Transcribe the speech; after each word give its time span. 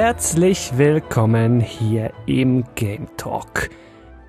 Herzlich 0.00 0.78
willkommen 0.78 1.58
hier 1.58 2.12
im 2.26 2.62
Game 2.76 3.08
Talk. 3.16 3.68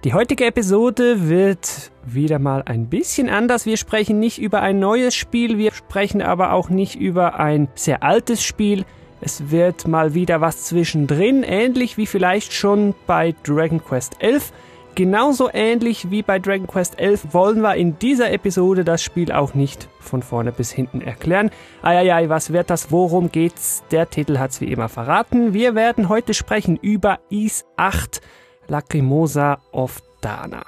Die 0.03 0.15
heutige 0.15 0.45
Episode 0.45 1.29
wird 1.29 1.91
wieder 2.03 2.39
mal 2.39 2.63
ein 2.65 2.87
bisschen 2.87 3.29
anders. 3.29 3.67
Wir 3.67 3.77
sprechen 3.77 4.19
nicht 4.19 4.39
über 4.39 4.63
ein 4.63 4.79
neues 4.79 5.13
Spiel, 5.13 5.59
wir 5.59 5.71
sprechen 5.71 6.23
aber 6.23 6.53
auch 6.53 6.69
nicht 6.69 6.95
über 6.95 7.39
ein 7.39 7.67
sehr 7.75 8.01
altes 8.01 8.41
Spiel. 8.41 8.83
Es 9.21 9.51
wird 9.51 9.87
mal 9.87 10.15
wieder 10.15 10.41
was 10.41 10.65
zwischendrin, 10.65 11.43
ähnlich 11.43 11.98
wie 11.98 12.07
vielleicht 12.07 12.51
schon 12.51 12.95
bei 13.05 13.35
Dragon 13.43 13.79
Quest 13.83 14.15
11. 14.23 14.51
Genauso 14.95 15.49
ähnlich 15.54 16.12
wie 16.12 16.23
bei 16.23 16.40
Dragon 16.40 16.68
Quest 16.68 16.99
11 16.99 17.34
wollen 17.34 17.62
wir 17.62 17.76
in 17.76 17.98
dieser 17.99 18.32
Episode 18.32 18.84
das 18.84 19.01
Spiel 19.01 19.32
auch 19.32 19.54
nicht 19.54 19.87
von 19.99 20.21
vorne 20.21 20.51
bis 20.51 20.71
hinten 20.71 21.01
erklären. 21.01 21.51
Eieiei, 21.82 22.27
was 22.27 22.51
wird 22.51 22.70
das? 22.70 22.91
Worum 22.91 23.32
geht's? 23.32 23.84
Der 23.91 24.10
Titel 24.10 24.40
hat's 24.40 24.60
wie 24.60 24.71
immer 24.71 24.90
verraten. 24.90 25.54
Wir 25.54 25.73
werden 25.73 26.10
heute 26.10 26.34
sprechen 26.34 26.77
über 26.82 27.20
Is 27.29 27.65
8 27.77 28.20
Lacrimosa 28.67 29.60
of 29.71 30.01
Dana. 30.21 30.63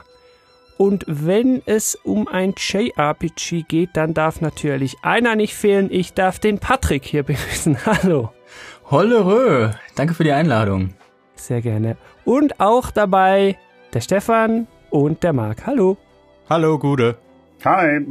Und 0.77 1.05
wenn 1.08 1.61
es 1.66 1.95
um 1.95 2.27
ein 2.27 2.55
JRPG 2.58 3.66
geht, 3.67 3.89
dann 3.94 4.14
darf 4.16 4.42
natürlich 4.42 4.95
einer 5.03 5.36
nicht 5.36 5.53
fehlen. 5.53 5.89
Ich 5.92 6.14
darf 6.14 6.39
den 6.39 6.58
Patrick 6.58 7.05
hier 7.05 7.23
begrüßen. 7.23 7.86
Hallo. 7.86 8.31
Hollerö, 8.89 9.69
danke 9.95 10.14
für 10.14 10.23
die 10.23 10.31
Einladung. 10.31 10.95
Sehr 11.36 11.61
gerne. 11.61 11.97
Und 12.25 12.59
auch 12.59 12.92
dabei 12.92 13.58
der 13.94 14.02
Stefan 14.02 14.67
und 14.89 15.23
der 15.23 15.34
Marc. 15.34 15.66
Hallo. 15.66 15.97
Hallo, 16.50 16.78
Gude. 16.78 17.17
Hi. 17.64 18.06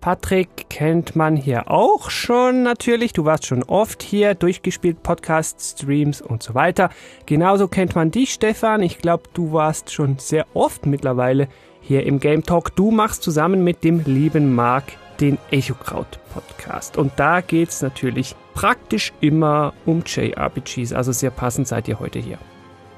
Patrick 0.00 0.68
kennt 0.68 1.14
man 1.14 1.36
hier 1.36 1.70
auch 1.70 2.10
schon 2.10 2.64
natürlich. 2.64 3.12
Du 3.12 3.24
warst 3.24 3.46
schon 3.46 3.62
oft 3.62 4.02
hier, 4.02 4.34
durchgespielt, 4.34 5.02
Podcasts, 5.04 5.76
Streams 5.78 6.20
und 6.20 6.42
so 6.42 6.54
weiter. 6.54 6.90
Genauso 7.24 7.68
kennt 7.68 7.94
man 7.94 8.10
dich, 8.10 8.32
Stefan. 8.32 8.82
Ich 8.82 8.98
glaube, 8.98 9.24
du 9.32 9.52
warst 9.52 9.92
schon 9.92 10.18
sehr 10.18 10.46
oft 10.54 10.86
mittlerweile 10.86 11.46
hier 11.80 12.04
im 12.04 12.18
Game 12.18 12.42
Talk. 12.42 12.74
Du 12.74 12.90
machst 12.90 13.22
zusammen 13.22 13.62
mit 13.62 13.84
dem 13.84 14.02
lieben 14.04 14.54
Marc 14.54 14.84
den 15.20 15.38
Echokraut 15.52 16.18
Podcast. 16.32 16.98
Und 16.98 17.12
da 17.16 17.40
geht's 17.40 17.80
natürlich 17.80 18.34
praktisch 18.54 19.12
immer 19.20 19.72
um 19.86 20.02
JRPGs. 20.04 20.92
Also 20.92 21.12
sehr 21.12 21.30
passend 21.30 21.68
seid 21.68 21.86
ihr 21.86 22.00
heute 22.00 22.18
hier. 22.18 22.38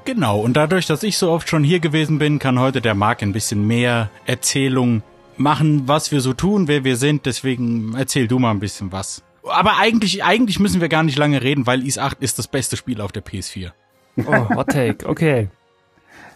Genau, 0.05 0.39
und 0.39 0.55
dadurch, 0.55 0.85
dass 0.85 1.01
ich 1.01 1.17
so 1.17 1.31
oft 1.31 1.49
schon 1.49 1.63
hier 1.63 1.79
gewesen 1.79 2.19
bin, 2.19 2.37
kann 2.37 2.59
heute 2.59 2.79
der 2.79 2.93
Marc 2.93 3.23
ein 3.23 3.33
bisschen 3.33 3.65
mehr 3.65 4.11
Erzählung 4.27 5.01
machen, 5.35 5.87
was 5.87 6.11
wir 6.11 6.21
so 6.21 6.33
tun, 6.33 6.67
wer 6.67 6.83
wir 6.83 6.95
sind. 6.95 7.25
Deswegen 7.25 7.95
erzähl 7.97 8.27
du 8.27 8.37
mal 8.37 8.51
ein 8.51 8.59
bisschen 8.59 8.91
was. 8.91 9.23
Aber 9.43 9.77
eigentlich, 9.77 10.23
eigentlich 10.23 10.59
müssen 10.59 10.79
wir 10.79 10.89
gar 10.89 11.01
nicht 11.01 11.17
lange 11.17 11.41
reden, 11.41 11.65
weil 11.65 11.85
Is 11.85 11.97
8 11.97 12.21
ist 12.21 12.37
das 12.37 12.47
beste 12.47 12.77
Spiel 12.77 13.01
auf 13.01 13.11
der 13.11 13.25
PS4. 13.25 13.71
Oh, 14.17 14.49
Hot 14.55 14.69
Take, 14.69 15.09
okay. 15.09 15.49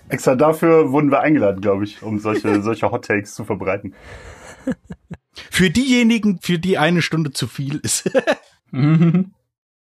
Extra 0.09 0.35
dafür 0.35 0.91
wurden 0.91 1.11
wir 1.11 1.19
eingeladen, 1.21 1.61
glaube 1.61 1.83
ich, 1.83 2.01
um 2.01 2.17
solche, 2.17 2.61
solche 2.63 2.89
Hot 2.91 3.05
Takes 3.05 3.35
zu 3.35 3.45
verbreiten. 3.45 3.93
Für 5.51 5.69
diejenigen, 5.69 6.39
für 6.41 6.57
die 6.57 6.79
eine 6.79 7.03
Stunde 7.03 7.31
zu 7.31 7.47
viel 7.47 7.79
ist. 7.83 8.09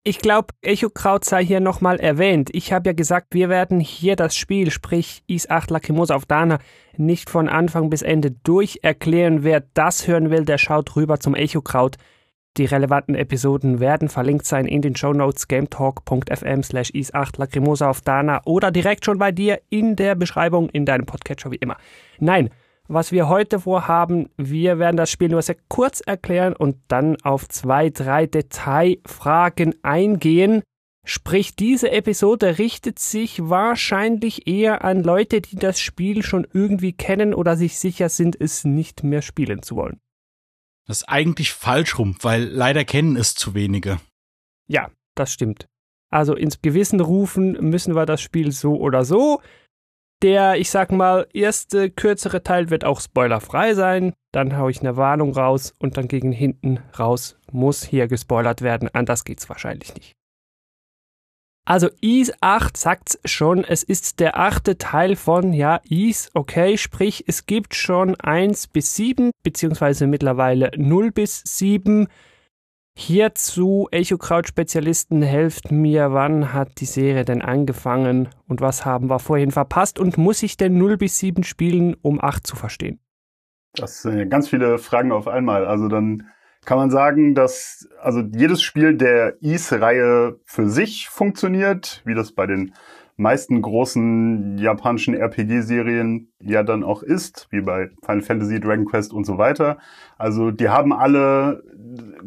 Ich 0.04 0.20
glaube, 0.20 0.54
Echokraut 0.62 1.26
sei 1.26 1.44
hier 1.44 1.60
nochmal 1.60 2.00
erwähnt. 2.00 2.50
Ich 2.54 2.72
habe 2.72 2.90
ja 2.90 2.94
gesagt, 2.94 3.34
wir 3.34 3.50
werden 3.50 3.82
hier 3.82 4.16
das 4.16 4.34
Spiel, 4.34 4.72
sprich 4.72 5.24
Is 5.28 5.50
8 5.50 5.70
Lacrimosa 5.70 6.16
auf 6.16 6.26
Dana, 6.26 6.60
nicht 6.96 7.30
von 7.30 7.50
Anfang 7.50 7.90
bis 7.90 8.02
Ende 8.02 8.32
durch 8.32 8.80
erklären. 8.82 9.44
Wer 9.44 9.62
das 9.74 10.08
hören 10.08 10.30
will, 10.30 10.46
der 10.46 10.58
schaut 10.58 10.96
rüber 10.96 11.20
zum 11.20 11.36
Echokraut. 11.36 11.98
Die 12.56 12.66
relevanten 12.66 13.14
Episoden 13.14 13.82
werden 13.82 14.08
verlinkt 14.08 14.46
sein 14.46 14.66
in 14.66 14.82
den 14.82 14.96
Shownotes 14.96 15.50
gametalk.fm 15.50 16.64
slash 16.64 16.92
is8 16.92 17.38
Lacrimosa 17.38 17.90
auf 17.90 18.00
Dana 18.00 18.42
oder 18.46 18.72
direkt 18.72 19.06
schon 19.06 19.18
bei 19.18 19.34
dir 19.34 19.62
in 19.70 19.98
der 19.98 20.16
Beschreibung 20.16 20.70
in 20.70 20.86
deinem 20.86 21.06
Podcatcher 21.06 21.52
wie 21.52 21.58
immer. 21.58 21.76
Nein, 22.20 22.50
was 22.90 23.12
wir 23.12 23.30
heute 23.30 23.60
vorhaben, 23.60 24.30
wir 24.36 24.80
werden 24.80 24.98
das 24.98 25.12
Spiel 25.12 25.30
nur 25.30 25.44
sehr 25.44 25.58
kurz 25.70 26.02
erklären 26.02 26.56
und 26.56 26.76
dann 26.88 27.22
auf 27.22 27.48
zwei, 27.48 27.92
drei 27.92 28.26
Detailfragen 28.26 29.76
eingehen. 29.84 30.64
Sprich, 31.06 31.56
diese 31.56 31.92
Episode 31.92 32.58
richtet 32.58 33.00
sich 33.00 33.48
wahrscheinlich 33.48 34.48
eher 34.48 34.84
an 34.84 35.04
Leute, 35.04 35.40
die 35.40 35.56
das 35.56 35.80
Spiel 35.80 36.24
schon 36.24 36.48
irgendwie 36.52 36.94
kennen 36.94 37.34
oder 37.34 37.56
sich 37.56 37.78
sicher 37.78 38.10
sind, 38.10 38.40
es 38.40 38.66
nicht 38.66 39.04
mehr 39.04 39.22
spielen 39.22 39.62
zu 39.62 39.76
wollen. 39.76 40.00
Das 40.88 41.02
ist 41.02 41.10
eigentlich 41.10 41.54
falsch 41.54 42.00
rum, 42.00 42.16
weil 42.22 42.44
leider 42.44 42.84
kennen 42.86 43.16
es 43.16 43.36
zu 43.36 43.54
wenige. 43.54 44.00
Ja, 44.68 44.90
das 45.16 45.32
stimmt. 45.32 45.68
Also 46.12 46.34
ins 46.34 46.62
Gewissen 46.62 47.00
rufen 47.00 47.52
müssen 47.70 47.96
wir 47.96 48.08
das 48.08 48.22
Spiel 48.22 48.52
so 48.52 48.76
oder 48.76 49.06
so. 49.06 49.42
Der, 50.22 50.58
ich 50.58 50.70
sag 50.70 50.92
mal, 50.92 51.28
erste 51.34 51.90
kürzere 51.90 52.44
Teil 52.44 52.70
wird 52.70 52.84
auch 52.84 53.00
spoilerfrei 53.00 53.74
sein. 53.74 54.14
Dann 54.34 54.58
hau 54.58 54.68
ich 54.68 54.82
eine 54.82 54.98
Warnung 54.98 55.34
raus 55.34 55.74
und 55.80 55.96
dann 55.96 56.10
gegen 56.10 56.34
hinten 56.34 56.80
raus 56.98 57.38
muss 57.52 57.84
hier 57.84 58.08
gespoilert 58.08 58.62
werden. 58.62 58.90
Anders 58.92 59.24
geht's 59.24 59.48
wahrscheinlich 59.48 59.96
nicht. 59.96 60.14
Also 61.66 61.88
Is 62.02 62.34
8 62.42 62.76
sagt's 62.76 63.20
schon, 63.26 63.64
es 63.64 63.84
ist 63.84 64.20
der 64.20 64.40
achte 64.40 64.80
Teil 64.80 65.16
von, 65.16 65.54
ja, 65.54 65.80
Is, 65.88 66.32
okay, 66.34 66.78
sprich, 66.78 67.26
es 67.28 67.46
gibt 67.46 67.76
schon 67.76 68.16
1 68.16 68.68
bis 68.68 68.96
7, 68.96 69.30
beziehungsweise 69.44 70.08
mittlerweile 70.08 70.72
0 70.76 71.12
bis 71.12 71.44
7. 71.46 72.08
Hierzu, 73.02 73.88
Echokraut-Spezialisten, 73.92 75.22
helft 75.22 75.72
mir, 75.72 76.12
wann 76.12 76.52
hat 76.52 76.82
die 76.82 76.86
Serie 76.86 77.24
denn 77.24 77.42
angefangen 77.42 78.28
und 78.50 78.60
was 78.60 78.84
haben 78.84 79.10
wir 79.10 79.20
vorhin 79.20 79.52
verpasst 79.52 80.00
und 80.00 80.18
muss 80.18 80.44
ich 80.44 80.58
denn 80.58 80.78
0 80.78 80.98
bis 80.98 81.18
7 81.18 81.44
spielen, 81.44 81.96
um 82.02 82.22
8 82.22 82.46
zu 82.46 82.58
verstehen? 82.58 83.00
Das 83.74 84.02
sind 84.02 84.30
ganz 84.30 84.50
viele 84.50 84.80
Fragen 84.80 85.14
auf 85.14 85.30
einmal. 85.30 85.66
Also 85.66 85.88
dann 85.88 86.28
kann 86.66 86.78
man 86.78 86.92
sagen, 86.92 87.36
dass 87.36 87.88
also 88.02 88.20
jedes 88.20 88.62
Spiel 88.62 88.98
der 88.98 89.42
Is-Reihe 89.42 90.38
für 90.44 90.70
sich 90.70 91.08
funktioniert, 91.08 92.02
wie 92.04 92.16
das 92.16 92.34
bei 92.34 92.48
den 92.48 92.74
meisten 93.20 93.62
großen 93.62 94.58
japanischen 94.58 95.14
RPG-Serien 95.14 96.32
ja 96.42 96.64
dann 96.64 96.84
auch 96.84 97.04
ist, 97.04 97.48
wie 97.52 97.62
bei 97.62 97.90
Final 98.04 98.22
Fantasy, 98.22 98.60
Dragon 98.60 98.86
Quest 98.86 99.14
und 99.14 99.26
so 99.26 99.38
weiter. 99.38 99.78
Also 100.18 100.52
die 100.52 100.70
haben 100.70 100.94
alle 100.94 101.64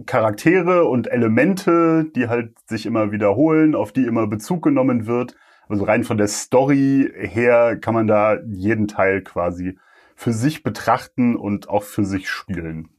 Charaktere 0.07 0.85
und 0.85 1.11
Elemente, 1.11 2.07
die 2.15 2.29
halt 2.29 2.55
sich 2.69 2.87
immer 2.87 3.11
wiederholen, 3.11 3.75
auf 3.75 3.93
die 3.93 4.05
immer 4.05 4.27
Bezug 4.27 4.63
genommen 4.63 5.07
wird. 5.07 5.35
Also 5.69 5.85
rein 5.85 6.05
von 6.05 6.19
der 6.19 6.29
Story 6.29 7.11
her 7.17 7.79
kann 7.81 7.95
man 7.95 8.07
da 8.07 8.39
jeden 8.47 8.89
Teil 8.89 9.23
quasi 9.23 9.79
für 10.15 10.33
sich 10.33 10.63
betrachten 10.63 11.37
und 11.37 11.69
auch 11.69 11.83
für 11.83 12.05
sich 12.05 12.29
spielen. 12.29 12.91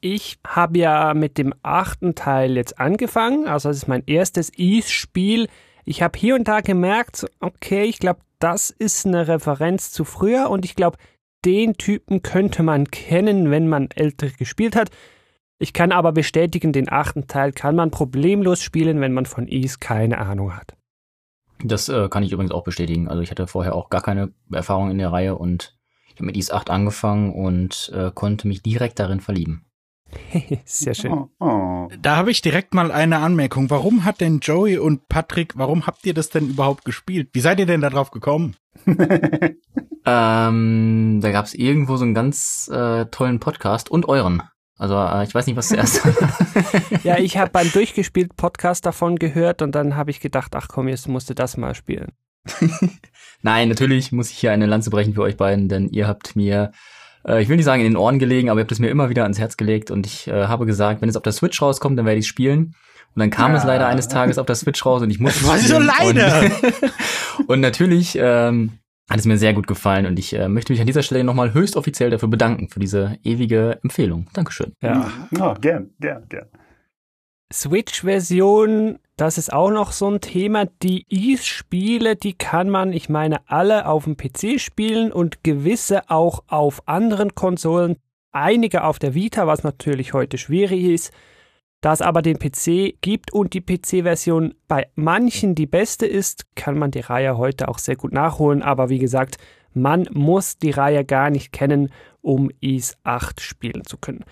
Ich 0.00 0.38
habe 0.46 0.78
ja 0.78 1.14
mit 1.14 1.38
dem 1.38 1.54
achten 1.62 2.14
Teil 2.14 2.56
jetzt 2.56 2.78
angefangen, 2.78 3.48
also 3.48 3.68
das 3.68 3.78
ist 3.78 3.88
mein 3.88 4.04
erstes 4.06 4.50
Is-Spiel. 4.50 5.48
Ich 5.88 6.02
habe 6.02 6.18
hier 6.18 6.34
und 6.34 6.46
da 6.46 6.60
gemerkt, 6.60 7.24
okay, 7.40 7.84
ich 7.84 7.98
glaube, 7.98 8.20
das 8.40 8.68
ist 8.68 9.06
eine 9.06 9.26
Referenz 9.26 9.90
zu 9.90 10.04
früher 10.04 10.50
und 10.50 10.66
ich 10.66 10.76
glaube, 10.76 10.98
den 11.46 11.78
Typen 11.78 12.20
könnte 12.20 12.62
man 12.62 12.90
kennen, 12.90 13.50
wenn 13.50 13.68
man 13.68 13.88
älter 13.94 14.28
gespielt 14.28 14.76
hat. 14.76 14.90
Ich 15.58 15.72
kann 15.72 15.90
aber 15.90 16.12
bestätigen, 16.12 16.74
den 16.74 16.92
achten 16.92 17.26
Teil 17.26 17.52
kann 17.52 17.74
man 17.74 17.90
problemlos 17.90 18.62
spielen, 18.62 19.00
wenn 19.00 19.14
man 19.14 19.24
von 19.24 19.48
Is 19.48 19.80
keine 19.80 20.18
Ahnung 20.18 20.54
hat. 20.54 20.76
Das 21.64 21.88
äh, 21.88 22.10
kann 22.10 22.22
ich 22.22 22.32
übrigens 22.32 22.52
auch 22.52 22.64
bestätigen. 22.64 23.08
Also 23.08 23.22
ich 23.22 23.30
hatte 23.30 23.46
vorher 23.46 23.74
auch 23.74 23.88
gar 23.88 24.02
keine 24.02 24.34
Erfahrung 24.52 24.90
in 24.90 24.98
der 24.98 25.10
Reihe 25.10 25.36
und 25.36 25.74
ich 26.08 26.16
habe 26.16 26.26
mit 26.26 26.36
Is 26.36 26.50
8 26.50 26.68
angefangen 26.68 27.32
und 27.32 27.90
äh, 27.94 28.10
konnte 28.14 28.46
mich 28.46 28.62
direkt 28.62 28.98
darin 28.98 29.20
verlieben. 29.20 29.64
Sehr 30.64 30.94
schön. 30.94 31.12
Oh, 31.12 31.28
oh. 31.38 31.88
Da 32.00 32.16
habe 32.16 32.30
ich 32.30 32.40
direkt 32.40 32.74
mal 32.74 32.90
eine 32.90 33.18
Anmerkung. 33.18 33.70
Warum 33.70 34.04
hat 34.04 34.20
denn 34.20 34.40
Joey 34.40 34.78
und 34.78 35.08
Patrick, 35.08 35.56
warum 35.56 35.86
habt 35.86 36.06
ihr 36.06 36.14
das 36.14 36.30
denn 36.30 36.50
überhaupt 36.50 36.84
gespielt? 36.84 37.30
Wie 37.32 37.40
seid 37.40 37.58
ihr 37.58 37.66
denn 37.66 37.80
da 37.80 37.90
drauf 37.90 38.10
gekommen? 38.10 38.56
Ähm, 40.10 41.20
da 41.20 41.32
gab 41.32 41.44
es 41.44 41.54
irgendwo 41.54 41.98
so 41.98 42.04
einen 42.04 42.14
ganz 42.14 42.70
äh, 42.72 43.04
tollen 43.06 43.40
Podcast 43.40 43.90
und 43.90 44.08
euren. 44.08 44.42
Also 44.78 44.96
äh, 44.96 45.24
ich 45.24 45.34
weiß 45.34 45.46
nicht, 45.46 45.56
was 45.56 45.68
zuerst. 45.68 46.00
ja, 47.04 47.18
ich 47.18 47.36
habe 47.36 47.50
beim 47.50 47.70
durchgespielt 47.70 48.34
Podcast 48.34 48.86
davon 48.86 49.16
gehört 49.16 49.60
und 49.60 49.74
dann 49.74 49.96
habe 49.96 50.10
ich 50.10 50.20
gedacht, 50.20 50.54
ach 50.54 50.68
komm, 50.68 50.88
jetzt 50.88 51.08
musst 51.08 51.28
du 51.28 51.34
das 51.34 51.58
mal 51.58 51.74
spielen. 51.74 52.12
Nein, 53.42 53.68
natürlich 53.68 54.10
muss 54.10 54.30
ich 54.30 54.38
hier 54.38 54.52
eine 54.52 54.64
Lanze 54.64 54.88
brechen 54.88 55.12
für 55.12 55.20
euch 55.22 55.36
beiden, 55.36 55.68
denn 55.68 55.88
ihr 55.90 56.08
habt 56.08 56.36
mir, 56.36 56.72
äh, 57.26 57.42
ich 57.42 57.48
will 57.48 57.56
nicht 57.56 57.64
sagen 57.64 57.82
in 57.82 57.92
den 57.92 57.96
Ohren 57.96 58.18
gelegen, 58.18 58.50
aber 58.50 58.60
ihr 58.60 58.62
habt 58.62 58.72
es 58.72 58.78
mir 58.78 58.90
immer 58.90 59.10
wieder 59.10 59.22
ans 59.22 59.38
Herz 59.38 59.56
gelegt 59.56 59.90
und 59.90 60.06
ich 60.06 60.28
äh, 60.28 60.46
habe 60.46 60.66
gesagt, 60.66 61.02
wenn 61.02 61.08
es 61.08 61.16
auf 61.16 61.22
der 61.22 61.32
Switch 61.32 61.60
rauskommt, 61.60 61.98
dann 61.98 62.06
werde 62.06 62.20
ich 62.20 62.26
spielen. 62.26 62.74
Und 63.14 63.20
dann 63.20 63.30
kam 63.30 63.52
ja. 63.52 63.58
es 63.58 63.64
leider 63.64 63.86
eines 63.86 64.08
Tages 64.08 64.38
auf 64.38 64.46
der 64.46 64.54
Switch 64.54 64.84
raus 64.84 65.02
und 65.02 65.10
ich 65.10 65.18
musste. 65.18 65.44
Was 65.48 65.66
so 65.66 65.78
leider? 65.78 66.42
Und, 66.42 67.46
und 67.48 67.60
natürlich 67.60 68.16
ähm, 68.20 68.72
hat 69.10 69.18
es 69.18 69.24
mir 69.24 69.38
sehr 69.38 69.54
gut 69.54 69.66
gefallen 69.66 70.06
und 70.06 70.18
ich 70.18 70.34
äh, 70.34 70.48
möchte 70.48 70.72
mich 70.72 70.80
an 70.80 70.86
dieser 70.86 71.02
Stelle 71.02 71.24
nochmal 71.24 71.54
höchst 71.54 71.76
offiziell 71.76 72.10
dafür 72.10 72.28
bedanken, 72.28 72.68
für 72.68 72.80
diese 72.80 73.18
ewige 73.24 73.78
Empfehlung. 73.82 74.28
Dankeschön. 74.34 74.74
Ja, 74.82 75.10
ja 75.30 75.54
gern, 75.54 75.90
gern, 75.98 76.28
gern. 76.28 76.46
Switch-Version, 77.52 78.98
das 79.18 79.36
ist 79.36 79.52
auch 79.52 79.70
noch 79.70 79.90
so 79.90 80.08
ein 80.08 80.20
Thema. 80.20 80.66
Die 80.80 81.04
Ease-Spiele, 81.08 82.14
die 82.14 82.34
kann 82.34 82.70
man, 82.70 82.92
ich 82.92 83.08
meine, 83.08 83.40
alle 83.50 83.86
auf 83.86 84.04
dem 84.04 84.16
PC 84.16 84.60
spielen 84.60 85.10
und 85.10 85.42
gewisse 85.42 86.08
auch 86.08 86.44
auf 86.46 86.86
anderen 86.86 87.34
Konsolen. 87.34 87.96
Einige 88.30 88.84
auf 88.84 89.00
der 89.00 89.14
Vita, 89.14 89.48
was 89.48 89.64
natürlich 89.64 90.12
heute 90.12 90.38
schwierig 90.38 90.84
ist. 90.84 91.12
Da 91.80 91.92
es 91.92 92.00
aber 92.00 92.22
den 92.22 92.38
PC 92.38 93.00
gibt 93.00 93.32
und 93.32 93.54
die 93.54 93.60
PC-Version 93.60 94.54
bei 94.68 94.86
manchen 94.94 95.56
die 95.56 95.66
beste 95.66 96.06
ist, 96.06 96.46
kann 96.54 96.78
man 96.78 96.92
die 96.92 97.00
Reihe 97.00 97.36
heute 97.36 97.66
auch 97.66 97.78
sehr 97.78 97.96
gut 97.96 98.12
nachholen. 98.12 98.62
Aber 98.62 98.88
wie 98.88 99.00
gesagt, 99.00 99.38
man 99.74 100.08
muss 100.12 100.58
die 100.58 100.70
Reihe 100.70 101.04
gar 101.04 101.30
nicht 101.30 101.52
kennen, 101.52 101.90
um 102.20 102.52
Ease 102.60 102.94
8 103.02 103.40
spielen 103.40 103.84
zu 103.84 103.96
können. 103.96 104.24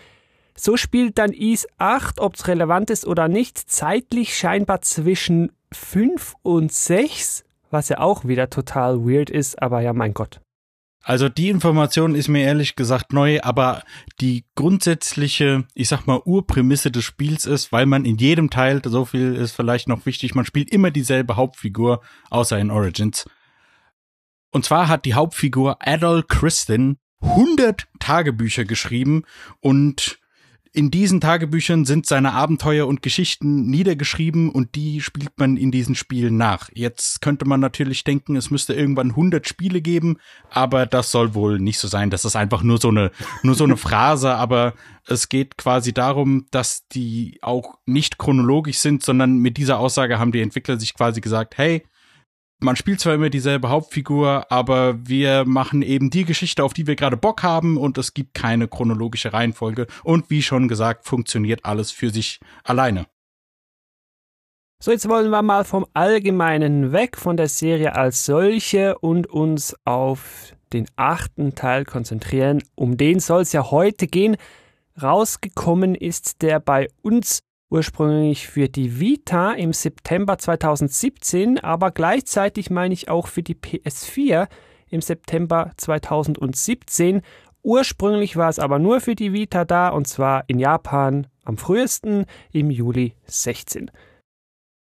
So 0.57 0.77
spielt 0.77 1.19
dann 1.19 1.33
Ease 1.33 1.67
8, 1.79 2.21
ob 2.21 2.35
es 2.35 2.49
relevant 2.49 2.91
ist 2.91 3.07
oder 3.07 3.29
nicht, 3.29 3.59
zeitlich 3.59 4.37
scheinbar 4.37 4.81
zwischen 4.81 5.53
5 5.73 6.35
und 6.43 6.73
6, 6.73 7.45
was 7.71 7.89
ja 7.89 7.99
auch 7.99 8.25
wieder 8.25 8.51
total 8.51 9.05
weird 9.07 9.31
ist, 9.31 9.61
aber 9.63 9.81
ja, 9.81 9.93
mein 9.93 10.15
Gott. 10.15 10.41
Also 11.03 11.29
die 11.29 11.51
Information 11.51 12.17
ist 12.17 12.27
mir 12.27 12.43
ehrlich 12.43 12.75
gesagt 12.75 13.13
neu, 13.13 13.41
aber 13.41 13.85
die 14.21 14.45
grundsätzliche, 14.57 15.65
ich 15.73 15.89
sag 15.89 16.05
mal, 16.07 16.21
Urprämisse 16.25 16.91
des 16.91 17.05
Spiels 17.05 17.47
ist, 17.47 17.71
weil 17.71 17.87
man 17.87 18.05
in 18.05 18.17
jedem 18.17 18.51
Teil, 18.51 18.83
so 18.85 19.05
viel 19.05 19.37
ist 19.37 19.53
vielleicht 19.53 19.87
noch 19.87 20.05
wichtig, 20.05 20.35
man 20.35 20.45
spielt 20.45 20.73
immer 20.73 20.91
dieselbe 20.91 21.37
Hauptfigur, 21.37 22.03
außer 22.31 22.59
in 22.59 22.73
Origins. 22.73 23.25
Und 24.51 24.65
zwar 24.65 24.89
hat 24.89 25.05
die 25.05 25.15
Hauptfigur 25.15 25.77
Adol 25.79 26.25
Kristin 26.25 26.99
100 27.21 27.87
Tagebücher 28.01 28.65
geschrieben 28.65 29.23
und 29.61 30.19
in 30.77 30.91
diesen 30.91 31.23
Tagebüchern 31.23 31.87
sind 31.87 32.05
seine 32.05 32.35
Abenteuer 32.35 32.87
und 32.87 33.01
Geschichten 33.01 33.65
niedergeschrieben 33.65 34.51
und 34.51 34.75
die 34.75 35.01
spielt 35.01 35.39
man 35.39 35.57
in 35.57 35.71
diesen 35.71 35.95
Spielen 35.95 36.37
nach. 36.37 36.69
Jetzt 36.75 37.23
könnte 37.23 37.47
man 37.47 37.61
natürlich 37.61 38.05
denken, 38.05 38.37
es 38.37 38.51
müsste 38.51 38.75
irgendwann 38.75 39.09
100 39.09 39.49
Spiele 39.49 39.81
geben, 39.81 40.19
aber 40.51 40.85
das 40.85 41.11
soll 41.11 41.33
wohl 41.33 41.59
nicht 41.61 41.79
so 41.79 41.89
sein. 41.89 42.11
Das 42.11 42.27
ist 42.27 42.37
einfach 42.37 42.63
nur 42.63 42.77
so 42.77 42.89
eine, 42.89 43.11
nur 43.43 43.55
so 43.55 43.65
eine 43.65 43.77
Phrase, 43.79 44.35
aber 44.35 44.75
es 45.07 45.31
geht 45.31 45.57
quasi 45.57 45.95
darum, 45.95 46.45
dass 46.51 46.87
die 46.89 47.39
auch 47.41 47.79
nicht 47.87 48.19
chronologisch 48.19 48.77
sind, 48.77 49.03
sondern 49.03 49.39
mit 49.39 49.57
dieser 49.57 49.79
Aussage 49.79 50.19
haben 50.19 50.33
die 50.33 50.43
Entwickler 50.43 50.79
sich 50.79 50.93
quasi 50.93 51.23
gesagt, 51.23 51.57
hey, 51.57 51.85
man 52.59 52.77
spielt 52.77 53.01
zwar 53.01 53.15
immer 53.15 53.31
dieselbe 53.31 53.69
Hauptfigur, 53.69 54.51
aber 54.51 55.07
wir 55.07 55.45
machen 55.45 55.83
eben 55.83 56.11
die 56.11 56.25
Geschichte, 56.25 56.65
auf 56.65 56.73
die 56.73 56.87
wir 56.87 56.97
gerade 56.97 57.17
Bock 57.17 57.43
haben 57.43 57.77
und 57.77 57.99
es 57.99 58.15
gibt 58.15 58.35
keine 58.35 58.69
chronologische 58.69 59.33
Reihenfolge 59.33 59.87
und 60.05 60.31
wie 60.31 60.43
schon 60.43 60.69
gesagt, 60.69 61.07
funktioniert 61.07 61.65
alles 61.65 61.91
für 61.91 62.11
sich 62.11 62.41
alleine. 62.65 63.07
So, 64.83 64.91
jetzt 64.91 65.09
wollen 65.09 65.31
wir 65.31 65.43
mal 65.43 65.65
vom 65.65 65.87
Allgemeinen 65.95 66.93
weg, 66.93 67.17
von 67.17 67.37
der 67.37 67.49
Serie 67.49 67.95
als 67.95 68.27
solche 68.27 68.99
und 68.99 69.27
uns 69.27 69.75
auf 69.85 70.53
den 70.73 70.87
achten 70.97 71.55
Teil 71.55 71.85
konzentrieren. 71.85 72.63
Um 72.75 72.97
den 72.99 73.21
soll 73.21 73.43
es 73.43 73.53
ja 73.53 73.71
heute 73.71 74.07
gehen. 74.07 74.37
Rausgekommen 75.01 75.95
ist 75.95 76.43
der 76.43 76.61
bei 76.61 76.89
uns 77.03 77.43
ursprünglich 77.71 78.47
für 78.49 78.69
die 78.69 79.01
Vita 79.01 79.53
im 79.53 79.73
September 79.73 80.39
2017, 80.39 81.59
aber 81.59 81.91
gleichzeitig 81.91 82.71
meine 82.71 82.95
ich 82.95 83.09
auch 83.09 83.27
für 83.27 83.43
die 83.43 83.55
PS4 83.55 84.49
im 84.89 85.01
September 85.01 85.73
2017. 85.77 87.23
Ursprünglich 87.63 88.37
war 88.37 88.49
es 88.49 88.59
aber 88.59 88.79
nur 88.79 89.01
für 89.01 89.17
die 89.17 89.33
Vita 89.33 89.65
da 89.65 89.89
und 89.89 90.07
zwar 90.07 90.45
in 90.47 90.59
Japan 90.59 91.27
am 91.45 91.57
frühesten 91.57 92.27
im 92.53 92.71
Juli 92.71 93.15
16. 93.25 93.91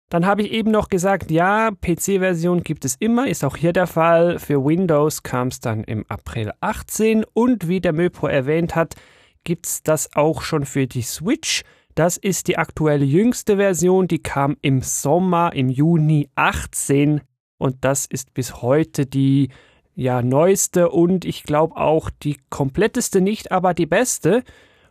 Dann 0.10 0.26
habe 0.26 0.42
ich 0.42 0.52
eben 0.52 0.72
noch 0.72 0.88
gesagt, 0.88 1.30
ja, 1.30 1.70
PC-Version 1.70 2.64
gibt 2.64 2.84
es 2.84 2.96
immer, 3.00 3.28
ist 3.28 3.44
auch 3.44 3.56
hier 3.56 3.74
der 3.74 3.86
Fall. 3.86 4.40
Für 4.40 4.66
Windows 4.66 5.22
kam 5.22 5.50
es 5.50 5.60
dann 5.60 5.84
im 5.84 6.04
April 6.10 6.52
18 6.62 7.26
und 7.34 7.68
wie 7.68 7.80
der 7.80 7.94
Möpo 7.94 8.26
erwähnt 8.26 8.76
hat, 8.76 8.96
gibt 9.44 9.68
es 9.68 9.84
das 9.84 10.16
auch 10.16 10.42
schon 10.42 10.66
für 10.66 10.88
die 10.88 11.04
Switch. 11.04 11.64
Das 12.00 12.16
ist 12.16 12.48
die 12.48 12.58
aktuelle 12.58 13.04
jüngste 13.04 13.58
Version, 13.58 14.08
die 14.08 14.24
kam 14.24 14.56
im 14.62 14.82
Sommer, 14.82 15.52
im 15.54 15.68
Juni 15.68 16.30
18 16.36 17.20
und 17.58 17.76
das 17.82 18.06
ist 18.06 18.34
bis 18.34 18.62
heute 18.62 19.06
die 19.06 19.50
ja 19.96 20.22
neueste 20.22 20.92
und 20.92 21.26
ich 21.26 21.44
glaube 21.44 21.76
auch 21.76 22.10
die 22.10 22.38
kompletteste 22.50 23.20
nicht, 23.20 23.52
aber 23.52 23.74
die 23.74 23.86
beste. 23.86 24.44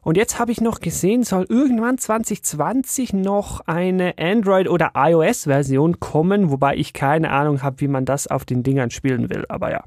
Und 0.02 0.18
jetzt 0.18 0.38
habe 0.38 0.52
ich 0.52 0.60
noch 0.60 0.80
gesehen, 0.80 1.22
soll 1.22 1.46
irgendwann 1.48 1.96
2020 1.96 3.14
noch 3.14 3.60
eine 3.60 4.18
Android- 4.18 4.68
oder 4.68 4.90
iOS-Version 4.94 6.00
kommen, 6.00 6.50
wobei 6.50 6.76
ich 6.76 6.92
keine 6.92 7.30
Ahnung 7.30 7.62
habe, 7.62 7.80
wie 7.80 7.88
man 7.88 8.04
das 8.04 8.26
auf 8.26 8.44
den 8.44 8.62
Dingern 8.62 8.90
spielen 8.90 9.30
will. 9.30 9.46
Aber 9.48 9.70
ja. 9.70 9.82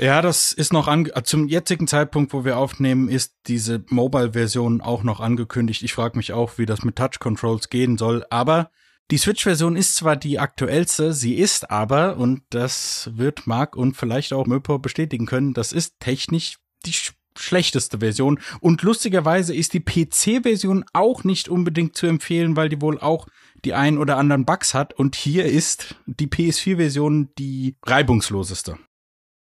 Ja, 0.00 0.22
das 0.22 0.52
ist 0.52 0.72
noch 0.72 0.86
an, 0.86 1.10
zum 1.24 1.48
jetzigen 1.48 1.88
Zeitpunkt, 1.88 2.32
wo 2.32 2.44
wir 2.44 2.56
aufnehmen, 2.56 3.08
ist 3.08 3.34
diese 3.48 3.84
Mobile-Version 3.88 4.80
auch 4.80 5.02
noch 5.02 5.18
angekündigt. 5.18 5.82
Ich 5.82 5.92
frage 5.92 6.16
mich 6.16 6.32
auch, 6.32 6.56
wie 6.56 6.66
das 6.66 6.84
mit 6.84 6.94
Touch 6.94 7.18
Controls 7.18 7.68
gehen 7.68 7.98
soll. 7.98 8.24
Aber 8.30 8.70
die 9.10 9.18
Switch-Version 9.18 9.74
ist 9.74 9.96
zwar 9.96 10.14
die 10.14 10.38
aktuellste, 10.38 11.12
sie 11.12 11.34
ist 11.34 11.70
aber, 11.70 12.16
und 12.16 12.42
das 12.50 13.10
wird 13.14 13.48
Mark 13.48 13.74
und 13.74 13.96
vielleicht 13.96 14.32
auch 14.32 14.46
Möpo 14.46 14.78
bestätigen 14.78 15.26
können, 15.26 15.52
das 15.52 15.72
ist 15.72 15.98
technisch 15.98 16.58
die 16.86 16.92
sch 16.92 17.14
schlechteste 17.36 17.98
Version. 17.98 18.40
Und 18.58 18.82
lustigerweise 18.82 19.54
ist 19.54 19.72
die 19.72 19.78
PC-Version 19.78 20.84
auch 20.92 21.22
nicht 21.22 21.48
unbedingt 21.48 21.96
zu 21.96 22.08
empfehlen, 22.08 22.56
weil 22.56 22.68
die 22.68 22.80
wohl 22.80 22.98
auch 22.98 23.28
die 23.64 23.74
ein 23.74 23.96
oder 23.96 24.16
anderen 24.16 24.44
Bugs 24.44 24.74
hat. 24.74 24.92
Und 24.92 25.14
hier 25.14 25.44
ist 25.44 25.94
die 26.06 26.26
PS4-Version 26.26 27.28
die 27.38 27.76
reibungsloseste. 27.84 28.78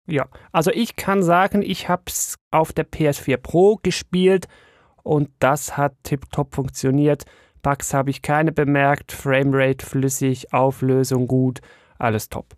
Ja, 0.08 0.28
also 0.54 0.72
ich 0.72 0.96
kann 0.96 1.22
sagen, 1.22 1.62
ich 1.62 1.90
habe 1.90 2.04
es 2.08 2.38
auf 2.50 2.72
der 2.72 2.90
PS4 2.90 3.38
Pro 3.38 3.78
gespielt 3.84 4.48
und 5.04 5.30
das 5.40 5.76
hat 5.76 5.94
tiptop 6.04 6.56
funktioniert. 6.56 7.26
Bugs 7.62 7.94
habe 7.94 8.10
ich 8.10 8.22
keine 8.22 8.54
bemerkt, 8.54 9.12
Framerate 9.12 9.86
flüssig, 9.86 10.54
Auflösung 10.54 11.28
gut, 11.28 11.60
alles 11.98 12.30
top. 12.30 12.56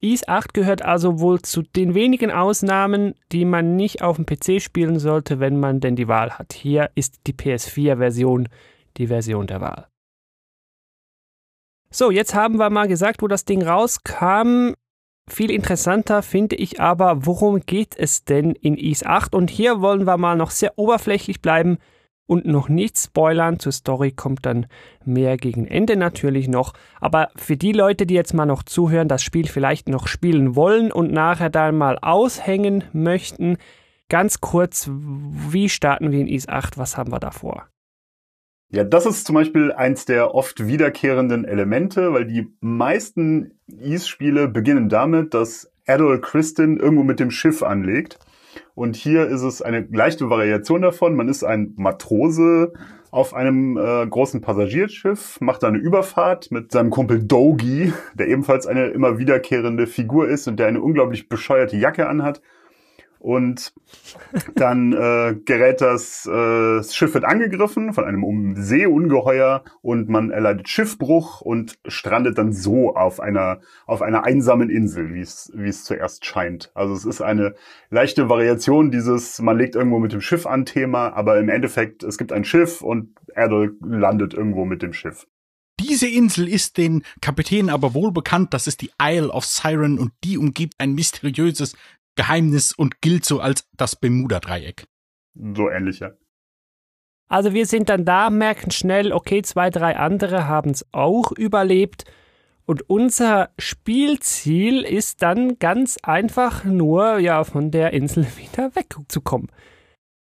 Ease 0.00 0.26
8 0.28 0.54
gehört 0.54 0.82
also 0.82 1.18
wohl 1.18 1.42
zu 1.42 1.62
den 1.62 1.94
wenigen 1.94 2.30
Ausnahmen, 2.30 3.14
die 3.32 3.44
man 3.44 3.76
nicht 3.76 4.00
auf 4.00 4.16
dem 4.16 4.26
PC 4.26 4.62
spielen 4.62 5.00
sollte, 5.00 5.40
wenn 5.40 5.58
man 5.58 5.80
denn 5.80 5.96
die 5.96 6.08
Wahl 6.08 6.38
hat. 6.38 6.52
Hier 6.52 6.90
ist 6.94 7.26
die 7.26 7.32
PS4-Version 7.32 8.48
die 8.96 9.08
Version 9.08 9.46
der 9.46 9.60
Wahl. 9.60 9.88
So, 11.90 12.10
jetzt 12.10 12.34
haben 12.34 12.58
wir 12.58 12.70
mal 12.70 12.86
gesagt, 12.86 13.22
wo 13.22 13.28
das 13.28 13.44
Ding 13.44 13.62
rauskam. 13.62 14.74
Viel 15.28 15.50
interessanter 15.50 16.22
finde 16.22 16.56
ich 16.56 16.80
aber, 16.80 17.26
worum 17.26 17.60
geht 17.60 17.94
es 17.96 18.24
denn 18.24 18.52
in 18.52 18.76
Ease 18.76 19.04
8? 19.04 19.34
Und 19.34 19.50
hier 19.50 19.80
wollen 19.80 20.06
wir 20.06 20.16
mal 20.16 20.36
noch 20.36 20.50
sehr 20.50 20.78
oberflächlich 20.78 21.42
bleiben 21.42 21.78
und 22.26 22.46
noch 22.46 22.68
nicht 22.68 22.98
spoilern. 22.98 23.58
Zur 23.58 23.72
Story 23.72 24.12
kommt 24.12 24.46
dann 24.46 24.66
mehr 25.04 25.36
gegen 25.36 25.66
Ende 25.66 25.96
natürlich 25.96 26.48
noch. 26.48 26.72
Aber 27.00 27.28
für 27.36 27.56
die 27.56 27.72
Leute, 27.72 28.06
die 28.06 28.14
jetzt 28.14 28.34
mal 28.34 28.46
noch 28.46 28.62
zuhören, 28.62 29.08
das 29.08 29.22
Spiel 29.22 29.48
vielleicht 29.48 29.88
noch 29.88 30.08
spielen 30.08 30.56
wollen 30.56 30.92
und 30.92 31.12
nachher 31.12 31.50
dann 31.50 31.76
mal 31.76 31.98
aushängen 32.00 32.84
möchten, 32.92 33.58
ganz 34.08 34.40
kurz, 34.40 34.88
wie 34.90 35.68
starten 35.68 36.10
wir 36.10 36.20
in 36.20 36.28
Ease 36.28 36.48
8? 36.48 36.78
Was 36.78 36.96
haben 36.96 37.12
wir 37.12 37.20
da 37.20 37.30
vor? 37.30 37.68
Ja, 38.70 38.84
das 38.84 39.06
ist 39.06 39.26
zum 39.26 39.34
Beispiel 39.34 39.72
eins 39.72 40.04
der 40.04 40.34
oft 40.34 40.66
wiederkehrenden 40.66 41.46
Elemente, 41.46 42.12
weil 42.12 42.26
die 42.26 42.54
meisten 42.60 43.57
Ease-Spiele 43.80 44.48
beginnen 44.48 44.88
damit, 44.88 45.34
dass 45.34 45.70
Adol 45.86 46.20
Kristin 46.20 46.78
irgendwo 46.78 47.02
mit 47.02 47.20
dem 47.20 47.30
Schiff 47.30 47.62
anlegt. 47.62 48.18
Und 48.74 48.96
hier 48.96 49.26
ist 49.26 49.42
es 49.42 49.62
eine 49.62 49.86
leichte 49.90 50.30
Variation 50.30 50.82
davon. 50.82 51.14
Man 51.16 51.28
ist 51.28 51.44
ein 51.44 51.74
Matrose 51.76 52.72
auf 53.10 53.34
einem 53.34 53.76
äh, 53.76 54.06
großen 54.06 54.40
Passagierschiff, 54.40 55.40
macht 55.40 55.64
eine 55.64 55.78
Überfahrt 55.78 56.50
mit 56.50 56.72
seinem 56.72 56.90
Kumpel 56.90 57.24
Dogi, 57.24 57.92
der 58.14 58.28
ebenfalls 58.28 58.66
eine 58.66 58.88
immer 58.88 59.18
wiederkehrende 59.18 59.86
Figur 59.86 60.28
ist 60.28 60.46
und 60.46 60.58
der 60.58 60.66
eine 60.66 60.80
unglaublich 60.82 61.28
bescheuerte 61.28 61.76
Jacke 61.76 62.08
anhat. 62.08 62.42
Und 63.18 63.72
dann 64.54 64.92
äh, 64.92 65.34
gerät 65.44 65.80
das, 65.80 66.26
äh, 66.26 66.76
das 66.76 66.94
Schiff 66.94 67.14
wird 67.14 67.24
angegriffen 67.24 67.92
von 67.92 68.04
einem 68.04 68.22
um 68.22 68.54
Seeungeheuer 68.56 69.64
und 69.82 70.08
man 70.08 70.30
erleidet 70.30 70.68
Schiffbruch 70.68 71.40
und 71.40 71.78
strandet 71.86 72.38
dann 72.38 72.52
so 72.52 72.94
auf 72.94 73.18
einer 73.20 73.60
auf 73.86 74.02
einer 74.02 74.24
einsamen 74.24 74.70
Insel, 74.70 75.14
wie 75.14 75.20
es 75.20 75.50
wie 75.54 75.68
es 75.68 75.84
zuerst 75.84 76.24
scheint. 76.26 76.70
Also 76.74 76.94
es 76.94 77.04
ist 77.04 77.20
eine 77.20 77.54
leichte 77.90 78.28
Variation 78.28 78.90
dieses 78.90 79.40
man 79.40 79.58
legt 79.58 79.74
irgendwo 79.74 79.98
mit 79.98 80.12
dem 80.12 80.20
Schiff 80.20 80.46
an 80.46 80.64
Thema, 80.64 81.12
aber 81.14 81.38
im 81.38 81.48
Endeffekt 81.48 82.04
es 82.04 82.18
gibt 82.18 82.32
ein 82.32 82.44
Schiff 82.44 82.82
und 82.82 83.14
Erdol 83.34 83.76
landet 83.80 84.34
irgendwo 84.34 84.64
mit 84.64 84.82
dem 84.82 84.92
Schiff. 84.92 85.26
Diese 85.80 86.08
Insel 86.08 86.48
ist 86.48 86.76
den 86.76 87.04
Kapitänen 87.20 87.70
aber 87.70 87.94
wohl 87.94 88.10
bekannt, 88.10 88.52
das 88.52 88.66
ist 88.66 88.80
die 88.80 88.90
Isle 89.00 89.30
of 89.30 89.44
Siren 89.44 89.98
und 89.98 90.12
die 90.24 90.36
umgibt 90.36 90.74
ein 90.78 90.92
mysteriöses 90.92 91.76
Geheimnis 92.18 92.72
und 92.72 93.00
gilt 93.00 93.24
so 93.24 93.40
als 93.40 93.68
das 93.76 93.94
Bermuda-Dreieck. 93.94 94.86
So 95.54 95.70
ähnlich, 95.70 96.00
ja. 96.00 96.10
Also 97.28 97.54
wir 97.54 97.64
sind 97.64 97.88
dann 97.88 98.04
da, 98.04 98.28
merken 98.28 98.72
schnell, 98.72 99.12
okay, 99.12 99.42
zwei, 99.42 99.70
drei 99.70 99.96
andere 99.96 100.48
haben 100.48 100.70
es 100.70 100.84
auch 100.92 101.30
überlebt. 101.30 102.04
Und 102.64 102.90
unser 102.90 103.50
Spielziel 103.56 104.82
ist 104.82 105.22
dann 105.22 105.58
ganz 105.58 105.96
einfach 106.02 106.64
nur, 106.64 107.18
ja, 107.18 107.44
von 107.44 107.70
der 107.70 107.92
Insel 107.92 108.26
wieder 108.36 108.74
wegzukommen. 108.74 109.48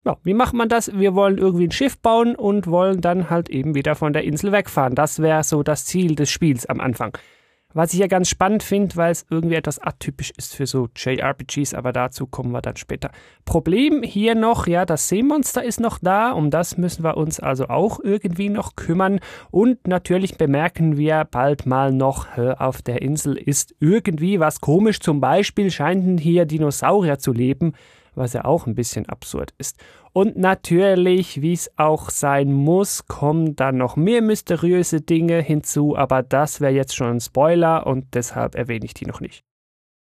Ja, 0.05 0.17
wie 0.23 0.35
macht 0.35 0.53
man 0.53 0.69
das? 0.69 0.93
Wir 0.93 1.15
wollen 1.15 1.39
irgendwie 1.39 1.67
ein 1.67 1.71
Schiff 1.71 1.97
bauen 1.99 2.35
und 2.35 2.67
wollen 2.67 3.01
dann 3.01 3.29
halt 3.31 3.49
eben 3.49 3.73
wieder 3.73 3.95
von 3.95 4.13
der 4.13 4.23
Insel 4.23 4.51
wegfahren. 4.51 4.93
Das 4.93 5.19
wäre 5.19 5.43
so 5.43 5.63
das 5.63 5.85
Ziel 5.85 6.15
des 6.15 6.29
Spiels 6.29 6.67
am 6.67 6.79
Anfang. 6.79 7.17
Was 7.73 7.93
ich 7.93 7.99
ja 7.99 8.07
ganz 8.07 8.29
spannend 8.29 8.63
finde, 8.63 8.95
weil 8.95 9.11
es 9.11 9.25
irgendwie 9.29 9.55
etwas 9.55 9.79
atypisch 9.79 10.31
ist 10.37 10.55
für 10.55 10.67
so 10.67 10.89
JRPGs, 10.95 11.73
aber 11.73 11.91
dazu 11.91 12.27
kommen 12.27 12.51
wir 12.51 12.61
dann 12.61 12.75
später. 12.75 13.11
Problem 13.45 14.03
hier 14.03 14.35
noch, 14.35 14.67
ja, 14.67 14.85
das 14.85 15.07
Seemonster 15.07 15.63
ist 15.63 15.79
noch 15.79 15.99
da, 15.99 16.31
um 16.31 16.49
das 16.49 16.77
müssen 16.77 17.03
wir 17.03 17.17
uns 17.17 17.39
also 17.39 17.67
auch 17.67 17.99
irgendwie 18.03 18.49
noch 18.49 18.75
kümmern. 18.75 19.19
Und 19.49 19.87
natürlich 19.87 20.37
bemerken 20.37 20.97
wir 20.97 21.25
bald 21.29 21.65
mal 21.65 21.91
noch, 21.91 22.37
auf 22.37 22.81
der 22.81 23.01
Insel 23.01 23.37
ist 23.37 23.75
irgendwie 23.79 24.39
was 24.39 24.61
komisch. 24.61 24.99
Zum 24.99 25.21
Beispiel 25.21 25.71
scheinen 25.71 26.17
hier 26.17 26.45
Dinosaurier 26.45 27.19
zu 27.19 27.31
leben, 27.31 27.73
was 28.15 28.33
ja 28.33 28.45
auch 28.45 28.67
ein 28.67 28.75
bisschen 28.75 29.07
absurd 29.07 29.53
ist. 29.57 29.77
Und 30.13 30.37
natürlich, 30.37 31.41
wie 31.41 31.53
es 31.53 31.71
auch 31.77 32.09
sein 32.09 32.51
muss, 32.51 33.05
kommen 33.05 33.55
dann 33.55 33.77
noch 33.77 33.95
mehr 33.95 34.21
mysteriöse 34.21 35.01
Dinge 35.01 35.41
hinzu, 35.41 35.95
aber 35.95 36.21
das 36.21 36.59
wäre 36.59 36.73
jetzt 36.73 36.95
schon 36.95 37.15
ein 37.15 37.21
Spoiler 37.21 37.87
und 37.87 38.13
deshalb 38.13 38.55
erwähne 38.55 38.85
ich 38.85 38.93
die 38.93 39.05
noch 39.05 39.21
nicht. 39.21 39.43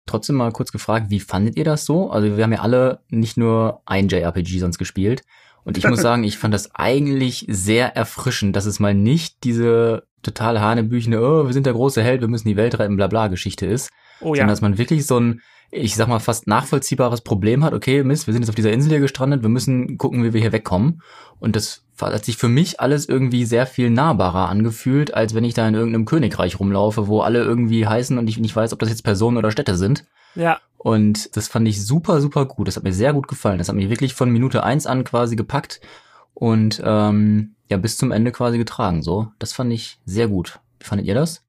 Trotzdem 0.07 0.37
mal 0.37 0.53
kurz 0.53 0.71
gefragt, 0.71 1.07
wie 1.11 1.19
fandet 1.19 1.57
ihr 1.57 1.65
das 1.65 1.85
so? 1.85 2.11
Also 2.11 2.37
wir 2.37 2.45
haben 2.45 2.53
ja 2.53 2.61
alle 2.61 3.01
nicht 3.09 3.37
nur 3.37 3.83
ein 3.87 4.07
JRPG 4.07 4.61
sonst 4.61 4.79
gespielt. 4.79 5.23
Und 5.65 5.77
ich 5.77 5.89
muss 5.89 6.01
sagen, 6.03 6.23
ich 6.23 6.39
fand 6.39 6.55
das 6.55 6.73
eigentlich 6.77 7.45
sehr 7.49 7.97
erfrischend, 7.97 8.55
dass 8.55 8.67
es 8.67 8.79
mal 8.79 8.95
nicht 8.95 9.43
diese 9.43 10.05
total 10.23 10.61
hanebüchene, 10.61 11.21
oh, 11.21 11.47
wir 11.47 11.53
sind 11.53 11.67
der 11.67 11.73
große 11.73 12.03
Held, 12.03 12.21
wir 12.21 12.29
müssen 12.29 12.49
die 12.49 12.57
Welt 12.57 12.79
retten, 12.79 12.97
bla 12.97 13.09
bla 13.09 13.27
Geschichte 13.27 13.67
ist. 13.67 13.91
Oh 14.21 14.35
ja. 14.35 14.41
Sondern 14.41 14.49
dass 14.49 14.61
man 14.61 14.79
wirklich 14.79 15.07
so 15.07 15.19
ein 15.19 15.43
ich 15.71 15.97
sag 15.97 16.09
mal, 16.09 16.21
fast 16.21 16.47
nachvollziehbares 16.47 17.21
Problem 17.21 17.65
hat, 17.65 17.75
okay, 17.75 18.03
Mist, 18.05 18.27
wir 18.27 18.33
sind 18.33 18.43
jetzt 18.43 18.49
auf 18.49 18.55
dieser 18.55 18.73
Insel 18.73 18.91
hier 18.91 19.01
gestrandet, 19.01 19.43
wir 19.43 19.49
müssen 19.49 19.99
gucken, 19.99 20.25
wie 20.25 20.33
wir 20.33 20.41
hier 20.41 20.53
wegkommen. 20.53 21.03
Und 21.39 21.57
das 21.57 21.85
hat 22.01 22.25
sich 22.25 22.37
für 22.37 22.49
mich 22.49 22.81
alles 22.81 23.09
irgendwie 23.09 23.45
sehr 23.45 23.67
viel 23.67 23.91
nahbarer 23.91 24.49
angefühlt, 24.49 25.15
als 25.15 25.35
wenn 25.35 25.45
ich 25.45 25.55
da 25.55 25.67
in 25.67 25.75
irgendeinem 25.75 26.05
Königreich 26.05 26.61
rumlaufe, 26.61 27.09
wo 27.09 27.21
alle 27.21 27.43
irgendwie 27.43 27.87
heißen 27.87 28.19
und 28.19 28.29
ich 28.29 28.39
nicht 28.39 28.55
weiß, 28.55 28.73
ob 28.73 28.79
das 28.79 28.91
jetzt 28.91 29.03
Personen 29.03 29.37
oder 29.37 29.51
Städte 29.51 29.77
sind. 29.77 30.07
Ja. 30.35 30.61
Und 30.77 31.37
das 31.37 31.49
fand 31.49 31.67
ich 31.67 31.85
super, 31.85 32.21
super 32.21 32.47
gut. 32.47 32.69
Das 32.69 32.77
hat 32.77 32.85
mir 32.85 32.93
sehr 32.93 33.13
gut 33.13 33.29
gefallen. 33.29 33.59
Das 33.59 33.69
hat 33.69 33.75
mich 33.75 33.89
wirklich 33.91 34.15
von 34.15 34.31
Minute 34.31 34.63
eins 34.63 34.87
an 34.87 35.05
quasi 35.05 35.35
gepackt 35.35 35.81
und 36.35 36.81
ähm, 36.85 37.57
ja, 37.69 37.77
bis 37.79 37.97
zum 37.97 38.13
Ende 38.13 38.31
quasi 38.31 38.59
getragen. 38.59 39.03
So, 39.03 39.29
das 39.39 39.53
fand 39.53 39.73
ich 39.73 39.99
sehr 40.05 40.29
gut. 40.29 40.61
Wie 40.79 40.85
fandet 40.85 41.07
ihr 41.07 41.15
das? 41.15 41.45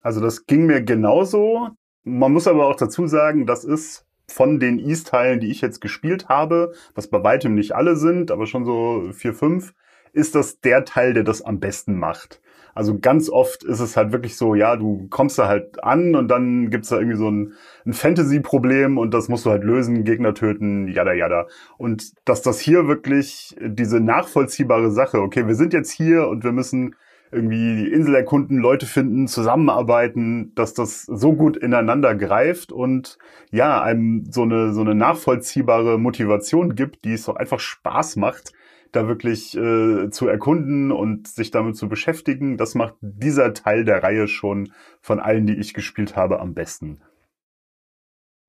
Also 0.00 0.20
das 0.20 0.46
ging 0.46 0.66
mir 0.66 0.82
genauso. 0.82 1.70
Man 2.04 2.32
muss 2.32 2.48
aber 2.48 2.66
auch 2.66 2.76
dazu 2.76 3.06
sagen, 3.06 3.46
das 3.46 3.64
ist 3.64 4.06
von 4.26 4.58
den 4.58 4.78
East-Teilen, 4.78 5.40
die 5.40 5.50
ich 5.50 5.60
jetzt 5.60 5.80
gespielt 5.80 6.28
habe, 6.28 6.72
was 6.94 7.08
bei 7.08 7.22
weitem 7.22 7.54
nicht 7.54 7.72
alle 7.72 7.96
sind, 7.96 8.30
aber 8.30 8.46
schon 8.46 8.64
so 8.64 9.10
vier, 9.12 9.34
fünf, 9.34 9.74
ist 10.12 10.34
das 10.34 10.60
der 10.60 10.84
Teil, 10.84 11.14
der 11.14 11.24
das 11.24 11.42
am 11.42 11.60
besten 11.60 11.98
macht. 11.98 12.40
Also 12.74 12.98
ganz 12.98 13.28
oft 13.28 13.64
ist 13.64 13.80
es 13.80 13.96
halt 13.96 14.12
wirklich 14.12 14.36
so, 14.36 14.54
ja, 14.54 14.76
du 14.76 15.06
kommst 15.10 15.38
da 15.38 15.46
halt 15.46 15.84
an 15.84 16.14
und 16.14 16.28
dann 16.28 16.70
gibt's 16.70 16.88
da 16.88 16.96
irgendwie 16.96 17.18
so 17.18 17.30
ein, 17.30 17.52
ein 17.84 17.92
Fantasy-Problem 17.92 18.96
und 18.96 19.12
das 19.12 19.28
musst 19.28 19.44
du 19.44 19.50
halt 19.50 19.62
lösen, 19.62 20.04
Gegner 20.04 20.32
töten, 20.34 20.88
jada 20.88 21.12
jada. 21.12 21.48
Und 21.76 22.12
dass 22.24 22.40
das 22.40 22.60
hier 22.60 22.88
wirklich 22.88 23.54
diese 23.60 24.00
nachvollziehbare 24.00 24.90
Sache, 24.90 25.20
okay, 25.20 25.46
wir 25.46 25.54
sind 25.54 25.74
jetzt 25.74 25.90
hier 25.90 26.28
und 26.28 26.44
wir 26.44 26.52
müssen 26.52 26.94
irgendwie 27.32 27.76
die 27.76 27.92
Insel 27.92 28.14
erkunden, 28.14 28.58
Leute 28.58 28.86
finden, 28.86 29.26
zusammenarbeiten, 29.26 30.54
dass 30.54 30.74
das 30.74 31.02
so 31.04 31.32
gut 31.32 31.56
ineinander 31.56 32.14
greift 32.14 32.72
und 32.72 33.18
ja, 33.50 33.82
einem 33.82 34.26
so 34.30 34.42
eine, 34.42 34.72
so 34.72 34.82
eine 34.82 34.94
nachvollziehbare 34.94 35.98
Motivation 35.98 36.74
gibt, 36.74 37.04
die 37.04 37.14
es 37.14 37.24
doch 37.24 37.36
einfach 37.36 37.58
Spaß 37.58 38.16
macht, 38.16 38.52
da 38.92 39.08
wirklich 39.08 39.56
äh, 39.56 40.10
zu 40.10 40.28
erkunden 40.28 40.92
und 40.92 41.26
sich 41.26 41.50
damit 41.50 41.76
zu 41.76 41.88
beschäftigen. 41.88 42.58
Das 42.58 42.74
macht 42.74 42.94
dieser 43.00 43.54
Teil 43.54 43.84
der 43.84 44.02
Reihe 44.02 44.28
schon 44.28 44.70
von 45.00 45.18
allen, 45.18 45.46
die 45.46 45.56
ich 45.56 45.72
gespielt 45.72 46.16
habe, 46.16 46.38
am 46.38 46.52
besten. 46.52 47.00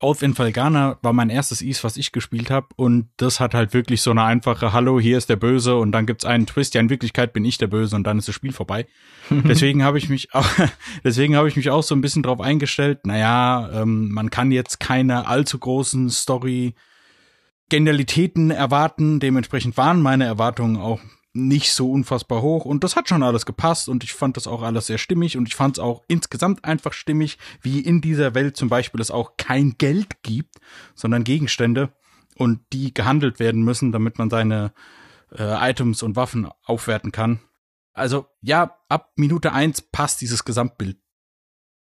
Oath 0.00 0.22
in 0.22 0.34
Falgana 0.34 0.98
war 1.02 1.12
mein 1.12 1.30
erstes 1.30 1.62
Ease, 1.62 1.82
was 1.84 1.96
ich 1.96 2.12
gespielt 2.12 2.50
habe 2.50 2.68
und 2.76 3.08
das 3.16 3.40
hat 3.40 3.54
halt 3.54 3.72
wirklich 3.74 4.02
so 4.02 4.10
eine 4.10 4.24
einfache 4.24 4.72
Hallo, 4.72 5.00
hier 5.00 5.16
ist 5.16 5.30
der 5.30 5.36
Böse 5.36 5.76
und 5.76 5.92
dann 5.92 6.04
gibt's 6.04 6.24
einen 6.24 6.46
Twist, 6.46 6.74
ja 6.74 6.80
in 6.80 6.90
Wirklichkeit 6.90 7.32
bin 7.32 7.44
ich 7.44 7.58
der 7.58 7.68
Böse 7.68 7.96
und 7.96 8.04
dann 8.04 8.18
ist 8.18 8.28
das 8.28 8.34
Spiel 8.34 8.52
vorbei. 8.52 8.86
deswegen 9.30 9.82
habe 9.82 9.98
ich 9.98 10.08
mich 10.08 10.34
auch, 10.34 10.46
deswegen 11.04 11.36
habe 11.36 11.48
ich 11.48 11.56
mich 11.56 11.70
auch 11.70 11.82
so 11.82 11.94
ein 11.94 12.00
bisschen 12.00 12.22
drauf 12.22 12.40
eingestellt, 12.40 13.06
naja, 13.06 13.70
ähm, 13.72 14.10
man 14.10 14.30
kann 14.30 14.50
jetzt 14.50 14.80
keine 14.80 15.26
allzu 15.26 15.58
großen 15.58 16.10
Story 16.10 16.74
Genialitäten 17.70 18.50
erwarten, 18.50 19.20
dementsprechend 19.20 19.76
waren 19.76 20.02
meine 20.02 20.24
Erwartungen 20.24 20.76
auch 20.76 21.00
nicht 21.34 21.72
so 21.72 21.90
unfassbar 21.90 22.42
hoch 22.42 22.64
und 22.64 22.84
das 22.84 22.96
hat 22.96 23.08
schon 23.08 23.22
alles 23.22 23.44
gepasst 23.44 23.88
und 23.88 24.04
ich 24.04 24.14
fand 24.14 24.36
das 24.36 24.46
auch 24.46 24.62
alles 24.62 24.86
sehr 24.86 24.98
stimmig 24.98 25.36
und 25.36 25.48
ich 25.48 25.56
fand 25.56 25.76
es 25.76 25.82
auch 25.82 26.02
insgesamt 26.06 26.64
einfach 26.64 26.92
stimmig, 26.92 27.38
wie 27.60 27.80
in 27.80 28.00
dieser 28.00 28.34
Welt 28.34 28.56
zum 28.56 28.68
Beispiel 28.68 29.00
es 29.00 29.10
auch 29.10 29.36
kein 29.36 29.74
Geld 29.76 30.22
gibt, 30.22 30.56
sondern 30.94 31.24
Gegenstände 31.24 31.92
und 32.36 32.60
die 32.72 32.94
gehandelt 32.94 33.40
werden 33.40 33.62
müssen, 33.62 33.90
damit 33.90 34.16
man 34.18 34.30
seine 34.30 34.72
äh, 35.36 35.70
Items 35.70 36.02
und 36.04 36.14
Waffen 36.16 36.48
aufwerten 36.64 37.10
kann. 37.10 37.40
Also 37.92 38.26
ja, 38.40 38.78
ab 38.88 39.12
Minute 39.16 39.52
eins 39.52 39.82
passt 39.82 40.20
dieses 40.20 40.44
Gesamtbild. 40.44 40.98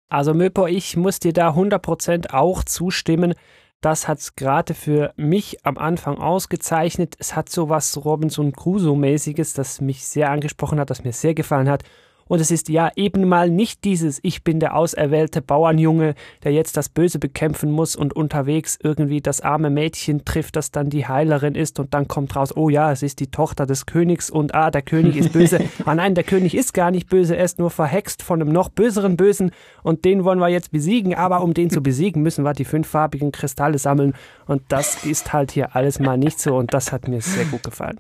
Also 0.09 0.35
Möpo, 0.35 0.67
ich 0.67 0.97
muss 0.97 1.19
dir 1.19 1.33
da 1.33 1.51
100% 1.51 2.33
auch 2.33 2.63
zustimmen. 2.65 3.35
Das 3.81 4.09
hat 4.09 4.19
es 4.19 4.35
gerade 4.37 4.75
für 4.75 5.13
mich 5.17 5.65
am 5.65 5.79
Anfang 5.79 6.19
ausgezeichnet. 6.19 7.15
Es 7.19 7.37
hat 7.37 7.51
so 7.51 7.69
was 7.69 8.05
Robinson 8.05 8.53
Crusoe-mäßiges, 8.53 9.55
das 9.55 9.81
mich 9.81 10.07
sehr 10.07 10.31
angesprochen 10.31 10.81
hat, 10.81 10.91
das 10.91 11.05
mir 11.05 11.13
sehr 11.13 11.35
gefallen 11.35 11.69
hat. 11.69 11.85
Und 12.29 12.41
es 12.41 12.51
ist 12.51 12.69
ja 12.69 12.91
eben 12.97 13.29
mal 13.29 13.51
nicht 13.51 13.85
dieses 13.85 14.19
Ich 14.23 14.43
bin 14.43 14.61
der 14.61 14.77
auserwählte 14.77 15.43
Bauernjunge, 15.43 16.15
der 16.43 16.53
jetzt 16.53 16.77
das 16.77 16.89
Böse 16.89 17.19
bekämpfen 17.19 17.71
muss 17.71 17.95
und 17.97 18.15
unterwegs 18.15 18.79
irgendwie 18.83 19.21
das 19.21 19.41
arme 19.41 19.71
Mädchen 19.71 20.25
trifft, 20.25 20.57
das 20.57 20.71
dann 20.71 20.91
die 20.91 21.07
Heilerin 21.07 21.55
ist 21.55 21.79
und 21.79 21.95
dann 21.95 22.09
kommt 22.09 22.35
raus, 22.35 22.57
oh 22.57 22.69
ja, 22.69 22.91
es 22.91 23.03
ist 23.03 23.21
die 23.21 23.31
Tochter 23.31 23.67
des 23.67 23.87
Königs 23.87 24.31
und 24.31 24.55
ah, 24.55 24.71
der 24.71 24.83
König 24.83 25.17
ist 25.17 25.33
böse. 25.33 25.61
ah 25.85 25.95
nein, 25.95 26.15
der 26.15 26.25
König 26.25 26.57
ist 26.57 26.75
gar 26.75 26.91
nicht 26.91 27.09
böse, 27.09 27.37
er 27.37 27.45
ist 27.45 27.59
nur 27.59 27.71
verhext 27.71 28.23
von 28.23 28.41
einem 28.41 28.53
noch 28.53 28.69
böseren 28.69 29.17
Bösen 29.17 29.53
und 29.83 30.05
den 30.05 30.25
wollen 30.25 30.39
wir 30.39 30.49
jetzt 30.49 30.73
besiegen, 30.73 31.15
aber 31.15 31.43
um 31.43 31.55
den 31.55 31.71
zu 31.71 31.81
besiegen, 31.83 32.23
müssen 32.23 32.45
wir 32.45 32.53
die 32.53 32.65
fünffarbigen 32.65 33.33
Kristalle 33.33 33.79
sammeln 33.79 34.15
und 34.47 34.63
das 34.69 35.05
ist 35.05 35.33
halt 35.33 35.53
hier 35.53 35.77
alles 35.77 36.01
mal 36.01 36.19
nicht 36.19 36.41
so 36.41 36.57
und 36.57 36.75
das 36.75 36.93
hat 36.93 37.09
mir 37.09 37.21
sehr 37.21 37.45
gut 37.45 37.63
gefallen. 37.63 37.99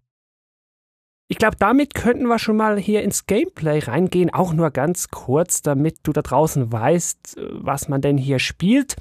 Ich 1.28 1.38
glaube, 1.38 1.56
damit 1.59 1.95
könnten 1.95 2.26
wir 2.26 2.38
schon 2.38 2.56
mal 2.56 2.78
hier 2.78 3.02
ins 3.02 3.26
Gameplay 3.26 3.80
reingehen, 3.80 4.33
auch 4.33 4.52
nur 4.52 4.71
ganz 4.71 5.09
kurz, 5.09 5.61
damit 5.61 5.99
du 6.04 6.12
da 6.12 6.23
draußen 6.23 6.71
weißt, 6.71 7.37
was 7.50 7.88
man 7.88 8.00
denn 8.00 8.16
hier 8.16 8.38
spielt. 8.38 8.97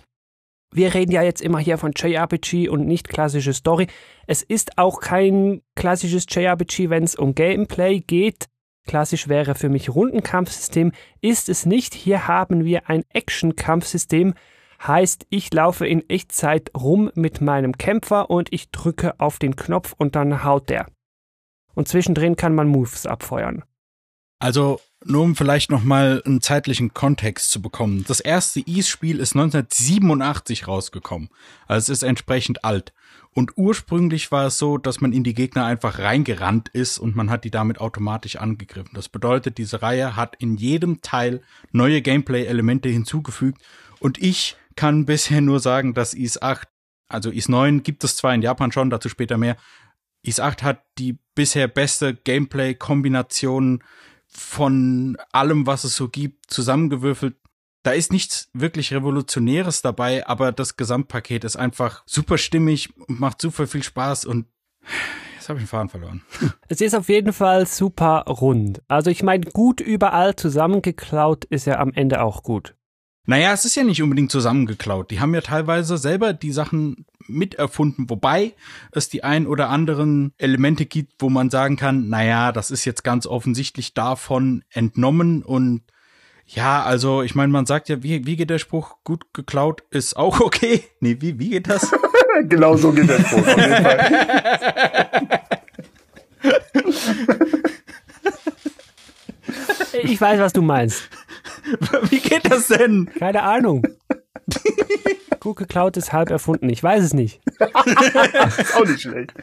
Wir 0.73 0.95
reden 0.95 1.11
ja 1.11 1.21
jetzt 1.21 1.41
immer 1.41 1.59
hier 1.59 1.77
von 1.77 1.93
JRPG 1.95 2.67
und 2.67 2.87
nicht 2.87 3.09
klassische 3.09 3.53
Story. 3.53 3.87
Es 4.25 4.41
ist 4.41 4.79
auch 4.79 5.01
kein 5.01 5.61
klassisches 5.75 6.25
JRPG, 6.27 6.89
wenn 6.89 7.03
es 7.03 7.15
um 7.15 7.35
Gameplay 7.35 7.99
geht. 7.99 8.47
Klassisch 8.87 9.27
wäre 9.27 9.53
für 9.53 9.69
mich 9.69 9.93
Rundenkampfsystem, 9.93 10.93
ist 11.21 11.47
es 11.47 11.65
nicht. 11.67 11.93
Hier 11.93 12.27
haben 12.27 12.65
wir 12.65 12.89
ein 12.89 13.03
Action-Kampfsystem. 13.13 14.33
Heißt, 14.85 15.27
ich 15.29 15.53
laufe 15.53 15.87
in 15.87 16.09
Echtzeit 16.09 16.71
rum 16.75 17.11
mit 17.13 17.39
meinem 17.39 17.77
Kämpfer 17.77 18.29
und 18.29 18.51
ich 18.51 18.71
drücke 18.71 19.19
auf 19.19 19.37
den 19.37 19.55
Knopf 19.55 19.93
und 19.97 20.15
dann 20.15 20.43
haut 20.43 20.69
der 20.69 20.87
und 21.75 21.87
zwischendrin 21.87 22.35
kann 22.35 22.55
man 22.55 22.67
Moves 22.67 23.05
abfeuern. 23.05 23.63
Also 24.39 24.81
nur 25.05 25.21
um 25.21 25.35
vielleicht 25.35 25.69
noch 25.69 25.83
mal 25.83 26.21
einen 26.25 26.41
zeitlichen 26.41 26.93
Kontext 26.93 27.51
zu 27.51 27.61
bekommen. 27.61 28.05
Das 28.07 28.19
erste 28.19 28.59
Ease-Spiel 28.59 29.19
ist 29.19 29.35
1987 29.35 30.67
rausgekommen. 30.67 31.29
Also 31.67 31.91
es 31.91 31.99
ist 31.99 32.03
entsprechend 32.03 32.65
alt. 32.65 32.91
Und 33.33 33.57
ursprünglich 33.57 34.31
war 34.31 34.47
es 34.47 34.57
so, 34.57 34.77
dass 34.77 35.01
man 35.01 35.13
in 35.13 35.23
die 35.23 35.33
Gegner 35.33 35.65
einfach 35.65 35.99
reingerannt 35.99 36.69
ist 36.69 36.97
und 36.97 37.15
man 37.15 37.29
hat 37.29 37.43
die 37.43 37.51
damit 37.51 37.79
automatisch 37.79 38.37
angegriffen. 38.37 38.91
Das 38.93 39.09
bedeutet, 39.09 39.57
diese 39.57 39.81
Reihe 39.81 40.15
hat 40.15 40.35
in 40.39 40.55
jedem 40.55 41.01
Teil 41.01 41.41
neue 41.71 42.01
Gameplay-Elemente 42.01 42.89
hinzugefügt. 42.89 43.61
Und 43.99 44.17
ich 44.17 44.55
kann 44.75 45.05
bisher 45.05 45.41
nur 45.41 45.59
sagen, 45.59 45.93
dass 45.93 46.13
Ease 46.13 46.41
8, 46.41 46.67
also 47.09 47.29
Ease 47.29 47.51
9 47.51 47.83
gibt 47.83 48.03
es 48.03 48.15
zwar 48.15 48.33
in 48.33 48.41
Japan 48.41 48.71
schon, 48.71 48.89
dazu 48.89 49.09
später 49.09 49.37
mehr. 49.37 49.57
Ease 50.25 50.43
8 50.43 50.63
hat 50.63 50.83
die 50.97 51.19
bisher 51.35 51.67
beste 51.67 52.15
Gameplay-Kombination 52.15 53.83
von 54.27 55.17
allem, 55.31 55.67
was 55.67 55.83
es 55.83 55.95
so 55.95 56.09
gibt, 56.09 56.49
zusammengewürfelt. 56.51 57.35
Da 57.83 57.91
ist 57.91 58.11
nichts 58.11 58.49
wirklich 58.53 58.93
Revolutionäres 58.93 59.81
dabei, 59.83 60.25
aber 60.27 60.51
das 60.51 60.75
Gesamtpaket 60.75 61.43
ist 61.43 61.55
einfach 61.55 62.03
super 62.07 62.37
stimmig 62.37 62.89
und 62.97 63.19
macht 63.19 63.39
super 63.39 63.67
viel 63.67 63.83
Spaß 63.83 64.25
und 64.25 64.47
jetzt 65.35 65.49
habe 65.49 65.59
ich 65.59 65.65
den 65.65 65.69
Faden 65.69 65.89
verloren. 65.89 66.21
Es 66.67 66.81
ist 66.81 66.95
auf 66.95 67.09
jeden 67.09 67.31
Fall 67.31 67.67
super 67.67 68.25
rund. 68.27 68.81
Also 68.87 69.11
ich 69.11 69.21
meine, 69.21 69.45
gut 69.45 69.79
überall 69.81 70.35
zusammengeklaut 70.35 71.45
ist 71.45 71.65
ja 71.67 71.77
am 71.77 71.93
Ende 71.93 72.23
auch 72.23 72.41
gut. 72.41 72.75
Naja, 73.25 73.53
es 73.53 73.65
ist 73.65 73.75
ja 73.75 73.83
nicht 73.83 74.01
unbedingt 74.01 74.31
zusammengeklaut. 74.31 75.09
Die 75.11 75.19
haben 75.19 75.33
ja 75.33 75.41
teilweise 75.41 75.97
selber 75.97 76.33
die 76.33 76.51
Sachen 76.51 77.05
miterfunden, 77.27 78.09
wobei 78.09 78.53
es 78.91 79.09
die 79.09 79.23
ein 79.23 79.47
oder 79.47 79.69
anderen 79.69 80.33
Elemente 80.37 80.85
gibt, 80.85 81.13
wo 81.19 81.29
man 81.29 81.49
sagen 81.49 81.75
kann, 81.75 82.07
naja, 82.09 82.51
das 82.51 82.69
ist 82.69 82.85
jetzt 82.85 83.03
ganz 83.03 83.25
offensichtlich 83.25 83.95
davon 83.95 84.63
entnommen 84.69 85.41
und 85.41 85.81
ja, 86.47 86.83
also 86.83 87.23
ich 87.23 87.33
meine, 87.33 87.51
man 87.51 87.65
sagt 87.65 87.89
ja, 87.89 88.03
wie, 88.03 88.27
wie 88.27 88.35
geht 88.35 88.51
der 88.51 88.59
Spruch, 88.59 88.97
gut 89.03 89.33
geklaut 89.33 89.81
ist 89.89 90.15
auch 90.15 90.39
okay. 90.39 90.83
Nee, 90.99 91.17
wie, 91.19 91.39
wie 91.39 91.49
geht 91.49 91.67
das? 91.67 91.91
genau 92.43 92.77
so 92.77 92.91
geht 92.91 93.09
der 93.09 93.19
Spruch, 93.19 93.39
auf 93.39 93.57
jeden 93.57 93.83
Fall. 93.83 95.41
Ich 100.03 100.21
weiß, 100.21 100.39
was 100.39 100.53
du 100.53 100.61
meinst. 100.61 101.09
wie 102.09 102.19
geht 102.19 102.49
das 102.49 102.67
denn? 102.67 103.09
Keine 103.17 103.43
Ahnung. 103.43 103.85
Gut 105.39 105.57
geklaut 105.57 105.97
ist 105.97 106.13
halb 106.13 106.29
erfunden. 106.29 106.69
Ich 106.69 106.81
weiß 106.81 107.03
es 107.03 107.13
nicht. 107.13 107.41
ist 107.59 108.75
auch 108.75 108.85
nicht 108.85 109.01
schlecht. 109.01 109.33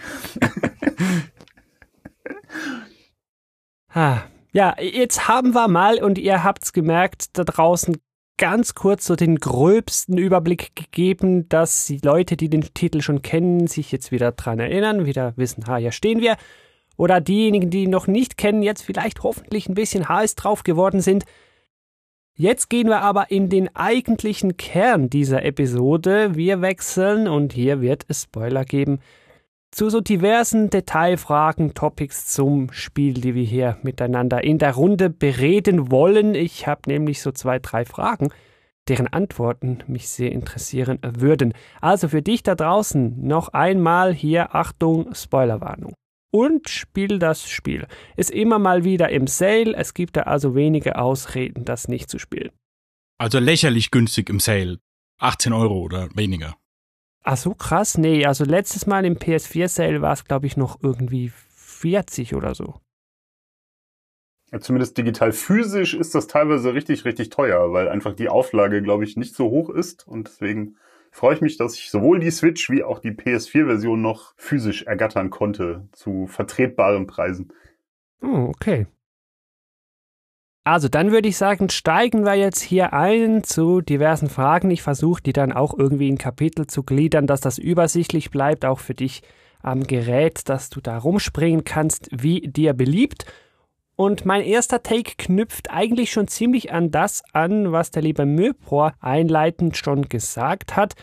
Ha. 3.94 4.24
Ja, 4.52 4.76
jetzt 4.78 5.28
haben 5.28 5.54
wir 5.54 5.68
mal, 5.68 6.02
und 6.02 6.18
ihr 6.18 6.44
habt's 6.44 6.72
gemerkt, 6.72 7.38
da 7.38 7.44
draußen 7.44 7.96
ganz 8.36 8.74
kurz 8.74 9.06
so 9.06 9.16
den 9.16 9.36
gröbsten 9.36 10.18
Überblick 10.18 10.74
gegeben, 10.74 11.48
dass 11.48 11.86
die 11.86 12.00
Leute, 12.02 12.36
die 12.36 12.50
den 12.50 12.62
Titel 12.74 13.00
schon 13.00 13.22
kennen, 13.22 13.66
sich 13.66 13.92
jetzt 13.92 14.10
wieder 14.10 14.32
dran 14.32 14.58
erinnern, 14.58 15.06
wieder 15.06 15.32
wissen, 15.36 15.66
ha, 15.66 15.76
hier 15.76 15.92
stehen 15.92 16.20
wir. 16.20 16.36
Oder 16.96 17.20
diejenigen, 17.20 17.70
die 17.70 17.84
ihn 17.84 17.90
noch 17.90 18.06
nicht 18.06 18.36
kennen, 18.36 18.62
jetzt 18.62 18.82
vielleicht 18.82 19.22
hoffentlich 19.22 19.68
ein 19.68 19.74
bisschen 19.74 20.08
heiß 20.08 20.34
drauf 20.34 20.64
geworden 20.64 21.00
sind. 21.00 21.24
Jetzt 22.34 22.70
gehen 22.70 22.88
wir 22.88 23.02
aber 23.02 23.30
in 23.30 23.50
den 23.50 23.74
eigentlichen 23.76 24.56
Kern 24.56 25.10
dieser 25.10 25.44
Episode. 25.44 26.34
Wir 26.34 26.62
wechseln, 26.62 27.28
und 27.28 27.52
hier 27.52 27.82
wird 27.82 28.06
es 28.08 28.22
Spoiler 28.22 28.64
geben, 28.64 29.00
zu 29.70 29.90
so 29.90 30.00
diversen 30.00 30.70
Detailfragen, 30.70 31.74
Topics 31.74 32.26
zum 32.26 32.72
Spiel, 32.72 33.14
die 33.14 33.34
wir 33.34 33.44
hier 33.44 33.78
miteinander 33.82 34.44
in 34.44 34.58
der 34.58 34.72
Runde 34.72 35.10
bereden 35.10 35.90
wollen. 35.90 36.34
Ich 36.34 36.66
habe 36.66 36.82
nämlich 36.86 37.20
so 37.20 37.32
zwei, 37.32 37.58
drei 37.58 37.84
Fragen, 37.84 38.30
deren 38.88 39.08
Antworten 39.08 39.78
mich 39.86 40.08
sehr 40.08 40.32
interessieren 40.32 40.98
würden. 41.02 41.52
Also 41.80 42.08
für 42.08 42.22
dich 42.22 42.42
da 42.42 42.54
draußen 42.54 43.26
noch 43.26 43.48
einmal 43.48 44.14
hier 44.14 44.54
Achtung, 44.54 45.14
Spoilerwarnung. 45.14 45.94
Und 46.32 46.70
spiel 46.70 47.18
das 47.18 47.48
Spiel. 47.48 47.86
Ist 48.16 48.30
immer 48.30 48.58
mal 48.58 48.84
wieder 48.84 49.10
im 49.10 49.26
Sale, 49.26 49.76
es 49.76 49.92
gibt 49.92 50.16
da 50.16 50.22
also 50.22 50.54
wenige 50.54 50.96
Ausreden, 50.96 51.66
das 51.66 51.88
nicht 51.88 52.08
zu 52.08 52.18
spielen. 52.18 52.50
Also 53.18 53.38
lächerlich 53.38 53.90
günstig 53.90 54.30
im 54.30 54.40
Sale. 54.40 54.78
18 55.18 55.52
Euro 55.52 55.80
oder 55.80 56.08
weniger. 56.16 56.56
Ach 57.22 57.36
so 57.36 57.54
krass, 57.54 57.98
nee, 57.98 58.24
also 58.26 58.44
letztes 58.44 58.86
Mal 58.86 59.04
im 59.04 59.16
PS4 59.16 59.68
Sale 59.68 60.02
war 60.02 60.14
es 60.14 60.24
glaube 60.24 60.46
ich 60.46 60.56
noch 60.56 60.82
irgendwie 60.82 61.30
40 61.54 62.34
oder 62.34 62.54
so. 62.54 62.80
Ja, 64.50 64.60
zumindest 64.60 64.98
digital 64.98 65.32
physisch 65.32 65.94
ist 65.94 66.14
das 66.14 66.26
teilweise 66.26 66.74
richtig, 66.74 67.04
richtig 67.04 67.30
teuer, 67.30 67.72
weil 67.72 67.88
einfach 67.88 68.14
die 68.14 68.28
Auflage, 68.28 68.82
glaube 68.82 69.04
ich, 69.04 69.16
nicht 69.16 69.34
so 69.34 69.50
hoch 69.50 69.70
ist 69.70 70.06
und 70.06 70.28
deswegen 70.28 70.76
freue 71.12 71.34
ich 71.34 71.40
mich, 71.40 71.56
dass 71.58 71.76
ich 71.76 71.90
sowohl 71.90 72.18
die 72.18 72.30
Switch 72.30 72.68
wie 72.70 72.82
auch 72.82 72.98
die 72.98 73.12
PS4-Version 73.12 74.00
noch 74.00 74.34
physisch 74.36 74.82
ergattern 74.82 75.30
konnte 75.30 75.86
zu 75.92 76.26
vertretbaren 76.26 77.06
Preisen. 77.06 77.52
Oh, 78.22 78.48
okay. 78.48 78.86
Also 80.64 80.88
dann 80.88 81.10
würde 81.10 81.28
ich 81.28 81.36
sagen, 81.36 81.68
steigen 81.70 82.24
wir 82.24 82.34
jetzt 82.34 82.62
hier 82.62 82.92
ein 82.92 83.42
zu 83.42 83.80
diversen 83.80 84.28
Fragen. 84.28 84.70
Ich 84.70 84.82
versuche 84.82 85.22
die 85.22 85.32
dann 85.32 85.52
auch 85.52 85.76
irgendwie 85.76 86.08
in 86.08 86.18
Kapitel 86.18 86.66
zu 86.66 86.82
gliedern, 86.82 87.26
dass 87.26 87.40
das 87.40 87.58
übersichtlich 87.58 88.30
bleibt, 88.30 88.64
auch 88.64 88.78
für 88.78 88.94
dich 88.94 89.22
am 89.60 89.82
Gerät, 89.82 90.48
dass 90.48 90.70
du 90.70 90.80
da 90.80 90.98
rumspringen 90.98 91.64
kannst, 91.64 92.08
wie 92.12 92.40
dir 92.42 92.74
beliebt. 92.74 93.26
Und 94.02 94.26
mein 94.26 94.42
erster 94.42 94.82
Take 94.82 95.12
knüpft 95.16 95.70
eigentlich 95.70 96.10
schon 96.10 96.26
ziemlich 96.26 96.72
an 96.72 96.90
das 96.90 97.22
an, 97.32 97.70
was 97.70 97.92
der 97.92 98.02
liebe 98.02 98.26
Möpor 98.26 98.94
einleitend 98.98 99.76
schon 99.76 100.08
gesagt 100.08 100.74
hat. 100.74 100.96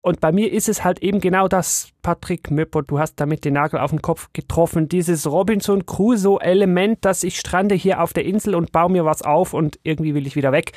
Und 0.00 0.22
bei 0.22 0.32
mir 0.32 0.50
ist 0.50 0.66
es 0.70 0.82
halt 0.82 1.00
eben 1.00 1.20
genau 1.20 1.48
das, 1.48 1.90
Patrick 2.00 2.50
Möpper, 2.50 2.80
du 2.80 2.98
hast 2.98 3.16
damit 3.16 3.44
den 3.44 3.52
Nagel 3.52 3.78
auf 3.78 3.90
den 3.90 4.00
Kopf 4.00 4.30
getroffen. 4.32 4.88
Dieses 4.88 5.26
Robinson 5.26 5.84
Crusoe-Element, 5.84 7.04
dass 7.04 7.24
ich 7.24 7.38
strande 7.38 7.74
hier 7.74 8.02
auf 8.02 8.14
der 8.14 8.24
Insel 8.24 8.54
und 8.54 8.72
baue 8.72 8.90
mir 8.90 9.04
was 9.04 9.20
auf 9.20 9.52
und 9.52 9.78
irgendwie 9.82 10.14
will 10.14 10.26
ich 10.26 10.34
wieder 10.34 10.50
weg. 10.50 10.72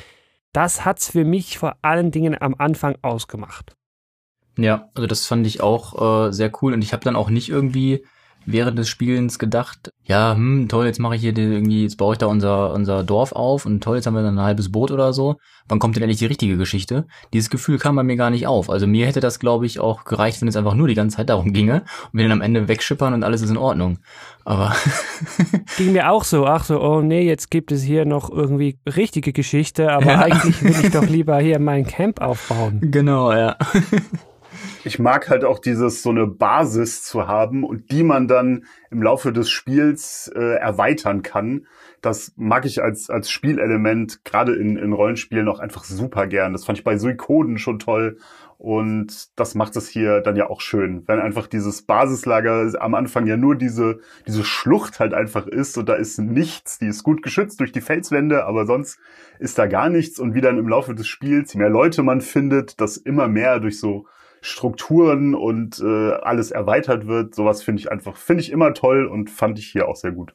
Das 0.52 0.84
hat's 0.84 1.12
für 1.12 1.24
mich 1.24 1.56
vor 1.56 1.76
allen 1.80 2.10
Dingen 2.10 2.36
am 2.38 2.54
Anfang 2.58 2.98
ausgemacht. 3.00 3.74
Ja, 4.58 4.90
also 4.94 5.06
das 5.06 5.26
fand 5.26 5.46
ich 5.46 5.62
auch 5.62 6.26
äh, 6.26 6.30
sehr 6.30 6.52
cool 6.60 6.74
und 6.74 6.84
ich 6.84 6.92
habe 6.92 7.04
dann 7.04 7.16
auch 7.16 7.30
nicht 7.30 7.48
irgendwie 7.48 8.04
während 8.46 8.78
des 8.78 8.88
Spielens 8.88 9.38
gedacht, 9.38 9.90
ja, 10.04 10.34
hm, 10.34 10.68
toll, 10.68 10.86
jetzt 10.86 11.00
mache 11.00 11.14
ich 11.16 11.22
hier 11.22 11.36
irgendwie, 11.36 11.82
jetzt 11.82 11.96
baue 11.96 12.14
ich 12.14 12.18
da 12.18 12.26
unser, 12.26 12.72
unser 12.72 13.02
Dorf 13.04 13.32
auf 13.32 13.64
und 13.66 13.82
toll, 13.82 13.96
jetzt 13.96 14.06
haben 14.06 14.14
wir 14.14 14.22
dann 14.22 14.38
ein 14.38 14.44
halbes 14.44 14.70
Boot 14.70 14.90
oder 14.90 15.12
so. 15.12 15.36
Wann 15.66 15.78
kommt 15.78 15.96
denn 15.96 16.02
endlich 16.02 16.18
die 16.18 16.26
richtige 16.26 16.58
Geschichte? 16.58 17.06
Dieses 17.32 17.48
Gefühl 17.48 17.78
kam 17.78 17.96
bei 17.96 18.02
mir 18.02 18.16
gar 18.16 18.28
nicht 18.28 18.46
auf. 18.46 18.68
Also 18.68 18.86
mir 18.86 19.06
hätte 19.06 19.20
das, 19.20 19.38
glaube 19.38 19.64
ich, 19.64 19.80
auch 19.80 20.04
gereicht, 20.04 20.40
wenn 20.42 20.48
es 20.48 20.56
einfach 20.56 20.74
nur 20.74 20.88
die 20.88 20.94
ganze 20.94 21.16
Zeit 21.16 21.30
darum 21.30 21.54
ginge 21.54 21.84
und 22.12 22.18
wir 22.18 22.24
dann 22.24 22.32
am 22.32 22.42
Ende 22.42 22.68
wegschippern 22.68 23.14
und 23.14 23.24
alles 23.24 23.40
ist 23.40 23.48
in 23.48 23.56
Ordnung. 23.56 23.98
Aber. 24.44 24.76
Ging 25.78 25.92
mir 25.92 26.10
auch 26.10 26.24
so, 26.24 26.44
ach 26.46 26.64
so, 26.64 26.82
oh 26.82 27.00
nee, 27.00 27.26
jetzt 27.26 27.50
gibt 27.50 27.72
es 27.72 27.82
hier 27.82 28.04
noch 28.04 28.30
irgendwie 28.30 28.78
richtige 28.86 29.32
Geschichte, 29.32 29.90
aber 29.90 30.04
Ja. 30.06 30.20
eigentlich 30.20 30.62
will 30.62 30.76
ich 30.84 30.90
doch 30.90 31.06
lieber 31.06 31.38
hier 31.38 31.58
mein 31.58 31.86
Camp 31.86 32.20
aufbauen. 32.20 32.80
genau, 32.90 33.32
ja. 33.32 33.56
Ich 34.86 34.98
mag 34.98 35.30
halt 35.30 35.44
auch 35.44 35.60
dieses, 35.60 36.02
so 36.02 36.10
eine 36.10 36.26
Basis 36.26 37.02
zu 37.02 37.26
haben 37.26 37.64
und 37.64 37.90
die 37.90 38.02
man 38.02 38.28
dann 38.28 38.66
im 38.90 39.02
Laufe 39.02 39.32
des 39.32 39.48
Spiels 39.48 40.30
äh, 40.34 40.56
erweitern 40.56 41.22
kann. 41.22 41.66
Das 42.02 42.34
mag 42.36 42.66
ich 42.66 42.82
als, 42.82 43.08
als 43.08 43.30
Spielelement, 43.30 44.26
gerade 44.26 44.54
in, 44.54 44.76
in 44.76 44.92
Rollenspielen, 44.92 45.48
auch 45.48 45.58
einfach 45.58 45.84
super 45.84 46.26
gern. 46.26 46.52
Das 46.52 46.66
fand 46.66 46.76
ich 46.76 46.84
bei 46.84 46.98
Suikoden 46.98 47.56
schon 47.56 47.78
toll. 47.78 48.18
Und 48.58 49.38
das 49.38 49.54
macht 49.54 49.74
es 49.76 49.88
hier 49.88 50.20
dann 50.20 50.36
ja 50.36 50.48
auch 50.48 50.60
schön, 50.60 51.02
wenn 51.06 51.18
einfach 51.18 51.46
dieses 51.46 51.82
Basislager 51.82 52.70
am 52.78 52.94
Anfang 52.94 53.26
ja 53.26 53.36
nur 53.36 53.56
diese, 53.56 54.00
diese 54.26 54.44
Schlucht 54.44 55.00
halt 55.00 55.12
einfach 55.12 55.46
ist 55.46 55.76
und 55.78 55.88
da 55.88 55.94
ist 55.94 56.18
nichts. 56.18 56.78
Die 56.78 56.86
ist 56.86 57.02
gut 57.02 57.22
geschützt 57.22 57.58
durch 57.60 57.72
die 57.72 57.80
Felswände, 57.80 58.44
aber 58.44 58.66
sonst 58.66 58.98
ist 59.38 59.58
da 59.58 59.66
gar 59.66 59.88
nichts. 59.88 60.18
Und 60.18 60.34
wie 60.34 60.42
dann 60.42 60.58
im 60.58 60.68
Laufe 60.68 60.94
des 60.94 61.06
Spiels, 61.06 61.54
je 61.54 61.58
mehr 61.58 61.70
Leute 61.70 62.02
man 62.02 62.20
findet, 62.20 62.80
das 62.80 62.98
immer 62.98 63.28
mehr 63.28 63.60
durch 63.60 63.80
so 63.80 64.06
Strukturen 64.44 65.34
und 65.34 65.80
äh, 65.80 66.12
alles 66.12 66.50
erweitert 66.50 67.06
wird. 67.06 67.34
Sowas 67.34 67.62
finde 67.62 67.80
ich 67.80 67.90
einfach, 67.90 68.16
finde 68.16 68.42
ich 68.42 68.52
immer 68.52 68.74
toll 68.74 69.06
und 69.06 69.30
fand 69.30 69.58
ich 69.58 69.68
hier 69.68 69.88
auch 69.88 69.96
sehr 69.96 70.12
gut. 70.12 70.34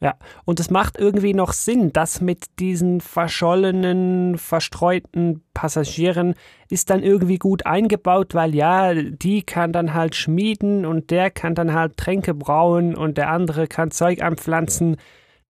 Ja, 0.00 0.16
und 0.46 0.58
es 0.58 0.70
macht 0.70 0.98
irgendwie 0.98 1.34
noch 1.34 1.52
Sinn, 1.52 1.92
dass 1.92 2.22
mit 2.22 2.58
diesen 2.58 3.02
verschollenen, 3.02 4.38
verstreuten 4.38 5.44
Passagieren 5.52 6.34
ist 6.70 6.88
dann 6.88 7.02
irgendwie 7.02 7.38
gut 7.38 7.66
eingebaut, 7.66 8.34
weil 8.34 8.54
ja, 8.54 8.94
die 8.94 9.42
kann 9.42 9.72
dann 9.72 9.92
halt 9.92 10.16
schmieden 10.16 10.86
und 10.86 11.10
der 11.10 11.30
kann 11.30 11.54
dann 11.54 11.74
halt 11.74 11.98
Tränke 11.98 12.32
brauen 12.32 12.96
und 12.96 13.18
der 13.18 13.28
andere 13.30 13.68
kann 13.68 13.90
Zeug 13.90 14.22
anpflanzen. 14.22 14.96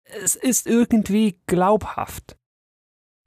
Es 0.03 0.35
ist 0.35 0.67
irgendwie 0.67 1.39
glaubhaft. 1.47 2.37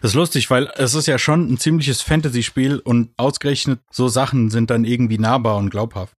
Das 0.00 0.12
ist 0.12 0.14
lustig, 0.14 0.48
weil 0.50 0.70
es 0.76 0.94
ist 0.94 1.06
ja 1.06 1.18
schon 1.18 1.52
ein 1.52 1.58
ziemliches 1.58 2.02
Fantasy-Spiel 2.02 2.78
und 2.78 3.10
ausgerechnet 3.16 3.80
so 3.90 4.06
Sachen 4.08 4.48
sind 4.50 4.70
dann 4.70 4.84
irgendwie 4.84 5.18
nahbar 5.18 5.56
und 5.56 5.70
glaubhaft. 5.70 6.14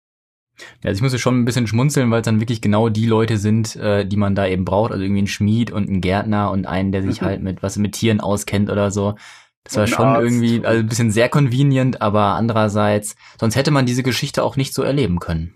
Ja, 0.83 0.89
also 0.89 0.97
ich 0.97 1.01
musste 1.01 1.19
schon 1.19 1.39
ein 1.39 1.45
bisschen 1.45 1.67
schmunzeln, 1.67 2.11
weil 2.11 2.19
es 2.19 2.25
dann 2.25 2.41
wirklich 2.41 2.59
genau 2.59 2.89
die 2.89 3.05
Leute 3.05 3.37
sind, 3.37 3.77
äh, 3.77 4.05
die 4.05 4.17
man 4.17 4.35
da 4.35 4.45
eben 4.45 4.65
braucht. 4.65 4.91
Also 4.91 5.01
irgendwie 5.03 5.21
ein 5.21 5.27
Schmied 5.27 5.71
und 5.71 5.89
ein 5.89 6.01
Gärtner 6.01 6.51
und 6.51 6.65
einen, 6.65 6.91
der 6.91 7.03
sich 7.03 7.21
Mhm. 7.21 7.25
halt 7.25 7.41
mit 7.41 7.63
was 7.63 7.77
mit 7.77 7.93
Tieren 7.93 8.19
auskennt 8.19 8.69
oder 8.69 8.91
so. 8.91 9.15
Das 9.63 9.77
war 9.77 9.87
schon 9.87 10.05
Arzt. 10.05 10.23
irgendwie 10.23 10.65
also 10.65 10.79
ein 10.79 10.87
bisschen 10.87 11.11
sehr 11.11 11.29
convenient, 11.29 12.01
aber 12.01 12.21
andererseits, 12.35 13.15
sonst 13.39 13.55
hätte 13.55 13.71
man 13.71 13.85
diese 13.85 14.03
Geschichte 14.03 14.43
auch 14.43 14.55
nicht 14.57 14.73
so 14.73 14.83
erleben 14.83 15.19
können. 15.19 15.53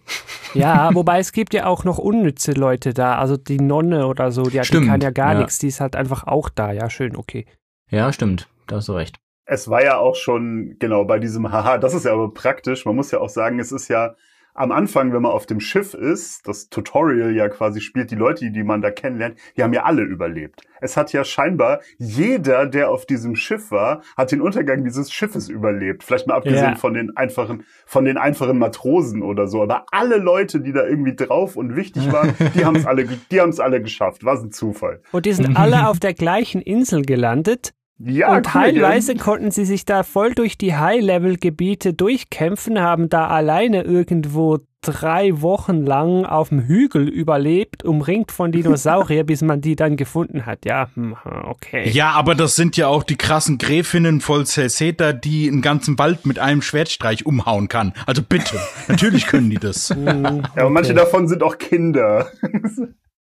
Ja, 0.53 0.93
wobei 0.93 1.19
es 1.19 1.31
gibt 1.31 1.53
ja 1.53 1.65
auch 1.65 1.83
noch 1.83 1.97
unnütze 1.97 2.51
Leute 2.51 2.93
da, 2.93 3.17
also 3.17 3.37
die 3.37 3.59
Nonne 3.59 4.05
oder 4.07 4.31
so, 4.31 4.43
die, 4.43 4.61
die 4.61 4.85
kann 4.85 5.01
ja 5.01 5.09
gar 5.09 5.33
ja. 5.33 5.39
nichts, 5.39 5.57
die 5.57 5.67
ist 5.67 5.79
halt 5.81 5.95
einfach 5.95 6.25
auch 6.25 6.49
da. 6.49 6.71
Ja, 6.71 6.89
schön, 6.89 7.15
okay. 7.15 7.45
Ja, 7.93 8.11
stimmt. 8.11 8.47
Da 8.65 8.77
hast 8.77 8.87
du 8.87 8.93
recht. 8.93 9.17
Es 9.45 9.69
war 9.69 9.83
ja 9.83 9.97
auch 9.97 10.15
schon, 10.15 10.77
genau, 10.79 11.05
bei 11.05 11.19
diesem 11.19 11.51
Haha, 11.51 11.77
das 11.77 11.93
ist 11.93 12.05
ja 12.05 12.13
aber 12.13 12.33
praktisch. 12.33 12.85
Man 12.85 12.95
muss 12.95 13.11
ja 13.11 13.19
auch 13.19 13.29
sagen, 13.29 13.59
es 13.59 13.71
ist 13.71 13.87
ja 13.87 14.15
am 14.55 14.71
Anfang, 14.71 15.11
wenn 15.13 15.21
man 15.23 15.31
auf 15.31 15.45
dem 15.47 15.59
Schiff 15.59 15.93
ist, 15.95 16.47
das 16.47 16.69
Tutorial 16.69 17.35
ja 17.35 17.49
quasi 17.49 17.81
spielt, 17.81 18.11
die 18.11 18.15
Leute, 18.15 18.51
die 18.51 18.63
man 18.63 18.81
da 18.81 18.91
kennenlernt, 18.91 19.37
die 19.57 19.63
haben 19.63 19.73
ja 19.73 19.83
alle 19.83 20.03
überlebt. 20.03 20.61
Es 20.79 20.95
hat 20.95 21.11
ja 21.11 21.23
scheinbar 21.23 21.81
jeder, 21.97 22.67
der 22.67 22.89
auf 22.91 23.05
diesem 23.05 23.35
Schiff 23.35 23.71
war, 23.71 24.01
hat 24.15 24.31
den 24.31 24.41
Untergang 24.41 24.83
dieses 24.83 25.11
Schiffes 25.11 25.49
überlebt. 25.49 26.03
Vielleicht 26.03 26.27
mal 26.27 26.35
abgesehen 26.35 26.73
Ja. 26.73 26.75
von 26.75 26.93
den 26.93 27.17
einfachen, 27.17 27.63
von 27.85 28.05
den 28.05 28.17
einfachen 28.17 28.59
Matrosen 28.59 29.23
oder 29.23 29.47
so. 29.47 29.63
Aber 29.63 29.85
alle 29.91 30.17
Leute, 30.17 30.61
die 30.61 30.71
da 30.71 30.85
irgendwie 30.85 31.15
drauf 31.15 31.55
und 31.55 31.75
wichtig 31.75 32.11
waren, 32.11 32.33
die 32.55 32.63
haben 32.65 32.75
es 32.75 32.85
alle, 32.85 33.05
die 33.05 33.41
haben 33.41 33.49
es 33.49 33.59
alle 33.59 33.81
geschafft. 33.81 34.23
Was 34.23 34.41
ein 34.43 34.51
Zufall. 34.51 35.01
Und 35.11 35.25
die 35.25 35.33
sind 35.33 35.57
alle 35.57 35.87
auf 35.89 35.99
der 35.99 36.13
gleichen 36.13 36.61
Insel 36.61 37.01
gelandet 37.03 37.73
Ja, 37.99 38.29
und 38.29 38.47
cool, 38.47 38.51
teilweise 38.51 39.15
konnten 39.15 39.51
sie 39.51 39.65
sich 39.65 39.85
da 39.85 40.03
voll 40.03 40.33
durch 40.33 40.57
die 40.57 40.75
High-Level-Gebiete 40.75 41.93
durchkämpfen, 41.93 42.79
haben 42.81 43.07
da 43.07 43.27
alleine 43.27 43.83
irgendwo 43.83 44.59
drei 44.81 45.41
Wochen 45.41 45.85
lang 45.85 46.25
auf 46.25 46.49
dem 46.49 46.59
Hügel 46.59 47.07
überlebt, 47.07 47.83
umringt 47.85 48.31
von 48.31 48.51
Dinosaurier, 48.51 49.23
bis 49.25 49.41
man 49.41 49.61
die 49.61 49.75
dann 49.75 49.95
gefunden 49.95 50.45
hat. 50.45 50.65
Ja, 50.65 50.89
hm, 50.95 51.15
okay. 51.45 51.89
Ja, 51.89 52.11
aber 52.11 52.35
das 52.35 52.55
sind 52.55 52.75
ja 52.75 52.87
auch 52.87 53.03
die 53.03 53.15
krassen 53.15 53.57
Gräfinnen 53.57 54.19
voll 54.19 54.45
Celceta, 54.45 55.13
die 55.13 55.47
einen 55.47 55.61
ganzen 55.61 55.97
Wald 55.97 56.25
mit 56.25 56.39
einem 56.39 56.61
Schwertstreich 56.61 57.25
umhauen 57.25 57.69
kann. 57.69 57.93
Also 58.05 58.21
bitte, 58.21 58.59
natürlich 58.87 59.27
können 59.27 59.49
die 59.49 59.57
das. 59.57 59.93
Hm, 60.03 60.43
Ja, 60.57 60.65
und 60.65 60.73
manche 60.73 60.93
davon 60.93 61.27
sind 61.27 61.43
auch 61.43 61.57
Kinder. 61.57 62.27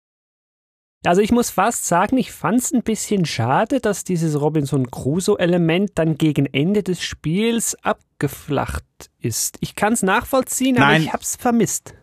Also 1.05 1.21
ich 1.21 1.33
muss 1.33 1.51
fast 1.51 1.87
sagen, 1.87 2.17
ich 2.17 2.31
fand 2.31 2.61
es 2.61 2.73
ein 2.73 2.83
bisschen 2.83 3.25
schade, 3.25 3.81
dass 3.81 4.05
dieses 4.05 4.41
Robinson 4.41 4.89
Crusoe-Element 4.89 5.93
dann 5.97 6.17
gegen 6.17 6.47
Ende 6.47 6.85
des 6.85 7.03
Spiels 7.03 7.77
abgeflacht 7.83 8.85
ist. 9.19 9.57
Ich 9.61 9.75
kann 9.75 9.95
es 9.95 10.05
nachvollziehen, 10.05 10.77
aber 10.77 10.93
Nein. 10.93 11.03
ich 11.03 11.13
hab's 11.13 11.35
vermisst. 11.35 11.95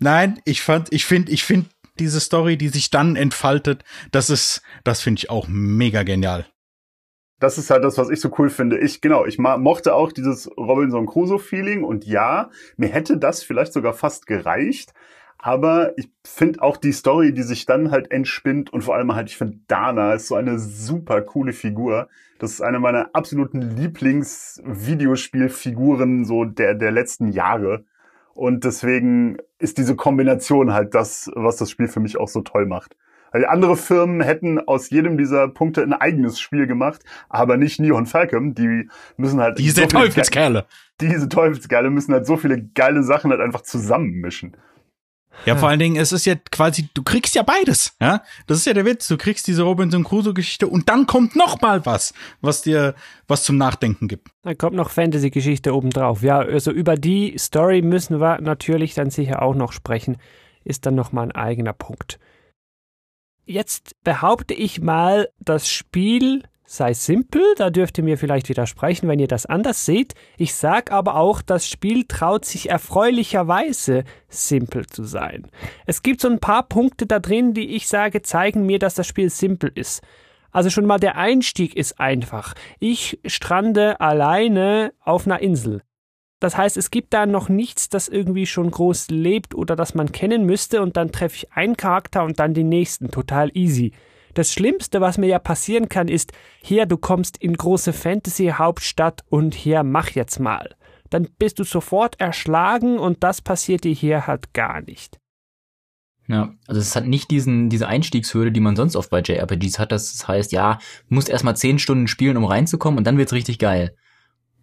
Nein, 0.00 0.40
ich 0.44 0.62
fand, 0.62 0.92
ich 0.92 1.04
finde, 1.04 1.30
ich 1.30 1.44
finde 1.44 1.68
diese 2.00 2.18
Story, 2.18 2.56
die 2.56 2.68
sich 2.68 2.90
dann 2.90 3.14
entfaltet, 3.14 3.84
das 4.10 4.30
ist, 4.30 4.62
das 4.82 5.00
finde 5.00 5.20
ich 5.20 5.30
auch 5.30 5.46
mega 5.48 6.02
genial. 6.02 6.44
Das 7.38 7.56
ist 7.56 7.70
halt 7.70 7.84
das, 7.84 7.98
was 7.98 8.10
ich 8.10 8.20
so 8.20 8.34
cool 8.38 8.50
finde. 8.50 8.78
Ich, 8.80 9.00
genau, 9.00 9.26
ich 9.26 9.38
mochte 9.38 9.94
auch 9.94 10.10
dieses 10.10 10.50
Robinson 10.56 11.06
Crusoe-Feeling 11.06 11.84
und 11.84 12.04
ja, 12.04 12.50
mir 12.76 12.88
hätte 12.88 13.16
das 13.16 13.44
vielleicht 13.44 13.72
sogar 13.72 13.92
fast 13.92 14.26
gereicht. 14.26 14.92
Aber 15.46 15.92
ich 15.98 16.08
finde 16.24 16.62
auch 16.62 16.78
die 16.78 16.92
Story, 16.92 17.34
die 17.34 17.42
sich 17.42 17.66
dann 17.66 17.90
halt 17.90 18.10
entspinnt 18.10 18.72
und 18.72 18.80
vor 18.80 18.94
allem 18.94 19.14
halt, 19.14 19.28
ich 19.28 19.36
finde 19.36 19.58
Dana 19.68 20.14
ist 20.14 20.28
so 20.28 20.36
eine 20.36 20.58
super 20.58 21.20
coole 21.20 21.52
Figur. 21.52 22.08
Das 22.38 22.52
ist 22.52 22.62
eine 22.62 22.80
meiner 22.80 23.10
absoluten 23.12 23.60
Lieblings-Videospielfiguren 23.60 26.24
so 26.24 26.46
der, 26.46 26.74
der 26.74 26.92
letzten 26.92 27.28
Jahre. 27.28 27.84
Und 28.32 28.64
deswegen 28.64 29.36
ist 29.58 29.76
diese 29.76 29.96
Kombination 29.96 30.72
halt 30.72 30.94
das, 30.94 31.30
was 31.34 31.56
das 31.56 31.70
Spiel 31.70 31.88
für 31.88 32.00
mich 32.00 32.18
auch 32.18 32.28
so 32.28 32.40
toll 32.40 32.64
macht. 32.64 32.96
Weil 33.30 33.44
andere 33.44 33.76
Firmen 33.76 34.22
hätten 34.22 34.60
aus 34.60 34.88
jedem 34.88 35.18
dieser 35.18 35.48
Punkte 35.48 35.82
ein 35.82 35.92
eigenes 35.92 36.40
Spiel 36.40 36.66
gemacht, 36.66 37.02
aber 37.28 37.58
nicht 37.58 37.78
Neon 37.80 38.06
Falcon. 38.06 38.54
Die 38.54 38.88
müssen 39.18 39.40
halt 39.40 39.58
Diese 39.58 39.82
so 39.82 39.88
Teufelskerle. 39.88 40.64
Ge- 40.98 41.10
diese 41.10 41.28
Teufelsgeile 41.28 41.90
müssen 41.90 42.14
halt 42.14 42.24
so 42.24 42.38
viele 42.38 42.62
geile 42.62 43.02
Sachen 43.02 43.30
halt 43.30 43.42
einfach 43.42 43.60
zusammenmischen. 43.60 44.56
Ja, 45.46 45.56
vor 45.56 45.68
allen 45.68 45.78
Dingen, 45.78 45.96
es 45.96 46.12
ist 46.12 46.24
ja 46.24 46.34
quasi, 46.50 46.88
du 46.94 47.02
kriegst 47.02 47.34
ja 47.34 47.42
beides, 47.42 47.96
ja. 48.00 48.22
Das 48.46 48.58
ist 48.58 48.66
ja 48.66 48.72
der 48.72 48.84
Witz. 48.84 49.08
Du 49.08 49.16
kriegst 49.16 49.46
diese 49.46 49.62
Robinson 49.62 50.04
Crusoe 50.04 50.34
Geschichte 50.34 50.66
und 50.66 50.88
dann 50.88 51.06
kommt 51.06 51.36
noch 51.36 51.60
mal 51.60 51.84
was, 51.84 52.14
was 52.40 52.62
dir 52.62 52.94
was 53.26 53.44
zum 53.44 53.56
Nachdenken 53.56 54.08
gibt. 54.08 54.28
Da 54.42 54.54
kommt 54.54 54.76
noch 54.76 54.90
Fantasy-Geschichte 54.90 55.74
obendrauf. 55.74 56.22
Ja, 56.22 56.38
also 56.38 56.70
über 56.70 56.96
die 56.96 57.36
Story 57.38 57.82
müssen 57.82 58.20
wir 58.20 58.40
natürlich 58.40 58.94
dann 58.94 59.10
sicher 59.10 59.42
auch 59.42 59.54
noch 59.54 59.72
sprechen. 59.72 60.16
Ist 60.64 60.86
dann 60.86 60.94
nochmal 60.94 61.24
ein 61.24 61.32
eigener 61.32 61.72
Punkt. 61.72 62.18
Jetzt 63.46 63.96
behaupte 64.02 64.54
ich 64.54 64.80
mal, 64.80 65.28
das 65.38 65.68
Spiel 65.68 66.42
sei 66.66 66.94
simpel, 66.94 67.42
da 67.56 67.70
dürft 67.70 67.98
ihr 67.98 68.04
mir 68.04 68.18
vielleicht 68.18 68.48
widersprechen, 68.48 69.08
wenn 69.08 69.18
ihr 69.18 69.28
das 69.28 69.46
anders 69.46 69.84
seht. 69.84 70.14
Ich 70.38 70.54
sag 70.54 70.90
aber 70.90 71.16
auch, 71.16 71.42
das 71.42 71.68
Spiel 71.68 72.04
traut 72.04 72.44
sich 72.44 72.70
erfreulicherweise 72.70 74.04
simpel 74.28 74.86
zu 74.86 75.04
sein. 75.04 75.50
Es 75.86 76.02
gibt 76.02 76.20
so 76.20 76.28
ein 76.28 76.40
paar 76.40 76.64
Punkte 76.68 77.06
da 77.06 77.18
drin, 77.18 77.54
die 77.54 77.74
ich 77.74 77.88
sage, 77.88 78.22
zeigen 78.22 78.66
mir, 78.66 78.78
dass 78.78 78.94
das 78.94 79.06
Spiel 79.06 79.30
simpel 79.30 79.70
ist. 79.74 80.02
Also 80.52 80.70
schon 80.70 80.86
mal 80.86 80.98
der 80.98 81.16
Einstieg 81.16 81.76
ist 81.76 82.00
einfach. 82.00 82.54
Ich 82.78 83.18
strande 83.26 84.00
alleine 84.00 84.92
auf 85.00 85.26
einer 85.26 85.40
Insel. 85.40 85.82
Das 86.40 86.56
heißt, 86.56 86.76
es 86.76 86.90
gibt 86.90 87.12
da 87.12 87.26
noch 87.26 87.48
nichts, 87.48 87.88
das 87.88 88.08
irgendwie 88.08 88.46
schon 88.46 88.70
groß 88.70 89.08
lebt 89.08 89.54
oder 89.54 89.76
das 89.76 89.94
man 89.94 90.12
kennen 90.12 90.44
müsste 90.44 90.82
und 90.82 90.96
dann 90.96 91.10
treffe 91.10 91.36
ich 91.36 91.52
einen 91.52 91.76
Charakter 91.76 92.24
und 92.24 92.38
dann 92.38 92.54
den 92.54 92.68
nächsten. 92.68 93.10
Total 93.10 93.50
easy. 93.54 93.92
Das 94.34 94.52
Schlimmste, 94.52 95.00
was 95.00 95.16
mir 95.16 95.28
ja 95.28 95.38
passieren 95.38 95.88
kann, 95.88 96.08
ist, 96.08 96.32
hier, 96.62 96.86
du 96.86 96.96
kommst 96.96 97.36
in 97.36 97.56
große 97.56 97.92
Fantasy-Hauptstadt 97.92 99.22
und 99.28 99.54
hier, 99.54 99.82
mach 99.82 100.10
jetzt 100.10 100.40
mal. 100.40 100.74
Dann 101.10 101.28
bist 101.38 101.60
du 101.60 101.64
sofort 101.64 102.20
erschlagen 102.20 102.98
und 102.98 103.22
das 103.22 103.40
passiert 103.40 103.84
dir 103.84 103.92
hier 103.92 104.26
halt 104.26 104.52
gar 104.52 104.80
nicht. 104.80 105.18
Ja, 106.26 106.54
also 106.66 106.80
es 106.80 106.96
hat 106.96 107.06
nicht 107.06 107.30
diesen, 107.30 107.68
diese 107.68 107.86
Einstiegshürde, 107.86 108.50
die 108.50 108.60
man 108.60 108.76
sonst 108.76 108.96
oft 108.96 109.10
bei 109.10 109.20
JRPGs 109.20 109.78
hat. 109.78 109.92
Das 109.92 110.26
heißt, 110.26 110.52
ja, 110.52 110.78
du 111.08 111.14
musst 111.14 111.28
erstmal 111.28 111.56
zehn 111.56 111.78
Stunden 111.78 112.08
spielen, 112.08 112.36
um 112.36 112.44
reinzukommen 112.44 112.98
und 112.98 113.06
dann 113.06 113.18
wird's 113.18 113.34
richtig 113.34 113.58
geil. 113.58 113.94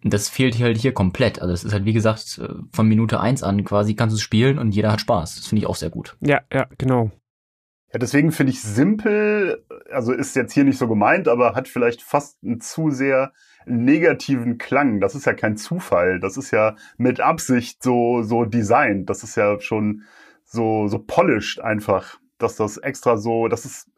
Und 0.04 0.12
das 0.12 0.28
fehlt 0.28 0.56
hier 0.56 0.66
halt 0.66 0.78
hier 0.78 0.92
komplett. 0.92 1.40
Also 1.40 1.54
es 1.54 1.62
ist 1.62 1.72
halt, 1.72 1.84
wie 1.84 1.92
gesagt, 1.92 2.40
äh, 2.42 2.48
von 2.72 2.88
Minute 2.88 3.20
eins 3.20 3.42
an 3.44 3.64
quasi 3.64 3.94
kannst 3.94 4.14
du 4.14 4.16
es 4.16 4.22
spielen 4.22 4.58
und 4.58 4.74
jeder 4.74 4.90
hat 4.90 5.00
Spaß. 5.00 5.36
Das 5.36 5.46
finde 5.46 5.62
ich 5.62 5.68
auch 5.68 5.76
sehr 5.76 5.90
gut. 5.90 6.16
Ja, 6.20 6.40
ja, 6.52 6.66
genau. 6.76 7.12
Ja, 7.92 7.98
deswegen 7.98 8.32
finde 8.32 8.52
ich 8.52 8.62
simpel, 8.62 9.64
also 9.90 10.12
ist 10.12 10.34
jetzt 10.34 10.54
hier 10.54 10.64
nicht 10.64 10.78
so 10.78 10.88
gemeint, 10.88 11.28
aber 11.28 11.54
hat 11.54 11.68
vielleicht 11.68 12.00
fast 12.00 12.38
einen 12.42 12.60
zu 12.60 12.90
sehr 12.90 13.32
negativen 13.66 14.56
Klang. 14.56 15.00
Das 15.00 15.14
ist 15.14 15.26
ja 15.26 15.34
kein 15.34 15.58
Zufall. 15.58 16.18
Das 16.18 16.38
ist 16.38 16.52
ja 16.52 16.74
mit 16.96 17.20
Absicht 17.20 17.82
so, 17.82 18.22
so 18.22 18.46
designt. 18.46 19.10
Das 19.10 19.22
ist 19.22 19.36
ja 19.36 19.60
schon 19.60 20.02
so, 20.44 20.88
so 20.88 20.98
polished 20.98 21.60
einfach, 21.60 22.18
dass 22.38 22.56
das 22.56 22.78
extra 22.78 23.18
so, 23.18 23.48
das 23.48 23.66
ist, 23.66 23.90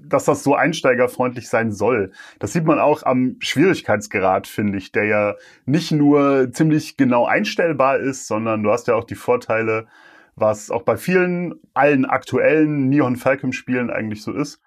dass 0.00 0.24
das 0.24 0.42
so 0.42 0.54
einsteigerfreundlich 0.54 1.48
sein 1.50 1.70
soll. 1.70 2.12
Das 2.38 2.54
sieht 2.54 2.64
man 2.64 2.78
auch 2.78 3.02
am 3.02 3.36
Schwierigkeitsgrad, 3.40 4.46
finde 4.46 4.78
ich, 4.78 4.90
der 4.90 5.04
ja 5.04 5.34
nicht 5.66 5.92
nur 5.92 6.50
ziemlich 6.50 6.96
genau 6.96 7.26
einstellbar 7.26 7.98
ist, 7.98 8.26
sondern 8.26 8.62
du 8.62 8.70
hast 8.70 8.88
ja 8.88 8.94
auch 8.94 9.04
die 9.04 9.14
Vorteile, 9.14 9.86
was 10.36 10.70
auch 10.70 10.82
bei 10.82 10.96
vielen, 10.96 11.54
allen 11.74 12.04
aktuellen 12.04 12.88
Neon 12.88 13.16
Falcon 13.16 13.52
Spielen 13.52 13.90
eigentlich 13.90 14.22
so 14.22 14.32
ist, 14.32 14.60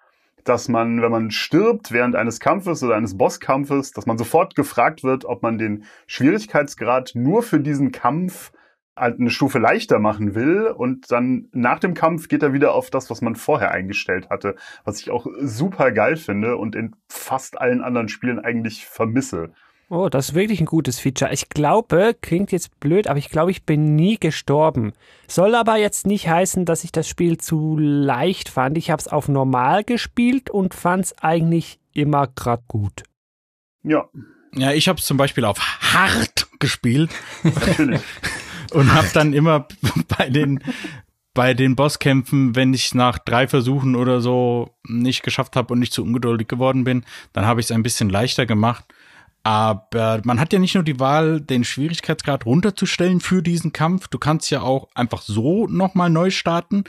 dass 0.43 0.69
man, 0.69 1.01
wenn 1.01 1.11
man 1.11 1.31
stirbt 1.31 1.91
während 1.91 2.15
eines 2.15 2.39
Kampfes 2.39 2.83
oder 2.83 2.95
eines 2.95 3.17
Bosskampfes, 3.17 3.91
dass 3.91 4.05
man 4.05 4.17
sofort 4.17 4.55
gefragt 4.55 5.03
wird, 5.03 5.25
ob 5.25 5.43
man 5.43 5.57
den 5.57 5.83
Schwierigkeitsgrad 6.05 7.11
nur 7.15 7.43
für 7.43 7.59
diesen 7.59 7.91
Kampf 7.91 8.51
halt 8.95 9.19
eine 9.19 9.29
Stufe 9.29 9.59
leichter 9.59 9.99
machen 9.99 10.33
will 10.35 10.67
und 10.67 11.11
dann 11.11 11.49
nach 11.51 11.79
dem 11.79 11.93
Kampf 11.93 12.29
geht 12.29 12.41
er 12.41 12.53
wieder 12.53 12.73
auf 12.73 12.89
das, 12.89 13.09
was 13.09 13.21
man 13.21 13.35
vorher 13.35 13.71
eingestellt 13.71 14.29
hatte, 14.29 14.55
was 14.85 14.99
ich 14.99 15.11
auch 15.11 15.27
super 15.39 15.91
geil 15.91 16.15
finde 16.15 16.57
und 16.57 16.75
in 16.75 16.95
fast 17.07 17.61
allen 17.61 17.81
anderen 17.81 18.09
Spielen 18.09 18.39
eigentlich 18.39 18.85
vermisse. 18.85 19.51
Oh, 19.89 20.09
das 20.09 20.29
ist 20.29 20.35
wirklich 20.35 20.59
ein 20.59 20.65
gutes 20.65 20.99
Feature. 20.99 21.31
Ich 21.31 21.47
glaube, 21.47 22.13
klingt 22.19 22.51
jetzt 22.51 22.77
blöd, 22.81 23.07
aber 23.07 23.19
ich 23.19 23.29
glaube, 23.29 23.51
ich 23.51 23.63
bin 23.63 23.95
nie 23.95 24.17
gestorben. 24.17 24.91
Soll 25.27 25.55
aber 25.55 25.77
jetzt 25.77 26.05
nicht 26.05 26.27
heißen, 26.27 26.65
dass 26.65 26.83
ich 26.83 26.91
das 26.91 27.07
Spiel 27.07 27.37
zu 27.37 27.77
leicht 27.77 28.49
fand. 28.49 28.77
Ich 28.77 28.91
habe 28.91 28.99
es 28.99 29.07
auf 29.07 29.29
normal 29.29 29.85
gespielt 29.85 30.49
und 30.49 30.73
fand 30.73 31.05
es 31.05 31.17
eigentlich 31.19 31.79
immer 31.93 32.27
grad 32.27 32.67
gut. 32.67 33.03
Ja, 33.83 34.09
Ja, 34.53 34.73
ich 34.73 34.89
habe 34.89 35.01
zum 35.01 35.15
Beispiel 35.15 35.45
auf 35.45 35.57
hart 35.59 36.47
gespielt 36.59 37.11
natürlich. 37.43 38.01
und 38.73 38.93
habe 38.93 39.07
dann 39.13 39.31
immer 39.31 39.67
bei 40.17 40.29
den 40.29 40.61
bei 41.33 41.53
den 41.53 41.75
Bosskämpfen, 41.75 42.55
wenn 42.55 42.73
ich 42.73 42.95
nach 42.95 43.19
drei 43.19 43.47
Versuchen 43.47 43.95
oder 43.95 44.21
so 44.21 44.71
nicht 44.87 45.21
geschafft 45.21 45.55
habe 45.55 45.71
und 45.71 45.79
nicht 45.79 45.93
zu 45.93 46.03
ungeduldig 46.03 46.47
geworden 46.47 46.83
bin, 46.83 47.05
dann 47.31 47.45
habe 47.45 47.59
ich 47.59 47.67
es 47.67 47.71
ein 47.71 47.83
bisschen 47.83 48.09
leichter 48.09 48.47
gemacht. 48.47 48.83
Aber 49.47 50.19
man 50.25 50.41
hat 50.41 50.51
ja 50.51 50.59
nicht 50.59 50.75
nur 50.75 50.83
die 50.83 50.99
Wahl, 50.99 51.39
den 51.39 51.63
Schwierigkeitsgrad 51.63 52.45
runterzustellen 52.45 53.21
für 53.21 53.41
diesen 53.41 53.71
Kampf. 53.71 54.09
Du 54.09 54.19
kannst 54.19 54.49
ja 54.49 54.59
auch 54.59 54.89
einfach 54.93 55.21
so 55.21 55.67
nochmal 55.67 56.09
neu 56.09 56.31
starten. 56.31 56.83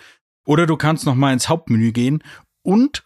Oder 0.45 0.67
du 0.67 0.77
kannst 0.77 1.07
nochmal 1.07 1.33
ins 1.33 1.49
Hauptmenü 1.49 1.93
gehen. 1.93 2.21
Und 2.63 3.05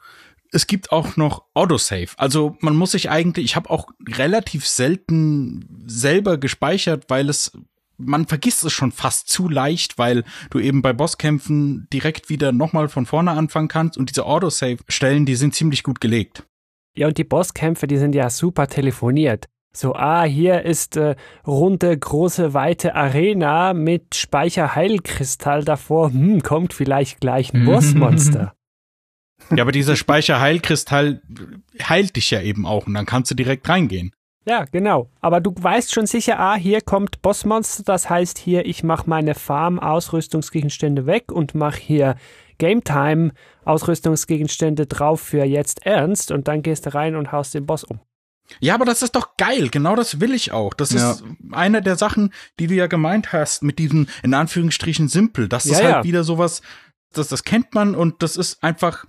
es 0.53 0.67
gibt 0.67 0.91
auch 0.91 1.19
noch 1.19 1.45
Autosave. 1.53 2.12
Also 2.17 2.57
man 2.61 2.75
muss 2.75 2.93
sich 2.93 3.11
eigentlich, 3.11 3.45
ich 3.45 3.55
habe 3.55 3.69
auch 3.69 3.88
relativ 4.09 4.67
selten 4.67 5.85
selber 5.85 6.38
gespeichert, 6.38 7.05
weil 7.09 7.29
es 7.29 7.53
man 7.99 8.27
vergisst 8.27 8.65
es 8.65 8.73
schon 8.73 8.91
fast 8.91 9.29
zu 9.29 9.51
leicht, 9.51 9.99
weil 9.99 10.25
du 10.49 10.61
eben 10.61 10.81
bei 10.81 10.95
Bosskämpfen 10.95 11.88
direkt 11.93 12.31
wieder 12.31 12.53
nochmal 12.53 12.88
von 12.88 13.05
vorne 13.05 13.33
anfangen 13.33 13.69
kannst 13.69 13.99
und 13.99 14.09
diese 14.09 14.25
Autosave-Stellen, 14.25 15.27
die 15.27 15.37
sind 15.37 15.55
ziemlich 15.55 15.83
gut 15.83 16.01
gelegt. 16.01 16.43
Ja, 16.94 17.07
und 17.07 17.16
die 17.16 17.24
Bosskämpfe, 17.24 17.87
die 17.87 17.96
sind 17.96 18.14
ja 18.14 18.28
super 18.28 18.66
telefoniert. 18.66 19.48
So, 19.74 19.94
ah, 19.94 20.24
hier 20.24 20.62
ist 20.62 20.96
äh, 20.96 21.16
runde, 21.46 21.96
große, 21.96 22.52
weite 22.52 22.94
Arena 22.94 23.72
mit 23.72 24.14
Speicherheilkristall 24.14 25.64
davor. 25.64 26.11
Hm, 26.11 26.42
kommt 26.42 26.74
vielleicht 26.74 27.20
gleich 27.20 27.55
ein 27.55 27.64
Bossmonster. 27.64 28.52
Ja, 29.50 29.62
aber 29.62 29.72
dieser 29.72 29.96
Speicherheilkristall 29.96 31.22
heilt 31.83 32.16
dich 32.16 32.31
ja 32.31 32.42
eben 32.42 32.66
auch 32.66 32.87
und 32.87 32.94
dann 32.94 33.07
kannst 33.07 33.31
du 33.31 33.35
direkt 33.35 33.68
reingehen. 33.68 34.12
Ja, 34.44 34.64
genau. 34.64 35.09
Aber 35.20 35.40
du 35.40 35.55
weißt 35.57 35.92
schon 35.92 36.07
sicher, 36.07 36.38
ah, 36.38 36.57
hier 36.57 36.81
kommt 36.81 37.22
Bossmonster, 37.22 37.85
das 37.85 38.11
heißt 38.11 38.38
hier, 38.38 38.66
ich 38.66 38.83
mache 38.83 39.09
meine 39.09 39.35
Farm-Ausrüstungsgegenstände 39.35 41.07
weg 41.07 41.33
und 41.33 41.55
mache 41.55 41.81
hier 41.81 42.16
Game 42.59 42.85
Time 42.85 43.33
Ausrüstungsgegenstände 43.65 44.87
drauf 44.87 45.21
für 45.21 45.45
jetzt 45.45 45.87
ernst 45.87 46.31
und 46.31 46.49
dann 46.49 46.62
gehst 46.62 46.87
du 46.87 46.95
rein 46.95 47.17
und 47.17 47.33
haust 47.33 47.55
den 47.55 47.67
Boss 47.67 47.85
um. 47.85 48.01
Ja, 48.61 48.75
aber 48.75 48.85
das 48.85 49.03
ist 49.03 49.17
doch 49.17 49.37
geil. 49.37 49.69
Genau 49.71 49.97
das 49.97 50.21
will 50.21 50.35
ich 50.35 50.53
auch. 50.53 50.75
Das 50.75 50.93
ja. 50.93 51.12
ist 51.12 51.25
eine 51.53 51.83
der 51.83 51.97
Sachen, 51.97 52.33
die 52.59 52.67
du 52.67 52.75
ja 52.75 52.87
gemeint 52.87 53.33
hast 53.33 53.62
mit 53.62 53.79
diesem 53.79 54.09
in 54.23 54.35
Anführungsstrichen 54.35 55.09
simpel. 55.09 55.49
Das 55.49 55.65
ja, 55.65 55.73
ist 55.73 55.85
halt 55.85 55.95
ja. 55.95 56.05
wieder 56.05 56.25
sowas, 56.25 56.62
das, 57.12 57.29
das 57.29 57.45
kennt 57.45 57.75
man 57.75 57.95
und 57.95 58.23
das 58.23 58.37
ist 58.37 58.62
einfach 58.62 59.07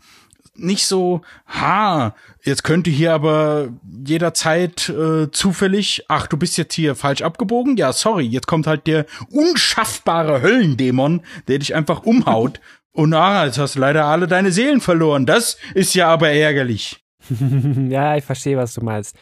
nicht 0.55 0.85
so, 0.85 1.21
ha, 1.47 2.15
jetzt 2.43 2.63
könnte 2.63 2.91
hier 2.91 3.13
aber 3.13 3.69
jederzeit 4.05 4.87
äh, 4.89 5.31
zufällig, 5.31 6.05
ach, 6.09 6.27
du 6.27 6.37
bist 6.37 6.57
jetzt 6.57 6.75
hier 6.75 6.95
falsch 6.95 7.23
abgebogen, 7.23 7.75
ja, 7.75 7.91
sorry, 7.91 8.25
jetzt 8.25 8.45
kommt 8.45 8.67
halt 8.67 8.85
der 8.85 9.07
unschaffbare 9.31 10.41
Höllendämon, 10.41 11.21
der 11.47 11.59
dich 11.59 11.73
einfach 11.73 12.03
umhaut. 12.03 12.59
Und 12.93 13.13
ah, 13.13 13.45
jetzt 13.45 13.57
hast 13.57 13.75
du 13.75 13.79
leider 13.79 14.05
alle 14.05 14.27
deine 14.27 14.51
Seelen 14.51 14.79
verloren. 14.79 15.25
Das 15.25 15.57
ist 15.73 15.95
ja 15.95 16.07
aber 16.07 16.29
ärgerlich. 16.29 17.03
ja, 17.89 18.15
ich 18.15 18.23
verstehe, 18.23 18.57
was 18.57 18.73
du 18.73 18.81
meinst. 18.81 19.15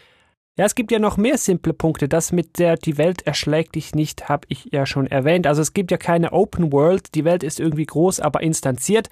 Ja, 0.57 0.65
es 0.65 0.75
gibt 0.75 0.91
ja 0.91 0.99
noch 0.99 1.17
mehr 1.17 1.37
simple 1.37 1.73
Punkte. 1.73 2.09
Das 2.09 2.31
mit 2.31 2.59
der 2.59 2.75
die 2.75 2.97
Welt 2.97 3.25
erschlägt 3.25 3.75
dich 3.75 3.95
nicht, 3.95 4.27
habe 4.27 4.45
ich 4.49 4.69
ja 4.71 4.85
schon 4.85 5.07
erwähnt. 5.07 5.47
Also 5.47 5.61
es 5.61 5.73
gibt 5.73 5.91
ja 5.91 5.97
keine 5.97 6.33
Open 6.33 6.71
World. 6.73 7.15
Die 7.15 7.23
Welt 7.23 7.43
ist 7.43 7.59
irgendwie 7.59 7.85
groß, 7.85 8.19
aber 8.19 8.41
instanziert 8.41 9.07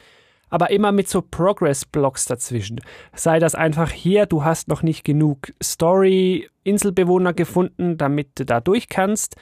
aber 0.50 0.72
immer 0.72 0.92
mit 0.92 1.08
so 1.08 1.22
Progress-Blocks 1.22 2.26
dazwischen. 2.26 2.82
Sei 3.14 3.40
das 3.40 3.56
einfach 3.56 3.92
hier, 3.92 4.26
du 4.26 4.44
hast 4.44 4.68
noch 4.68 4.82
nicht 4.82 5.04
genug 5.04 5.54
Story-Inselbewohner 5.62 7.34
gefunden, 7.34 7.98
damit 7.98 8.40
du 8.40 8.46
da 8.46 8.60
durch 8.60 8.90
kannst. 8.90 9.36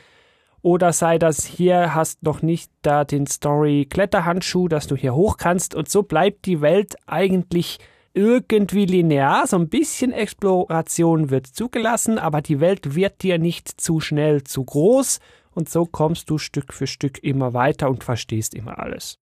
Oder 0.68 0.92
sei 0.92 1.18
das 1.18 1.46
hier, 1.46 1.96
hast 1.96 2.24
noch 2.24 2.42
nicht 2.42 2.70
da 2.82 3.06
den 3.06 3.26
Story-Kletterhandschuh, 3.26 4.68
dass 4.68 4.86
du 4.86 4.98
hier 4.98 5.16
hoch 5.16 5.38
kannst. 5.38 5.74
Und 5.74 5.88
so 5.88 6.04
bleibt 6.04 6.46
die 6.46 6.60
Welt 6.60 6.98
eigentlich 7.06 7.78
irgendwie 8.14 8.86
linear. 8.86 9.48
So 9.48 9.56
ein 9.56 9.70
bisschen 9.70 10.12
Exploration 10.12 11.30
wird 11.30 11.48
zugelassen, 11.48 12.20
aber 12.20 12.42
die 12.42 12.60
Welt 12.60 12.96
wird 12.96 13.24
dir 13.24 13.40
nicht 13.40 13.80
zu 13.80 14.02
schnell 14.02 14.44
zu 14.44 14.66
groß. 14.66 15.22
Und 15.52 15.70
so 15.70 15.86
kommst 15.86 16.30
du 16.30 16.38
Stück 16.38 16.74
für 16.74 16.86
Stück 16.86 17.24
immer 17.24 17.54
weiter 17.54 17.90
und 17.90 18.04
verstehst 18.04 18.54
immer 18.54 18.78
alles. 18.78 19.20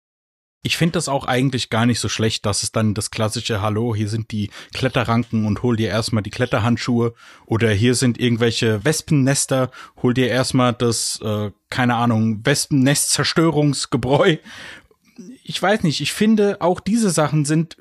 Ich 0.62 0.76
finde 0.76 0.92
das 0.92 1.08
auch 1.08 1.24
eigentlich 1.24 1.70
gar 1.70 1.86
nicht 1.86 2.00
so 2.00 2.10
schlecht, 2.10 2.44
dass 2.44 2.62
es 2.62 2.70
dann 2.70 2.92
das 2.92 3.10
klassische 3.10 3.62
Hallo, 3.62 3.94
hier 3.94 4.10
sind 4.10 4.30
die 4.30 4.50
Kletterranken 4.74 5.46
und 5.46 5.62
hol 5.62 5.74
dir 5.76 5.88
erstmal 5.88 6.22
die 6.22 6.28
Kletterhandschuhe 6.30 7.14
oder 7.46 7.70
hier 7.70 7.94
sind 7.94 8.20
irgendwelche 8.20 8.84
Wespennester, 8.84 9.70
hol 10.02 10.12
dir 10.12 10.28
erstmal 10.28 10.74
das, 10.74 11.18
äh, 11.22 11.50
keine 11.70 11.94
Ahnung, 11.94 12.44
Wespennest-Zerstörungsgebräu. 12.44 14.36
Ich 15.44 15.62
weiß 15.62 15.82
nicht, 15.82 16.02
ich 16.02 16.12
finde 16.12 16.58
auch 16.60 16.80
diese 16.80 17.08
Sachen 17.08 17.46
sind 17.46 17.78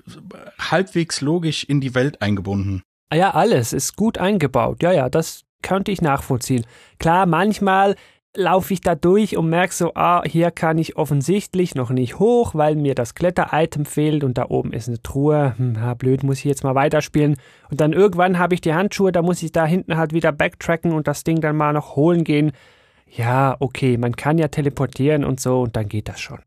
halbwegs 0.57 1.19
logisch 1.19 1.65
in 1.65 1.81
die 1.81 1.95
Welt 1.95 2.21
eingebunden. 2.21 2.81
Ah 3.09 3.15
ja, 3.17 3.31
alles 3.31 3.73
ist 3.73 3.97
gut 3.97 4.17
eingebaut. 4.17 4.81
Ja, 4.81 4.93
ja, 4.93 5.09
das 5.09 5.43
könnte 5.61 5.91
ich 5.91 6.01
nachvollziehen. 6.01 6.65
Klar, 6.97 7.25
manchmal 7.25 7.97
laufe 8.35 8.73
ich 8.73 8.81
da 8.81 8.95
durch 8.95 9.37
und 9.37 9.49
merke 9.49 9.73
so, 9.73 9.93
ah, 9.95 10.23
hier 10.25 10.51
kann 10.51 10.77
ich 10.77 10.97
offensichtlich 10.97 11.75
noch 11.75 11.89
nicht 11.89 12.19
hoch, 12.19 12.53
weil 12.53 12.75
mir 12.75 12.95
das 12.95 13.15
Kletter-Item 13.15 13.85
fehlt 13.85 14.23
und 14.23 14.37
da 14.37 14.45
oben 14.49 14.71
ist 14.71 14.87
eine 14.87 15.01
Truhe. 15.01 15.55
Hm, 15.57 15.77
blöd, 15.97 16.23
muss 16.23 16.39
ich 16.39 16.45
jetzt 16.45 16.63
mal 16.63 16.75
weiterspielen. 16.75 17.37
Und 17.69 17.81
dann 17.81 17.93
irgendwann 17.93 18.37
habe 18.37 18.53
ich 18.53 18.61
die 18.61 18.73
Handschuhe, 18.73 19.11
da 19.11 19.21
muss 19.21 19.41
ich 19.43 19.51
da 19.51 19.65
hinten 19.65 19.97
halt 19.97 20.13
wieder 20.13 20.31
backtracken 20.31 20.91
und 20.91 21.07
das 21.07 21.23
Ding 21.23 21.41
dann 21.41 21.57
mal 21.57 21.73
noch 21.73 21.95
holen 21.95 22.23
gehen. 22.23 22.51
Ja, 23.07 23.55
okay, 23.59 23.97
man 23.97 24.15
kann 24.15 24.37
ja 24.37 24.49
teleportieren 24.49 25.25
und 25.25 25.39
so 25.39 25.61
und 25.61 25.75
dann 25.75 25.89
geht 25.89 26.07
das 26.07 26.19
schon. 26.19 26.39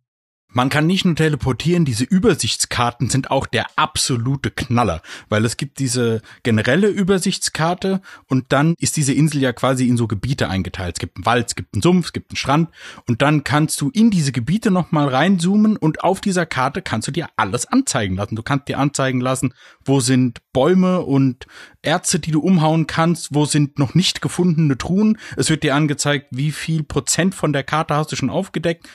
Man 0.55 0.69
kann 0.69 0.87
nicht 0.87 1.07
nur 1.07 1.17
teleportieren, 1.17 1.87
diese 1.87 2.05
Übersichtskarten 2.05 3.09
sind 3.09 3.31
auch 3.31 3.47
der 3.47 3.67
absolute 3.77 4.51
Knaller, 4.51 5.01
weil 5.31 5.47
es 5.47 5.57
gibt 5.57 5.79
diese 5.79 6.21
generelle 6.43 6.89
Übersichtskarte 6.89 8.03
und 8.29 8.53
dann 8.53 8.75
ist 8.79 8.99
diese 8.99 9.15
Insel 9.15 9.41
ja 9.41 9.55
quasi 9.55 9.89
in 9.89 9.97
so 9.97 10.07
Gebiete 10.07 10.51
eingeteilt. 10.51 10.97
Es 10.97 11.01
gibt 11.01 11.17
einen 11.17 11.25
Wald, 11.25 11.49
es 11.49 11.55
gibt 11.55 11.75
einen 11.75 11.81
Sumpf, 11.81 12.07
es 12.07 12.13
gibt 12.13 12.33
einen 12.33 12.37
Strand 12.37 12.71
und 13.09 13.23
dann 13.23 13.45
kannst 13.45 13.81
du 13.81 13.89
in 13.95 14.11
diese 14.11 14.31
Gebiete 14.31 14.71
nochmal 14.71 15.09
reinzoomen 15.09 15.79
und 15.79 16.05
auf 16.05 16.21
dieser 16.21 16.45
Karte 16.45 16.83
kannst 16.83 17.09
du 17.09 17.13
dir 17.13 17.29
alles 17.37 17.65
anzeigen 17.65 18.17
lassen. 18.17 18.37
Du 18.37 18.43
kannst 18.43 18.69
dir 18.69 18.79
anzeigen 18.79 19.23
lassen, 19.23 19.55
wo 19.87 20.01
sind 20.01 20.41
Bäume 20.53 21.01
und 21.01 21.47
Erze, 21.81 22.19
die 22.19 22.31
du 22.31 22.41
umhauen 22.41 22.87
kannst, 22.87 23.35
wo 23.35 23.47
sind 23.47 23.79
noch 23.79 23.95
nicht 23.95 24.21
gefundene 24.21 24.77
Truhen. 24.77 25.19
Es 25.37 25.49
wird 25.49 25.63
dir 25.63 25.75
angezeigt, 25.75 26.27
wie 26.31 26.53
viel 26.53 26.83
Prozent 26.83 27.35
von 27.35 27.55
der 27.55 27.65
Karte 27.65 27.97
hast 27.97 28.13
du 28.13 28.17
schon 28.17 28.31
aufgedeckt 28.31 28.87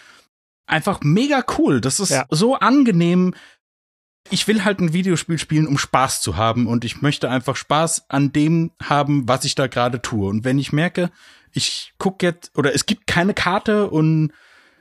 einfach 0.67 1.01
mega 1.01 1.43
cool. 1.57 1.81
Das 1.81 1.99
ist 1.99 2.11
ja. 2.11 2.25
so 2.29 2.55
angenehm. 2.55 3.33
Ich 4.29 4.47
will 4.47 4.65
halt 4.65 4.79
ein 4.79 4.93
Videospiel 4.93 5.39
spielen, 5.39 5.67
um 5.67 5.77
Spaß 5.77 6.21
zu 6.21 6.35
haben 6.35 6.67
und 6.67 6.83
ich 6.83 7.01
möchte 7.01 7.29
einfach 7.29 7.55
Spaß 7.55 8.09
an 8.09 8.33
dem 8.33 8.71
haben, 8.83 9.27
was 9.27 9.45
ich 9.45 9.55
da 9.55 9.67
gerade 9.67 10.01
tue. 10.01 10.29
Und 10.29 10.43
wenn 10.43 10.59
ich 10.59 10.73
merke, 10.73 11.09
ich 11.53 11.93
guck 11.97 12.21
jetzt 12.21 12.51
oder 12.57 12.75
es 12.75 12.85
gibt 12.85 13.07
keine 13.07 13.33
Karte 13.33 13.89
und 13.89 14.31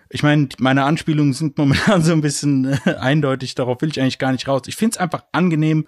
ich 0.08 0.22
meine, 0.22 0.48
meine 0.58 0.84
Anspielungen 0.84 1.32
sind 1.32 1.58
momentan 1.58 2.02
so 2.04 2.12
ein 2.12 2.20
bisschen 2.20 2.78
äh, 2.84 2.94
eindeutig, 2.94 3.54
darauf 3.54 3.80
will 3.80 3.90
ich 3.90 4.00
eigentlich 4.00 4.18
gar 4.18 4.32
nicht 4.32 4.48
raus. 4.48 4.62
Ich 4.66 4.76
find's 4.76 4.98
einfach 4.98 5.24
angenehm, 5.32 5.86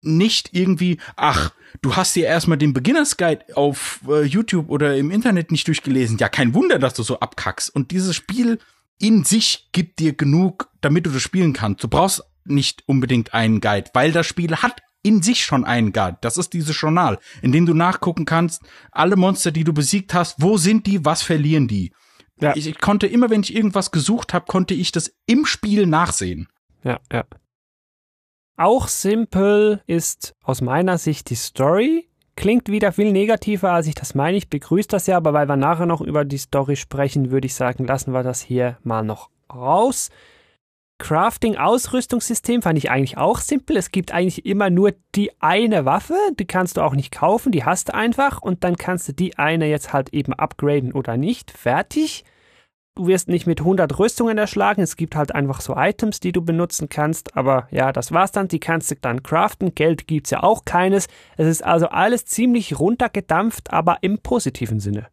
nicht 0.00 0.50
irgendwie, 0.52 0.98
ach, 1.16 1.52
du 1.80 1.96
hast 1.96 2.14
dir 2.14 2.26
erstmal 2.26 2.58
den 2.58 2.74
Beginners 2.74 3.16
Guide 3.16 3.44
auf 3.54 4.00
äh, 4.08 4.22
YouTube 4.22 4.68
oder 4.70 4.96
im 4.96 5.10
Internet 5.10 5.50
nicht 5.50 5.66
durchgelesen. 5.66 6.18
Ja, 6.18 6.28
kein 6.28 6.54
Wunder, 6.54 6.78
dass 6.78 6.94
du 6.94 7.02
so 7.02 7.20
abkackst. 7.20 7.74
Und 7.74 7.90
dieses 7.90 8.14
Spiel 8.14 8.58
in 8.98 9.24
sich 9.24 9.68
gibt 9.72 9.98
dir 9.98 10.14
genug, 10.14 10.70
damit 10.80 11.06
du 11.06 11.10
das 11.10 11.22
spielen 11.22 11.52
kannst. 11.52 11.82
Du 11.82 11.88
brauchst 11.88 12.22
nicht 12.44 12.82
unbedingt 12.86 13.34
einen 13.34 13.60
Guide, 13.60 13.90
weil 13.94 14.12
das 14.12 14.26
Spiel 14.26 14.56
hat 14.56 14.82
in 15.02 15.22
sich 15.22 15.44
schon 15.44 15.64
einen 15.64 15.92
Guide. 15.92 16.18
Das 16.22 16.38
ist 16.38 16.52
dieses 16.52 16.80
Journal, 16.80 17.18
in 17.42 17.52
dem 17.52 17.66
du 17.66 17.74
nachgucken 17.74 18.24
kannst, 18.24 18.62
alle 18.90 19.16
Monster, 19.16 19.52
die 19.52 19.64
du 19.64 19.72
besiegt 19.72 20.14
hast, 20.14 20.40
wo 20.40 20.56
sind 20.56 20.86
die, 20.86 21.04
was 21.04 21.22
verlieren 21.22 21.68
die. 21.68 21.92
Ja. 22.40 22.56
Ich, 22.56 22.66
ich 22.66 22.80
konnte 22.80 23.06
immer, 23.06 23.30
wenn 23.30 23.42
ich 23.42 23.54
irgendwas 23.54 23.90
gesucht 23.90 24.34
habe, 24.34 24.46
konnte 24.46 24.74
ich 24.74 24.92
das 24.92 25.14
im 25.26 25.46
Spiel 25.46 25.86
nachsehen. 25.86 26.48
Ja, 26.82 27.00
ja. 27.12 27.24
Auch 28.56 28.88
simpel 28.88 29.82
ist 29.86 30.34
aus 30.42 30.60
meiner 30.60 30.98
Sicht 30.98 31.30
die 31.30 31.34
Story. 31.34 32.08
Klingt 32.36 32.68
wieder 32.68 32.92
viel 32.92 33.12
negativer, 33.12 33.72
als 33.72 33.86
ich 33.86 33.94
das 33.94 34.14
meine. 34.14 34.36
Ich 34.36 34.48
begrüße 34.48 34.88
das 34.88 35.06
ja, 35.06 35.16
aber 35.16 35.32
weil 35.32 35.48
wir 35.48 35.56
nachher 35.56 35.86
noch 35.86 36.00
über 36.00 36.24
die 36.24 36.38
Story 36.38 36.76
sprechen, 36.76 37.30
würde 37.30 37.46
ich 37.46 37.54
sagen, 37.54 37.86
lassen 37.86 38.12
wir 38.12 38.22
das 38.22 38.40
hier 38.40 38.78
mal 38.82 39.02
noch 39.02 39.30
raus. 39.52 40.10
Crafting-Ausrüstungssystem 40.98 42.62
fand 42.62 42.78
ich 42.78 42.90
eigentlich 42.90 43.18
auch 43.18 43.38
simpel. 43.38 43.76
Es 43.76 43.90
gibt 43.90 44.12
eigentlich 44.12 44.46
immer 44.46 44.70
nur 44.70 44.94
die 45.14 45.30
eine 45.40 45.84
Waffe, 45.84 46.16
die 46.38 46.46
kannst 46.46 46.76
du 46.76 46.82
auch 46.82 46.94
nicht 46.94 47.12
kaufen, 47.12 47.52
die 47.52 47.64
hast 47.64 47.88
du 47.88 47.94
einfach 47.94 48.40
und 48.40 48.64
dann 48.64 48.76
kannst 48.76 49.08
du 49.08 49.12
die 49.12 49.36
eine 49.36 49.66
jetzt 49.66 49.92
halt 49.92 50.10
eben 50.14 50.32
upgraden 50.32 50.92
oder 50.92 51.16
nicht. 51.16 51.50
Fertig. 51.50 52.24
Du 52.96 53.08
wirst 53.08 53.26
nicht 53.28 53.48
mit 53.48 53.58
100 53.58 53.98
Rüstungen 53.98 54.38
erschlagen, 54.38 54.80
es 54.80 54.94
gibt 54.94 55.16
halt 55.16 55.34
einfach 55.34 55.60
so 55.60 55.74
Items, 55.76 56.20
die 56.20 56.30
du 56.30 56.42
benutzen 56.42 56.88
kannst, 56.88 57.36
aber 57.36 57.66
ja, 57.72 57.90
das 57.92 58.12
war's 58.12 58.30
dann, 58.30 58.46
die 58.46 58.60
kannst 58.60 58.88
du 58.92 58.94
dann 58.94 59.24
craften, 59.24 59.74
Geld 59.74 60.06
gibt's 60.06 60.30
ja 60.30 60.44
auch 60.44 60.64
keines. 60.64 61.08
Es 61.36 61.48
ist 61.48 61.64
also 61.64 61.88
alles 61.88 62.24
ziemlich 62.24 62.78
runtergedampft, 62.78 63.72
aber 63.72 63.98
im 64.02 64.20
positiven 64.20 64.78
Sinne. 64.78 65.08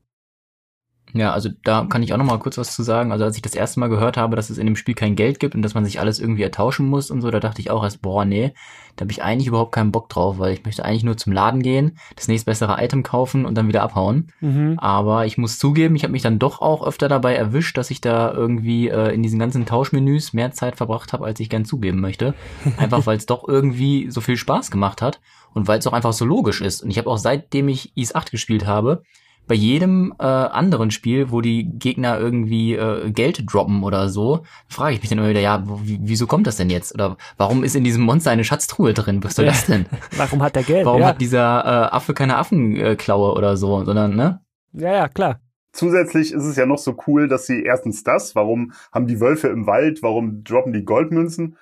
Ja, 1.14 1.34
also 1.34 1.50
da 1.64 1.86
kann 1.90 2.04
ich 2.04 2.14
auch 2.14 2.18
noch 2.18 2.26
mal 2.26 2.40
kurz 2.40 2.58
was 2.58 2.76
zu 2.76 2.84
sagen. 2.84 3.12
Also 3.12 3.26
als 3.26 3.36
ich 3.36 3.42
das 3.42 3.56
erste 3.56 3.80
Mal 3.80 3.90
gehört 3.90 4.18
habe, 4.18 4.36
dass 4.36 4.50
es 4.50 4.58
in 4.58 4.66
dem 4.66 4.76
Spiel 4.76 4.96
kein 4.96 5.16
Geld 5.16 5.40
gibt 5.40 5.56
und 5.56 5.62
dass 5.62 5.74
man 5.74 5.86
sich 5.86 6.00
alles 6.00 6.20
irgendwie 6.20 6.44
ertauschen 6.44 6.88
muss 6.88 7.12
und 7.12 7.22
so, 7.22 7.30
da 7.32 7.40
dachte 7.40 7.62
ich 7.62 7.70
auch 7.70 7.84
erst, 7.84 8.02
boah, 8.02 8.26
nee, 8.26 8.54
da 8.96 9.04
habe 9.04 9.12
ich 9.12 9.24
eigentlich 9.24 9.48
überhaupt 9.48 9.74
keinen 9.74 9.92
Bock 9.92 10.10
drauf, 10.10 10.40
weil 10.40 10.54
ich 10.54 10.64
möchte 10.64 10.86
eigentlich 10.86 11.04
nur 11.04 11.18
zum 11.18 11.34
Laden 11.34 11.62
gehen, 11.62 11.98
das 12.16 12.28
nächstbessere 12.28 12.84
Item 12.84 13.04
kaufen 13.04 13.46
und 13.46 13.56
dann 13.56 13.68
wieder 13.68 13.84
abhauen. 13.84 14.32
Mhm. 14.40 14.78
Aber 14.78 15.26
ich 15.26 15.38
muss 15.38 15.60
zugeben, 15.60 15.96
ich 15.96 16.04
habe 16.04 16.12
mich 16.12 16.22
dann 16.22 16.40
doch 16.40 16.62
auch 16.62 16.86
öfter 16.86 17.08
dabei 17.10 17.36
erwischt, 17.36 17.78
dass 17.78 17.92
ich 17.92 18.02
da 18.02 18.32
irgendwie 18.32 18.90
äh, 18.90 19.14
in 19.14 19.24
diesen 19.24 19.40
ganzen 19.40 19.66
Tauschmenüs 19.66 20.34
mehr 20.34 20.52
Zeit 20.52 20.78
verbracht 20.78 21.14
habe, 21.14 21.26
als 21.26 21.40
ich 21.40 21.50
gern 21.50 21.66
zugeben 21.66 22.00
möchte. 22.00 22.34
Einfach 22.78 23.06
weil 23.06 23.18
es 23.18 23.26
doch 23.26 23.48
irgendwie 23.48 24.10
so 24.10 24.22
viel 24.22 24.38
Spaß 24.38 24.72
gemacht 24.72 25.02
hat 25.02 25.20
und 25.54 25.68
weil 25.68 25.80
es 25.80 25.88
auch 25.88 25.94
einfach 25.94 26.14
so 26.14 26.26
logisch 26.26 26.62
ist. 26.62 26.82
Und 26.82 26.92
ich 26.92 26.98
habe 26.98 27.10
auch 27.10 27.18
seitdem 27.18 27.68
ich 27.68 27.92
Is 27.98 28.16
8 28.16 28.32
gespielt 28.32 28.66
habe, 28.66 29.04
bei 29.48 29.56
jedem 29.56 30.14
äh, 30.20 30.24
anderen 30.24 30.92
Spiel, 30.92 31.32
wo 31.32 31.42
die 31.42 31.66
Gegner 31.66 32.20
irgendwie 32.20 32.76
äh, 32.76 33.12
Geld 33.12 33.44
droppen 33.52 33.84
oder 33.84 34.10
so, 34.10 34.44
frage 34.68 34.96
ich 34.96 35.02
mich 35.02 35.10
dann 35.10 35.20
immer 35.20 35.30
wieder, 35.30 35.42
ja, 35.42 35.64
wieso 35.66 36.28
kommt 36.28 36.48
das 36.48 36.58
denn 36.58 36.70
jetzt? 36.70 36.94
Oder 36.94 37.18
warum 37.38 37.64
ist 37.64 37.76
in 37.76 37.84
diesem 37.84 38.04
Monster 38.04 38.32
eine 38.32 38.44
Schatztruhe 38.44 38.94
drin? 38.94 39.24
Was 39.24 39.36
soll 39.36 39.46
das 39.46 39.66
denn? 39.66 39.86
Warum 40.18 40.42
hat 40.42 40.56
er 40.56 40.64
Geld? 40.64 40.86
Warum 40.86 41.02
ja. 41.02 41.08
hat 41.08 41.22
dieser 41.22 41.66
äh, 41.66 41.96
Affe 41.96 42.14
keine 42.14 42.38
Affenklaue 42.38 43.34
oder 43.34 43.58
so, 43.58 43.84
sondern, 43.84 44.16
ne? 44.16 44.42
ja, 44.74 44.94
ja, 44.94 45.08
klar. 45.08 45.42
Zusätzlich 45.74 46.34
ist 46.34 46.44
es 46.44 46.58
ja 46.58 46.66
noch 46.66 46.80
so 46.80 46.98
cool, 47.08 47.28
dass 47.28 47.46
sie 47.46 47.64
erstens 47.64 48.04
das, 48.04 48.36
warum 48.36 48.74
haben 48.92 49.08
die 49.08 49.22
Wölfe 49.22 49.48
im 49.48 49.68
Wald, 49.68 50.04
warum 50.04 50.44
droppen 50.44 50.74
die 50.74 50.84
Goldmünzen? 50.84 51.58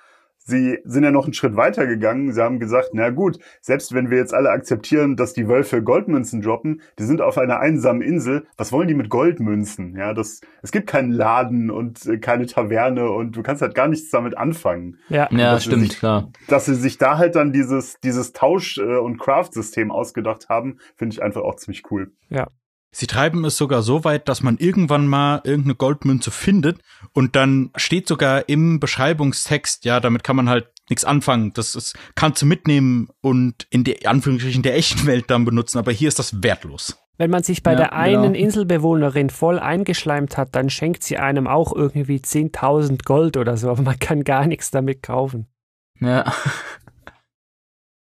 Sie 0.50 0.78
sind 0.84 1.04
ja 1.04 1.10
noch 1.12 1.24
einen 1.24 1.32
Schritt 1.32 1.56
weiter 1.56 1.86
gegangen. 1.86 2.32
Sie 2.32 2.42
haben 2.42 2.58
gesagt, 2.58 2.90
na 2.92 3.10
gut, 3.10 3.38
selbst 3.60 3.94
wenn 3.94 4.10
wir 4.10 4.18
jetzt 4.18 4.34
alle 4.34 4.50
akzeptieren, 4.50 5.16
dass 5.16 5.32
die 5.32 5.48
Wölfe 5.48 5.82
Goldmünzen 5.82 6.42
droppen, 6.42 6.82
die 6.98 7.04
sind 7.04 7.22
auf 7.22 7.38
einer 7.38 7.60
einsamen 7.60 8.02
Insel. 8.02 8.46
Was 8.56 8.72
wollen 8.72 8.88
die 8.88 8.94
mit 8.94 9.08
Goldmünzen? 9.08 9.96
Ja, 9.96 10.12
das, 10.12 10.40
es 10.62 10.72
gibt 10.72 10.86
keinen 10.88 11.12
Laden 11.12 11.70
und 11.70 12.04
äh, 12.06 12.18
keine 12.18 12.46
Taverne 12.46 13.10
und 13.10 13.36
du 13.36 13.42
kannst 13.42 13.62
halt 13.62 13.74
gar 13.74 13.88
nichts 13.88 14.10
damit 14.10 14.36
anfangen. 14.36 14.98
Ja. 15.08 15.28
Ja, 15.30 15.58
stimmt, 15.60 15.82
sich- 15.88 15.98
klar. 15.98 16.30
Dass 16.48 16.64
sie 16.66 16.74
sich 16.74 16.98
da 16.98 17.16
halt 17.16 17.36
dann 17.36 17.52
dieses, 17.52 18.00
dieses 18.00 18.32
Tausch- 18.34 18.78
äh, 18.78 18.98
und 18.98 19.18
Craft-System 19.18 19.90
ausgedacht 19.90 20.48
haben, 20.48 20.78
finde 20.96 21.14
ich 21.14 21.22
einfach 21.22 21.42
auch 21.42 21.54
ziemlich 21.56 21.84
cool. 21.90 22.10
Sie 22.92 23.06
treiben 23.06 23.44
es 23.44 23.56
sogar 23.56 23.82
so 23.82 24.04
weit, 24.04 24.28
dass 24.28 24.42
man 24.42 24.58
irgendwann 24.58 25.06
mal 25.06 25.40
irgendeine 25.44 25.76
Goldmünze 25.76 26.30
findet 26.30 26.80
und 27.12 27.36
dann 27.36 27.70
steht 27.76 28.08
sogar 28.08 28.48
im 28.48 28.80
Beschreibungstext, 28.80 29.84
ja, 29.84 30.00
damit 30.00 30.24
kann 30.24 30.36
man 30.36 30.48
halt 30.48 30.68
nichts 30.88 31.04
anfangen. 31.04 31.52
Das 31.54 31.76
ist, 31.76 31.96
kannst 32.16 32.42
du 32.42 32.46
mitnehmen 32.46 33.08
und 33.20 33.68
in 33.70 33.84
der 33.84 34.08
Anführungsstrichen 34.08 34.64
der 34.64 34.76
echten 34.76 35.06
Welt 35.06 35.26
dann 35.28 35.44
benutzen, 35.44 35.78
aber 35.78 35.92
hier 35.92 36.08
ist 36.08 36.18
das 36.18 36.42
wertlos. 36.42 36.98
Wenn 37.16 37.30
man 37.30 37.42
sich 37.44 37.62
bei 37.62 37.72
Ja, 37.72 37.76
der 37.76 37.92
einen 37.92 38.32
genau. 38.32 38.44
Inselbewohnerin 38.44 39.30
voll 39.30 39.58
eingeschleimt 39.58 40.36
hat, 40.36 40.56
dann 40.56 40.68
schenkt 40.68 41.04
sie 41.04 41.18
einem 41.18 41.46
auch 41.46 41.72
irgendwie 41.72 42.16
10.000 42.16 43.04
Gold 43.04 43.36
oder 43.36 43.56
so, 43.56 43.70
aber 43.70 43.82
man 43.82 43.98
kann 43.98 44.24
gar 44.24 44.46
nichts 44.46 44.70
damit 44.70 45.02
kaufen. 45.02 45.46
Ja. 46.00 46.32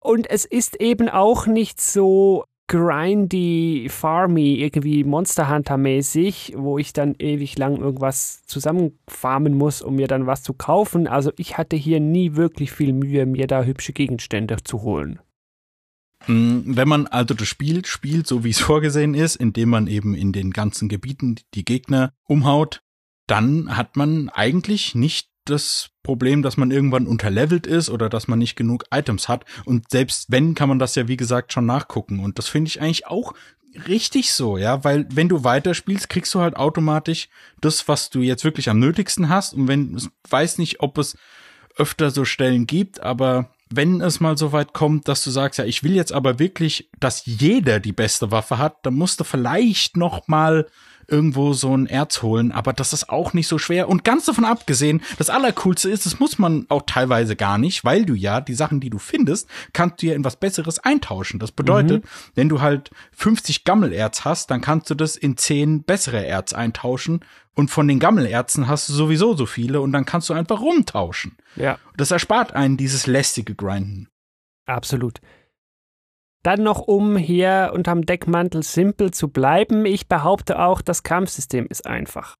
Und 0.01 0.31
es 0.31 0.45
ist 0.45 0.81
eben 0.81 1.09
auch 1.09 1.47
nicht 1.47 1.81
so 1.81 2.45
grindy, 2.71 3.89
farmy, 3.91 4.55
irgendwie 4.55 5.03
Monster 5.03 5.51
Hunter 5.51 5.77
mäßig, 5.77 6.55
wo 6.57 6.79
ich 6.79 6.93
dann 6.93 7.17
ewig 7.19 7.59
lang 7.59 7.77
irgendwas 7.79 8.45
zusammenfarmen 8.47 9.55
muss, 9.55 9.83
um 9.83 9.97
mir 9.97 10.07
dann 10.07 10.29
was 10.29 10.45
zu 10.45 10.53
kaufen. 10.55 11.09
Also 11.09 11.33
ich 11.37 11.59
hatte 11.59 11.75
hier 11.75 11.99
nie 11.99 12.37
wirklich 12.37 12.71
viel 12.71 12.93
Mühe, 12.93 13.27
mir 13.27 13.49
da 13.49 13.65
hübsche 13.65 13.93
Gegenstände 13.93 14.59
zu 14.63 14.83
holen. 14.83 15.19
Mm, 16.29 16.61
Wenn 16.65 16.89
man 16.89 17.09
also 17.09 17.35
das 17.35 17.49
Spiel 17.49 17.85
spielt, 17.87 18.29
so 18.29 18.45
wie 18.45 18.51
es 18.51 18.61
vorgesehen 18.61 19.15
ist, 19.15 19.35
indem 19.35 19.71
man 19.71 19.89
eben 19.89 20.15
in 20.15 20.33
den 20.33 20.53
ganzen 20.53 20.89
Gebieten 20.89 21.41
die 21.55 21.65
Gegner 21.65 22.13
umhaut, 22.23 22.85
dann 23.27 23.77
hat 23.77 23.97
man 23.97 24.29
eigentlich 24.29 24.95
nicht 24.95 25.30
das 25.45 25.91
Problem, 26.03 26.43
dass 26.43 26.57
man 26.57 26.71
irgendwann 26.71 27.07
unterlevelt 27.07 27.67
ist 27.67 27.91
oder 27.91 28.09
dass 28.09 28.29
man 28.29 28.39
nicht 28.39 28.57
genug 28.57 28.85
Items 28.91 29.29
hat. 29.29 29.45
Und 29.65 29.91
selbst 29.91 30.27
wenn, 30.29 30.55
kann 30.55 30.69
man 30.69 30.79
das 30.79 30.95
ja, 30.95 31.09
wie 31.09 31.17
gesagt, 31.17 31.53
schon 31.53 31.67
nachgucken. 31.67 32.21
Und 32.21 32.39
das 32.39 32.49
finde 32.49 32.69
ich 32.69 32.81
eigentlich 32.81 33.07
auch 33.07 33.35
richtig 33.87 34.33
so, 34.33 34.59
ja, 34.59 34.83
weil 34.85 35.07
wenn 35.11 35.29
du 35.29 35.45
weiterspielst, 35.45 36.09
kriegst 36.09 36.35
du 36.35 36.41
halt 36.41 36.57
automatisch 36.57 37.29
das, 37.61 37.87
was 37.89 38.11
du 38.11 38.21
jetzt 38.21 38.45
wirklich 38.45 38.69
am 38.69 38.79
nötigsten 38.79 39.29
hast. 39.29 39.55
Und 39.55 39.69
wenn, 39.69 39.97
ich 39.97 40.09
weiß 40.31 40.59
nicht, 40.59 40.81
ob 40.81 40.99
es 40.99 41.17
öfter 41.77 42.11
so 42.11 42.25
Stellen 42.25 42.67
gibt, 42.67 43.01
aber 43.01 43.51
wenn 43.73 44.01
es 44.01 44.19
mal 44.19 44.37
so 44.37 44.53
weit 44.53 44.73
kommt, 44.73 45.07
dass 45.07 45.23
du 45.23 45.31
sagst, 45.31 45.59
ja, 45.59 45.65
ich 45.65 45.85
will 45.85 45.95
jetzt 45.95 46.13
aber 46.13 46.39
wirklich, 46.39 46.91
dass 46.99 47.25
jeder 47.25 47.79
die 47.79 47.93
beste 47.93 48.33
Waffe 48.33 48.59
hat, 48.59 48.85
dann 48.85 48.95
musst 48.95 49.21
du 49.21 49.25
vielleicht 49.25 49.97
noch 49.97 50.27
mal 50.27 50.67
irgendwo 51.11 51.53
so 51.53 51.77
ein 51.77 51.87
Erz 51.87 52.23
holen, 52.23 52.53
aber 52.53 52.73
das 52.73 52.93
ist 52.93 53.11
auch 53.11 53.33
nicht 53.33 53.49
so 53.49 53.59
schwer. 53.59 53.89
Und 53.89 54.05
ganz 54.05 54.27
davon 54.27 54.45
abgesehen, 54.45 55.03
das 55.19 55.31
Allercoolste 55.31 55.91
ist, 55.91 56.07
das 56.07 56.21
muss 56.21 56.39
man 56.39 56.67
auch 56.69 56.83
teilweise 56.87 57.37
gar 57.37 57.59
nicht, 57.59 57.85
weil 57.85 58.05
du 58.05 58.15
ja 58.15 58.41
die 58.41 58.55
Sachen, 58.55 58.81
die 58.81 58.91
du 58.91 58.99
findest, 58.99 59.49
kannst 59.73 60.03
du 60.03 60.07
ja 60.07 60.15
in 60.15 60.25
was 60.25 60.37
Besseres 60.37 60.79
eintauschen. 60.79 61.41
Das 61.41 61.53
bedeutet, 61.53 62.05
wenn 62.35 62.49
du 62.49 62.61
halt 62.61 62.91
50 63.13 63.65
Gammelerz 63.65 64.25
hast, 64.25 64.51
dann 64.51 64.61
kannst 64.61 64.89
du 64.91 64.95
das 64.95 65.17
in 65.17 65.37
10 65.37 65.83
bessere 65.83 66.25
Erz 66.25 66.53
eintauschen. 66.53 67.21
Und 67.57 67.71
von 67.71 67.89
den 67.89 67.99
Gammelerzen 67.99 68.69
hast 68.69 68.89
du 68.89 68.93
sowieso 68.93 69.35
so 69.35 69.45
viele 69.45 69.81
und 69.81 69.93
dann 69.93 70.05
kannst 70.07 70.29
du 70.31 70.35
einfach 70.35 70.61
rumtauschen. 70.61 71.37
Ja, 71.57 71.79
Das 71.97 72.11
erspart 72.13 72.53
einen 72.55 72.77
dieses 72.77 73.07
lästige 73.07 73.55
Grinden. 73.55 74.09
absolut. 74.67 75.21
Dann 76.43 76.63
noch, 76.63 76.81
um 76.81 77.17
hier 77.17 77.73
unterm 77.75 78.07
Deckmantel 78.07 78.63
simpel 78.63 79.11
zu 79.11 79.29
bleiben, 79.29 79.85
ich 79.85 80.09
behaupte 80.09 80.59
auch, 80.59 80.81
das 80.81 81.03
Kampfsystem 81.03 81.67
ist 81.69 81.87
einfach. 81.87 82.37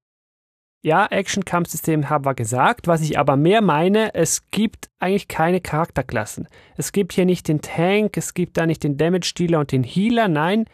Ja, 0.83 1.05
Action-Kampfsystem 1.05 2.09
haben 2.09 2.25
wir 2.25 2.33
gesagt. 2.33 2.87
Was 2.87 3.01
ich 3.01 3.19
aber 3.19 3.37
mehr 3.37 3.61
meine, 3.61 4.15
es 4.15 4.49
gibt 4.49 4.89
eigentlich 4.99 5.27
keine 5.27 5.61
Charakterklassen. 5.61 6.47
Es 6.75 6.91
gibt 6.91 7.13
hier 7.13 7.25
nicht 7.25 7.47
den 7.47 7.61
Tank, 7.61 8.17
es 8.17 8.33
gibt 8.33 8.57
da 8.57 8.65
nicht 8.65 8.83
den 8.83 8.97
Damage-Dealer 8.97 9.59
und 9.59 9.71
den 9.71 9.83
Healer. 9.83 10.27
Nein, 10.27 10.65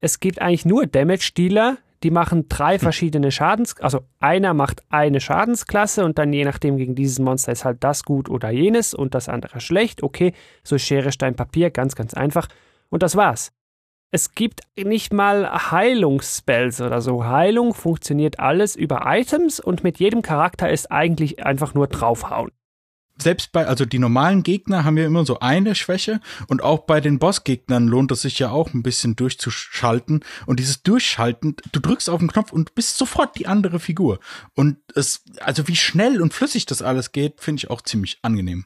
es 0.00 0.18
gibt 0.18 0.40
eigentlich 0.40 0.64
nur 0.64 0.86
Damage-Dealer. 0.86 1.76
Die 2.02 2.10
machen 2.10 2.48
drei 2.48 2.78
verschiedene 2.78 3.30
Schadens... 3.30 3.78
Also 3.82 4.00
einer 4.20 4.54
macht 4.54 4.82
eine 4.88 5.20
Schadensklasse 5.20 6.06
und 6.06 6.16
dann 6.16 6.32
je 6.32 6.46
nachdem 6.46 6.78
gegen 6.78 6.94
dieses 6.94 7.18
Monster 7.18 7.52
ist 7.52 7.66
halt 7.66 7.84
das 7.84 8.04
gut 8.04 8.30
oder 8.30 8.48
jenes 8.48 8.94
und 8.94 9.14
das 9.14 9.28
andere 9.28 9.60
schlecht. 9.60 10.02
Okay, 10.02 10.32
so 10.64 10.78
Schere, 10.78 11.12
Stein, 11.12 11.34
Papier, 11.34 11.68
ganz, 11.68 11.94
ganz 11.94 12.14
einfach. 12.14 12.48
Und 12.90 13.02
das 13.02 13.16
war's. 13.16 13.52
Es 14.12 14.34
gibt 14.34 14.62
nicht 14.76 15.12
mal 15.12 15.70
Heilungsspells 15.70 16.80
oder 16.80 17.00
so. 17.00 17.24
Heilung 17.24 17.74
funktioniert 17.74 18.40
alles 18.40 18.74
über 18.74 19.02
Items 19.06 19.60
und 19.60 19.84
mit 19.84 20.00
jedem 20.00 20.22
Charakter 20.22 20.68
ist 20.68 20.90
eigentlich 20.90 21.44
einfach 21.44 21.74
nur 21.74 21.86
draufhauen. 21.86 22.50
Selbst 23.22 23.52
bei, 23.52 23.66
also 23.66 23.84
die 23.84 23.98
normalen 23.98 24.42
Gegner 24.42 24.84
haben 24.84 24.96
ja 24.96 25.04
immer 25.04 25.24
so 25.26 25.40
eine 25.40 25.74
Schwäche 25.74 26.20
und 26.48 26.62
auch 26.62 26.80
bei 26.80 27.00
den 27.00 27.18
Bossgegnern 27.18 27.86
lohnt 27.86 28.10
es 28.10 28.22
sich 28.22 28.38
ja 28.38 28.50
auch 28.50 28.72
ein 28.72 28.82
bisschen 28.82 29.14
durchzuschalten. 29.14 30.24
Und 30.46 30.58
dieses 30.58 30.82
Durchschalten, 30.82 31.54
du 31.70 31.80
drückst 31.80 32.10
auf 32.10 32.18
den 32.18 32.32
Knopf 32.32 32.50
und 32.50 32.74
bist 32.74 32.96
sofort 32.96 33.38
die 33.38 33.46
andere 33.46 33.78
Figur. 33.78 34.18
Und 34.54 34.78
es, 34.94 35.22
also 35.40 35.68
wie 35.68 35.76
schnell 35.76 36.22
und 36.22 36.34
flüssig 36.34 36.66
das 36.66 36.82
alles 36.82 37.12
geht, 37.12 37.40
finde 37.40 37.60
ich 37.60 37.70
auch 37.70 37.82
ziemlich 37.82 38.18
angenehm. 38.22 38.64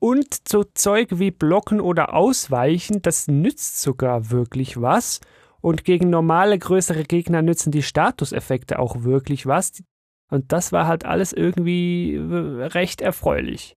Und 0.00 0.48
so 0.48 0.64
Zeug 0.64 1.18
wie 1.18 1.30
Blocken 1.30 1.80
oder 1.80 2.14
Ausweichen, 2.14 3.02
das 3.02 3.26
nützt 3.26 3.82
sogar 3.82 4.30
wirklich 4.30 4.80
was. 4.80 5.20
Und 5.60 5.84
gegen 5.84 6.08
normale 6.08 6.58
größere 6.58 7.02
Gegner 7.02 7.42
nützen 7.42 7.72
die 7.72 7.82
Statuseffekte 7.82 8.78
auch 8.78 9.02
wirklich 9.02 9.46
was. 9.46 9.82
Und 10.30 10.52
das 10.52 10.72
war 10.72 10.86
halt 10.86 11.04
alles 11.04 11.32
irgendwie 11.32 12.14
äh, 12.14 12.66
recht 12.66 13.00
erfreulich. 13.00 13.76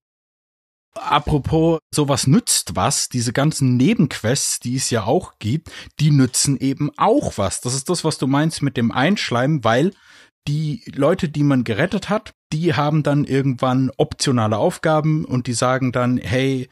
Apropos, 0.94 1.80
sowas 1.92 2.26
nützt 2.26 2.76
was. 2.76 3.08
Diese 3.08 3.32
ganzen 3.32 3.76
Nebenquests, 3.76 4.60
die 4.60 4.76
es 4.76 4.90
ja 4.90 5.04
auch 5.04 5.38
gibt, 5.38 5.70
die 5.98 6.10
nützen 6.10 6.58
eben 6.58 6.90
auch 6.98 7.38
was. 7.38 7.62
Das 7.62 7.74
ist 7.74 7.88
das, 7.88 8.04
was 8.04 8.18
du 8.18 8.26
meinst 8.26 8.62
mit 8.62 8.76
dem 8.76 8.92
Einschleimen, 8.92 9.64
weil 9.64 9.92
die 10.48 10.82
Leute, 10.94 11.28
die 11.28 11.44
man 11.44 11.64
gerettet 11.64 12.08
hat, 12.08 12.34
die 12.52 12.74
haben 12.74 13.02
dann 13.02 13.24
irgendwann 13.24 13.90
optionale 13.96 14.56
Aufgaben 14.56 15.24
und 15.24 15.46
die 15.46 15.52
sagen 15.52 15.92
dann, 15.92 16.18
hey, 16.18 16.68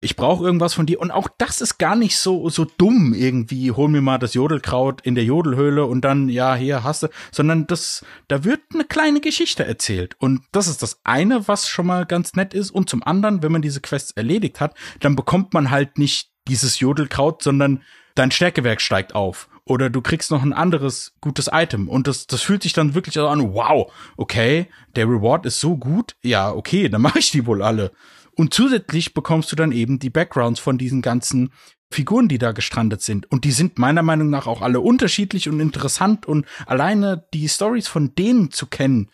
ich 0.00 0.14
brauche 0.14 0.44
irgendwas 0.44 0.74
von 0.74 0.86
dir. 0.86 1.00
Und 1.00 1.10
auch 1.10 1.28
das 1.38 1.60
ist 1.60 1.78
gar 1.78 1.96
nicht 1.96 2.16
so, 2.18 2.48
so 2.50 2.64
dumm 2.64 3.14
irgendwie. 3.14 3.72
Hol 3.72 3.88
mir 3.88 4.00
mal 4.00 4.18
das 4.18 4.34
Jodelkraut 4.34 5.00
in 5.00 5.16
der 5.16 5.24
Jodelhöhle 5.24 5.84
und 5.86 6.02
dann, 6.02 6.28
ja, 6.28 6.54
hier 6.54 6.84
hast 6.84 7.02
du, 7.02 7.08
sondern 7.32 7.66
das, 7.66 8.04
da 8.28 8.44
wird 8.44 8.60
eine 8.72 8.84
kleine 8.84 9.20
Geschichte 9.20 9.64
erzählt. 9.64 10.14
Und 10.20 10.42
das 10.52 10.68
ist 10.68 10.82
das 10.82 11.00
eine, 11.02 11.48
was 11.48 11.68
schon 11.68 11.86
mal 11.86 12.06
ganz 12.06 12.34
nett 12.34 12.54
ist. 12.54 12.70
Und 12.70 12.88
zum 12.88 13.02
anderen, 13.02 13.42
wenn 13.42 13.52
man 13.52 13.62
diese 13.62 13.80
Quests 13.80 14.12
erledigt 14.12 14.60
hat, 14.60 14.76
dann 15.00 15.16
bekommt 15.16 15.52
man 15.52 15.70
halt 15.70 15.98
nicht 15.98 16.30
dieses 16.46 16.78
Jodelkraut, 16.78 17.42
sondern 17.42 17.82
dein 18.14 18.30
Stärkewerk 18.30 18.80
steigt 18.80 19.14
auf. 19.14 19.48
Oder 19.68 19.90
du 19.90 20.00
kriegst 20.00 20.30
noch 20.30 20.42
ein 20.42 20.54
anderes 20.54 21.12
gutes 21.20 21.50
Item. 21.52 21.88
Und 21.88 22.06
das, 22.06 22.26
das 22.26 22.40
fühlt 22.40 22.62
sich 22.62 22.72
dann 22.72 22.94
wirklich 22.94 23.18
an, 23.18 23.52
wow, 23.52 23.92
okay, 24.16 24.66
der 24.96 25.06
Reward 25.06 25.44
ist 25.44 25.60
so 25.60 25.76
gut. 25.76 26.16
Ja, 26.22 26.50
okay, 26.50 26.88
dann 26.88 27.02
mache 27.02 27.18
ich 27.18 27.30
die 27.30 27.46
wohl 27.46 27.62
alle. 27.62 27.92
Und 28.34 28.54
zusätzlich 28.54 29.12
bekommst 29.12 29.52
du 29.52 29.56
dann 29.56 29.72
eben 29.72 29.98
die 29.98 30.10
Backgrounds 30.10 30.58
von 30.58 30.78
diesen 30.78 31.02
ganzen 31.02 31.52
Figuren, 31.90 32.28
die 32.28 32.38
da 32.38 32.52
gestrandet 32.52 33.02
sind. 33.02 33.30
Und 33.30 33.44
die 33.44 33.52
sind 33.52 33.78
meiner 33.78 34.02
Meinung 34.02 34.30
nach 34.30 34.46
auch 34.46 34.62
alle 34.62 34.80
unterschiedlich 34.80 35.50
und 35.50 35.60
interessant. 35.60 36.24
Und 36.24 36.46
alleine 36.66 37.26
die 37.34 37.48
Stories 37.48 37.88
von 37.88 38.14
denen 38.14 38.50
zu 38.50 38.66
kennen, 38.66 39.10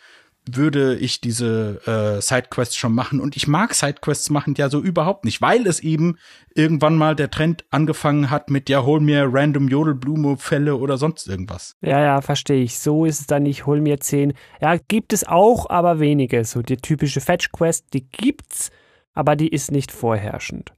würde 0.51 0.97
ich 0.97 1.21
diese 1.21 1.81
äh, 1.87 2.21
Sidequests 2.21 2.77
schon 2.77 2.95
machen. 2.95 3.21
Und 3.21 3.37
ich 3.37 3.47
mag 3.47 3.75
Sidequests 3.75 4.31
machen 4.31 4.55
ja 4.57 4.69
so 4.69 4.81
überhaupt 4.81 5.25
nicht, 5.25 5.41
weil 5.41 5.67
es 5.67 5.81
eben 5.81 6.19
irgendwann 6.55 6.97
mal 6.97 7.17
der 7.17 7.31
Trend 7.31 7.65
angefangen 7.71 8.31
hat 8.31 8.51
mit, 8.51 8.69
ja, 8.69 8.85
hol 8.85 9.01
mir 9.01 9.29
random 9.31 9.69
Jodelblume-Fälle 9.69 10.77
oder 10.77 10.99
sonst 10.99 11.29
irgendwas. 11.29 11.77
Ja, 11.81 12.01
ja, 12.01 12.21
verstehe 12.21 12.63
ich. 12.63 12.79
So 12.79 13.05
ist 13.05 13.21
es 13.21 13.27
dann 13.27 13.45
nicht, 13.45 13.67
hol 13.67 13.81
mir 13.81 14.01
zehn. 14.01 14.35
Ja, 14.61 14.77
gibt 14.77 15.13
es 15.13 15.27
auch, 15.27 15.71
aber 15.71 15.99
wenige. 15.99 16.45
So 16.45 16.63
die 16.63 16.77
typische 16.77 17.21
Fetch-Quest, 17.21 17.95
die 17.95 18.07
gibt's, 18.07 18.71
aber 19.15 19.37
die 19.37 19.49
ist 19.49 19.71
nicht 19.71 19.93
vorherrschend. 19.93 20.75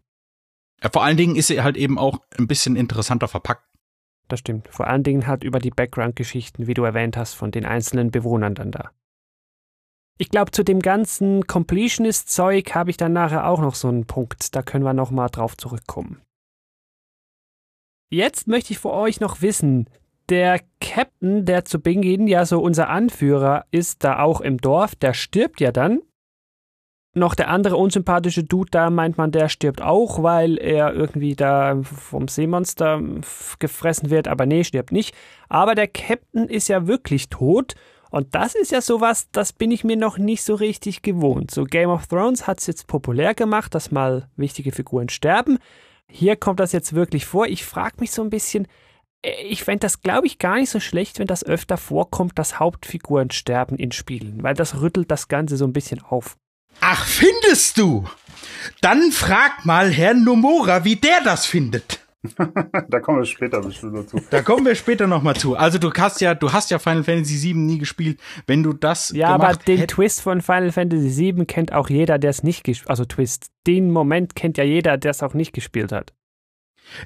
Ja, 0.83 0.91
vor 0.93 1.03
allen 1.03 1.17
Dingen 1.17 1.37
ist 1.37 1.49
sie 1.49 1.63
halt 1.63 1.77
eben 1.77 1.99
auch 1.99 2.21
ein 2.39 2.47
bisschen 2.47 2.77
interessanter 2.77 3.29
verpackt. 3.29 3.65
Das 4.29 4.41
stimmt. 4.41 4.69
Vor 4.71 4.87
allen 4.87 5.03
Dingen 5.03 5.27
halt 5.27 5.45
über 5.45 5.59
die 5.59 5.71
Background-Geschichten, 5.71 6.67
wie 6.67 6.75
du 6.75 6.85
erwähnt 6.85 7.17
hast, 7.17 7.35
von 7.35 7.51
den 7.51 7.65
einzelnen 7.65 8.11
Bewohnern 8.11 8.55
dann 8.55 8.71
da. 8.71 8.91
Ich 10.19 10.31
glaube, 10.31 10.51
zu 10.51 10.63
dem 10.63 10.81
ganzen 10.81 11.47
Completionist-Zeug 11.47 12.75
habe 12.75 12.91
ich 12.91 12.97
dann 12.97 13.13
nachher 13.13 13.49
auch 13.49 13.61
noch 13.61 13.75
so 13.75 13.89
einen 13.89 14.07
Punkt. 14.07 14.55
Da 14.55 14.63
können 14.63 14.85
wir 14.85 14.95
nochmal 14.95 15.29
drauf 15.29 15.57
zurückkommen. 15.57 16.23
Jetzt 18.11 18.47
möchte 18.47 18.73
ich 18.73 18.79
für 18.79 18.93
euch 18.93 19.21
noch 19.21 19.43
wissen, 19.43 19.91
der 20.29 20.61
Captain, 20.81 21.45
der 21.45 21.65
zu 21.65 21.81
Beginn 21.81 22.27
ja 22.27 22.47
so 22.47 22.61
unser 22.61 22.89
Anführer 22.89 23.67
ist, 23.71 24.05
da 24.05 24.21
auch 24.21 24.41
im 24.41 24.59
Dorf, 24.59 24.95
der 24.95 25.13
stirbt 25.13 25.61
ja 25.61 25.71
dann. 25.71 26.01
Noch 27.15 27.35
der 27.35 27.49
andere 27.49 27.77
unsympathische 27.77 28.45
Dude 28.45 28.71
da 28.71 28.91
meint 28.91 29.17
man, 29.17 29.33
der 29.33 29.49
stirbt 29.49 29.81
auch, 29.81 30.23
weil 30.23 30.59
er 30.59 30.93
irgendwie 30.93 31.35
da 31.35 31.81
vom 31.83 32.29
Seemonster 32.29 33.03
gefressen 33.59 34.11
wird, 34.11 34.29
aber 34.29 34.45
nee, 34.45 34.65
stirbt 34.65 34.93
nicht. 34.93 35.15
Aber 35.49 35.75
der 35.75 35.89
Captain 35.89 36.47
ist 36.49 36.69
ja 36.69 36.87
wirklich 36.87 37.29
tot 37.29 37.75
und 38.11 38.35
das 38.35 38.55
ist 38.55 38.73
ja 38.73 38.81
sowas, 38.81 39.29
das 39.33 39.53
bin 39.53 39.71
ich 39.71 39.85
mir 39.85 39.97
noch 39.97 40.19
nicht 40.19 40.43
so 40.43 40.55
richtig 40.55 41.03
gewohnt. 41.03 41.51
So 41.51 41.65
Game 41.65 41.91
of 41.91 42.07
Thrones 42.07 42.47
hat 42.47 42.61
es 42.61 42.67
jetzt 42.67 42.87
populär 42.87 43.35
gemacht, 43.35 43.75
dass 43.75 43.91
mal 43.91 44.29
wichtige 44.37 44.73
Figuren 44.73 45.09
sterben. 45.09 45.59
Hier 46.09 46.37
kommt 46.37 46.61
das 46.61 46.73
jetzt 46.73 46.95
wirklich 46.95 47.27
vor. 47.27 47.47
Ich 47.47 47.65
frage 47.65 47.97
mich 47.99 48.13
so 48.13 48.23
ein 48.23 48.31
bisschen, 48.31 48.69
äh, 49.23 49.43
ich 49.43 49.65
fände 49.65 49.81
das, 49.81 50.01
glaube 50.03 50.27
ich, 50.27 50.39
gar 50.39 50.57
nicht 50.57 50.71
so 50.71 50.81
schlecht, 50.81 51.19
wenn 51.19 51.27
das 51.27 51.45
öfter 51.45 51.77
vorkommt, 51.77 52.39
dass 52.39 52.61
Hauptfiguren 52.61 53.31
sterben 53.31 53.77
in 53.77 53.93
Spielen, 53.93 54.43
weil 54.43 54.55
das 54.55 54.81
rüttelt 54.81 55.11
das 55.11 55.29
Ganze 55.29 55.57
so 55.57 55.65
ein 55.65 55.73
bisschen 55.73 56.03
auf. 56.03 56.37
Ach, 56.81 57.05
findest 57.07 57.79
du? 57.79 58.05
Dann 58.81 59.11
frag 59.11 59.65
mal 59.65 59.91
Herrn 59.91 60.25
Nomura, 60.25 60.85
wie 60.85 60.97
der 60.97 61.23
das 61.25 61.47
findet. 61.47 62.06
da 62.89 63.01
kommen 63.01 63.19
wir 63.19 63.25
später 63.25 63.61
bestimmt 63.61 63.97
dazu. 63.97 64.19
Da 64.31 64.43
kommen 64.43 64.65
wir 64.67 64.75
später 64.75 65.07
nochmal 65.07 65.37
zu. 65.37 65.57
Also 65.57 65.79
du 65.79 65.93
hast 65.93 66.21
ja, 66.21 66.35
du 66.35 66.53
hast 66.53 66.71
ja 66.71 66.79
Final 66.79 67.05
Fantasy 67.05 67.43
VII 67.43 67.55
nie 67.55 67.79
gespielt. 67.79 68.21
Wenn 68.47 68.63
du 68.63 68.73
das 68.73 69.11
Ja, 69.11 69.29
aber 69.29 69.55
den 69.55 69.87
Twist 69.87 70.21
von 70.21 70.41
Final 70.41 70.73
Fantasy 70.73 71.35
VII 71.35 71.47
kennt 71.47 71.73
auch 71.73 71.89
jeder, 71.89 72.19
der 72.19 72.31
es 72.31 72.43
nicht 72.43 72.65
gespielt 72.65 72.91
Also 72.91 73.05
Twist, 73.05 73.51
den 73.67 73.91
Moment 73.91 74.35
kennt 74.35 74.59
ja 74.59 74.65
jeder, 74.65 74.97
der 74.97 75.11
es 75.11 75.23
auch 75.23 75.35
nicht 75.35 75.53
gespielt 75.53 75.93
hat. 75.93 76.13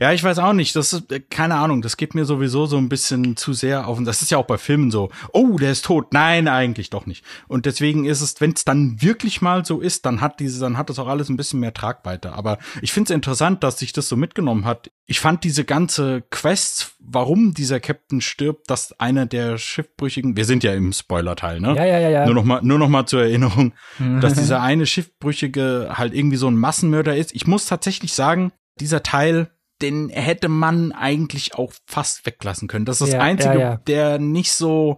Ja, 0.00 0.12
ich 0.12 0.22
weiß 0.22 0.38
auch 0.38 0.52
nicht. 0.52 0.76
Das 0.76 0.92
ist, 0.92 1.10
äh, 1.10 1.20
keine 1.20 1.56
Ahnung, 1.56 1.82
das 1.82 1.96
geht 1.96 2.14
mir 2.14 2.24
sowieso 2.24 2.66
so 2.66 2.76
ein 2.76 2.88
bisschen 2.88 3.36
zu 3.36 3.52
sehr 3.52 3.86
auf. 3.86 3.98
Das 4.02 4.22
ist 4.22 4.30
ja 4.30 4.38
auch 4.38 4.46
bei 4.46 4.58
Filmen 4.58 4.90
so. 4.90 5.10
Oh, 5.32 5.56
der 5.58 5.72
ist 5.72 5.84
tot. 5.84 6.12
Nein, 6.12 6.48
eigentlich 6.48 6.90
doch 6.90 7.06
nicht. 7.06 7.24
Und 7.48 7.66
deswegen 7.66 8.04
ist 8.04 8.20
es, 8.20 8.40
wenn 8.40 8.52
es 8.52 8.64
dann 8.64 9.00
wirklich 9.02 9.42
mal 9.42 9.64
so 9.64 9.80
ist, 9.80 10.06
dann 10.06 10.20
hat 10.20 10.40
diese, 10.40 10.60
dann 10.60 10.76
hat 10.76 10.90
das 10.90 10.98
auch 10.98 11.08
alles 11.08 11.28
ein 11.28 11.36
bisschen 11.36 11.60
mehr 11.60 11.74
Tragweite. 11.74 12.32
Aber 12.32 12.58
ich 12.82 12.92
finde 12.92 13.12
es 13.12 13.14
interessant, 13.14 13.62
dass 13.64 13.78
sich 13.78 13.92
das 13.92 14.08
so 14.08 14.16
mitgenommen 14.16 14.64
hat. 14.64 14.90
Ich 15.06 15.20
fand 15.20 15.42
diese 15.42 15.64
ganze 15.64 16.22
Quest, 16.30 16.92
warum 17.00 17.52
dieser 17.54 17.80
Captain 17.80 18.20
stirbt, 18.20 18.70
dass 18.70 18.98
einer 19.00 19.26
der 19.26 19.58
Schiffbrüchigen, 19.58 20.36
wir 20.36 20.44
sind 20.44 20.62
ja 20.62 20.72
im 20.72 20.92
Spoiler-Teil, 20.92 21.60
ne? 21.60 21.74
Ja, 21.74 21.84
ja, 21.84 21.98
ja, 21.98 22.10
ja. 22.10 22.26
Nur 22.26 22.34
noch 22.34 22.44
mal, 22.44 22.60
nur 22.62 22.78
noch 22.78 22.88
mal 22.88 23.06
zur 23.06 23.22
Erinnerung, 23.22 23.72
dass 24.20 24.34
dieser 24.34 24.62
eine 24.62 24.86
Schiffbrüchige 24.86 25.90
halt 25.94 26.14
irgendwie 26.14 26.36
so 26.36 26.48
ein 26.48 26.56
Massenmörder 26.56 27.16
ist. 27.16 27.34
Ich 27.34 27.46
muss 27.46 27.66
tatsächlich 27.66 28.12
sagen, 28.12 28.52
dieser 28.78 29.02
Teil 29.02 29.50
den 29.82 30.08
hätte 30.08 30.48
man 30.48 30.92
eigentlich 30.92 31.54
auch 31.54 31.72
fast 31.86 32.24
weglassen 32.26 32.68
können. 32.68 32.84
Das 32.84 33.00
ist 33.00 33.08
das 33.08 33.14
Ja, 33.14 33.20
Einzige, 33.20 33.54
ja, 33.54 33.60
ja. 33.60 33.76
der 33.76 34.18
nicht 34.18 34.52
so 34.52 34.96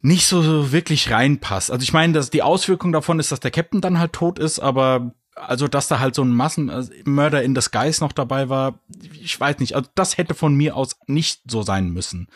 nicht 0.00 0.26
so 0.26 0.70
wirklich 0.70 1.10
reinpasst. 1.10 1.70
Also 1.70 1.82
ich 1.82 1.94
meine, 1.94 2.12
dass 2.12 2.28
die 2.28 2.42
Auswirkung 2.42 2.92
davon 2.92 3.18
ist, 3.18 3.32
dass 3.32 3.40
der 3.40 3.50
Captain 3.50 3.80
dann 3.80 3.98
halt 3.98 4.12
tot 4.12 4.38
ist, 4.38 4.58
aber 4.58 5.14
also 5.34 5.66
dass 5.66 5.88
da 5.88 5.98
halt 5.98 6.14
so 6.14 6.22
ein 6.22 6.30
Massenmörder 6.32 7.42
in 7.42 7.54
Disguise 7.54 8.04
noch 8.04 8.12
dabei 8.12 8.48
war, 8.50 8.80
ich 9.12 9.38
weiß 9.40 9.58
nicht. 9.60 9.74
Also 9.74 9.88
das 9.94 10.18
hätte 10.18 10.34
von 10.34 10.54
mir 10.54 10.76
aus 10.76 10.96
nicht 11.06 11.40
so 11.50 11.62
sein 11.62 11.88
müssen. 11.90 12.28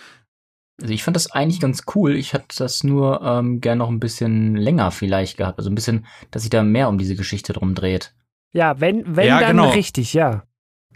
Also 0.80 0.94
ich 0.94 1.04
fand 1.04 1.16
das 1.16 1.30
eigentlich 1.30 1.60
ganz 1.60 1.82
cool. 1.94 2.16
Ich 2.16 2.32
hätte 2.32 2.56
das 2.56 2.84
nur 2.84 3.20
ähm, 3.22 3.60
gern 3.60 3.78
noch 3.78 3.88
ein 3.90 4.00
bisschen 4.00 4.56
länger 4.56 4.90
vielleicht 4.90 5.36
gehabt. 5.36 5.58
Also 5.58 5.70
ein 5.70 5.74
bisschen, 5.74 6.06
dass 6.30 6.42
sich 6.42 6.50
da 6.50 6.62
mehr 6.62 6.88
um 6.88 6.98
diese 6.98 7.16
Geschichte 7.16 7.52
drum 7.52 7.74
dreht. 7.74 8.14
Ja, 8.52 8.80
wenn, 8.80 9.16
wenn 9.16 9.26
Ja, 9.26 9.40
dann 9.40 9.56
genau. 9.58 9.70
richtig, 9.70 10.14
ja. 10.14 10.44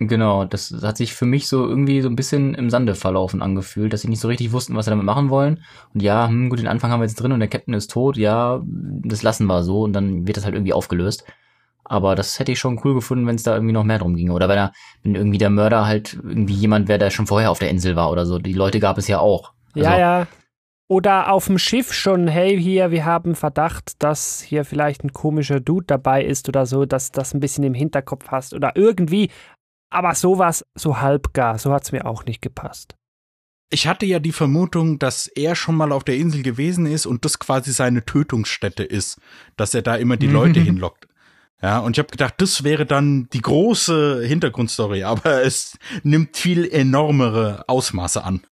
Genau, 0.09 0.44
das 0.44 0.74
hat 0.82 0.96
sich 0.96 1.14
für 1.14 1.26
mich 1.26 1.48
so 1.48 1.66
irgendwie 1.66 2.00
so 2.00 2.09
ein 2.09 2.16
bisschen 2.16 2.55
im 2.55 2.70
Sande 2.70 2.94
verlaufen 2.94 3.42
angefühlt, 3.42 3.92
dass 3.92 4.03
sie 4.03 4.09
nicht 4.09 4.20
so 4.20 4.28
richtig 4.28 4.53
wussten, 4.53 4.76
was 4.76 4.86
sie 4.86 4.90
damit 4.90 5.07
machen 5.07 5.30
wollen. 5.30 5.62
Und 5.94 6.03
ja, 6.03 6.28
hm, 6.28 6.50
gut, 6.50 6.59
den 6.59 6.68
Anfang 6.68 6.90
haben 6.90 7.00
wir 7.00 7.07
jetzt 7.07 7.16
drin 7.16 7.32
und 7.32 7.40
der 7.40 7.48
Captain 7.48 7.74
ist 7.74 7.90
tot, 7.90 8.16
ja, 8.16 8.62
das 8.64 9.22
lassen 9.22 9.46
wir 9.46 9.62
so 9.62 9.82
und 9.82 9.92
dann 9.92 10.26
wird 10.26 10.36
das 10.36 10.44
halt 10.44 10.55
irgendwie 10.55 10.72
aufgelöst. 10.72 11.24
Aber 11.84 12.14
das 12.14 12.38
hätte 12.38 12.53
ich 12.53 12.59
schon 12.59 12.80
cool 12.84 12.94
gefunden, 12.94 13.26
wenn 13.26 13.34
es 13.34 13.42
da 13.42 13.55
irgendwie 13.55 13.72
noch 13.74 13.84
mehr 13.84 13.98
drum 13.98 14.14
ginge. 14.14 14.32
Oder 14.32 14.48
wenn 14.48 14.59
er, 14.59 14.72
wenn 15.03 15.14
irgendwie 15.14 15.38
der 15.38 15.50
Mörder 15.50 15.86
halt 15.86 16.14
irgendwie 16.22 16.55
jemand 16.55 16.88
wäre, 16.88 16.98
der 16.98 17.11
schon 17.11 17.26
vorher 17.26 17.50
auf 17.50 17.59
der 17.59 17.70
Insel 17.70 17.96
war 17.96 18.11
oder 18.11 18.24
so. 18.24 18.38
Die 18.38 18.53
Leute 18.53 18.80
gab 18.80 18.98
es 18.98 19.09
ja 19.09 19.18
auch. 19.18 19.53
Also, 19.74 19.88
Ja, 19.88 19.98
ja. 19.98 20.26
Oder 20.92 21.32
auf 21.32 21.46
dem 21.46 21.57
Schiff 21.57 21.94
schon, 21.94 22.28
hey, 22.28 22.61
hier, 22.61 22.90
wir 22.90 23.07
haben 23.07 23.34
Verdacht, 23.34 24.03
dass 24.03 24.42
hier 24.42 24.62
vielleicht 24.62 25.03
ein 25.03 25.14
komischer 25.14 25.59
Dude 25.59 25.86
dabei 25.86 26.22
ist 26.22 26.50
oder 26.50 26.66
so, 26.66 26.84
dass 26.84 27.11
das 27.11 27.32
ein 27.32 27.40
bisschen 27.40 27.64
im 27.64 27.72
Hinterkopf 27.72 28.28
hast 28.28 28.53
oder 28.53 28.72
irgendwie. 28.74 29.30
Aber 29.93 30.14
sowas, 30.14 30.64
so 30.74 31.01
halbgar, 31.01 31.59
so 31.59 31.70
hat's 31.70 31.93
mir 31.93 32.07
auch 32.07 32.24
nicht 32.24 32.40
gepasst. 32.40 32.97
Ich 33.68 33.86
hatte 33.86 34.07
ja 34.07 34.20
die 34.20 34.32
Vermutung, 34.32 34.99
dass 34.99 35.26
er 35.26 35.55
schon 35.55 35.76
mal 35.76 35.93
auf 35.93 36.03
der 36.03 36.16
Insel 36.16 36.43
gewesen 36.43 36.86
ist 36.86 37.05
und 37.05 37.26
das 37.26 37.38
quasi 37.38 37.72
seine 37.72 38.05
Tötungsstätte 38.05 38.84
ist, 38.84 39.20
dass 39.57 39.74
er 39.74 39.82
da 39.82 39.97
immer 39.97 40.16
die 40.16 40.26
Leute 40.26 40.61
hinlockt. 40.61 41.09
Ja, 41.62 41.78
und 41.78 41.93
ich 41.93 41.99
habe 41.99 42.11
gedacht, 42.11 42.34
das 42.38 42.64
wäre 42.64 42.86
dann 42.86 43.28
die 43.32 43.40
große 43.43 44.24
Hintergrundstory, 44.24 45.05
aber 45.05 45.43
es 45.45 45.78
nimmt 46.03 46.36
viel 46.36 46.68
enormere 46.70 47.64
Ausmaße 47.68 48.24
an. 48.24 48.43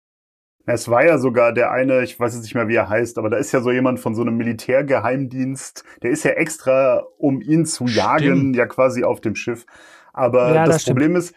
Es 0.66 0.88
war 0.88 1.04
ja 1.04 1.18
sogar 1.18 1.52
der 1.52 1.72
eine, 1.72 2.04
ich 2.04 2.20
weiß 2.20 2.34
jetzt 2.34 2.44
nicht 2.44 2.54
mehr, 2.54 2.68
wie 2.68 2.76
er 2.76 2.88
heißt, 2.88 3.18
aber 3.18 3.30
da 3.30 3.38
ist 3.38 3.50
ja 3.50 3.60
so 3.60 3.72
jemand 3.72 3.98
von 3.98 4.14
so 4.14 4.22
einem 4.22 4.36
Militärgeheimdienst, 4.36 5.84
der 6.02 6.10
ist 6.10 6.22
ja 6.22 6.32
extra, 6.32 7.02
um 7.18 7.40
ihn 7.40 7.64
zu 7.64 7.86
jagen, 7.86 8.24
Stimmt. 8.24 8.56
ja 8.56 8.66
quasi 8.66 9.02
auf 9.02 9.20
dem 9.20 9.34
Schiff. 9.34 9.64
Aber 10.12 10.54
Ja, 10.54 10.64
das, 10.64 10.76
das. 10.76 10.84
Problem 10.84 11.16
ist, 11.16 11.34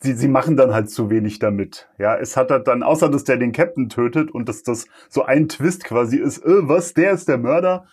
sie, 0.00 0.14
sie 0.14 0.28
machen 0.28 0.56
dann 0.56 0.74
halt 0.74 0.90
zu 0.90 1.10
wenig 1.10 1.38
damit. 1.38 1.88
Ja, 1.98 2.16
es 2.16 2.36
hat 2.36 2.50
halt 2.50 2.68
dann, 2.68 2.82
außer 2.82 3.08
dass 3.08 3.24
der 3.24 3.36
den 3.36 3.52
Captain 3.52 3.88
tötet 3.88 4.30
und 4.30 4.48
dass 4.48 4.62
das 4.62 4.86
so 5.08 5.24
ein 5.24 5.48
Twist 5.48 5.84
quasi 5.84 6.18
ist, 6.18 6.38
äh, 6.44 6.68
was, 6.68 6.94
der 6.94 7.12
ist 7.12 7.28
der 7.28 7.38
Mörder. 7.38 7.86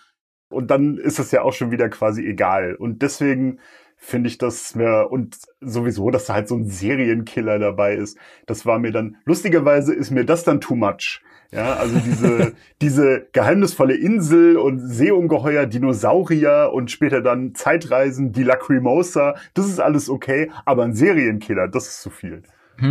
Und 0.49 0.71
dann 0.71 0.97
ist 0.97 1.19
es 1.19 1.31
ja 1.31 1.43
auch 1.43 1.53
schon 1.53 1.71
wieder 1.71 1.89
quasi 1.89 2.25
egal. 2.25 2.75
Und 2.75 3.03
deswegen 3.03 3.59
finde 3.97 4.29
ich 4.29 4.37
das 4.37 4.73
mir, 4.75 5.11
und 5.11 5.37
sowieso, 5.59 6.09
dass 6.09 6.25
da 6.25 6.33
halt 6.33 6.47
so 6.47 6.55
ein 6.55 6.65
Serienkiller 6.65 7.59
dabei 7.59 7.95
ist, 7.95 8.17
das 8.47 8.65
war 8.65 8.79
mir 8.79 8.91
dann, 8.91 9.17
lustigerweise 9.25 9.93
ist 9.93 10.09
mir 10.09 10.25
das 10.25 10.43
dann 10.43 10.61
too 10.61 10.75
much. 10.75 11.21
Ja, 11.51 11.73
also 11.73 11.97
diese, 11.99 12.53
diese 12.81 13.27
geheimnisvolle 13.31 13.95
Insel 13.95 14.57
und 14.57 14.79
Seeungeheuer, 14.79 15.65
Dinosaurier 15.65 16.71
und 16.73 16.91
später 16.91 17.21
dann 17.21 17.55
Zeitreisen, 17.55 18.31
die 18.31 18.43
Lacrimosa, 18.43 19.35
das 19.55 19.67
ist 19.67 19.79
alles 19.79 20.09
okay, 20.09 20.51
aber 20.65 20.83
ein 20.83 20.93
Serienkiller, 20.93 21.67
das 21.67 21.87
ist 21.87 22.01
zu 22.01 22.09
viel. 22.09 22.43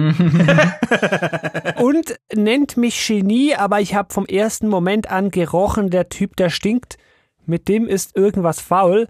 Und 1.80 2.18
nennt 2.34 2.76
mich 2.76 3.06
Genie, 3.06 3.54
aber 3.54 3.80
ich 3.80 3.94
habe 3.94 4.12
vom 4.12 4.26
ersten 4.26 4.68
Moment 4.68 5.10
an 5.10 5.30
gerochen, 5.30 5.88
der 5.88 6.10
Typ, 6.10 6.36
der 6.36 6.50
stinkt, 6.50 6.98
mit 7.46 7.68
dem 7.68 7.86
ist 7.88 8.14
irgendwas 8.14 8.60
faul. 8.60 9.08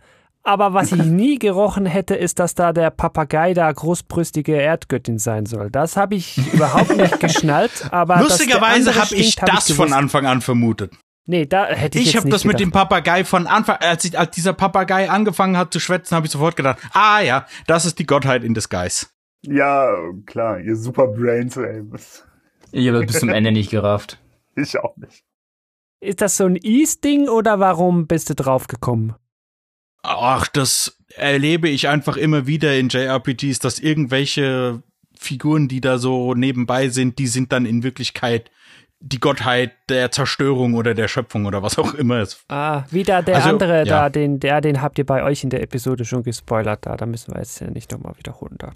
Aber 0.48 0.72
was 0.72 0.92
ich 0.92 1.04
nie 1.04 1.38
gerochen 1.38 1.84
hätte, 1.84 2.14
ist, 2.14 2.38
dass 2.38 2.54
da 2.54 2.72
der 2.72 2.88
Papagei 2.88 3.52
da 3.52 3.70
großbrüstige 3.70 4.52
Erdgöttin 4.56 5.18
sein 5.18 5.44
soll. 5.44 5.70
Das 5.70 5.98
habe 5.98 6.14
ich 6.14 6.38
überhaupt 6.54 6.96
nicht 6.96 7.20
geschnallt. 7.20 7.88
Aber 7.90 8.22
Lustigerweise 8.22 8.94
habe 8.94 9.14
ich 9.14 9.36
hab 9.42 9.44
das 9.44 9.66
von 9.66 9.76
gewusst. 9.88 9.92
Anfang 9.92 10.24
an 10.24 10.40
vermutet. 10.40 10.94
Nee, 11.26 11.44
da 11.44 11.66
hätte 11.66 11.98
ich, 11.98 12.06
Ich 12.06 12.12
jetzt 12.14 12.20
habe 12.20 12.28
nicht 12.28 12.34
das 12.34 12.44
mit 12.46 12.60
dem 12.60 12.70
gedacht. 12.70 12.88
Papagei 12.88 13.26
von 13.26 13.46
Anfang, 13.46 13.76
als, 13.80 14.06
ich, 14.06 14.18
als 14.18 14.34
dieser 14.34 14.54
Papagei 14.54 15.10
angefangen 15.10 15.58
hat 15.58 15.70
zu 15.70 15.80
schwätzen, 15.80 16.16
habe 16.16 16.24
ich 16.24 16.32
sofort 16.32 16.56
gedacht, 16.56 16.78
ah 16.94 17.20
ja, 17.20 17.44
das 17.66 17.84
ist 17.84 17.98
die 17.98 18.06
Gottheit 18.06 18.42
in 18.42 18.54
Disguise. 18.54 19.08
Ja, 19.42 19.86
klar, 20.24 20.60
ihr 20.60 20.76
super 20.76 21.08
Brains, 21.08 21.58
ey. 21.58 21.82
Ich 22.72 22.88
habe 22.88 23.00
das 23.00 23.06
bis 23.12 23.20
zum 23.20 23.28
Ende 23.28 23.52
nicht 23.52 23.70
gerafft. 23.70 24.18
Ich 24.56 24.78
auch 24.80 24.96
nicht. 24.96 25.22
Ist 26.00 26.22
das 26.22 26.38
so 26.38 26.46
ein 26.46 26.56
Ease-Ding 26.56 27.28
oder 27.28 27.60
warum 27.60 28.06
bist 28.06 28.30
du 28.30 28.34
drauf 28.34 28.66
gekommen? 28.66 29.14
Ach, 30.08 30.48
das 30.48 30.96
erlebe 31.14 31.68
ich 31.68 31.88
einfach 31.88 32.16
immer 32.16 32.46
wieder 32.46 32.76
in 32.76 32.88
JRPGs, 32.88 33.58
dass 33.58 33.78
irgendwelche 33.78 34.82
Figuren, 35.18 35.68
die 35.68 35.80
da 35.80 35.98
so 35.98 36.34
nebenbei 36.34 36.88
sind, 36.88 37.18
die 37.18 37.26
sind 37.26 37.52
dann 37.52 37.66
in 37.66 37.82
Wirklichkeit 37.82 38.50
die 39.00 39.20
Gottheit 39.20 39.72
der 39.88 40.10
Zerstörung 40.10 40.74
oder 40.74 40.94
der 40.94 41.08
Schöpfung 41.08 41.46
oder 41.46 41.62
was 41.62 41.78
auch 41.78 41.94
immer 41.94 42.16
es. 42.16 42.44
Ah, 42.48 42.84
wieder 42.90 43.22
der 43.22 43.36
Also, 43.36 43.50
andere 43.50 43.78
ja. 43.78 43.84
da, 43.84 44.08
den, 44.08 44.40
der, 44.40 44.60
den 44.60 44.82
habt 44.82 44.98
ihr 44.98 45.06
bei 45.06 45.22
euch 45.22 45.44
in 45.44 45.50
der 45.50 45.62
Episode 45.62 46.04
schon 46.04 46.22
gespoilert 46.22 46.86
da. 46.86 46.96
Da 46.96 47.06
müssen 47.06 47.32
wir 47.32 47.38
jetzt 47.38 47.60
ja 47.60 47.70
nicht 47.70 47.92
nochmal 47.92 48.16
wiederholen 48.16 48.56
da. 48.58 48.72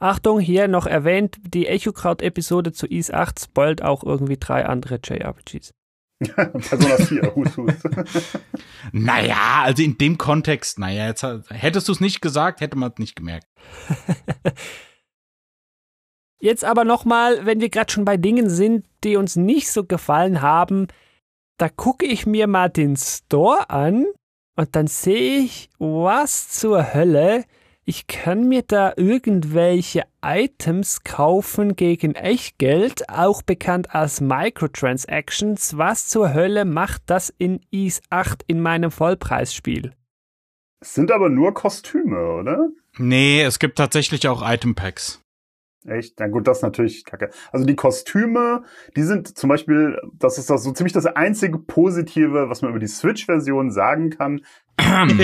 Achtung, 0.00 0.40
hier 0.40 0.68
noch 0.68 0.86
erwähnt, 0.86 1.38
die 1.42 1.66
Echokraut-Episode 1.66 2.72
zu 2.72 2.86
Is 2.86 3.10
8 3.12 3.40
spoilt 3.40 3.82
auch 3.82 4.04
irgendwie 4.04 4.36
drei 4.36 4.66
andere 4.66 5.00
JRPGs. 5.02 5.72
Persona 6.34 6.96
4, 6.96 7.34
Hut, 7.34 7.56
Hut. 7.56 7.74
Naja, 8.92 9.62
also 9.62 9.82
in 9.82 9.98
dem 9.98 10.18
Kontext, 10.18 10.78
naja, 10.78 11.06
jetzt 11.06 11.24
hättest 11.50 11.88
du 11.88 11.92
es 11.92 12.00
nicht 12.00 12.20
gesagt, 12.20 12.60
hätte 12.60 12.76
man 12.76 12.90
es 12.90 12.98
nicht 12.98 13.16
gemerkt. 13.16 13.46
Jetzt 16.40 16.64
aber 16.64 16.84
nochmal, 16.84 17.46
wenn 17.46 17.60
wir 17.60 17.68
gerade 17.68 17.90
schon 17.90 18.04
bei 18.04 18.16
Dingen 18.16 18.48
sind, 18.48 18.86
die 19.02 19.16
uns 19.16 19.34
nicht 19.34 19.70
so 19.70 19.84
gefallen 19.84 20.40
haben, 20.40 20.86
da 21.58 21.68
gucke 21.68 22.06
ich 22.06 22.26
mir 22.26 22.46
mal 22.46 22.68
den 22.68 22.96
Store 22.96 23.70
an 23.70 24.06
und 24.56 24.76
dann 24.76 24.86
sehe 24.86 25.40
ich, 25.40 25.68
was 25.78 26.48
zur 26.48 26.94
Hölle. 26.94 27.44
Ich 27.90 28.06
kann 28.06 28.46
mir 28.46 28.60
da 28.60 28.92
irgendwelche 28.98 30.02
Items 30.22 31.04
kaufen 31.04 31.74
gegen 31.74 32.16
Echtgeld, 32.16 33.08
auch 33.08 33.40
bekannt 33.40 33.94
als 33.94 34.20
Microtransactions. 34.20 35.78
Was 35.78 36.06
zur 36.06 36.34
Hölle 36.34 36.66
macht 36.66 37.04
das 37.06 37.32
in 37.38 37.60
Is 37.70 38.02
8 38.10 38.44
in 38.46 38.60
meinem 38.60 38.90
Vollpreisspiel? 38.90 39.94
Es 40.80 40.92
sind 40.92 41.10
aber 41.10 41.30
nur 41.30 41.54
Kostüme, 41.54 42.34
oder? 42.34 42.68
Nee, 42.98 43.40
es 43.40 43.58
gibt 43.58 43.78
tatsächlich 43.78 44.28
auch 44.28 44.46
Item 44.46 44.74
Packs. 44.74 45.22
Echt? 45.86 46.20
Na 46.20 46.26
gut, 46.26 46.46
das 46.46 46.58
ist 46.58 46.64
natürlich 46.64 47.06
kacke. 47.06 47.30
Also 47.52 47.64
die 47.64 47.74
Kostüme, 47.74 48.64
die 48.96 49.02
sind 49.02 49.38
zum 49.38 49.48
Beispiel, 49.48 49.98
das 50.12 50.36
ist 50.36 50.50
das 50.50 50.62
so 50.62 50.72
ziemlich 50.72 50.92
das 50.92 51.06
einzige 51.06 51.58
Positive, 51.58 52.50
was 52.50 52.60
man 52.60 52.72
über 52.72 52.80
die 52.80 52.86
Switch-Version 52.86 53.70
sagen 53.70 54.10
kann. 54.10 54.42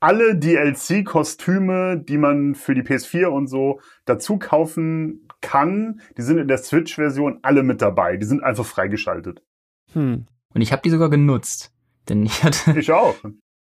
Alle 0.00 0.36
DLC-Kostüme, 0.36 1.98
die 1.98 2.18
man 2.18 2.54
für 2.54 2.74
die 2.74 2.82
PS4 2.82 3.26
und 3.26 3.46
so 3.46 3.80
dazu 4.04 4.38
kaufen 4.38 5.26
kann, 5.40 6.00
die 6.18 6.22
sind 6.22 6.38
in 6.38 6.48
der 6.48 6.58
Switch-Version 6.58 7.38
alle 7.42 7.62
mit 7.62 7.80
dabei. 7.80 8.16
Die 8.16 8.26
sind 8.26 8.42
einfach 8.42 8.66
freigeschaltet. 8.66 9.42
Hm. 9.92 10.26
Und 10.54 10.60
ich 10.60 10.72
habe 10.72 10.82
die 10.82 10.90
sogar 10.90 11.08
genutzt. 11.08 11.72
Denn 12.08 12.24
ich 12.24 12.44
hatte, 12.44 12.72
Ich 12.78 12.92
auch. 12.92 13.16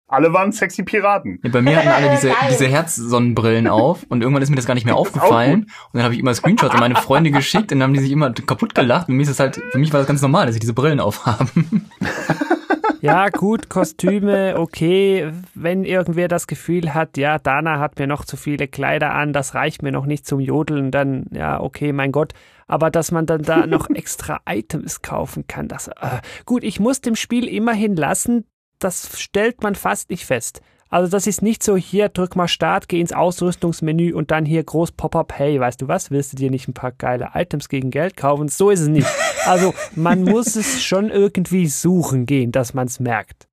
Alle 0.08 0.32
waren 0.34 0.52
sexy 0.52 0.82
Piraten. 0.82 1.38
Ja, 1.42 1.50
bei 1.50 1.62
mir 1.62 1.76
hatten 1.76 1.88
alle 1.88 2.10
diese, 2.10 2.32
diese 2.50 2.66
Herzsonnenbrillen 2.66 3.66
auf 3.66 4.04
und 4.10 4.20
irgendwann 4.20 4.42
ist 4.42 4.50
mir 4.50 4.56
das 4.56 4.66
gar 4.66 4.74
nicht 4.74 4.84
mehr 4.84 4.94
Das 4.94 5.00
aufgefallen. 5.00 5.62
Und 5.62 5.70
dann 5.94 6.02
habe 6.02 6.12
ich 6.12 6.20
immer 6.20 6.34
Screenshots 6.34 6.74
an 6.74 6.80
meine 6.80 6.96
Freunde 6.96 7.30
geschickt 7.30 7.72
und 7.72 7.78
dann 7.78 7.84
haben 7.84 7.94
die 7.94 8.00
sich 8.00 8.12
immer 8.12 8.30
kaputt 8.30 8.74
gelacht. 8.74 9.08
Und 9.08 9.16
mir 9.16 9.22
ist 9.22 9.30
es 9.30 9.40
halt, 9.40 9.62
für 9.70 9.78
mich 9.78 9.90
war 9.92 10.00
das 10.00 10.06
ganz 10.06 10.20
normal, 10.20 10.46
dass 10.46 10.54
sie 10.54 10.60
diese 10.60 10.74
Brillen 10.74 11.00
aufhaben. 11.00 11.90
Ja, 13.02 13.30
gut, 13.30 13.68
Kostüme, 13.68 14.54
okay. 14.56 15.32
Wenn 15.56 15.84
irgendwer 15.84 16.28
das 16.28 16.46
Gefühl 16.46 16.94
hat, 16.94 17.16
ja, 17.16 17.40
Dana 17.40 17.80
hat 17.80 17.98
mir 17.98 18.06
noch 18.06 18.24
zu 18.24 18.36
viele 18.36 18.68
Kleider 18.68 19.12
an, 19.12 19.32
das 19.32 19.56
reicht 19.56 19.82
mir 19.82 19.90
noch 19.90 20.06
nicht 20.06 20.24
zum 20.24 20.38
Jodeln, 20.38 20.92
dann, 20.92 21.26
ja, 21.32 21.60
okay, 21.60 21.92
mein 21.92 22.12
Gott. 22.12 22.32
Aber 22.68 22.92
dass 22.92 23.10
man 23.10 23.26
dann 23.26 23.42
da 23.42 23.66
noch 23.66 23.90
extra 23.94 24.40
Items 24.48 25.02
kaufen 25.02 25.48
kann, 25.48 25.66
das, 25.66 25.88
äh, 25.88 26.20
gut, 26.46 26.62
ich 26.62 26.78
muss 26.78 27.00
dem 27.00 27.16
Spiel 27.16 27.48
immerhin 27.48 27.96
lassen, 27.96 28.44
das 28.78 29.20
stellt 29.20 29.64
man 29.64 29.74
fast 29.74 30.10
nicht 30.10 30.24
fest. 30.24 30.62
Also 30.92 31.10
das 31.10 31.26
ist 31.26 31.40
nicht 31.40 31.62
so, 31.62 31.74
hier 31.74 32.10
drück 32.10 32.36
mal 32.36 32.48
Start, 32.48 32.86
geh 32.86 33.00
ins 33.00 33.14
Ausrüstungsmenü 33.14 34.12
und 34.12 34.30
dann 34.30 34.44
hier 34.44 34.62
groß 34.62 34.92
Pop-up, 34.92 35.32
hey, 35.34 35.58
weißt 35.58 35.80
du 35.80 35.88
was, 35.88 36.10
willst 36.10 36.34
du 36.34 36.36
dir 36.36 36.50
nicht 36.50 36.68
ein 36.68 36.74
paar 36.74 36.92
geile 36.92 37.30
Items 37.32 37.70
gegen 37.70 37.90
Geld 37.90 38.14
kaufen? 38.14 38.48
So 38.48 38.68
ist 38.68 38.80
es 38.80 38.88
nicht. 38.88 39.08
Also 39.44 39.74
man 39.96 40.22
muss 40.22 40.54
es 40.54 40.84
schon 40.84 41.10
irgendwie 41.10 41.66
suchen 41.66 42.26
gehen, 42.26 42.52
dass 42.52 42.74
man 42.74 42.86
es 42.86 43.00
merkt. 43.00 43.48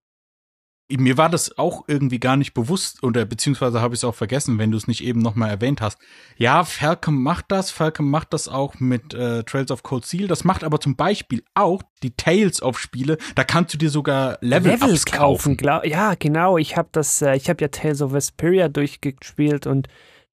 Mir 0.91 1.17
war 1.17 1.29
das 1.29 1.57
auch 1.57 1.83
irgendwie 1.87 2.19
gar 2.19 2.35
nicht 2.35 2.53
bewusst 2.53 3.03
oder 3.03 3.25
beziehungsweise 3.25 3.79
habe 3.79 3.93
ich 3.93 3.99
es 3.99 4.03
auch 4.03 4.15
vergessen, 4.15 4.57
wenn 4.57 4.71
du 4.71 4.77
es 4.77 4.87
nicht 4.87 5.03
eben 5.03 5.19
nochmal 5.21 5.49
erwähnt 5.49 5.81
hast. 5.81 5.99
Ja, 6.35 6.63
Falcom 6.63 7.21
macht 7.21 7.45
das, 7.49 7.69
Falcom 7.69 8.09
macht 8.09 8.33
das 8.33 8.47
auch 8.47 8.79
mit 8.79 9.13
äh, 9.13 9.43
Trails 9.43 9.69
of 9.69 9.83
Cold 9.83 10.05
Steel. 10.05 10.27
Das 10.27 10.43
macht 10.43 10.63
aber 10.63 10.79
zum 10.79 10.95
Beispiel 10.95 11.43
auch 11.53 11.83
die 12.01 12.15
Tales 12.15 12.61
of 12.61 12.79
Spiele. 12.79 13.17
Da 13.35 13.43
kannst 13.43 13.73
du 13.73 13.77
dir 13.77 13.89
sogar 13.89 14.39
Level-Ups 14.41 15.05
kaufen. 15.05 15.57
Glaub, 15.57 15.85
ja, 15.85 16.15
genau. 16.15 16.57
Ich 16.57 16.75
habe 16.75 16.89
das, 16.91 17.21
äh, 17.21 17.35
ich 17.35 17.49
habe 17.49 17.61
ja 17.61 17.67
Tales 17.67 18.01
of 18.01 18.13
Vesperia 18.13 18.67
durchgespielt 18.67 19.67
und 19.67 19.87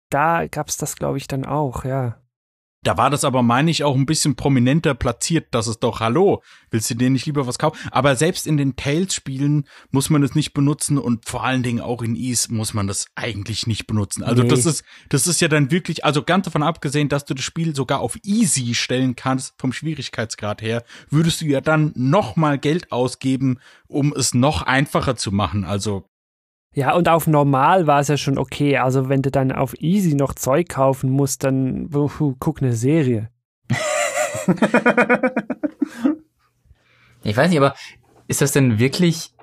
da 0.09 0.45
gab's 0.45 0.77
das, 0.77 0.95
glaube 0.95 1.17
ich, 1.17 1.27
dann 1.27 1.45
auch, 1.45 1.85
ja. 1.85 2.22
Da 2.83 2.97
war 2.97 3.09
das 3.09 3.23
aber, 3.23 3.41
meine 3.43 3.71
ich, 3.71 3.83
auch 3.83 3.95
ein 3.95 4.05
bisschen 4.05 4.35
prominenter 4.35 4.93
platziert, 4.93 5.47
dass 5.51 5.67
es 5.67 5.79
doch, 5.79 6.01
hallo, 6.01 6.43
willst 6.69 6.89
du 6.89 6.95
dir 6.95 7.09
nicht 7.09 7.25
lieber 7.25 7.47
was 7.47 7.57
kaufen? 7.57 7.77
Aber 7.91 8.15
selbst 8.15 8.45
in 8.45 8.57
den 8.57 8.75
Tales-Spielen 8.75 9.67
muss 9.91 10.09
man 10.09 10.21
es 10.21 10.35
nicht 10.35 10.53
benutzen 10.53 10.97
und 10.97 11.27
vor 11.27 11.43
allen 11.43 11.63
Dingen 11.63 11.79
auch 11.81 12.01
in 12.01 12.15
Ease 12.15 12.53
muss 12.53 12.73
man 12.73 12.87
das 12.87 13.07
eigentlich 13.15 13.67
nicht 13.67 13.87
benutzen. 13.87 14.23
Also 14.23 14.43
Nee. 14.43 14.49
das 14.49 14.65
ist, 14.65 14.83
das 15.09 15.27
ist 15.27 15.39
ja 15.41 15.47
dann 15.47 15.71
wirklich, 15.71 16.03
also 16.03 16.23
ganz 16.23 16.45
davon 16.45 16.63
abgesehen, 16.63 17.07
dass 17.09 17.25
du 17.25 17.33
das 17.33 17.45
Spiel 17.45 17.75
sogar 17.75 18.01
auf 18.01 18.17
Easy 18.23 18.73
stellen 18.73 19.15
kannst, 19.15 19.53
vom 19.57 19.71
Schwierigkeitsgrad 19.71 20.61
her, 20.61 20.83
würdest 21.09 21.41
du 21.41 21.45
ja 21.45 21.61
dann 21.61 21.93
noch 21.95 22.35
mal 22.35 22.57
Geld 22.57 22.91
ausgeben, 22.91 23.59
um 23.87 24.13
es 24.13 24.33
noch 24.33 24.61
einfacher 24.63 25.15
zu 25.15 25.31
machen. 25.31 25.63
Also 25.63 26.09
Ja, 26.75 26.95
und 26.95 27.07
auf 27.07 27.27
normal 27.27 27.85
war 27.87 27.99
es 27.99 28.07
ja 28.07 28.17
schon 28.17 28.37
okay. 28.37 28.77
Also 28.77 29.09
wenn 29.09 29.21
du 29.21 29.29
dann 29.29 29.51
auf 29.51 29.73
easy 29.79 30.15
noch 30.15 30.33
Zeug 30.33 30.69
kaufen 30.69 31.09
musst, 31.11 31.43
dann 31.43 31.93
wuhu, 31.93 32.35
guck 32.39 32.61
eine 32.61 32.73
Serie. 32.73 33.29
Ich 37.25 37.37
weiß 37.37 37.49
nicht, 37.49 37.57
aber 37.57 37.73
ist 38.27 38.41
das 38.41 38.51
denn 38.51 38.79
wirklich 38.79 39.33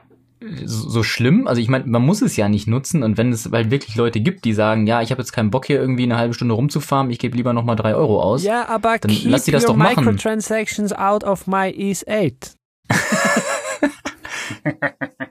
so 0.65 1.03
schlimm? 1.03 1.47
Also 1.47 1.61
ich 1.61 1.69
meine, 1.69 1.87
man 1.87 2.03
muss 2.03 2.23
es 2.23 2.37
ja 2.37 2.49
nicht 2.49 2.67
nutzen 2.67 3.03
und 3.03 3.17
wenn 3.19 3.33
es 3.33 3.51
halt 3.51 3.71
wirklich 3.71 3.97
Leute 3.97 4.21
gibt, 4.21 4.45
die 4.45 4.53
sagen, 4.53 4.87
ja, 4.87 5.01
ich 5.03 5.11
habe 5.11 5.21
jetzt 5.23 5.33
keinen 5.33 5.51
Bock 5.51 5.67
hier 5.67 5.81
irgendwie 5.81 6.03
eine 6.05 6.17
halbe 6.17 6.35
Stunde 6.35 6.55
rumzufahren, 6.55 7.11
ich 7.11 7.19
gebe 7.19 7.37
lieber 7.37 7.53
nochmal 7.53 7.77
drei 7.77 7.95
Euro 7.95 8.23
aus. 8.23 8.43
Ja, 8.43 8.69
aber 8.69 8.99
Dann 8.99 9.11
keep 9.11 9.31
lass 9.31 9.45
die 9.45 9.51
das 9.51 9.65
your 9.65 9.69
doch 9.69 9.77
machen. 9.77 10.05
microtransactions 10.05 10.93
out 10.93 11.25
of 11.25 11.47
my 11.47 11.71
Ease 11.71 12.05
8. 12.07 12.55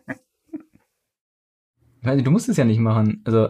Ich 2.02 2.24
du 2.24 2.32
musst 2.32 2.50
es 2.50 2.58
ja 2.58 2.66
nicht 2.66 2.80
machen. 2.80 3.22
Also 3.26 3.50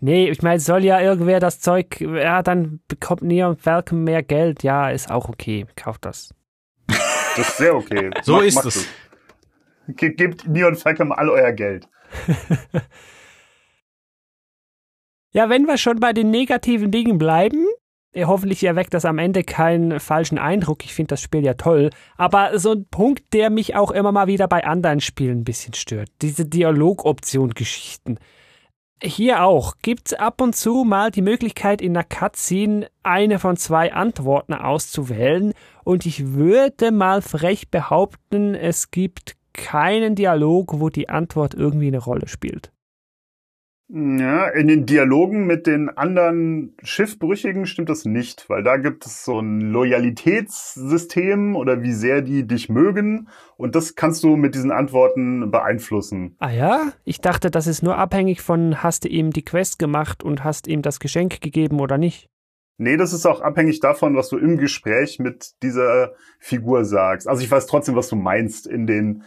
Nee, 0.00 0.28
ich 0.30 0.42
meine, 0.42 0.58
soll 0.60 0.84
ja 0.84 1.00
irgendwer 1.00 1.38
das 1.40 1.60
Zeug, 1.60 2.00
ja, 2.00 2.42
dann 2.42 2.80
bekommt 2.88 3.22
Neon 3.22 3.56
Falcon 3.56 4.02
mehr 4.04 4.22
Geld. 4.22 4.62
Ja, 4.64 4.90
ist 4.90 5.10
auch 5.10 5.28
okay. 5.28 5.66
Kauft 5.76 6.04
das. 6.04 6.34
Das 6.88 7.48
ist 7.48 7.56
sehr 7.58 7.74
okay. 7.76 8.10
So 8.22 8.34
Macht- 8.36 8.46
ist 8.46 8.64
es. 8.64 8.88
Ge 9.88 10.10
gebt 10.14 10.46
Neon 10.48 10.74
Falcon 10.74 11.12
all 11.12 11.28
euer 11.30 11.52
Geld. 11.52 11.88
Ja, 15.32 15.50
wenn 15.50 15.66
wir 15.66 15.76
schon 15.76 16.00
bei 16.00 16.12
den 16.14 16.30
negativen 16.30 16.90
Dingen 16.90 17.18
bleiben, 17.18 17.66
hoffentlich 18.24 18.64
erweckt 18.64 18.94
das 18.94 19.04
am 19.04 19.18
Ende 19.18 19.44
keinen 19.44 20.00
falschen 20.00 20.38
Eindruck. 20.38 20.84
Ich 20.84 20.94
finde 20.94 21.08
das 21.08 21.20
Spiel 21.20 21.44
ja 21.44 21.54
toll. 21.54 21.90
Aber 22.16 22.58
so 22.58 22.72
ein 22.72 22.86
Punkt, 22.90 23.32
der 23.34 23.50
mich 23.50 23.76
auch 23.76 23.90
immer 23.90 24.12
mal 24.12 24.26
wieder 24.26 24.48
bei 24.48 24.64
anderen 24.64 25.00
Spielen 25.00 25.40
ein 25.40 25.44
bisschen 25.44 25.74
stört. 25.74 26.08
Diese 26.22 26.46
Dialogoption-Geschichten. 26.46 28.18
Hier 29.02 29.44
auch 29.44 29.74
gibt's 29.82 30.14
ab 30.14 30.40
und 30.40 30.56
zu 30.56 30.84
mal 30.84 31.10
die 31.10 31.20
Möglichkeit, 31.20 31.82
in 31.82 31.94
einer 31.94 32.04
Cutscene 32.04 32.88
eine 33.02 33.38
von 33.38 33.58
zwei 33.58 33.92
Antworten 33.92 34.54
auszuwählen. 34.54 35.52
Und 35.84 36.06
ich 36.06 36.32
würde 36.32 36.92
mal 36.92 37.20
frech 37.20 37.70
behaupten, 37.70 38.54
es 38.54 38.90
gibt 38.90 39.36
keinen 39.52 40.14
Dialog, 40.14 40.80
wo 40.80 40.88
die 40.88 41.10
Antwort 41.10 41.52
irgendwie 41.52 41.88
eine 41.88 41.98
Rolle 41.98 42.28
spielt. 42.28 42.72
Ja, 43.88 44.48
in 44.48 44.66
den 44.66 44.84
Dialogen 44.84 45.46
mit 45.46 45.68
den 45.68 45.88
anderen 45.88 46.74
Schiffbrüchigen 46.82 47.66
stimmt 47.66 47.88
das 47.88 48.04
nicht, 48.04 48.50
weil 48.50 48.64
da 48.64 48.78
gibt 48.78 49.06
es 49.06 49.24
so 49.24 49.38
ein 49.38 49.60
Loyalitätssystem 49.60 51.54
oder 51.54 51.82
wie 51.82 51.92
sehr 51.92 52.20
die 52.20 52.48
dich 52.48 52.68
mögen 52.68 53.28
und 53.56 53.76
das 53.76 53.94
kannst 53.94 54.24
du 54.24 54.34
mit 54.34 54.56
diesen 54.56 54.72
Antworten 54.72 55.52
beeinflussen. 55.52 56.34
Ah 56.40 56.50
ja? 56.50 56.92
Ich 57.04 57.20
dachte, 57.20 57.48
das 57.48 57.68
ist 57.68 57.84
nur 57.84 57.96
abhängig 57.96 58.42
von, 58.42 58.82
hast 58.82 59.04
du 59.04 59.08
ihm 59.08 59.30
die 59.30 59.44
Quest 59.44 59.78
gemacht 59.78 60.24
und 60.24 60.42
hast 60.42 60.66
ihm 60.66 60.82
das 60.82 60.98
Geschenk 60.98 61.40
gegeben 61.40 61.78
oder 61.78 61.96
nicht? 61.96 62.28
Nee, 62.78 62.96
das 62.96 63.12
ist 63.12 63.24
auch 63.24 63.40
abhängig 63.40 63.80
davon, 63.80 64.16
was 64.16 64.28
du 64.28 64.36
im 64.36 64.58
Gespräch 64.58 65.18
mit 65.18 65.52
dieser 65.62 66.12
Figur 66.38 66.84
sagst. 66.84 67.26
Also 67.28 67.42
ich 67.42 67.50
weiß 67.50 67.66
trotzdem, 67.66 67.94
was 67.94 68.08
du 68.08 68.16
meinst. 68.16 68.66
In 68.66 68.86
den 68.86 69.22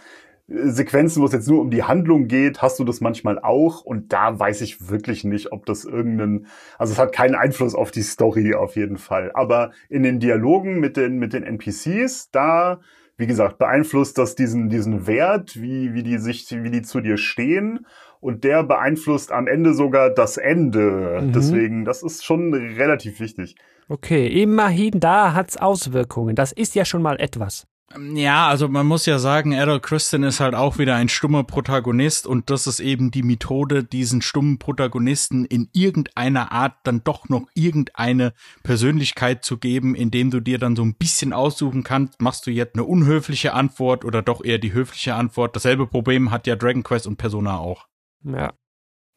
Sequenzen, 0.49 1.21
wo 1.21 1.27
es 1.27 1.31
jetzt 1.31 1.47
nur 1.47 1.61
um 1.61 1.69
die 1.69 1.83
Handlung 1.83 2.27
geht, 2.27 2.61
hast 2.61 2.79
du 2.79 2.83
das 2.83 3.01
manchmal 3.01 3.39
auch. 3.39 3.81
Und 3.81 4.11
da 4.11 4.39
weiß 4.39 4.61
ich 4.61 4.89
wirklich 4.89 5.23
nicht, 5.23 5.51
ob 5.51 5.65
das 5.65 5.85
irgendeinen, 5.85 6.47
also 6.77 6.93
es 6.93 6.99
hat 6.99 7.13
keinen 7.13 7.35
Einfluss 7.35 7.75
auf 7.75 7.91
die 7.91 8.01
Story 8.01 8.55
auf 8.55 8.75
jeden 8.75 8.97
Fall. 8.97 9.31
Aber 9.33 9.71
in 9.89 10.03
den 10.03 10.19
Dialogen 10.19 10.79
mit 10.79 10.97
den, 10.97 11.19
mit 11.19 11.33
den 11.33 11.43
NPCs, 11.43 12.31
da, 12.31 12.79
wie 13.17 13.27
gesagt, 13.27 13.59
beeinflusst 13.59 14.17
das 14.17 14.35
diesen, 14.35 14.69
diesen 14.69 15.05
Wert, 15.05 15.61
wie, 15.61 15.93
wie 15.93 16.03
die 16.03 16.17
sich, 16.17 16.47
wie 16.49 16.71
die 16.71 16.81
zu 16.81 17.01
dir 17.01 17.17
stehen. 17.17 17.85
und 18.19 18.43
der 18.43 18.63
beeinflusst 18.63 19.31
am 19.31 19.47
Ende 19.47 19.73
sogar 19.73 20.09
das 20.09 20.37
Ende. 20.37 21.19
Mhm. 21.21 21.31
Deswegen, 21.31 21.85
das 21.85 22.03
ist 22.03 22.25
schon 22.25 22.53
relativ 22.53 23.19
wichtig. 23.19 23.55
Okay, 23.87 24.27
immerhin 24.27 24.99
da 24.99 25.33
hat's 25.33 25.57
Auswirkungen. 25.57 26.35
Das 26.35 26.51
ist 26.51 26.75
ja 26.75 26.85
schon 26.85 27.01
mal 27.01 27.19
etwas. 27.19 27.65
Ja, 27.97 28.47
also 28.47 28.67
man 28.67 28.85
muss 28.85 29.07
ja 29.07 29.17
sagen, 29.17 29.51
Errol 29.51 29.79
Christian 29.79 30.21
ist 30.21 30.39
halt 30.39 30.53
auch 30.53 30.77
wieder 30.77 30.95
ein 30.95 31.09
stummer 31.09 31.43
Protagonist 31.43 32.27
und 32.27 32.51
das 32.51 32.67
ist 32.67 32.79
eben 32.79 33.09
die 33.09 33.23
Methode, 33.23 33.83
diesen 33.83 34.21
stummen 34.21 34.59
Protagonisten 34.59 35.43
in 35.45 35.69
irgendeiner 35.73 36.51
Art 36.51 36.75
dann 36.83 37.03
doch 37.03 37.29
noch 37.29 37.47
irgendeine 37.55 38.33
Persönlichkeit 38.61 39.43
zu 39.43 39.57
geben, 39.57 39.95
indem 39.95 40.29
du 40.29 40.39
dir 40.39 40.59
dann 40.59 40.75
so 40.75 40.83
ein 40.83 40.95
bisschen 40.95 41.33
aussuchen 41.33 41.83
kannst, 41.83 42.21
machst 42.21 42.45
du 42.45 42.51
jetzt 42.51 42.75
eine 42.75 42.83
unhöfliche 42.83 43.53
Antwort 43.53 44.05
oder 44.05 44.21
doch 44.21 44.43
eher 44.43 44.59
die 44.59 44.73
höfliche 44.73 45.15
Antwort. 45.15 45.55
Dasselbe 45.55 45.87
Problem 45.87 46.29
hat 46.29 46.45
ja 46.45 46.55
Dragon 46.55 46.83
Quest 46.83 47.07
und 47.07 47.17
Persona 47.17 47.57
auch. 47.57 47.87
Ja. 48.23 48.53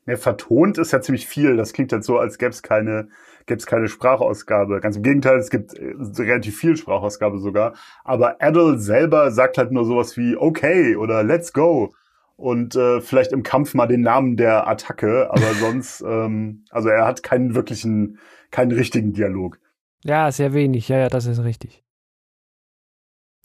Ja, 0.07 0.17
vertont 0.17 0.79
ist 0.79 0.93
ja 0.93 1.01
ziemlich 1.01 1.27
viel. 1.27 1.57
Das 1.57 1.73
klingt 1.73 1.93
jetzt 1.93 2.07
so, 2.07 2.19
als 2.19 2.39
gäbe 2.39 2.51
es 2.51 2.63
keine, 2.63 3.09
gäbe 3.47 3.59
es 3.59 3.67
keine 3.67 3.89
Sprachausgabe. 3.89 4.81
Ganz 4.81 4.97
im 4.97 5.03
Gegenteil, 5.03 5.39
es 5.39 5.51
gibt 5.51 5.75
äh, 5.75 5.95
relativ 6.19 6.59
viel 6.59 6.77
Sprachausgabe 6.77 7.39
sogar. 7.39 7.75
Aber 8.05 8.37
Adel 8.41 8.79
selber 8.79 9.31
sagt 9.31 9.59
halt 9.59 9.71
nur 9.71 9.85
sowas 9.85 10.17
wie 10.17 10.37
okay 10.37 10.97
oder 10.97 11.23
let's 11.23 11.53
go. 11.53 11.95
Und 12.37 12.75
äh, 12.75 13.01
vielleicht 13.01 13.31
im 13.31 13.45
Kampf 13.45 13.75
mal 13.75 13.87
den 13.87 14.01
Namen 14.01 14.37
der 14.37 14.67
Attacke, 14.67 15.31
aber 15.31 15.55
sonst, 15.61 16.03
ähm, 16.03 16.65
also 16.71 16.89
er 16.89 17.07
hat 17.07 17.23
keinen 17.23 17.55
wirklichen, 17.55 18.19
keinen 18.51 18.73
richtigen 18.73 19.13
Dialog. 19.13 19.61
Ja, 20.05 20.33
sehr 20.33 20.53
wenig. 20.53 20.89
Ja, 20.89 20.99
ja, 20.99 21.09
das 21.09 21.27
ist 21.27 21.45
richtig. 21.45 21.82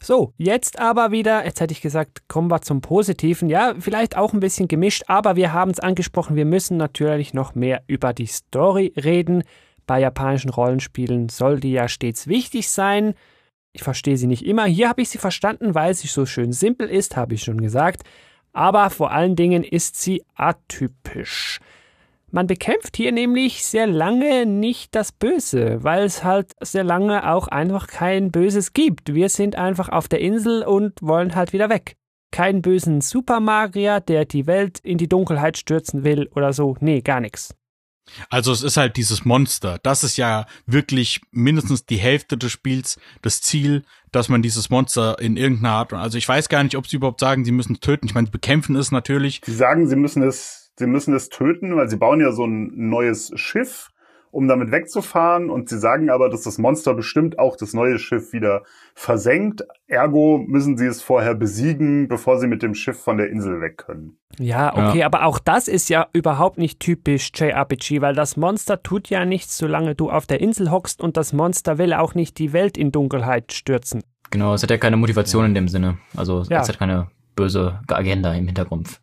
So, 0.00 0.32
jetzt 0.36 0.78
aber 0.78 1.10
wieder, 1.10 1.44
jetzt 1.44 1.60
hätte 1.60 1.72
ich 1.72 1.80
gesagt, 1.80 2.28
kommen 2.28 2.50
wir 2.50 2.62
zum 2.62 2.80
Positiven. 2.80 3.48
Ja, 3.48 3.74
vielleicht 3.78 4.16
auch 4.16 4.32
ein 4.32 4.40
bisschen 4.40 4.68
gemischt, 4.68 5.04
aber 5.08 5.34
wir 5.34 5.52
haben 5.52 5.72
es 5.72 5.80
angesprochen, 5.80 6.36
wir 6.36 6.44
müssen 6.44 6.76
natürlich 6.76 7.34
noch 7.34 7.54
mehr 7.54 7.82
über 7.88 8.12
die 8.12 8.26
Story 8.26 8.92
reden. 8.96 9.42
Bei 9.86 10.00
japanischen 10.00 10.50
Rollenspielen 10.50 11.28
soll 11.28 11.58
die 11.60 11.72
ja 11.72 11.88
stets 11.88 12.28
wichtig 12.28 12.68
sein. 12.68 13.14
Ich 13.72 13.82
verstehe 13.82 14.16
sie 14.16 14.26
nicht 14.26 14.44
immer. 14.44 14.66
Hier 14.66 14.88
habe 14.88 15.02
ich 15.02 15.08
sie 15.08 15.18
verstanden, 15.18 15.74
weil 15.74 15.94
sie 15.94 16.08
so 16.08 16.26
schön 16.26 16.52
simpel 16.52 16.88
ist, 16.88 17.16
habe 17.16 17.34
ich 17.34 17.42
schon 17.42 17.60
gesagt. 17.60 18.02
Aber 18.52 18.90
vor 18.90 19.10
allen 19.10 19.36
Dingen 19.36 19.64
ist 19.64 20.00
sie 20.00 20.24
atypisch. 20.34 21.60
Man 22.30 22.46
bekämpft 22.46 22.96
hier 22.96 23.10
nämlich 23.10 23.64
sehr 23.64 23.86
lange 23.86 24.44
nicht 24.44 24.94
das 24.94 25.12
Böse, 25.12 25.82
weil 25.82 26.04
es 26.04 26.24
halt 26.24 26.52
sehr 26.60 26.84
lange 26.84 27.30
auch 27.30 27.48
einfach 27.48 27.86
kein 27.86 28.30
Böses 28.30 28.74
gibt. 28.74 29.14
Wir 29.14 29.30
sind 29.30 29.56
einfach 29.56 29.88
auf 29.88 30.08
der 30.08 30.20
Insel 30.20 30.62
und 30.62 31.00
wollen 31.00 31.34
halt 31.34 31.54
wieder 31.54 31.70
weg. 31.70 31.96
Kein 32.30 32.60
bösen 32.60 33.00
Supermagier, 33.00 34.00
der 34.00 34.26
die 34.26 34.46
Welt 34.46 34.78
in 34.80 34.98
die 34.98 35.08
Dunkelheit 35.08 35.56
stürzen 35.56 36.04
will 36.04 36.28
oder 36.34 36.52
so. 36.52 36.76
Nee, 36.80 37.00
gar 37.00 37.20
nichts. 37.20 37.54
Also 38.30 38.52
es 38.52 38.62
ist 38.62 38.76
halt 38.76 38.96
dieses 38.96 39.24
Monster. 39.24 39.78
Das 39.82 40.04
ist 40.04 40.16
ja 40.16 40.46
wirklich 40.66 41.20
mindestens 41.30 41.86
die 41.86 41.96
Hälfte 41.96 42.36
des 42.36 42.52
Spiels 42.52 42.98
das 43.22 43.40
Ziel, 43.40 43.84
dass 44.12 44.28
man 44.28 44.42
dieses 44.42 44.70
Monster 44.70 45.18
in 45.18 45.36
irgendeiner 45.36 45.74
Art, 45.74 45.92
also 45.92 46.18
ich 46.18 46.28
weiß 46.28 46.48
gar 46.48 46.62
nicht, 46.62 46.76
ob 46.76 46.86
sie 46.86 46.96
überhaupt 46.96 47.20
sagen, 47.20 47.44
sie 47.44 47.52
müssen 47.52 47.74
es 47.74 47.80
töten. 47.80 48.06
Ich 48.06 48.14
meine, 48.14 48.28
bekämpfen 48.28 48.76
ist 48.76 48.90
natürlich. 48.90 49.40
Sie 49.44 49.54
sagen, 49.54 49.88
sie 49.88 49.96
müssen 49.96 50.22
es, 50.22 50.57
sie 50.78 50.86
müssen 50.86 51.14
es 51.14 51.28
töten, 51.28 51.76
weil 51.76 51.88
sie 51.88 51.96
bauen 51.96 52.20
ja 52.20 52.32
so 52.32 52.46
ein 52.46 52.70
neues 52.74 53.32
Schiff, 53.34 53.90
um 54.30 54.46
damit 54.46 54.70
wegzufahren. 54.70 55.50
Und 55.50 55.68
sie 55.68 55.78
sagen 55.78 56.10
aber, 56.10 56.28
dass 56.28 56.42
das 56.42 56.58
Monster 56.58 56.94
bestimmt 56.94 57.38
auch 57.38 57.56
das 57.56 57.74
neue 57.74 57.98
Schiff 57.98 58.32
wieder 58.32 58.62
versenkt. 58.94 59.64
Ergo 59.86 60.38
müssen 60.46 60.76
sie 60.76 60.86
es 60.86 61.02
vorher 61.02 61.34
besiegen, 61.34 62.08
bevor 62.08 62.38
sie 62.38 62.46
mit 62.46 62.62
dem 62.62 62.74
Schiff 62.74 62.98
von 62.98 63.16
der 63.16 63.30
Insel 63.30 63.60
weg 63.60 63.78
können. 63.78 64.18
Ja, 64.38 64.72
okay, 64.72 65.00
ja. 65.00 65.06
aber 65.06 65.24
auch 65.24 65.38
das 65.38 65.66
ist 65.66 65.88
ja 65.88 66.06
überhaupt 66.12 66.58
nicht 66.58 66.78
typisch 66.78 67.30
JRPG, 67.34 68.00
weil 68.00 68.14
das 68.14 68.36
Monster 68.36 68.82
tut 68.82 69.08
ja 69.08 69.24
nichts, 69.24 69.58
solange 69.58 69.94
du 69.94 70.10
auf 70.10 70.26
der 70.26 70.40
Insel 70.40 70.70
hockst 70.70 71.00
und 71.00 71.16
das 71.16 71.32
Monster 71.32 71.78
will 71.78 71.92
auch 71.92 72.14
nicht 72.14 72.38
die 72.38 72.52
Welt 72.52 72.78
in 72.78 72.92
Dunkelheit 72.92 73.52
stürzen. 73.52 74.02
Genau, 74.30 74.54
es 74.54 74.62
hat 74.62 74.70
ja 74.70 74.76
keine 74.76 74.98
Motivation 74.98 75.46
in 75.46 75.54
dem 75.54 75.68
Sinne. 75.68 75.98
Also 76.14 76.42
ja. 76.50 76.60
es 76.60 76.68
hat 76.68 76.78
keine 76.78 77.08
böse 77.34 77.80
Agenda 77.88 78.34
im 78.34 78.46
Hintergrund. 78.46 79.00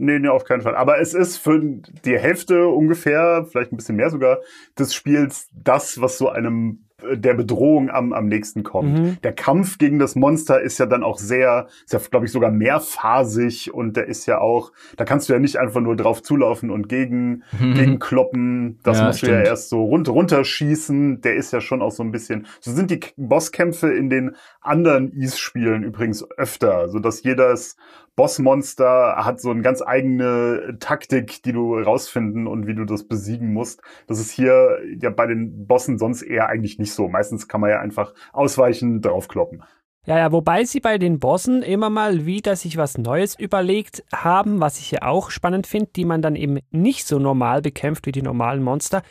Nee, 0.00 0.20
nee, 0.20 0.28
auf 0.28 0.44
keinen 0.44 0.62
Fall. 0.62 0.76
Aber 0.76 1.00
es 1.00 1.12
ist 1.12 1.38
für 1.38 1.60
die 1.60 2.18
Hälfte 2.18 2.68
ungefähr, 2.68 3.46
vielleicht 3.50 3.72
ein 3.72 3.76
bisschen 3.76 3.96
mehr 3.96 4.10
sogar, 4.10 4.38
des 4.78 4.94
Spiels 4.94 5.50
das, 5.52 6.00
was 6.00 6.18
so 6.18 6.28
einem 6.28 6.84
der 7.12 7.34
Bedrohung 7.34 7.90
am, 7.90 8.12
am 8.12 8.26
nächsten 8.26 8.64
kommt. 8.64 8.98
Mhm. 8.98 9.16
Der 9.22 9.32
Kampf 9.32 9.78
gegen 9.78 10.00
das 10.00 10.16
Monster 10.16 10.60
ist 10.60 10.78
ja 10.78 10.86
dann 10.86 11.04
auch 11.04 11.18
sehr, 11.18 11.68
ist 11.84 11.92
ja, 11.92 12.00
glaube 12.10 12.26
ich, 12.26 12.32
sogar 12.32 12.50
mehrphasig 12.50 13.72
und 13.72 13.96
der 13.96 14.06
ist 14.06 14.26
ja 14.26 14.40
auch, 14.40 14.72
da 14.96 15.04
kannst 15.04 15.28
du 15.28 15.32
ja 15.32 15.38
nicht 15.38 15.58
einfach 15.58 15.80
nur 15.80 15.94
drauf 15.94 16.22
zulaufen 16.22 16.70
und 16.70 16.88
gegen, 16.88 17.44
mhm. 17.58 17.74
gegen 17.74 17.98
kloppen. 18.00 18.80
Das 18.82 18.98
ja, 18.98 19.06
musst 19.06 19.18
stimmt. 19.18 19.32
du 19.32 19.36
ja 19.36 19.44
erst 19.44 19.68
so 19.68 19.84
rund, 19.84 20.08
runterschießen. 20.08 21.20
Der 21.20 21.36
ist 21.36 21.52
ja 21.52 21.60
schon 21.60 21.82
auch 21.82 21.92
so 21.92 22.02
ein 22.02 22.10
bisschen, 22.10 22.46
so 22.60 22.72
sind 22.72 22.90
die 22.90 23.00
Bosskämpfe 23.16 23.92
in 23.92 24.10
den 24.10 24.34
anderen 24.60 25.12
Ease-Spielen 25.12 25.84
übrigens 25.84 26.28
öfter, 26.36 26.88
so 26.88 26.98
dass 26.98 27.22
jedes 27.22 27.76
Bossmonster 28.18 29.14
hat 29.24 29.40
so 29.40 29.52
eine 29.52 29.62
ganz 29.62 29.80
eigene 29.80 30.76
Taktik, 30.80 31.40
die 31.44 31.52
du 31.52 31.78
rausfinden 31.78 32.48
und 32.48 32.66
wie 32.66 32.74
du 32.74 32.84
das 32.84 33.06
besiegen 33.06 33.52
musst. 33.52 33.80
Das 34.08 34.18
ist 34.18 34.32
hier 34.32 34.80
ja 35.00 35.10
bei 35.10 35.28
den 35.28 35.68
Bossen 35.68 35.98
sonst 35.98 36.22
eher 36.22 36.48
eigentlich 36.48 36.80
nicht 36.80 36.92
so. 36.92 37.08
Meistens 37.08 37.46
kann 37.46 37.60
man 37.60 37.70
ja 37.70 37.78
einfach 37.78 38.14
ausweichen, 38.32 39.02
draufkloppen. 39.02 39.62
Ja, 40.04 40.18
ja, 40.18 40.32
wobei 40.32 40.64
sie 40.64 40.80
bei 40.80 40.98
den 40.98 41.20
Bossen 41.20 41.62
immer 41.62 41.90
mal 41.90 42.26
wieder 42.26 42.56
sich 42.56 42.76
was 42.76 42.98
Neues 42.98 43.38
überlegt 43.38 44.02
haben, 44.12 44.60
was 44.60 44.80
ich 44.80 44.90
ja 44.90 45.02
auch 45.02 45.30
spannend 45.30 45.68
finde, 45.68 45.90
die 45.94 46.04
man 46.04 46.20
dann 46.20 46.34
eben 46.34 46.58
nicht 46.72 47.06
so 47.06 47.20
normal 47.20 47.62
bekämpft 47.62 48.04
wie 48.06 48.12
die 48.12 48.22
normalen 48.22 48.64
Monster. 48.64 49.02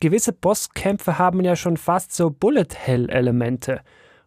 Gewisse 0.00 0.32
Bosskämpfe 0.32 1.20
haben 1.20 1.40
ja 1.44 1.54
schon 1.54 1.76
fast 1.76 2.12
so 2.12 2.30
Bullet-Hell-Elemente 2.30 3.82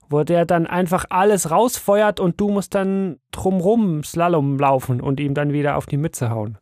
wo 0.09 0.23
der 0.23 0.45
dann 0.45 0.67
einfach 0.67 1.05
alles 1.09 1.51
rausfeuert 1.51 2.19
und 2.19 2.39
du 2.41 2.49
musst 2.49 2.75
dann 2.75 3.19
drumrum 3.31 4.03
Slalom 4.03 4.57
laufen 4.57 4.99
und 5.01 5.19
ihm 5.19 5.33
dann 5.33 5.53
wieder 5.53 5.77
auf 5.77 5.85
die 5.85 5.97
Mütze 5.97 6.29
hauen. 6.31 6.57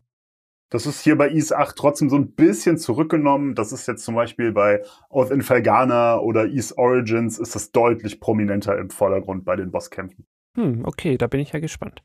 Das 0.69 0.85
ist 0.85 1.01
hier 1.01 1.17
bei 1.17 1.31
Ease 1.31 1.57
8 1.57 1.77
trotzdem 1.77 2.09
so 2.09 2.17
ein 2.17 2.33
bisschen 2.33 2.77
zurückgenommen. 2.77 3.55
Das 3.55 3.71
ist 3.71 3.87
jetzt 3.87 4.03
zum 4.03 4.15
Beispiel 4.15 4.51
bei 4.51 4.83
Oath 5.09 5.31
in 5.31 5.41
Felgana 5.41 6.19
oder 6.19 6.45
Ease 6.45 6.77
Origins 6.77 7.39
ist 7.39 7.55
das 7.55 7.71
deutlich 7.71 8.19
prominenter 8.19 8.77
im 8.77 8.89
Vordergrund 8.89 9.45
bei 9.45 9.55
den 9.55 9.71
Bosskämpfen. 9.71 10.25
Hm, 10.55 10.83
okay, 10.83 11.17
da 11.17 11.27
bin 11.27 11.39
ich 11.39 11.53
ja 11.53 11.59
gespannt. 11.59 12.03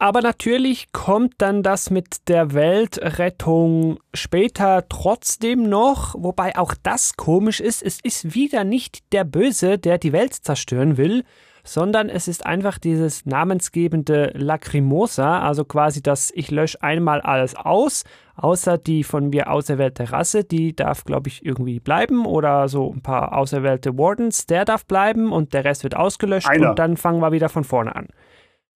Aber 0.00 0.22
natürlich 0.22 0.92
kommt 0.92 1.34
dann 1.38 1.64
das 1.64 1.90
mit 1.90 2.28
der 2.28 2.54
Weltrettung 2.54 3.98
später 4.14 4.84
trotzdem 4.88 5.68
noch, 5.68 6.14
wobei 6.16 6.56
auch 6.56 6.74
das 6.80 7.16
komisch 7.16 7.58
ist. 7.58 7.82
Es 7.82 7.98
ist 8.00 8.32
wieder 8.32 8.62
nicht 8.62 9.12
der 9.12 9.24
Böse, 9.24 9.76
der 9.76 9.98
die 9.98 10.12
Welt 10.12 10.34
zerstören 10.34 10.98
will, 10.98 11.24
sondern 11.64 12.08
es 12.08 12.28
ist 12.28 12.46
einfach 12.46 12.78
dieses 12.78 13.26
namensgebende 13.26 14.30
Lacrimosa, 14.36 15.40
also 15.40 15.64
quasi 15.64 16.00
das 16.00 16.30
Ich 16.32 16.52
lösche 16.52 16.80
einmal 16.80 17.20
alles 17.20 17.56
aus, 17.56 18.04
außer 18.36 18.78
die 18.78 19.02
von 19.02 19.30
mir 19.30 19.50
auserwählte 19.50 20.12
Rasse, 20.12 20.44
die 20.44 20.76
darf, 20.76 21.04
glaube 21.04 21.28
ich, 21.28 21.44
irgendwie 21.44 21.80
bleiben 21.80 22.24
oder 22.24 22.68
so 22.68 22.92
ein 22.92 23.02
paar 23.02 23.36
auserwählte 23.36 23.98
Wardens, 23.98 24.46
der 24.46 24.64
darf 24.64 24.86
bleiben 24.86 25.32
und 25.32 25.54
der 25.54 25.64
Rest 25.64 25.82
wird 25.82 25.96
ausgelöscht 25.96 26.48
Einer. 26.48 26.70
und 26.70 26.78
dann 26.78 26.96
fangen 26.96 27.20
wir 27.20 27.32
wieder 27.32 27.48
von 27.48 27.64
vorne 27.64 27.96
an 27.96 28.06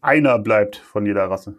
einer 0.03 0.39
bleibt 0.39 0.77
von 0.77 1.07
jeder 1.07 1.31
Rasse. 1.31 1.55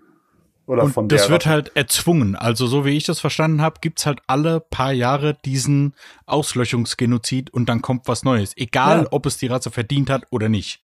Oder 0.66 0.84
und 0.84 0.92
von 0.92 1.10
der 1.10 1.18
das 1.18 1.30
wird 1.30 1.42
Rasse. 1.46 1.50
halt 1.50 1.72
erzwungen. 1.76 2.36
Also 2.36 2.68
so 2.68 2.86
wie 2.86 2.96
ich 2.96 3.06
das 3.06 3.20
verstanden 3.20 3.62
habe, 3.62 3.80
gibt's 3.82 4.06
halt 4.06 4.20
alle 4.28 4.60
paar 4.62 4.94
Jahre 4.94 5.38
diesen 5.44 5.94
Auslöschungsgenozid 6.26 7.50
und 7.50 7.68
dann 7.68 7.82
kommt 7.82 8.08
was 8.08 8.24
Neues. 8.24 8.56
Egal, 8.56 9.04
ja. 9.04 9.08
ob 9.12 9.26
es 9.26 9.38
die 9.38 9.48
Rasse 9.48 9.72
verdient 9.72 10.10
hat 10.10 10.26
oder 10.30 10.48
nicht. 10.48 10.82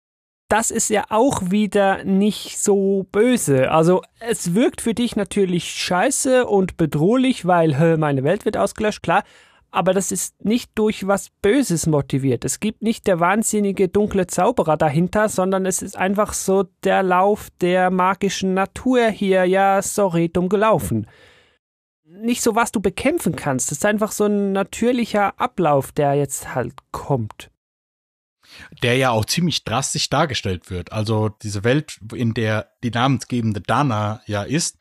Das 0.48 0.70
ist 0.70 0.90
ja 0.90 1.04
auch 1.08 1.50
wieder 1.50 2.04
nicht 2.04 2.58
so 2.58 3.06
böse. 3.10 3.72
Also 3.72 4.02
es 4.20 4.54
wirkt 4.54 4.82
für 4.82 4.94
dich 4.94 5.16
natürlich 5.16 5.70
scheiße 5.70 6.46
und 6.46 6.76
bedrohlich, 6.76 7.46
weil 7.46 7.76
hä, 7.76 7.96
meine 7.96 8.22
Welt 8.22 8.44
wird 8.44 8.56
ausgelöscht, 8.56 9.02
klar 9.02 9.24
aber 9.74 9.92
das 9.92 10.12
ist 10.12 10.44
nicht 10.44 10.70
durch 10.76 11.06
was 11.06 11.30
Böses 11.42 11.86
motiviert. 11.86 12.44
Es 12.44 12.60
gibt 12.60 12.82
nicht 12.82 13.06
der 13.06 13.18
wahnsinnige 13.18 13.88
dunkle 13.88 14.26
Zauberer 14.26 14.76
dahinter, 14.76 15.28
sondern 15.28 15.66
es 15.66 15.82
ist 15.82 15.96
einfach 15.96 16.32
so 16.32 16.64
der 16.84 17.02
Lauf 17.02 17.48
der 17.60 17.90
magischen 17.90 18.54
Natur 18.54 19.08
hier. 19.08 19.44
Ja, 19.44 19.82
sorry, 19.82 20.28
dumm 20.28 20.48
gelaufen. 20.48 21.08
Nicht 22.04 22.42
so, 22.42 22.54
was 22.54 22.70
du 22.70 22.80
bekämpfen 22.80 23.34
kannst. 23.34 23.72
Es 23.72 23.78
ist 23.78 23.84
einfach 23.84 24.12
so 24.12 24.26
ein 24.26 24.52
natürlicher 24.52 25.38
Ablauf, 25.40 25.90
der 25.90 26.14
jetzt 26.14 26.54
halt 26.54 26.74
kommt. 26.92 27.50
Der 28.82 28.96
ja 28.96 29.10
auch 29.10 29.24
ziemlich 29.24 29.64
drastisch 29.64 30.08
dargestellt 30.08 30.70
wird. 30.70 30.92
Also 30.92 31.30
diese 31.42 31.64
Welt, 31.64 31.98
in 32.14 32.34
der 32.34 32.68
die 32.84 32.90
namensgebende 32.90 33.60
Dana 33.60 34.22
ja 34.26 34.44
ist, 34.44 34.78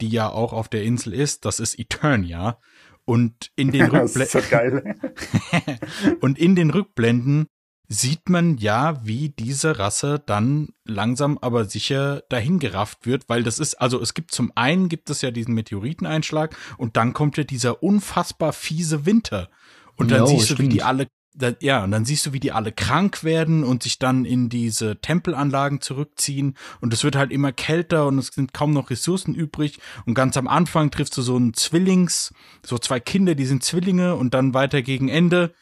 die 0.00 0.08
ja 0.08 0.30
auch 0.30 0.52
auf 0.52 0.68
der 0.68 0.84
Insel 0.84 1.12
ist, 1.12 1.44
das 1.44 1.58
ist 1.58 1.78
Eternia. 1.78 2.60
Und 3.08 3.52
in 3.56 3.72
den 3.72 3.86
Rückblenden. 3.90 5.00
so 5.00 6.10
und 6.20 6.38
in 6.38 6.54
den 6.54 6.68
Rückblenden 6.68 7.46
sieht 7.88 8.28
man 8.28 8.58
ja, 8.58 9.00
wie 9.02 9.30
diese 9.30 9.78
Rasse 9.78 10.22
dann 10.26 10.68
langsam 10.84 11.38
aber 11.38 11.64
sicher 11.64 12.22
dahingerafft 12.28 13.06
wird, 13.06 13.30
weil 13.30 13.42
das 13.42 13.58
ist, 13.60 13.76
also 13.76 13.98
es 14.02 14.12
gibt 14.12 14.30
zum 14.32 14.52
einen 14.56 14.90
gibt 14.90 15.08
es 15.08 15.22
ja 15.22 15.30
diesen 15.30 15.54
Meteoriteneinschlag 15.54 16.54
und 16.76 16.98
dann 16.98 17.14
kommt 17.14 17.38
ja 17.38 17.44
dieser 17.44 17.82
unfassbar 17.82 18.52
fiese 18.52 19.06
Winter. 19.06 19.48
Und 19.96 20.10
dann 20.10 20.20
Jo, 20.20 20.26
siehst 20.26 20.50
du, 20.50 20.52
wie 20.52 20.56
stimmt. 20.56 20.72
die 20.74 20.82
alle, 20.82 21.08
da, 21.38 21.52
ja, 21.60 21.84
und 21.84 21.92
dann 21.92 22.04
siehst 22.04 22.26
du, 22.26 22.32
wie 22.32 22.40
die 22.40 22.52
alle 22.52 22.72
krank 22.72 23.22
werden 23.22 23.62
und 23.62 23.82
sich 23.82 23.98
dann 23.98 24.24
in 24.24 24.48
diese 24.48 25.00
Tempelanlagen 25.00 25.80
zurückziehen. 25.80 26.56
Und 26.80 26.92
es 26.92 27.04
wird 27.04 27.16
halt 27.16 27.30
immer 27.30 27.52
kälter 27.52 28.06
und 28.06 28.18
es 28.18 28.28
sind 28.28 28.52
kaum 28.52 28.72
noch 28.72 28.90
Ressourcen 28.90 29.34
übrig. 29.34 29.78
Und 30.04 30.14
ganz 30.14 30.36
am 30.36 30.48
Anfang 30.48 30.90
triffst 30.90 31.16
du 31.16 31.22
so 31.22 31.36
einen 31.36 31.54
Zwillings, 31.54 32.34
so 32.64 32.78
zwei 32.78 33.00
Kinder, 33.00 33.34
die 33.34 33.46
sind 33.46 33.62
Zwillinge 33.62 34.16
und 34.16 34.34
dann 34.34 34.52
weiter 34.52 34.82
gegen 34.82 35.08
Ende. 35.08 35.54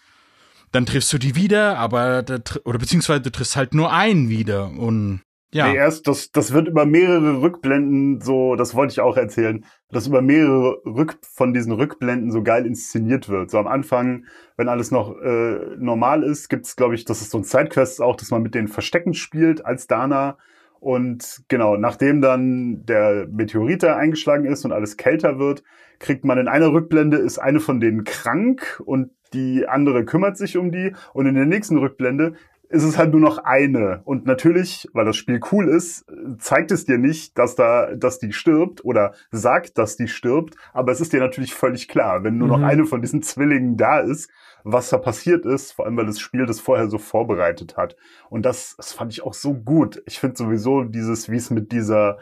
Dann 0.72 0.86
triffst 0.86 1.12
du 1.12 1.18
die 1.18 1.36
wieder, 1.36 1.78
aber 1.78 2.24
oder 2.64 2.78
beziehungsweise 2.78 3.20
du 3.20 3.30
triffst 3.30 3.56
halt 3.56 3.74
nur 3.74 3.92
einen 3.92 4.28
wieder. 4.28 4.70
Und 4.70 5.20
ja. 5.52 5.68
Nee, 5.68 5.76
erst, 5.76 6.08
das, 6.08 6.32
das 6.32 6.52
wird 6.52 6.68
über 6.68 6.86
mehrere 6.86 7.40
Rückblenden 7.40 8.20
so, 8.20 8.56
das 8.56 8.74
wollte 8.74 8.92
ich 8.92 9.00
auch 9.00 9.16
erzählen, 9.16 9.64
dass 9.90 10.08
über 10.08 10.20
mehrere 10.20 10.82
Rück, 10.84 11.18
von 11.22 11.54
diesen 11.54 11.72
Rückblenden 11.72 12.30
so 12.30 12.42
geil 12.42 12.66
inszeniert 12.66 13.28
wird. 13.28 13.50
So 13.50 13.58
am 13.58 13.66
Anfang, 13.66 14.26
wenn 14.56 14.68
alles 14.68 14.90
noch 14.90 15.16
äh, 15.20 15.76
normal 15.78 16.24
ist, 16.24 16.48
gibt's, 16.48 16.76
glaube 16.76 16.94
ich, 16.94 17.04
das 17.04 17.22
ist 17.22 17.30
so 17.30 17.38
ein 17.38 17.44
Sidequest 17.44 18.02
auch, 18.02 18.16
dass 18.16 18.30
man 18.30 18.42
mit 18.42 18.54
den 18.54 18.68
Verstecken 18.68 19.14
spielt 19.14 19.64
als 19.64 19.86
Dana. 19.86 20.36
Und 20.80 21.42
genau, 21.48 21.76
nachdem 21.76 22.20
dann 22.20 22.84
der 22.84 23.26
Meteorit 23.30 23.82
da 23.82 23.96
eingeschlagen 23.96 24.44
ist 24.44 24.64
und 24.64 24.72
alles 24.72 24.96
kälter 24.96 25.38
wird, 25.38 25.62
kriegt 25.98 26.24
man 26.24 26.38
in 26.38 26.48
einer 26.48 26.72
Rückblende, 26.72 27.16
ist 27.16 27.38
eine 27.38 27.60
von 27.60 27.80
denen 27.80 28.04
krank 28.04 28.82
und 28.84 29.10
die 29.32 29.66
andere 29.66 30.04
kümmert 30.04 30.36
sich 30.36 30.56
um 30.56 30.70
die. 30.70 30.92
Und 31.12 31.26
in 31.26 31.34
der 31.34 31.46
nächsten 31.46 31.78
Rückblende 31.78 32.34
ist 32.68 32.82
es 32.82 32.98
halt 32.98 33.12
nur 33.12 33.20
noch 33.20 33.38
eine. 33.38 34.00
Und 34.04 34.26
natürlich, 34.26 34.88
weil 34.92 35.04
das 35.04 35.16
Spiel 35.16 35.40
cool 35.52 35.68
ist, 35.68 36.04
zeigt 36.38 36.70
es 36.72 36.84
dir 36.84 36.98
nicht, 36.98 37.38
dass 37.38 37.54
da, 37.54 37.94
dass 37.94 38.18
die 38.18 38.32
stirbt 38.32 38.84
oder 38.84 39.14
sagt, 39.30 39.78
dass 39.78 39.96
die 39.96 40.08
stirbt. 40.08 40.56
Aber 40.72 40.92
es 40.92 41.00
ist 41.00 41.12
dir 41.12 41.20
natürlich 41.20 41.54
völlig 41.54 41.88
klar, 41.88 42.24
wenn 42.24 42.38
nur 42.38 42.48
Mhm. 42.48 42.54
noch 42.54 42.62
eine 42.62 42.84
von 42.84 43.02
diesen 43.02 43.22
Zwillingen 43.22 43.76
da 43.76 44.00
ist, 44.00 44.30
was 44.64 44.90
da 44.90 44.98
passiert 44.98 45.46
ist, 45.46 45.72
vor 45.72 45.84
allem 45.86 45.96
weil 45.96 46.06
das 46.06 46.18
Spiel 46.18 46.44
das 46.44 46.58
vorher 46.60 46.88
so 46.88 46.98
vorbereitet 46.98 47.76
hat. 47.76 47.96
Und 48.30 48.44
das, 48.44 48.74
das 48.76 48.92
fand 48.92 49.12
ich 49.12 49.22
auch 49.22 49.34
so 49.34 49.54
gut. 49.54 50.02
Ich 50.06 50.18
finde 50.18 50.36
sowieso 50.36 50.82
dieses, 50.82 51.30
wie 51.30 51.36
es 51.36 51.50
mit 51.50 51.70
dieser 51.70 52.18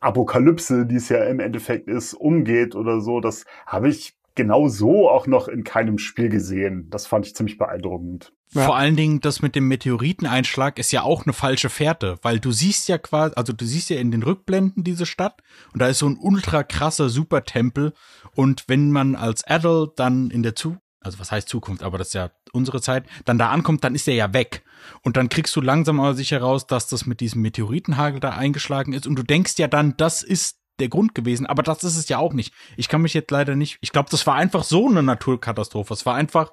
Apokalypse, 0.00 0.86
die 0.86 0.96
es 0.96 1.08
ja 1.08 1.24
im 1.24 1.40
Endeffekt 1.40 1.88
ist, 1.88 2.14
umgeht 2.14 2.74
oder 2.74 3.00
so, 3.00 3.20
das 3.20 3.44
habe 3.66 3.88
ich 3.88 4.16
genau 4.34 4.68
so 4.68 5.08
auch 5.08 5.26
noch 5.26 5.48
in 5.48 5.64
keinem 5.64 5.98
Spiel 5.98 6.28
gesehen. 6.28 6.88
Das 6.90 7.06
fand 7.06 7.26
ich 7.26 7.34
ziemlich 7.34 7.58
beeindruckend. 7.58 8.32
Ja. 8.52 8.66
Vor 8.66 8.76
allen 8.76 8.96
Dingen 8.96 9.20
das 9.20 9.42
mit 9.42 9.56
dem 9.56 9.66
Meteoriteneinschlag 9.66 10.78
ist 10.78 10.92
ja 10.92 11.02
auch 11.02 11.24
eine 11.24 11.32
falsche 11.32 11.70
Fährte, 11.70 12.18
weil 12.22 12.38
du 12.38 12.52
siehst 12.52 12.88
ja 12.88 12.98
quasi, 12.98 13.34
also 13.34 13.52
du 13.52 13.64
siehst 13.64 13.90
ja 13.90 13.98
in 13.98 14.10
den 14.10 14.22
Rückblenden 14.22 14.84
diese 14.84 15.06
Stadt 15.06 15.42
und 15.72 15.80
da 15.80 15.88
ist 15.88 15.98
so 15.98 16.08
ein 16.08 16.18
ultra 16.18 16.62
krasser 16.62 17.08
Supertempel 17.08 17.94
und 18.34 18.64
wenn 18.68 18.92
man 18.92 19.16
als 19.16 19.44
Adult 19.44 19.98
dann 19.98 20.30
in 20.30 20.42
der 20.42 20.54
Zu 20.54 20.76
also 21.04 21.18
was 21.18 21.30
heißt 21.30 21.48
Zukunft, 21.48 21.82
aber 21.82 21.98
das 21.98 22.08
ist 22.08 22.14
ja 22.14 22.30
unsere 22.52 22.80
Zeit, 22.80 23.04
dann 23.24 23.38
da 23.38 23.50
ankommt, 23.50 23.84
dann 23.84 23.94
ist 23.94 24.08
er 24.08 24.14
ja 24.14 24.32
weg. 24.32 24.64
Und 25.02 25.16
dann 25.16 25.28
kriegst 25.28 25.54
du 25.54 25.60
langsam 25.60 26.00
aber 26.00 26.14
sicher 26.14 26.40
raus, 26.40 26.66
dass 26.66 26.88
das 26.88 27.06
mit 27.06 27.20
diesem 27.20 27.42
Meteoritenhagel 27.42 28.20
da 28.20 28.30
eingeschlagen 28.30 28.92
ist 28.92 29.06
und 29.06 29.16
du 29.16 29.22
denkst 29.22 29.54
ja 29.58 29.68
dann, 29.68 29.96
das 29.96 30.22
ist 30.22 30.58
der 30.80 30.88
Grund 30.88 31.14
gewesen, 31.14 31.46
aber 31.46 31.62
das 31.62 31.84
ist 31.84 31.96
es 31.96 32.08
ja 32.08 32.18
auch 32.18 32.32
nicht. 32.32 32.52
Ich 32.76 32.88
kann 32.88 33.02
mich 33.02 33.14
jetzt 33.14 33.30
leider 33.30 33.56
nicht, 33.56 33.78
ich 33.80 33.92
glaube, 33.92 34.10
das 34.10 34.26
war 34.26 34.34
einfach 34.34 34.64
so 34.64 34.88
eine 34.88 35.02
Naturkatastrophe. 35.02 35.94
Es 35.94 36.04
war 36.06 36.14
einfach 36.14 36.52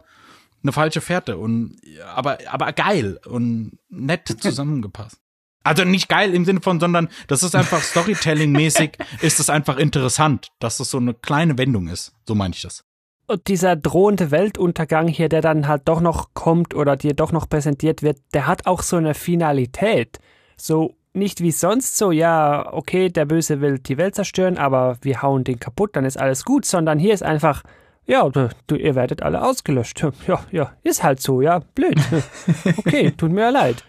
eine 0.63 0.71
falsche 0.71 1.01
Fährte 1.01 1.37
und 1.37 1.77
aber 2.13 2.37
aber 2.47 2.71
geil 2.73 3.19
und 3.25 3.79
nett 3.89 4.27
zusammengepasst. 4.41 5.17
Also 5.63 5.83
nicht 5.85 6.09
geil 6.09 6.33
im 6.33 6.43
Sinne 6.43 6.61
von, 6.61 6.79
sondern 6.79 7.09
das 7.27 7.43
ist 7.43 7.55
einfach 7.55 7.81
Storytelling-mäßig, 7.81 8.97
ist 9.21 9.39
es 9.39 9.49
einfach 9.49 9.77
interessant, 9.77 10.47
dass 10.59 10.79
es 10.79 10.89
so 10.89 10.97
eine 10.97 11.13
kleine 11.13 11.57
Wendung 11.57 11.87
ist. 11.87 12.13
So 12.27 12.33
meine 12.33 12.55
ich 12.55 12.61
das. 12.61 12.83
Und 13.27 13.47
dieser 13.47 13.75
drohende 13.75 14.31
Weltuntergang 14.31 15.07
hier, 15.07 15.29
der 15.29 15.41
dann 15.41 15.67
halt 15.67 15.83
doch 15.87 16.01
noch 16.01 16.33
kommt 16.33 16.73
oder 16.73 16.97
dir 16.97 17.13
doch 17.13 17.31
noch 17.31 17.47
präsentiert 17.47 18.01
wird, 18.01 18.19
der 18.33 18.47
hat 18.47 18.65
auch 18.65 18.81
so 18.81 18.97
eine 18.97 19.13
Finalität. 19.13 20.19
So 20.57 20.95
nicht 21.13 21.41
wie 21.41 21.51
sonst 21.51 21.97
so, 21.97 22.11
ja, 22.11 22.71
okay, 22.71 23.09
der 23.09 23.25
Böse 23.25 23.61
will 23.61 23.79
die 23.79 23.97
Welt 23.97 24.15
zerstören, 24.15 24.57
aber 24.57 24.97
wir 25.01 25.21
hauen 25.21 25.43
den 25.43 25.59
kaputt, 25.59 25.95
dann 25.95 26.05
ist 26.05 26.17
alles 26.17 26.45
gut, 26.45 26.65
sondern 26.65 26.99
hier 26.99 27.13
ist 27.13 27.23
einfach, 27.23 27.63
ja, 28.05 28.27
du, 28.29 28.75
ihr 28.75 28.95
werdet 28.95 29.21
alle 29.21 29.43
ausgelöscht. 29.43 30.05
Ja, 30.27 30.43
ja, 30.51 30.73
ist 30.83 31.03
halt 31.03 31.21
so, 31.21 31.41
ja, 31.41 31.59
blöd. 31.75 31.99
Okay, 32.77 33.11
tut 33.11 33.31
mir 33.31 33.51
leid. 33.51 33.83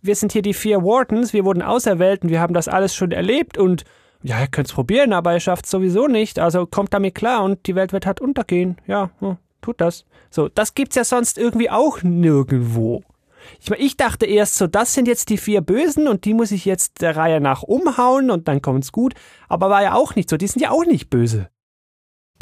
Wir 0.00 0.14
sind 0.14 0.32
hier 0.32 0.42
die 0.42 0.54
vier 0.54 0.82
Wardens, 0.82 1.32
wir 1.32 1.44
wurden 1.44 1.62
auserwählt 1.62 2.22
und 2.22 2.30
wir 2.30 2.40
haben 2.40 2.54
das 2.54 2.68
alles 2.68 2.94
schon 2.94 3.10
erlebt 3.10 3.58
und 3.58 3.84
ja, 4.22 4.40
ihr 4.40 4.46
könnt's 4.46 4.72
probieren, 4.72 5.12
aber 5.12 5.34
ihr 5.34 5.40
schafft's 5.40 5.70
sowieso 5.70 6.06
nicht. 6.06 6.38
Also 6.38 6.66
kommt 6.66 6.94
damit 6.94 7.14
klar 7.14 7.42
und 7.42 7.66
die 7.66 7.74
Welt 7.74 7.92
wird 7.92 8.06
halt 8.06 8.20
untergehen. 8.20 8.78
Ja, 8.86 9.10
hm, 9.20 9.36
tut 9.60 9.80
das. 9.80 10.06
So, 10.30 10.48
das 10.48 10.74
gibt's 10.74 10.96
ja 10.96 11.04
sonst 11.04 11.36
irgendwie 11.36 11.68
auch 11.68 12.02
nirgendwo. 12.02 13.02
Ich, 13.60 13.70
ich 13.70 13.96
dachte 13.96 14.26
erst 14.26 14.56
so, 14.56 14.66
das 14.66 14.94
sind 14.94 15.08
jetzt 15.08 15.30
die 15.30 15.38
vier 15.38 15.60
Bösen 15.60 16.08
und 16.08 16.24
die 16.24 16.34
muss 16.34 16.50
ich 16.50 16.64
jetzt 16.64 17.00
der 17.00 17.16
Reihe 17.16 17.40
nach 17.40 17.62
umhauen 17.62 18.30
und 18.30 18.48
dann 18.48 18.62
kommt's 18.62 18.92
gut. 18.92 19.14
Aber 19.48 19.70
war 19.70 19.82
ja 19.82 19.94
auch 19.94 20.14
nicht 20.14 20.30
so. 20.30 20.36
Die 20.36 20.46
sind 20.46 20.62
ja 20.62 20.70
auch 20.70 20.84
nicht 20.84 21.10
böse. 21.10 21.50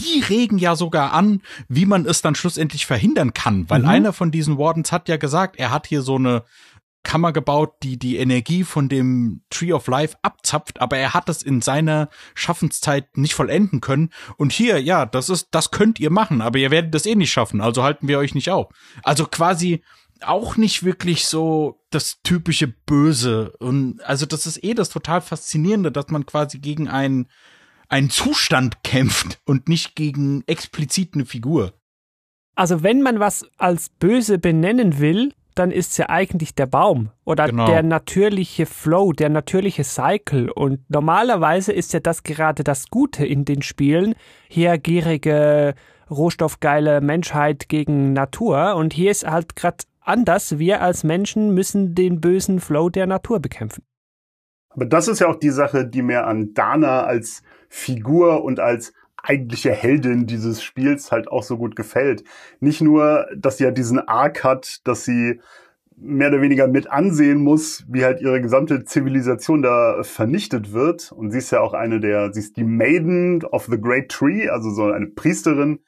Die 0.00 0.20
regen 0.20 0.58
ja 0.58 0.74
sogar 0.74 1.12
an, 1.12 1.42
wie 1.68 1.86
man 1.86 2.06
es 2.06 2.22
dann 2.22 2.34
schlussendlich 2.34 2.86
verhindern 2.86 3.34
kann, 3.34 3.68
weil 3.68 3.82
Mhm. 3.82 3.88
einer 3.88 4.12
von 4.12 4.30
diesen 4.30 4.58
Wardens 4.58 4.90
hat 4.90 5.08
ja 5.08 5.16
gesagt, 5.16 5.56
er 5.58 5.70
hat 5.70 5.86
hier 5.86 6.02
so 6.02 6.16
eine 6.16 6.44
Kammer 7.04 7.32
gebaut, 7.32 7.74
die 7.82 7.98
die 7.98 8.16
Energie 8.16 8.62
von 8.62 8.88
dem 8.88 9.42
Tree 9.50 9.72
of 9.72 9.88
Life 9.88 10.16
abzapft, 10.22 10.80
aber 10.80 10.96
er 10.98 11.14
hat 11.14 11.28
es 11.28 11.42
in 11.42 11.60
seiner 11.60 12.08
Schaffenszeit 12.34 13.16
nicht 13.16 13.34
vollenden 13.34 13.80
können. 13.80 14.10
Und 14.36 14.52
hier, 14.52 14.80
ja, 14.80 15.04
das 15.04 15.28
ist, 15.28 15.48
das 15.50 15.72
könnt 15.72 15.98
ihr 15.98 16.10
machen, 16.10 16.40
aber 16.40 16.58
ihr 16.58 16.70
werdet 16.70 16.94
das 16.94 17.04
eh 17.04 17.16
nicht 17.16 17.32
schaffen, 17.32 17.60
also 17.60 17.82
halten 17.82 18.06
wir 18.08 18.18
euch 18.18 18.34
nicht 18.36 18.50
auf. 18.50 18.68
Also 19.02 19.26
quasi 19.26 19.82
auch 20.26 20.56
nicht 20.56 20.84
wirklich 20.84 21.26
so 21.26 21.80
das 21.90 22.20
typische 22.22 22.68
Böse. 22.68 23.52
Und 23.58 24.00
also 24.04 24.26
das 24.26 24.46
ist 24.46 24.62
eh 24.64 24.74
das 24.74 24.88
total 24.88 25.20
Faszinierende, 25.20 25.92
dass 25.92 26.08
man 26.08 26.26
quasi 26.26 26.58
gegen 26.58 26.88
einen, 26.88 27.28
einen 27.88 28.10
Zustand 28.10 28.82
kämpft 28.82 29.40
und 29.46 29.68
nicht 29.68 29.94
gegen 29.96 30.42
explizit 30.46 31.14
eine 31.14 31.26
Figur. 31.26 31.72
Also 32.54 32.82
wenn 32.82 33.02
man 33.02 33.18
was 33.20 33.46
als 33.58 33.88
böse 33.88 34.38
benennen 34.38 34.98
will, 34.98 35.32
dann 35.54 35.70
ist 35.70 35.92
es 35.92 35.96
ja 35.98 36.08
eigentlich 36.08 36.54
der 36.54 36.66
Baum 36.66 37.10
oder 37.24 37.46
Genau. 37.46 37.66
der 37.66 37.82
natürliche 37.82 38.64
Flow, 38.66 39.12
der 39.12 39.28
natürliche 39.28 39.84
Cycle. 39.84 40.50
Und 40.50 40.88
normalerweise 40.88 41.72
ist 41.72 41.92
ja 41.92 42.00
das 42.00 42.22
gerade 42.22 42.64
das 42.64 42.88
Gute 42.88 43.26
in 43.26 43.44
den 43.44 43.60
Spielen. 43.62 44.14
Hier 44.48 44.78
gierige, 44.78 45.74
rohstoffgeile 46.10 47.00
Menschheit 47.00 47.68
gegen 47.68 48.12
Natur. 48.12 48.76
Und 48.76 48.94
hier 48.94 49.10
ist 49.10 49.26
halt 49.26 49.56
gerade 49.56 49.84
anders. 50.04 50.58
Wir 50.58 50.82
als 50.82 51.04
Menschen 51.04 51.54
müssen 51.54 51.94
den 51.94 52.20
bösen 52.20 52.60
Flow 52.60 52.88
der 52.88 53.06
Natur 53.06 53.40
bekämpfen. 53.40 53.84
Aber 54.70 54.86
das 54.86 55.08
ist 55.08 55.20
ja 55.20 55.28
auch 55.28 55.38
die 55.38 55.50
Sache, 55.50 55.86
die 55.86 56.02
mir 56.02 56.26
an 56.26 56.54
Dana 56.54 57.04
als 57.04 57.42
Figur 57.68 58.42
und 58.42 58.58
als 58.58 58.92
eigentliche 59.22 59.70
Heldin 59.70 60.26
dieses 60.26 60.62
Spiels 60.62 61.12
halt 61.12 61.28
auch 61.28 61.42
so 61.42 61.56
gut 61.56 61.76
gefällt. 61.76 62.24
Nicht 62.60 62.80
nur, 62.80 63.26
dass 63.36 63.58
sie 63.58 63.64
ja 63.64 63.70
diesen 63.70 64.00
Arc 64.00 64.42
hat, 64.44 64.80
dass 64.84 65.04
sie 65.04 65.40
mehr 65.96 66.28
oder 66.28 66.40
weniger 66.40 66.66
mit 66.66 66.90
ansehen 66.90 67.38
muss, 67.38 67.84
wie 67.88 68.04
halt 68.04 68.20
ihre 68.20 68.40
gesamte 68.40 68.84
Zivilisation 68.84 69.62
da 69.62 70.02
vernichtet 70.02 70.72
wird. 70.72 71.12
Und 71.12 71.30
sie 71.30 71.38
ist 71.38 71.52
ja 71.52 71.60
auch 71.60 71.74
eine 71.74 72.00
der, 72.00 72.32
sie 72.32 72.40
ist 72.40 72.56
die 72.56 72.64
Maiden 72.64 73.44
of 73.44 73.66
the 73.66 73.80
Great 73.80 74.08
Tree, 74.08 74.48
also 74.48 74.70
so 74.70 74.86
eine 74.86 75.06
Priesterin, 75.06 75.78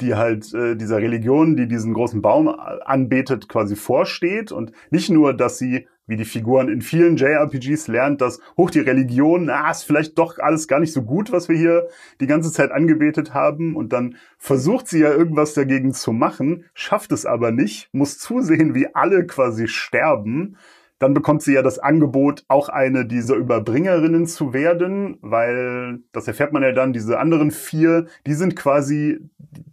die 0.00 0.14
halt 0.14 0.52
äh, 0.54 0.76
dieser 0.76 0.98
Religion, 0.98 1.56
die 1.56 1.68
diesen 1.68 1.94
großen 1.94 2.22
Baum 2.22 2.48
anbetet, 2.48 3.48
quasi 3.48 3.76
vorsteht. 3.76 4.52
Und 4.52 4.72
nicht 4.90 5.10
nur, 5.10 5.34
dass 5.34 5.58
sie, 5.58 5.86
wie 6.06 6.16
die 6.16 6.24
Figuren 6.24 6.68
in 6.68 6.82
vielen 6.82 7.16
JRPGs 7.16 7.88
lernt, 7.88 8.20
dass 8.20 8.40
hoch 8.56 8.70
die 8.70 8.80
Religion, 8.80 9.46
na, 9.46 9.70
ist 9.70 9.84
vielleicht 9.84 10.18
doch 10.18 10.38
alles 10.38 10.68
gar 10.68 10.80
nicht 10.80 10.92
so 10.92 11.02
gut, 11.02 11.32
was 11.32 11.48
wir 11.48 11.56
hier 11.56 11.88
die 12.20 12.26
ganze 12.26 12.52
Zeit 12.52 12.70
angebetet 12.72 13.34
haben. 13.34 13.76
Und 13.76 13.92
dann 13.92 14.16
versucht 14.38 14.88
sie 14.88 15.00
ja 15.00 15.12
irgendwas 15.12 15.54
dagegen 15.54 15.92
zu 15.92 16.12
machen, 16.12 16.64
schafft 16.74 17.12
es 17.12 17.26
aber 17.26 17.52
nicht, 17.52 17.88
muss 17.92 18.18
zusehen, 18.18 18.74
wie 18.74 18.94
alle 18.94 19.26
quasi 19.26 19.68
sterben. 19.68 20.56
Dann 21.04 21.12
bekommt 21.12 21.42
sie 21.42 21.52
ja 21.52 21.60
das 21.60 21.78
Angebot, 21.78 22.44
auch 22.48 22.70
eine 22.70 23.04
dieser 23.04 23.34
Überbringerinnen 23.34 24.26
zu 24.26 24.54
werden, 24.54 25.18
weil, 25.20 25.98
das 26.12 26.26
erfährt 26.26 26.54
man 26.54 26.62
ja 26.62 26.72
dann, 26.72 26.94
diese 26.94 27.18
anderen 27.18 27.50
vier, 27.50 28.06
die 28.26 28.32
sind 28.32 28.56
quasi 28.56 29.18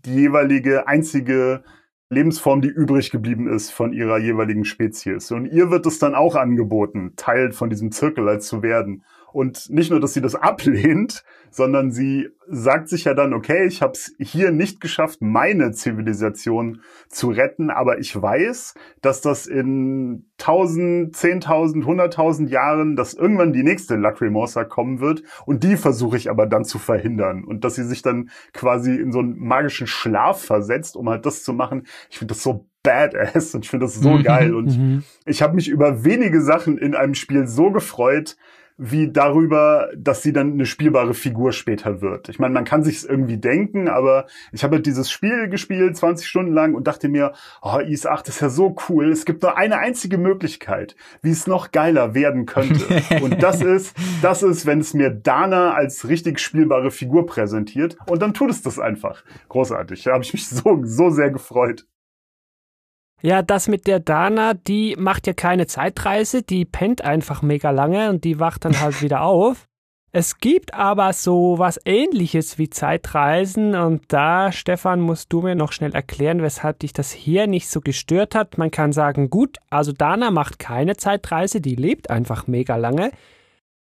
die 0.03 0.13
jeweilige 0.13 0.89
einzige 0.89 1.63
Lebensform, 2.09 2.59
die 2.59 2.67
übrig 2.67 3.11
geblieben 3.11 3.47
ist 3.47 3.71
von 3.71 3.93
ihrer 3.93 4.17
jeweiligen 4.17 4.65
Spezies. 4.65 5.31
Und 5.31 5.45
ihr 5.45 5.71
wird 5.71 5.85
es 5.85 5.99
dann 5.99 6.15
auch 6.15 6.35
angeboten, 6.35 7.13
Teil 7.15 7.53
von 7.53 7.69
diesem 7.69 7.93
Zirkel 7.93 8.27
als 8.27 8.47
zu 8.47 8.61
werden. 8.61 9.05
Und 9.33 9.69
nicht 9.69 9.91
nur, 9.91 9.99
dass 9.99 10.13
sie 10.13 10.21
das 10.21 10.35
ablehnt, 10.35 11.23
sondern 11.49 11.91
sie 11.91 12.29
sagt 12.47 12.89
sich 12.89 13.03
ja 13.03 13.13
dann, 13.13 13.33
okay, 13.33 13.65
ich 13.65 13.81
habe 13.81 13.93
es 13.93 14.13
hier 14.17 14.51
nicht 14.51 14.79
geschafft, 14.81 15.21
meine 15.21 15.71
Zivilisation 15.71 16.81
zu 17.09 17.29
retten, 17.29 17.69
aber 17.69 17.99
ich 17.99 18.19
weiß, 18.19 18.73
dass 19.01 19.21
das 19.21 19.47
in 19.47 20.25
tausend, 20.37 21.15
zehntausend, 21.15 21.85
hunderttausend 21.85 22.49
Jahren, 22.49 22.95
dass 22.95 23.13
irgendwann 23.13 23.53
die 23.53 23.63
nächste 23.63 23.95
Lacrimosa 23.95 24.63
kommen 24.63 24.99
wird 24.99 25.23
und 25.45 25.63
die 25.63 25.77
versuche 25.77 26.17
ich 26.17 26.29
aber 26.29 26.45
dann 26.45 26.63
zu 26.63 26.79
verhindern 26.79 27.43
und 27.43 27.63
dass 27.63 27.75
sie 27.75 27.85
sich 27.85 28.01
dann 28.01 28.29
quasi 28.53 28.95
in 28.95 29.11
so 29.11 29.19
einen 29.19 29.37
magischen 29.37 29.87
Schlaf 29.87 30.41
versetzt, 30.43 30.95
um 30.95 31.09
halt 31.09 31.25
das 31.25 31.43
zu 31.43 31.53
machen. 31.53 31.85
Ich 32.09 32.17
finde 32.17 32.33
das 32.33 32.43
so 32.43 32.65
badass 32.83 33.53
und 33.53 33.65
ich 33.65 33.69
finde 33.69 33.85
das 33.85 33.95
so 33.95 34.11
Mhm, 34.17 34.23
geil 34.23 34.55
und 34.55 34.77
mhm. 34.77 35.03
ich 35.25 35.41
habe 35.41 35.55
mich 35.55 35.67
über 35.67 36.03
wenige 36.03 36.41
Sachen 36.41 36.77
in 36.77 36.95
einem 36.95 37.13
Spiel 37.13 37.47
so 37.47 37.71
gefreut, 37.71 38.37
wie 38.83 39.11
darüber, 39.11 39.89
dass 39.95 40.23
sie 40.23 40.33
dann 40.33 40.53
eine 40.53 40.65
spielbare 40.65 41.13
Figur 41.13 41.51
später 41.51 42.01
wird. 42.01 42.29
Ich 42.29 42.39
meine, 42.39 42.55
man 42.55 42.65
kann 42.65 42.83
sich's 42.83 43.03
irgendwie 43.03 43.37
denken, 43.37 43.87
aber 43.87 44.25
ich 44.51 44.63
habe 44.63 44.77
halt 44.77 44.87
dieses 44.87 45.11
Spiel 45.11 45.49
gespielt, 45.49 45.95
20 45.95 46.27
Stunden 46.27 46.51
lang 46.51 46.73
und 46.73 46.87
dachte 46.87 47.07
mir, 47.07 47.33
oh, 47.61 47.77
Is 47.77 48.07
8 48.07 48.27
ist 48.27 48.41
ja 48.41 48.49
so 48.49 48.75
cool. 48.89 49.11
Es 49.11 49.25
gibt 49.25 49.43
nur 49.43 49.55
eine 49.55 49.77
einzige 49.77 50.17
Möglichkeit, 50.17 50.95
wie 51.21 51.29
es 51.29 51.45
noch 51.45 51.71
geiler 51.71 52.15
werden 52.15 52.47
könnte. 52.47 53.03
und 53.21 53.43
das 53.43 53.61
ist, 53.61 53.95
das 54.23 54.41
ist, 54.41 54.65
wenn 54.65 54.79
es 54.79 54.95
mir 54.95 55.11
Dana 55.11 55.75
als 55.75 56.07
richtig 56.07 56.39
spielbare 56.39 56.89
Figur 56.89 57.27
präsentiert 57.27 57.97
und 58.07 58.19
dann 58.23 58.33
tut 58.33 58.49
es 58.49 58.63
das 58.63 58.79
einfach. 58.79 59.23
Großartig. 59.49 60.01
Da 60.05 60.13
habe 60.13 60.23
ich 60.23 60.33
mich 60.33 60.47
so, 60.47 60.81
so 60.83 61.11
sehr 61.11 61.29
gefreut. 61.29 61.85
Ja, 63.21 63.41
das 63.41 63.67
mit 63.67 63.85
der 63.87 63.99
Dana, 63.99 64.53
die 64.53 64.95
macht 64.97 65.27
ja 65.27 65.33
keine 65.33 65.67
Zeitreise, 65.67 66.41
die 66.41 66.65
pennt 66.65 67.03
einfach 67.03 67.41
mega 67.41 67.69
lange 67.69 68.09
und 68.09 68.23
die 68.23 68.39
wacht 68.39 68.65
dann 68.65 68.79
halt 68.79 69.01
wieder 69.01 69.21
auf. 69.25 69.67
Es 70.13 70.39
gibt 70.39 70.73
aber 70.73 71.13
so 71.13 71.57
was 71.57 71.79
ähnliches 71.85 72.57
wie 72.57 72.69
Zeitreisen 72.69 73.75
und 73.75 74.03
da, 74.09 74.51
Stefan, 74.51 74.99
musst 74.99 75.31
du 75.31 75.41
mir 75.41 75.55
noch 75.55 75.71
schnell 75.71 75.93
erklären, 75.93 76.41
weshalb 76.41 76.79
dich 76.79 76.91
das 76.91 77.13
hier 77.13 77.47
nicht 77.47 77.69
so 77.69 77.79
gestört 77.79 78.35
hat. 78.35 78.57
Man 78.57 78.71
kann 78.71 78.91
sagen, 78.91 79.29
gut, 79.29 79.59
also 79.69 79.93
Dana 79.93 80.29
macht 80.29 80.59
keine 80.59 80.97
Zeitreise, 80.97 81.61
die 81.61 81.75
lebt 81.75 82.09
einfach 82.09 82.45
mega 82.47 82.75
lange. 82.75 83.11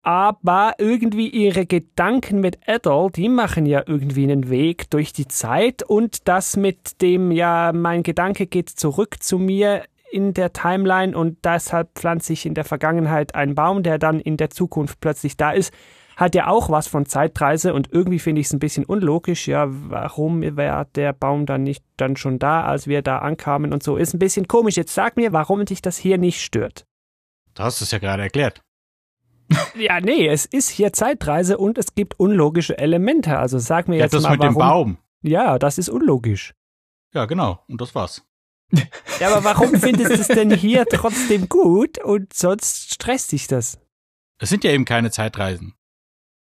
Aber 0.03 0.75
irgendwie 0.79 1.29
ihre 1.29 1.67
Gedanken 1.67 2.41
mit 2.41 2.59
Adol, 2.67 3.11
die 3.11 3.29
machen 3.29 3.67
ja 3.67 3.83
irgendwie 3.87 4.25
einen 4.25 4.49
Weg 4.49 4.89
durch 4.91 5.13
die 5.13 5.29
Zeit 5.29 5.83
und 5.83 6.27
das 6.27 6.57
mit 6.57 7.03
dem, 7.03 7.31
ja, 7.31 7.73
mein 7.75 8.03
Gedanke 8.03 8.47
geht 8.47 8.71
zurück 8.71 9.23
zu 9.23 9.39
mir 9.39 9.85
in 10.11 10.33
der 10.33 10.53
Timeline 10.53 11.17
und 11.17 11.45
deshalb 11.45 11.91
pflanze 11.95 12.33
ich 12.33 12.47
in 12.47 12.55
der 12.55 12.65
Vergangenheit 12.65 13.35
einen 13.35 13.55
Baum, 13.55 13.83
der 13.83 13.99
dann 13.99 14.21
in 14.21 14.39
der 14.39 14.51
Zukunft 14.51 15.01
plötzlich 15.01 15.37
da 15.37 15.53
ist, 15.53 15.73
hat 16.17 16.35
ja 16.35 16.49
auch 16.49 16.71
was 16.71 16.87
von 16.87 17.07
Zeitreise 17.07 17.73
und 17.73 17.93
irgendwie 17.93 18.19
finde 18.19 18.41
ich 18.41 18.49
es 18.49 18.53
ein 18.53 18.59
bisschen 18.59 18.85
unlogisch, 18.85 19.49
ja, 19.49 19.67
warum 19.69 20.43
wäre 20.43 20.87
der 20.95 21.13
Baum 21.13 21.47
dann 21.47 21.63
nicht 21.63 21.85
dann 21.97 22.17
schon 22.17 22.39
da, 22.39 22.65
als 22.65 22.87
wir 22.87 23.03
da 23.03 23.19
ankamen 23.19 23.73
und 23.73 23.83
so, 23.83 23.97
ist 23.97 24.15
ein 24.15 24.19
bisschen 24.19 24.49
komisch. 24.49 24.77
Jetzt 24.77 24.95
sag 24.95 25.17
mir, 25.17 25.33
warum 25.33 25.65
dich 25.65 25.81
das 25.83 25.97
hier 25.97 26.19
nicht 26.19 26.43
stört. 26.43 26.85
Du 27.55 27.63
hast 27.63 27.81
es 27.81 27.91
ja 27.91 27.99
gerade 27.99 28.23
erklärt. 28.23 28.61
Ja, 29.75 30.01
nee, 30.01 30.29
es 30.29 30.47
ist 30.47 30.69
hier 30.71 30.93
Zeitreise 30.93 31.59
und 31.59 31.79
es 31.79 31.95
gibt 31.95 32.19
unlogische 32.21 32.77
Elemente. 32.79 33.39
Also 33.39 33.59
sag 33.59 33.89
mir 33.89 33.97
Ja, 33.97 34.05
jetzt 34.05 34.15
das 34.15 34.23
mal, 34.23 34.31
mit 34.33 34.41
warum. 34.41 34.53
dem 34.55 34.59
Baum. 34.59 34.99
Ja, 35.23 35.59
das 35.59 35.79
ist 35.79 35.89
unlogisch. 35.89 36.55
Ja, 37.15 37.27
genau. 37.27 37.63
Und 37.69 37.81
das 37.81 37.95
war's. 37.95 38.25
Ja, 39.19 39.29
aber 39.35 39.43
warum 39.45 39.75
findest 39.81 40.11
du 40.11 40.15
es 40.21 40.29
denn 40.29 40.51
hier 40.53 40.87
trotzdem 40.87 41.49
gut 41.49 41.99
und 41.99 42.33
sonst 42.33 42.95
stresst 42.95 43.33
dich 43.33 43.47
das? 43.49 43.79
Es 44.39 44.49
sind 44.49 44.65
ja 44.65 44.71
eben 44.71 44.85
keine 44.85 45.11
Zeitreisen. 45.11 45.75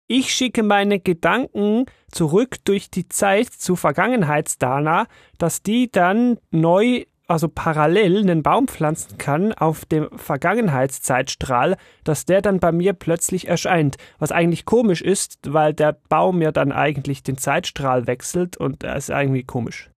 Ich 0.10 0.34
schicke 0.34 0.64
meine 0.64 1.00
Gedanken 1.00 1.86
zurück 2.12 2.58
durch 2.66 2.90
die 2.90 3.08
Zeit 3.10 3.48
zu 3.48 3.76
Vergangenheitsdana, 3.76 5.08
dass 5.38 5.64
die 5.64 5.90
dann 5.92 6.38
neu, 6.52 7.04
also 7.28 7.50
parallel 7.50 8.22
einen 8.22 8.42
Baum 8.42 8.68
pflanzen 8.68 9.18
kann 9.18 9.54
auf 9.54 9.86
dem 9.86 10.08
Vergangenheitszeitstrahl, 10.16 11.76
dass 12.04 12.26
der 12.26 12.42
dann 12.42 12.60
bei 12.60 12.72
mir 12.72 12.94
plötzlich 12.94 13.48
erscheint. 13.48 13.98
Was 14.18 14.32
eigentlich 14.32 14.66
komisch 14.66 15.02
ist, 15.02 15.40
weil 15.48 15.74
der 15.74 15.98
Baum 16.10 16.42
ja 16.42 16.52
dann 16.52 16.72
eigentlich 16.72 17.24
den 17.24 17.38
Zeitstrahl 17.38 18.08
wechselt 18.08 18.58
und 18.58 18.84
das 18.84 19.10
ist 19.10 19.16
irgendwie 19.16 19.44
komisch. 19.44 19.92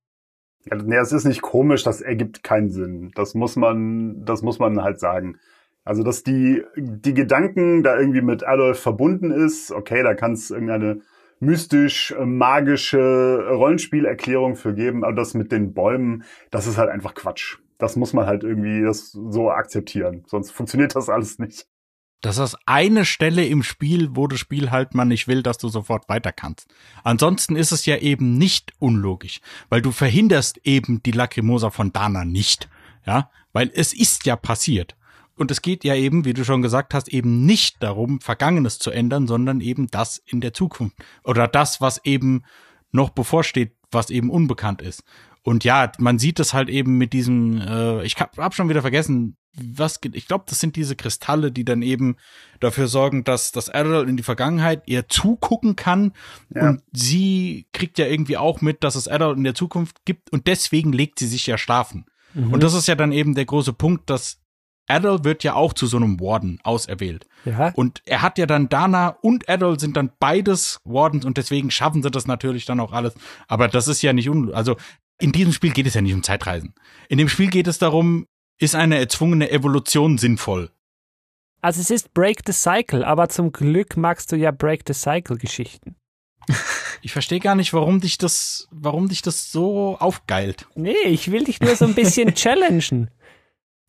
Ja, 0.65 0.77
nee, 0.77 0.97
es 0.97 1.13
ist 1.13 1.25
nicht 1.25 1.41
komisch, 1.41 1.85
das 1.85 2.01
ergibt 2.01 2.43
keinen 2.43 2.71
Sinn. 2.71 3.13
Das 3.15 3.35
muss 3.35 3.57
man, 3.57 4.25
das 4.25 4.43
muss 4.43 4.59
man 4.59 4.83
halt 4.83 5.01
sagen. 5.01 5.39
Also, 5.85 6.03
dass 6.03 6.23
die, 6.23 6.63
die 6.77 7.15
Gedanken 7.15 7.83
da 7.83 7.99
irgendwie 7.99 8.21
mit 8.21 8.47
Adolf 8.47 8.79
verbunden 8.79 9.31
ist, 9.31 9.73
okay, 9.73 10.03
da 10.03 10.15
kann 10.15 10.33
es 10.33 10.51
irgendeine 10.51 11.01
mystisch-magische 11.41 13.49
Rollenspielerklärung 13.51 14.57
für 14.57 14.75
geben, 14.75 15.05
aber 15.05 15.15
das 15.15 15.35
mit 15.35 15.53
den 15.53 15.75
Bäumen, 15.75 16.25
das 16.51 16.67
ist 16.67 16.79
halt 16.79 16.91
einfach 16.91 17.15
Quatsch. 17.15 17.59
Das 17.79 17.97
muss 17.97 18.13
man 18.13 18.27
halt 18.27 18.45
irgendwie 18.45 18.83
das 18.83 19.11
so 19.11 19.51
akzeptieren. 19.51 20.23
Sonst 20.27 20.53
funktioniert 20.53 20.95
das 20.95 21.09
alles 21.09 21.39
nicht. 21.39 21.67
Das 22.21 22.37
ist 22.37 22.59
eine 22.67 23.07
Stelle 23.07 23.47
im 23.47 23.63
Spiel, 23.63 24.11
wo 24.13 24.27
das 24.27 24.39
Spiel 24.39 24.71
halt 24.71 24.95
man 24.95 25.09
nicht 25.09 25.27
will, 25.27 25.43
dass 25.43 25.57
du 25.57 25.69
sofort 25.69 26.07
weiter 26.11 26.33
kannst. 26.33 26.69
Ansonsten 27.03 27.57
ist 27.57 27.73
es 27.73 27.87
ja 27.87 27.97
eben 27.97 28.37
nicht 28.37 28.75
unlogisch, 28.79 29.41
weil 29.71 29.81
du 29.81 29.91
verhinderst 29.91 30.61
eben 30.65 31.03
die 31.03 31.13
Lacrimosa 31.13 31.71
von 31.71 31.93
Dana 31.93 32.27
nicht. 32.27 32.69
Ja, 33.07 33.31
weil 33.55 33.71
es 33.75 33.95
ist 33.95 34.27
ja 34.27 34.37
passiert. 34.37 34.97
Und 35.41 35.51
es 35.51 35.63
geht 35.63 35.85
ja 35.85 35.95
eben, 35.95 36.27
wie 36.27 36.35
du 36.35 36.45
schon 36.45 36.61
gesagt 36.61 36.93
hast, 36.93 37.09
eben 37.09 37.47
nicht 37.47 37.83
darum, 37.83 38.21
Vergangenes 38.21 38.79
zu 38.79 38.91
ändern, 38.91 39.27
sondern 39.27 39.63
eben 39.63 39.87
das 39.87 40.19
in 40.19 40.43
der 40.43 40.53
Zukunft. 40.53 40.99
Oder 41.25 41.49
das, 41.49 41.81
was 41.81 42.05
eben 42.05 42.43
noch 42.93 43.09
bevorsteht, 43.09 43.73
was 43.91 44.11
eben 44.11 44.29
unbekannt 44.29 44.83
ist. 44.83 45.03
Und 45.43 45.65
ja, 45.65 45.91
man 45.97 46.19
sieht 46.19 46.41
es 46.41 46.53
halt 46.53 46.69
eben 46.69 46.99
mit 46.99 47.15
diesem, 47.15 47.59
äh, 47.59 48.05
ich 48.05 48.17
hab, 48.17 48.37
hab 48.37 48.55
schon 48.55 48.69
wieder 48.69 48.83
vergessen, 48.83 49.39
was, 49.55 49.99
ich 50.13 50.29
glaube, 50.29 50.45
das 50.47 50.61
sind 50.61 50.77
diese 50.77 50.95
Kristalle, 50.95 51.51
die 51.51 51.65
dann 51.65 51.81
eben 51.81 52.17
dafür 52.61 52.87
sorgen, 52.87 53.25
dass 53.25 53.51
das 53.51 53.69
Errol 53.69 54.11
in 54.11 54.19
die 54.19 54.23
Vergangenheit 54.23 54.83
ihr 54.85 55.09
zugucken 55.09 55.75
kann. 55.75 56.13
Ja. 56.55 56.69
Und 56.69 56.83
sie 56.93 57.67
kriegt 57.73 57.97
ja 57.97 58.05
irgendwie 58.05 58.37
auch 58.37 58.61
mit, 58.61 58.85
dass 58.85 58.95
es 58.95 59.07
Errol 59.07 59.39
in 59.39 59.45
der 59.45 59.55
Zukunft 59.55 60.05
gibt 60.05 60.31
und 60.35 60.49
deswegen 60.49 60.93
legt 60.93 61.19
sie 61.19 61.29
sich 61.29 61.47
ja 61.47 61.57
schlafen. 61.57 62.05
Und 62.35 62.63
das 62.63 62.75
ist 62.75 62.87
ja 62.87 62.95
dann 62.95 63.11
eben 63.11 63.35
der 63.35 63.45
große 63.45 63.73
Punkt, 63.73 64.09
dass 64.09 64.40
Adol 64.91 65.25
wird 65.25 65.45
ja 65.45 65.55
auch 65.55 65.73
zu 65.73 65.87
so 65.87 65.97
einem 65.97 66.21
Warden 66.21 66.59
auserwählt. 66.63 67.27
Ja, 67.45 67.73
Und 67.75 68.03
er 68.05 68.23
hat 68.23 68.39
ja 68.39 68.47
dann 68.47 68.69
Dana 68.69 69.17
und 69.23 69.49
Adol 69.49 69.79
sind 69.81 69.97
dann 69.97 70.11
beides 70.19 70.81
Wardens 70.85 71.25
und 71.25 71.37
deswegen 71.37 71.71
schaffen 71.71 72.03
sie 72.03 72.11
das 72.11 72.27
natürlich 72.27 72.65
dann 72.67 72.81
auch 72.81 72.93
alles. 72.93 73.15
Aber 73.49 73.69
das 73.69 73.89
ist 73.89 74.03
ja 74.03 74.13
nicht 74.13 74.29
un, 74.29 74.53
also 74.53 74.77
in 75.21 75.33
diesem 75.33 75.53
Spiel 75.53 75.73
geht 75.73 75.87
es 75.87 75.95
ja 75.95 76.01
nicht 76.01 76.15
um 76.15 76.23
Zeitreisen. 76.23 76.75
In 77.09 77.19
dem 77.19 77.29
Spiel 77.29 77.49
geht 77.49 77.67
es 77.67 77.79
darum, 77.79 78.27
ist 78.59 78.75
eine 78.75 78.99
erzwungene 78.99 79.51
Evolution 79.51 80.19
sinnvoll? 80.19 80.71
also 81.63 81.81
es 81.81 81.91
ist 81.91 82.15
Break 82.15 82.41
the 82.47 82.53
Cycle, 82.53 83.05
aber 83.05 83.29
zum 83.29 83.53
Glück 83.53 83.97
magst 83.97 84.33
du 84.33 84.37
ja 84.37 84.51
Break 84.51 84.83
the 84.87 84.95
Cycle 84.95 85.37
Geschichten. 85.37 85.97
Ich 87.03 87.13
verstehe 87.13 87.41
gar 87.41 87.55
nicht, 87.55 87.73
warum 87.73 88.01
dich 88.01 88.19
das, 88.19 88.69
warum 88.71 89.09
dich 89.09 89.23
das 89.23 89.53
so 89.53 89.97
aufgeilt. 89.99 90.67
Nee, 90.75 90.97
ich 91.07 91.31
will 91.31 91.45
dich 91.45 91.61
nur 91.61 91.77
so 91.77 91.85
ein 91.85 91.95
bisschen 91.95 92.35
challengen. 92.35 93.11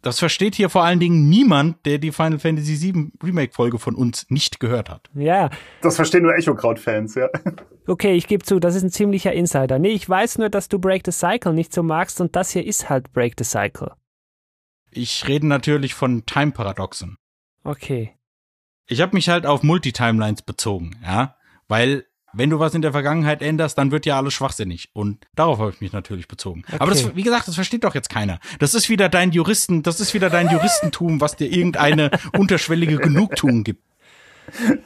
Das 0.01 0.17
versteht 0.17 0.55
hier 0.55 0.69
vor 0.69 0.83
allen 0.83 0.99
Dingen 0.99 1.29
niemand, 1.29 1.85
der 1.85 1.99
die 1.99 2.11
Final 2.11 2.39
Fantasy 2.39 2.81
VII 2.93 3.11
Remake 3.23 3.53
Folge 3.53 3.77
von 3.77 3.93
uns 3.95 4.25
nicht 4.29 4.59
gehört 4.59 4.89
hat. 4.89 5.09
Ja, 5.13 5.49
Das 5.81 5.95
verstehen 5.95 6.23
nur 6.23 6.35
Echo-Kraut-Fans, 6.35 7.15
ja. 7.15 7.29
okay, 7.87 8.13
ich 8.13 8.27
gebe 8.27 8.43
zu, 8.43 8.59
das 8.59 8.75
ist 8.75 8.83
ein 8.83 8.89
ziemlicher 8.91 9.31
Insider. 9.33 9.77
Nee, 9.77 9.89
ich 9.89 10.09
weiß 10.09 10.39
nur, 10.39 10.49
dass 10.49 10.69
du 10.69 10.79
Break 10.79 11.03
the 11.05 11.11
Cycle 11.11 11.53
nicht 11.53 11.71
so 11.71 11.83
magst 11.83 12.19
und 12.19 12.35
das 12.35 12.49
hier 12.51 12.65
ist 12.65 12.89
halt 12.89 13.13
Break 13.13 13.35
the 13.37 13.43
Cycle. 13.43 13.91
Ich 14.89 15.27
rede 15.27 15.45
natürlich 15.47 15.93
von 15.93 16.25
Time 16.25 16.51
Paradoxen. 16.51 17.15
Okay. 17.63 18.15
Ich 18.87 19.01
habe 19.01 19.15
mich 19.15 19.29
halt 19.29 19.45
auf 19.45 19.61
Multitimelines 19.61 20.41
bezogen, 20.41 20.95
ja, 21.03 21.35
weil 21.67 22.05
wenn 22.33 22.49
du 22.49 22.59
was 22.59 22.73
in 22.73 22.81
der 22.81 22.91
Vergangenheit 22.91 23.41
änderst, 23.41 23.77
dann 23.77 23.91
wird 23.91 24.05
ja 24.05 24.17
alles 24.17 24.33
schwachsinnig 24.33 24.89
und 24.93 25.25
darauf 25.35 25.59
habe 25.59 25.71
ich 25.71 25.81
mich 25.81 25.91
natürlich 25.93 26.27
bezogen. 26.27 26.63
Aber 26.71 26.91
Okay. 26.91 27.03
das, 27.03 27.15
wie 27.15 27.23
gesagt, 27.23 27.47
das 27.47 27.55
versteht 27.55 27.83
doch 27.83 27.95
jetzt 27.95 28.09
keiner. 28.09 28.39
Das 28.59 28.73
ist 28.73 28.89
wieder 28.89 29.09
dein 29.09 29.31
Juristen, 29.31 29.83
das 29.83 29.99
ist 29.99 30.13
wieder 30.13 30.29
dein 30.29 30.49
Juristentum, 30.49 31.19
was 31.21 31.35
dir 31.35 31.51
irgendeine 31.51 32.11
unterschwellige 32.37 32.97
Genugtuung 32.97 33.63
gibt. 33.63 33.83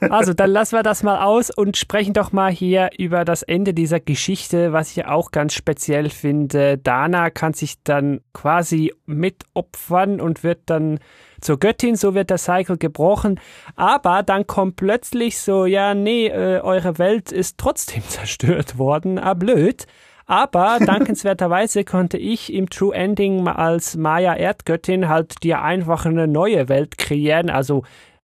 Also, 0.01 0.33
dann 0.33 0.51
lassen 0.51 0.75
wir 0.75 0.83
das 0.83 1.01
mal 1.01 1.23
aus 1.23 1.49
und 1.49 1.75
sprechen 1.77 2.13
doch 2.13 2.31
mal 2.31 2.51
hier 2.51 2.89
über 2.99 3.25
das 3.25 3.41
Ende 3.41 3.73
dieser 3.73 3.99
Geschichte, 3.99 4.73
was 4.73 4.91
ich 4.91 4.97
ja 4.97 5.07
auch 5.07 5.31
ganz 5.31 5.53
speziell 5.53 6.09
finde. 6.11 6.77
Dana 6.77 7.31
kann 7.31 7.53
sich 7.53 7.75
dann 7.83 8.21
quasi 8.33 8.93
mitopfern 9.07 10.21
und 10.21 10.43
wird 10.43 10.59
dann 10.67 10.99
zur 11.45 11.59
Göttin, 11.59 11.95
so 11.95 12.13
wird 12.13 12.29
der 12.29 12.37
Cycle 12.37 12.77
gebrochen. 12.77 13.39
Aber 13.75 14.23
dann 14.23 14.47
kommt 14.47 14.75
plötzlich 14.75 15.39
so, 15.39 15.65
ja, 15.65 15.93
nee, 15.93 16.27
äh, 16.27 16.59
eure 16.59 16.97
Welt 16.97 17.31
ist 17.31 17.57
trotzdem 17.57 18.03
zerstört 18.07 18.77
worden. 18.77 19.19
Ah, 19.19 19.33
blöd. 19.33 19.85
Aber 20.25 20.79
dankenswerterweise 20.85 21.83
konnte 21.83 22.17
ich 22.17 22.51
im 22.51 22.69
True 22.69 22.95
Ending 22.95 23.47
als 23.47 23.95
Maya 23.95 24.33
Erdgöttin 24.33 25.07
halt 25.07 25.43
dir 25.43 25.61
einfach 25.61 26.05
eine 26.05 26.27
neue 26.27 26.67
Welt 26.67 26.97
kreieren. 26.97 27.49
Also 27.49 27.83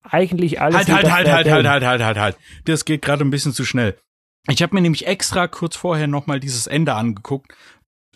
eigentlich 0.03 0.61
alles. 0.61 0.77
Halt, 0.77 0.89
halt, 0.89 1.11
halt, 1.11 1.13
halt, 1.13 1.27
Fair 1.27 1.35
halt, 1.35 1.45
Game. 1.45 1.71
halt, 1.71 1.85
halt, 1.85 2.03
halt, 2.03 2.19
halt. 2.19 2.37
Das 2.65 2.85
geht 2.85 3.03
gerade 3.03 3.25
ein 3.25 3.31
bisschen 3.31 3.53
zu 3.53 3.65
schnell. 3.65 3.97
Ich 4.49 4.63
habe 4.63 4.75
mir 4.75 4.81
nämlich 4.81 5.07
extra 5.07 5.49
kurz 5.49 5.75
vorher 5.77 6.07
nochmal 6.07 6.39
dieses 6.39 6.67
Ende 6.67 6.95
angeguckt. 6.95 7.53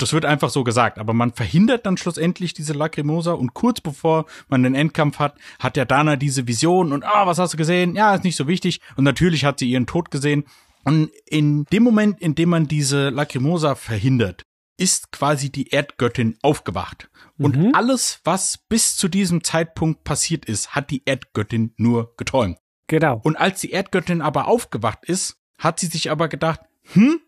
Das 0.00 0.12
wird 0.12 0.24
einfach 0.24 0.50
so 0.50 0.64
gesagt, 0.64 0.98
aber 0.98 1.12
man 1.12 1.32
verhindert 1.32 1.84
dann 1.86 1.96
schlussendlich 1.96 2.54
diese 2.54 2.72
Lacrimosa 2.72 3.32
und 3.32 3.54
kurz 3.54 3.80
bevor 3.80 4.26
man 4.48 4.62
den 4.62 4.74
Endkampf 4.74 5.18
hat, 5.18 5.34
hat 5.58 5.76
der 5.76 5.84
Dana 5.84 6.16
diese 6.16 6.46
Vision 6.48 6.92
und 6.92 7.04
ah, 7.04 7.26
was 7.26 7.38
hast 7.38 7.52
du 7.52 7.56
gesehen? 7.56 7.94
Ja, 7.94 8.14
ist 8.14 8.24
nicht 8.24 8.36
so 8.36 8.48
wichtig 8.48 8.80
und 8.96 9.04
natürlich 9.04 9.44
hat 9.44 9.58
sie 9.58 9.70
ihren 9.70 9.86
Tod 9.86 10.10
gesehen 10.10 10.44
und 10.84 11.10
in 11.26 11.64
dem 11.72 11.82
Moment, 11.82 12.20
in 12.20 12.34
dem 12.34 12.48
man 12.48 12.66
diese 12.66 13.10
Lacrimosa 13.10 13.74
verhindert, 13.74 14.44
ist 14.78 15.12
quasi 15.12 15.50
die 15.52 15.68
Erdgöttin 15.68 16.38
aufgewacht. 16.40 17.10
Und 17.36 17.56
Mhm. 17.56 17.74
alles, 17.74 18.20
was 18.24 18.58
bis 18.68 18.96
zu 18.96 19.08
diesem 19.08 19.44
Zeitpunkt 19.44 20.04
passiert 20.04 20.46
ist, 20.46 20.74
hat 20.74 20.90
die 20.90 21.02
Erdgöttin 21.04 21.74
nur 21.76 22.14
geträumt. 22.16 22.56
Genau. 22.86 23.20
Und 23.22 23.36
als 23.36 23.60
die 23.60 23.72
Erdgöttin 23.72 24.22
aber 24.22 24.48
aufgewacht 24.48 25.04
ist, 25.04 25.36
hat 25.58 25.78
sie 25.80 25.86
sich 25.86 26.10
aber 26.10 26.28
gedacht, 26.28 26.60
hm, 26.94 27.20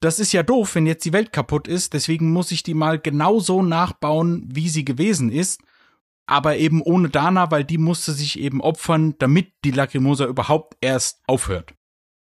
das 0.00 0.20
ist 0.20 0.32
ja 0.32 0.42
doof, 0.42 0.74
wenn 0.74 0.86
jetzt 0.86 1.04
die 1.04 1.12
Welt 1.12 1.32
kaputt 1.32 1.66
ist, 1.68 1.92
deswegen 1.94 2.32
muss 2.32 2.50
ich 2.52 2.62
die 2.62 2.74
mal 2.74 2.98
genauso 2.98 3.62
nachbauen, 3.62 4.48
wie 4.52 4.68
sie 4.68 4.84
gewesen 4.84 5.30
ist, 5.30 5.60
aber 6.26 6.56
eben 6.56 6.82
ohne 6.82 7.08
Dana, 7.08 7.50
weil 7.50 7.64
die 7.64 7.78
musste 7.78 8.12
sich 8.12 8.38
eben 8.38 8.60
opfern, 8.60 9.14
damit 9.18 9.52
die 9.64 9.70
Lacrimosa 9.70 10.26
überhaupt 10.26 10.76
erst 10.80 11.22
aufhört. 11.26 11.74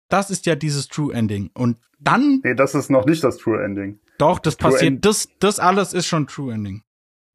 Das 0.08 0.30
ist 0.30 0.46
ja 0.46 0.54
dieses 0.56 0.88
True 0.88 1.14
Ending. 1.14 1.50
Und 1.54 1.78
dann, 1.98 2.40
Nee, 2.44 2.54
das 2.54 2.74
ist 2.74 2.90
noch 2.90 3.06
nicht 3.06 3.24
das 3.24 3.38
True 3.38 3.62
Ending. 3.64 3.98
doch, 4.18 4.38
das 4.38 4.56
True 4.56 4.70
passiert, 4.72 4.92
End- 4.94 5.04
das, 5.06 5.28
das 5.38 5.58
alles 5.58 5.92
ist 5.92 6.06
schon 6.06 6.26
True 6.26 6.52
Ending. 6.52 6.82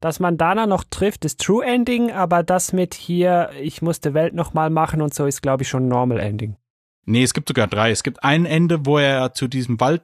Dass 0.00 0.20
man 0.20 0.38
Dana 0.38 0.66
noch 0.66 0.84
trifft, 0.84 1.24
ist 1.24 1.40
True 1.40 1.64
Ending, 1.64 2.10
aber 2.12 2.42
das 2.42 2.72
mit 2.72 2.94
hier, 2.94 3.50
ich 3.60 3.82
muss 3.82 4.00
die 4.00 4.14
Welt 4.14 4.34
nochmal 4.34 4.70
machen 4.70 5.02
und 5.02 5.12
so, 5.12 5.26
ist, 5.26 5.42
glaube 5.42 5.62
ich, 5.64 5.68
schon 5.68 5.88
Normal 5.88 6.20
Ending. 6.20 6.56
Nee, 7.04 7.22
es 7.22 7.34
gibt 7.34 7.48
sogar 7.48 7.66
drei. 7.66 7.90
Es 7.90 8.02
gibt 8.02 8.22
ein 8.22 8.46
Ende, 8.46 8.86
wo 8.86 8.98
er 8.98 9.32
zu 9.34 9.48
diesem 9.48 9.80
Wald 9.80 10.02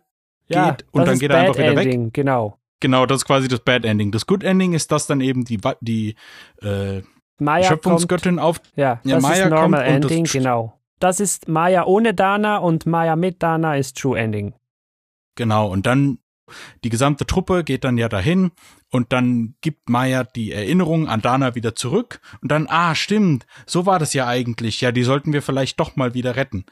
Ja, 0.48 0.70
geht 0.72 0.84
und 0.92 1.00
das 1.00 1.08
dann 1.10 1.18
geht 1.18 1.30
er 1.30 1.36
Bad 1.36 1.46
einfach 1.48 1.58
wieder 1.60 1.76
weg. 1.76 1.84
Ending, 1.86 2.12
Genau. 2.12 2.58
Genau, 2.80 3.06
das 3.06 3.18
ist 3.22 3.24
quasi 3.24 3.48
das 3.48 3.60
Bad 3.60 3.84
Ending. 3.86 4.12
Das 4.12 4.26
Good 4.26 4.44
Ending 4.44 4.74
ist, 4.74 4.92
dass 4.92 5.06
dann 5.06 5.22
eben 5.22 5.44
die, 5.44 5.58
die 5.80 6.14
äh, 6.60 7.00
Maya 7.38 7.68
kommt, 7.68 7.68
Schöpfungsgöttin 7.68 8.38
auf. 8.38 8.60
ja, 8.76 9.00
Ja, 9.04 9.14
das 9.14 9.22
Maya 9.22 9.44
ist 9.44 9.50
Normal 9.50 9.62
kommt 9.62 9.74
das 10.04 10.10
Ending, 10.12 10.24
st- 10.26 10.32
genau. 10.32 10.78
Das 10.98 11.20
ist 11.20 11.48
Maya 11.48 11.84
ohne 11.84 12.12
Dana 12.14 12.58
und 12.58 12.84
Maya 12.86 13.16
mit 13.16 13.42
Dana 13.42 13.76
ist 13.76 13.96
True 13.98 14.18
Ending. 14.18 14.52
Genau, 15.36 15.68
und 15.70 15.86
dann 15.86 16.18
die 16.84 16.90
gesamte 16.90 17.26
Truppe 17.26 17.64
geht 17.64 17.82
dann 17.82 17.98
ja 17.98 18.08
dahin 18.08 18.52
und 18.92 19.12
dann 19.12 19.54
gibt 19.62 19.88
Maya 19.90 20.22
die 20.24 20.52
Erinnerung 20.52 21.08
an 21.08 21.20
Dana 21.20 21.54
wieder 21.54 21.74
zurück 21.74 22.20
und 22.40 22.52
dann, 22.52 22.66
ah, 22.68 22.94
stimmt, 22.94 23.46
so 23.66 23.84
war 23.86 23.98
das 23.98 24.14
ja 24.14 24.26
eigentlich. 24.26 24.80
Ja, 24.80 24.92
die 24.92 25.02
sollten 25.02 25.32
wir 25.32 25.42
vielleicht 25.42 25.80
doch 25.80 25.96
mal 25.96 26.14
wieder 26.14 26.36
retten. 26.36 26.64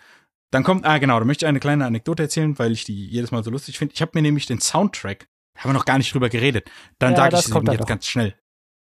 Dann 0.55 0.63
kommt, 0.63 0.85
ah, 0.85 0.99
genau, 0.99 1.19
da 1.19 1.25
möchte 1.25 1.45
ich 1.45 1.49
eine 1.49 1.59
kleine 1.59 1.85
Anekdote 1.85 2.23
erzählen, 2.23 2.57
weil 2.61 2.71
ich 2.71 2.85
die 2.85 3.09
jedes 3.09 3.33
Mal 3.33 3.43
so 3.43 3.51
lustig 3.51 3.77
finde. 3.77 3.93
Ich 3.93 4.01
habe 4.01 4.13
mir 4.15 4.23
nämlich 4.23 4.47
den 4.47 4.61
Soundtrack, 4.61 5.27
haben 5.59 5.71
wir 5.71 5.75
noch 5.75 5.85
gar 5.85 5.99
nicht 5.99 6.15
drüber 6.15 6.29
geredet, 6.29 6.71
dann 7.01 7.11
Ja, 7.11 7.17
sage 7.17 7.31
das 7.33 7.49
ich 7.49 7.55
es 7.57 7.73
jetzt 7.73 7.87
ganz 7.89 8.07
schnell. 8.07 8.37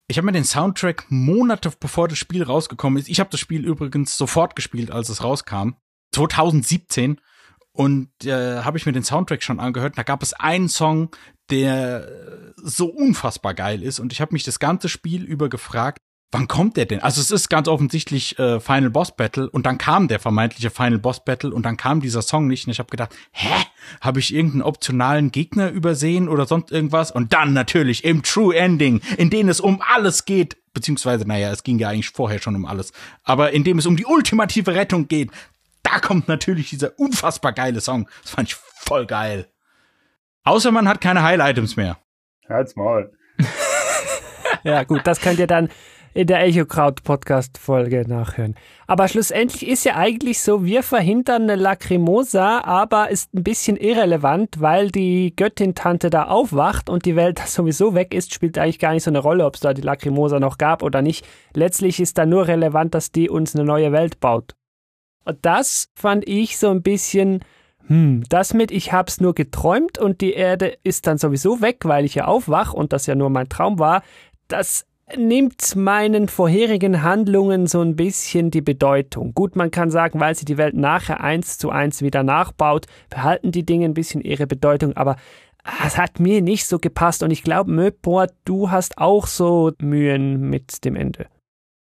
Ich 0.07 0.17
habe 0.17 0.27
mir 0.27 0.33
den 0.33 0.45
Soundtrack 0.45 1.07
Monate 1.09 1.73
bevor 1.81 2.07
das 2.07 2.19
Spiel 2.19 2.45
rausgekommen 2.45 3.01
ist. 3.01 3.09
Ich 3.09 3.19
habe 3.19 3.31
das 3.31 3.41
Spiel 3.41 3.65
übrigens 3.65 4.17
sofort 4.17 4.55
gespielt, 4.55 4.93
als 4.93 5.09
es 5.09 5.25
rauskam. 5.25 5.71
2017. 6.15 7.21
Und 7.73 8.11
äh, 8.25 8.63
habe 8.63 8.79
ich 8.79 8.87
mir 8.87 8.93
den 8.93 9.03
Soundtrack 9.03 9.43
schon 9.43 9.59
angehört. 9.59 9.99
Da 9.99 10.05
gab 10.05 10.23
es 10.23 10.35
einen 10.35 10.69
Song, 10.69 11.11
der 11.51 12.55
so 12.63 12.87
unfassbar 12.87 13.55
geil 13.55 13.83
ist. 13.83 13.99
Und 13.99 14.13
ich 14.13 14.21
habe 14.21 14.35
mich 14.35 14.45
das 14.45 14.61
ganze 14.61 14.89
Spiel 14.89 15.25
über 15.25 15.49
gefragt, 15.49 15.99
wann 16.33 16.49
kommt 16.49 16.77
der 16.77 16.87
denn? 16.87 17.01
Also 17.01 17.21
es 17.21 17.31
ist 17.31 17.49
ganz 17.49 17.69
offensichtlich 17.69 18.39
äh, 18.39 18.61
Final 18.61 18.91
Boss 18.91 19.17
Battle. 19.17 19.49
Und 19.49 19.67
dann 19.67 19.79
kam 19.79 20.09
der 20.09 20.19
vermeintliche 20.19 20.71
Final 20.71 20.99
Boss 20.99 21.25
Battle. 21.25 21.53
Und 21.53 21.65
dann 21.65 21.77
kam 21.77 22.01
dieser 22.01 22.23
Song 22.23 22.47
nicht. 22.47 22.67
Und 22.67 22.73
ich 22.73 22.79
habe 22.79 22.91
gedacht, 22.91 23.15
hä? 23.33 23.55
Habe 24.01 24.19
ich 24.19 24.35
irgendeinen 24.35 24.63
optionalen 24.63 25.31
Gegner 25.31 25.71
übersehen 25.71 26.29
oder 26.29 26.47
sonst 26.47 26.73
irgendwas? 26.73 27.11
Und 27.11 27.33
dann 27.33 27.53
natürlich 27.53 28.05
im 28.05 28.23
True 28.23 28.57
Ending, 28.57 29.01
in 29.17 29.31
dem 29.31 29.49
es 29.49 29.61
um 29.61 29.81
alles 29.81 30.25
geht. 30.25 30.57
Beziehungsweise, 30.73 31.27
naja, 31.27 31.51
es 31.53 31.63
ging 31.63 31.79
ja 31.79 31.89
eigentlich 31.89 32.11
vorher 32.11 32.41
schon 32.41 32.57
um 32.57 32.67
alles. 32.67 32.93
Aber 33.23 33.53
in 33.53 33.65
dem 33.65 33.79
es 33.79 33.87
um 33.87 33.97
die 33.97 34.05
ultimative 34.05 34.75
Rettung 34.75 35.09
geht, 35.09 35.31
da 35.83 36.01
kommt 36.01 36.27
natürlich 36.29 36.71
dieser 36.71 36.99
unfassbar 36.99 37.53
geile 37.53 37.81
Song. 37.81 38.09
Das 38.23 38.33
fand 38.33 38.49
ich 38.49 38.57
voll 38.57 39.07
geil. 39.07 39.49
Außer 40.43 40.73
man 40.73 40.89
hat 40.89 41.01
keine 41.01 41.23
Heil-Items 41.23 41.77
mehr. 41.77 41.99
Halt's 42.49 42.77
Maul. 42.77 43.13
Ja, 44.67 44.83
gut, 44.83 45.03
das 45.05 45.21
könnt 45.21 45.39
ihr 45.39 45.47
dann 45.47 45.69
in 46.17 46.27
der 46.27 46.43
Echo 46.43 46.65
Crowd 46.65 47.03
Podcast 47.03 47.59
Folge 47.59 48.09
nachhören. 48.09 48.55
Aber 48.87 49.07
schlussendlich 49.07 49.69
ist 49.69 49.85
ja 49.85 49.97
eigentlich 49.97 50.41
so, 50.41 50.65
wir 50.65 50.83
verhindern 50.83 51.43
eine 51.43 51.57
Lacrimosa, 51.57 52.63
aber 52.65 53.11
ist 53.11 53.35
ein 53.35 53.45
bisschen 53.45 53.77
irrelevant, 53.77 54.59
weil 54.59 54.91
die 54.91 55.37
Göttin-Tante 55.37 56.09
da 56.09 56.25
aufwacht 56.25 56.89
und 56.89 57.05
die 57.05 57.17
Welt 57.17 57.39
sowieso 57.47 57.95
weg 57.95 58.15
ist, 58.15 58.33
spielt 58.33 58.57
eigentlich 58.57 58.79
gar 58.79 58.95
nicht 58.95 59.03
so 59.03 59.11
eine 59.11 59.19
Rolle, 59.19 59.45
ob 59.45 59.57
es 59.57 59.61
da 59.61 59.75
die 59.75 59.83
Lacrimosa 59.83 60.41
noch 60.41 60.57
gab 60.57 60.83
oder 60.83 61.03
nicht. 61.03 61.27
Letztlich 61.53 62.01
ist 62.01 62.17
da 62.17 62.25
nur 62.25 62.49
relevant, 62.49 62.95
dass 62.95 63.13
die 63.13 63.29
uns 63.29 63.55
eine 63.55 63.65
neue 63.65 63.93
Welt 63.93 64.19
baut. 64.19 64.55
Und 65.27 65.37
das 65.43 65.91
fand 65.95 66.27
ich 66.27 66.57
so 66.57 66.71
ein 66.71 66.81
bisschen, 66.81 67.41
hm, 67.89 68.25
das 68.31 68.55
mit 68.55 68.71
ich 68.71 68.91
hab's 68.91 69.21
nur 69.21 69.35
geträumt 69.35 69.99
und 69.99 70.23
die 70.23 70.33
Erde 70.33 70.79
ist 70.83 71.07
dann 71.07 71.19
sowieso 71.19 71.61
weg, 71.61 71.81
weil 71.85 72.07
ich 72.07 72.15
ja 72.15 72.25
aufwach 72.25 72.73
und 72.73 72.95
das 72.95 73.05
ja 73.05 73.15
nur 73.15 73.29
mein 73.29 73.51
Traum 73.51 73.79
war, 73.79 74.03
das 74.49 74.87
nimmt 75.15 75.77
meinen 75.77 76.29
vorherigen 76.29 77.03
Handlungen 77.03 77.67
so 77.67 77.81
ein 77.81 77.95
bisschen 77.95 78.51
die 78.51 78.61
Bedeutung. 78.61 79.35
Gut, 79.35 79.55
man 79.55 79.71
kann 79.71 79.91
sagen, 79.91 80.19
weil 80.19 80.35
sie 80.35 80.45
die 80.45 80.57
Welt 80.57 80.75
nachher 80.75 81.21
eins 81.21 81.59
zu 81.59 81.71
eins 81.71 82.03
wieder 82.03 82.23
nachbaut, 82.23 82.87
behalten 83.09 83.53
die 83.53 83.65
Dinge 83.65 83.85
ein 83.85 83.95
bisschen 83.95 84.21
ihre 84.21 84.47
Bedeutung, 84.47 84.97
aber 84.97 85.17
es 85.85 85.97
hat 85.99 86.21
mir 86.21 86.43
nicht 86.43 86.67
so 86.67 86.79
gepasst 86.79 87.23
und 87.23 87.31
ich 87.31 87.43
glaube, 87.43 87.71
Möpor, 87.71 88.29
du 88.45 88.71
hast 88.71 88.99
auch 88.99 89.27
so 89.27 89.73
Mühen 89.81 90.49
mit 90.49 90.85
dem 90.85 90.97
Ende. 90.97 91.27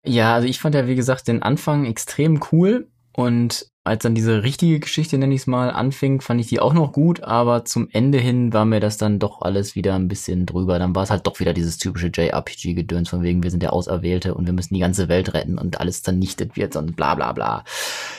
Ja, 0.05 0.35
also 0.35 0.49
ich 0.49 0.61
fand 0.61 0.75
ja, 0.75 0.87
wie 0.87 0.95
gesagt, 0.95 1.29
den 1.29 1.43
Anfang 1.43 1.85
extrem 1.85 2.41
cool. 2.53 2.89
Und 3.17 3.71
als 3.83 4.03
dann 4.03 4.15
diese 4.15 4.43
richtige 4.43 4.79
Geschichte, 4.79 5.17
nenne 5.17 5.35
ich 5.35 5.43
es 5.43 5.47
mal, 5.47 5.71
anfing, 5.71 6.21
fand 6.21 6.39
ich 6.39 6.49
die 6.49 6.61
auch 6.61 6.75
noch 6.75 6.93
gut, 6.93 7.23
aber 7.23 7.65
zum 7.65 7.89
Ende 7.91 8.19
hin 8.19 8.53
war 8.53 8.67
mir 8.67 8.79
das 8.79 8.99
dann 8.99 9.19
doch 9.19 9.41
alles 9.41 9.75
wieder 9.75 9.95
ein 9.95 10.07
bisschen 10.07 10.45
drüber. 10.45 10.79
Dann 10.79 10.95
war 10.95 11.05
es 11.05 11.11
halt 11.11 11.27
doch 11.27 11.41
wieder 11.41 11.55
dieses 11.55 11.79
typische 11.79 12.11
JRPG-Gedöns, 12.13 13.09
von 13.09 13.23
wegen, 13.23 13.43
wir 13.43 13.51
sind 13.51 13.63
der 13.63 13.73
Auserwählte 13.73 14.35
und 14.35 14.45
wir 14.45 14.53
müssen 14.53 14.75
die 14.75 14.81
ganze 14.81 15.09
Welt 15.09 15.33
retten 15.33 15.57
und 15.57 15.81
alles 15.81 16.01
vernichtet 16.01 16.57
wird 16.57 16.77
und 16.77 16.95
bla 16.95 17.15
bla 17.15 17.33
bla. 17.33 17.65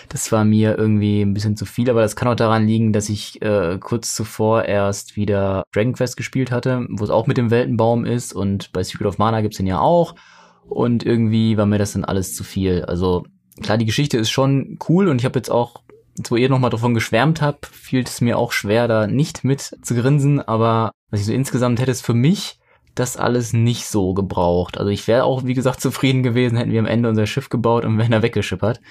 Das 0.10 0.32
war 0.32 0.44
mir 0.44 0.76
irgendwie 0.80 1.22
ein 1.22 1.36
bisschen 1.36 1.58
zu 1.58 1.66
viel, 1.66 1.92
aber 1.92 2.02
das 2.02 2.16
kann 2.16 2.28
auch 2.28 2.36
daran 2.36 2.66
liegen, 2.66 2.92
dass 2.92 3.08
ich 3.08 3.40
äh, 3.44 3.78
kurz 3.80 4.16
zuvor 4.16 4.66
erst 4.66 5.16
wieder 5.16 5.64
Dragon 5.74 5.94
Quest 5.94 6.18
gespielt 6.18 6.50
hatte, 6.50 6.88
wo 6.90 7.04
es 7.04 7.12
auch 7.12 7.28
mit 7.28 7.38
dem 7.38 7.52
Weltenbaum 7.52 8.04
ist 8.04 8.34
und 8.34 8.72
bei 8.72 8.82
Secret 8.82 9.06
of 9.06 9.20
Mana 9.20 9.42
gibt's 9.42 9.58
den 9.58 9.68
ja 9.68 9.80
auch. 9.80 10.16
Und 10.68 11.06
irgendwie 11.06 11.56
war 11.56 11.68
mir 11.68 11.78
das 11.78 11.94
dann 11.94 12.04
alles 12.04 12.36
zu 12.36 12.44
viel. 12.44 12.84
Also 12.84 13.26
klar, 13.62 13.78
die 13.78 13.86
Geschichte 13.86 14.18
ist 14.18 14.30
schon 14.30 14.80
cool 14.90 15.08
und 15.08 15.20
ich 15.20 15.26
habe 15.26 15.40
jetzt 15.40 15.50
auch, 15.50 15.82
wo 16.30 16.36
ihr 16.36 16.50
nochmal 16.50 16.70
davon 16.70 16.94
geschwärmt 16.94 17.42
habt, 17.42 17.68
fiel 17.68 18.04
es 18.04 18.22
mir 18.22 18.38
auch 18.38 18.52
schwer, 18.52 18.88
da 18.88 19.08
nicht 19.08 19.44
mit 19.44 19.62
zu 19.62 19.96
grinsen, 19.96 20.42
aber 20.42 20.92
was 21.10 21.22
ich 21.22 21.26
so 21.26 21.34
insgesamt 21.34 21.80
hätte 21.80 21.92
es 21.92 22.02
für 22.02 22.14
mich 22.14 22.60
das 22.96 23.18
alles 23.18 23.54
nicht 23.54 23.86
so 23.86 24.14
gebraucht. 24.14 24.78
Also 24.78 24.90
ich 24.90 25.08
wäre 25.08 25.24
auch, 25.24 25.46
wie 25.46 25.54
gesagt, 25.54 25.82
zufrieden 25.82 26.24
gewesen, 26.24 26.58
hätten 26.58 26.72
wir 26.72 26.80
am 26.80 26.88
Ende 26.88 27.10
unser 27.10 27.28
Schiff 27.28 27.50
gebaut 27.50 27.86
und 27.86 27.98
wären 27.98 28.12
da 28.12 28.24
weggeschippert. 28.24 28.82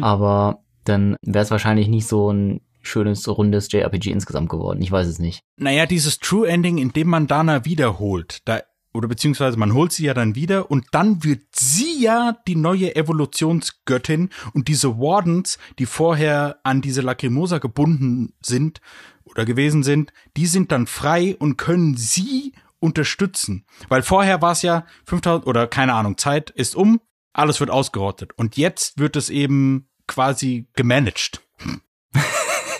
Aber 0.00 0.62
dann 0.84 1.16
wäre 1.22 1.42
es 1.42 1.50
wahrscheinlich 1.50 1.88
nicht 1.88 2.06
so 2.06 2.32
ein 2.32 2.60
schönes, 2.80 3.28
rundes 3.28 3.70
JRPG 3.70 4.10
insgesamt 4.10 4.48
geworden. 4.48 4.80
Ich 4.80 4.92
weiß 4.92 5.06
es 5.06 5.18
nicht. 5.18 5.40
Naja, 5.56 5.86
dieses 5.86 6.18
True 6.18 6.48
Ending, 6.48 6.78
in 6.78 6.92
dem 6.92 7.08
man 7.08 7.26
Dana 7.26 7.64
wiederholt, 7.64 8.38
da 8.44 8.60
oder 8.92 9.08
beziehungsweise 9.08 9.58
man 9.58 9.74
holt 9.74 9.92
sie 9.92 10.04
ja 10.04 10.14
dann 10.14 10.34
wieder 10.34 10.70
und 10.70 10.86
dann 10.92 11.22
wird 11.24 11.42
sie 11.52 12.02
ja 12.02 12.36
die 12.46 12.56
neue 12.56 12.96
Evolutionsgöttin 12.96 14.30
und 14.54 14.68
diese 14.68 14.98
Wardens, 14.98 15.58
die 15.78 15.86
vorher 15.86 16.58
an 16.62 16.80
diese 16.80 17.02
Lacrimosa 17.02 17.58
gebunden 17.58 18.34
sind 18.40 18.80
oder 19.24 19.44
gewesen 19.44 19.82
sind, 19.82 20.12
die 20.36 20.46
sind 20.46 20.72
dann 20.72 20.86
frei 20.86 21.36
und 21.38 21.56
können 21.56 21.96
sie 21.96 22.52
unterstützen. 22.80 23.66
Weil 23.88 24.02
vorher 24.02 24.40
war 24.40 24.52
es 24.52 24.62
ja 24.62 24.86
5000 25.04 25.46
oder 25.46 25.66
keine 25.66 25.94
Ahnung, 25.94 26.16
Zeit 26.16 26.50
ist 26.50 26.76
um, 26.76 27.00
alles 27.32 27.60
wird 27.60 27.70
ausgerottet 27.70 28.32
und 28.36 28.56
jetzt 28.56 28.98
wird 28.98 29.16
es 29.16 29.30
eben 29.30 29.88
quasi 30.06 30.68
gemanagt. 30.74 31.42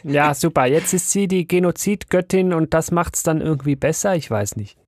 Ja, 0.04 0.32
super. 0.32 0.66
Jetzt 0.66 0.94
ist 0.94 1.10
sie 1.10 1.26
die 1.26 1.48
Genozidgöttin 1.48 2.52
und 2.52 2.72
das 2.72 2.92
macht's 2.92 3.24
dann 3.24 3.40
irgendwie 3.40 3.74
besser. 3.74 4.14
Ich 4.14 4.30
weiß 4.30 4.54
nicht. 4.54 4.78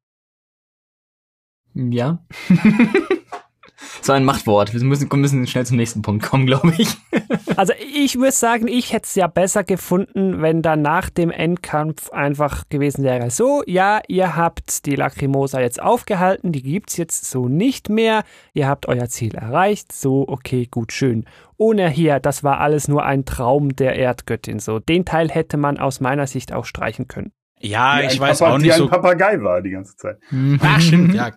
Ja. 1.74 2.18
so 4.02 4.12
ein 4.12 4.24
Machtwort. 4.24 4.72
Wir 4.72 4.82
müssen, 4.84 5.08
müssen 5.12 5.46
schnell 5.46 5.66
zum 5.66 5.76
nächsten 5.76 6.02
Punkt 6.02 6.24
kommen, 6.24 6.46
glaube 6.46 6.74
ich. 6.78 6.88
Also 7.56 7.74
ich 7.94 8.16
würde 8.16 8.32
sagen, 8.32 8.68
ich 8.68 8.92
hätte 8.94 9.04
es 9.04 9.14
ja 9.16 9.26
besser 9.26 9.64
gefunden, 9.64 10.40
wenn 10.40 10.62
da 10.62 10.76
nach 10.76 11.10
dem 11.10 11.30
Endkampf 11.30 12.08
einfach 12.10 12.68
gewesen 12.70 13.04
wäre. 13.04 13.30
So, 13.30 13.62
ja, 13.66 14.00
ihr 14.08 14.34
habt 14.34 14.86
die 14.86 14.94
Lacrimosa 14.94 15.60
jetzt 15.60 15.82
aufgehalten, 15.82 16.52
die 16.52 16.62
gibt's 16.62 16.96
jetzt 16.96 17.30
so 17.30 17.48
nicht 17.48 17.90
mehr. 17.90 18.22
Ihr 18.54 18.66
habt 18.66 18.86
euer 18.88 19.08
Ziel 19.08 19.34
erreicht. 19.34 19.92
So, 19.92 20.26
okay, 20.26 20.68
gut, 20.70 20.92
schön. 20.92 21.26
Ohne 21.58 21.90
hier, 21.90 22.18
das 22.18 22.42
war 22.42 22.60
alles 22.60 22.88
nur 22.88 23.04
ein 23.04 23.26
Traum 23.26 23.76
der 23.76 23.96
Erdgöttin. 23.96 24.58
So, 24.58 24.78
den 24.78 25.04
Teil 25.04 25.28
hätte 25.28 25.58
man 25.58 25.76
aus 25.76 26.00
meiner 26.00 26.26
Sicht 26.26 26.52
auch 26.54 26.64
streichen 26.64 27.08
können. 27.08 27.32
Ja, 27.58 28.00
Die 28.00 28.06
ich 28.06 28.14
ein 28.14 28.20
weiß 28.20 28.38
Papa, 28.38 28.52
auch 28.54 28.56
die 28.58 28.62
nicht 28.64 28.72
ein 28.72 28.78
so. 28.78 28.88
Papagei 28.88 29.42
war 29.42 29.60
die 29.60 29.70
ganze 29.70 29.96
Zeit. 29.96 30.16
Ah, 30.60 30.80
stimmt, 30.80 31.12
ja. 31.14 31.32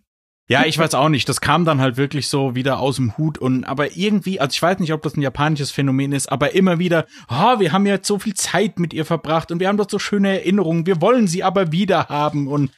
Ja, 0.50 0.66
ich 0.66 0.78
weiß 0.78 0.94
auch 0.96 1.10
nicht. 1.10 1.30
Das 1.30 1.40
kam 1.40 1.64
dann 1.64 1.80
halt 1.80 1.96
wirklich 1.96 2.28
so 2.28 2.54
wieder 2.54 2.80
aus 2.80 2.98
dem 2.98 3.18
Hut 3.18 3.38
und 3.38 3.64
aber 3.64 3.96
irgendwie, 3.96 4.40
also 4.42 4.54
ich 4.54 4.62
weiß 4.62 4.80
nicht, 4.80 4.92
ob 4.92 5.02
das 5.02 5.16
ein 5.16 5.22
japanisches 5.22 5.72
Phänomen 5.72 6.12
ist, 6.12 6.32
aber 6.32 6.54
immer 6.54 6.80
wieder, 6.80 7.06
oh, 7.30 7.60
wir 7.60 7.72
haben 7.72 7.86
jetzt 7.86 8.08
so 8.08 8.20
viel 8.20 8.34
Zeit 8.34 8.78
mit 8.78 8.94
ihr 8.94 9.06
verbracht 9.06 9.52
und 9.52 9.60
wir 9.60 9.70
haben 9.70 9.78
doch 9.78 9.90
so 9.90 10.00
schöne 10.00 10.30
Erinnerungen, 10.40 10.86
wir 10.86 11.02
wollen 11.02 11.28
sie 11.28 11.44
aber 11.44 11.72
wieder 11.72 12.10
haben 12.10 12.48
und 12.48 12.72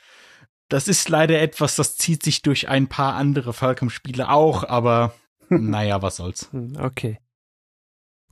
das 0.69 0.87
ist 0.87 1.09
leider 1.09 1.41
etwas, 1.41 1.75
das 1.75 1.95
zieht 1.97 2.23
sich 2.23 2.41
durch 2.41 2.69
ein 2.69 2.87
paar 2.87 3.15
andere 3.15 3.53
Falcom-Spiele 3.53 4.29
auch, 4.29 4.63
aber 4.63 5.13
naja, 5.49 6.01
was 6.01 6.17
soll's. 6.17 6.49
Hm, 6.51 6.77
Okay. 6.79 7.17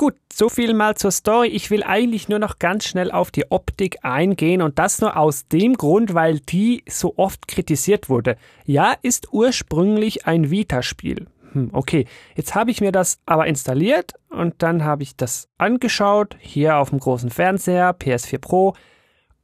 Gut, 0.03 0.17
so 0.33 0.49
viel 0.49 0.73
mal 0.73 0.97
zur 0.97 1.11
Story. 1.11 1.47
Ich 1.47 1.71
will 1.71 1.81
eigentlich 1.81 2.27
nur 2.27 2.37
noch 2.37 2.59
ganz 2.59 2.83
schnell 2.83 3.09
auf 3.09 3.31
die 3.31 3.49
Optik 3.51 3.99
eingehen 4.01 4.61
und 4.61 4.77
das 4.77 4.99
nur 4.99 5.15
aus 5.15 5.47
dem 5.47 5.75
Grund, 5.75 6.13
weil 6.13 6.41
die 6.41 6.83
so 6.89 7.13
oft 7.15 7.47
kritisiert 7.47 8.09
wurde. 8.09 8.35
Ja, 8.65 8.97
ist 9.01 9.31
ursprünglich 9.31 10.27
ein 10.27 10.51
Vita-Spiel. 10.51 11.27
Hm, 11.53 11.69
okay, 11.71 12.05
jetzt 12.35 12.53
habe 12.53 12.69
ich 12.69 12.81
mir 12.81 12.91
das 12.91 13.19
aber 13.25 13.47
installiert 13.47 14.11
und 14.29 14.55
dann 14.57 14.83
habe 14.83 15.03
ich 15.03 15.15
das 15.15 15.47
angeschaut, 15.57 16.35
hier 16.37 16.79
auf 16.79 16.89
dem 16.89 16.99
großen 16.99 17.29
Fernseher, 17.29 17.95
PS4 17.97 18.39
Pro. 18.39 18.73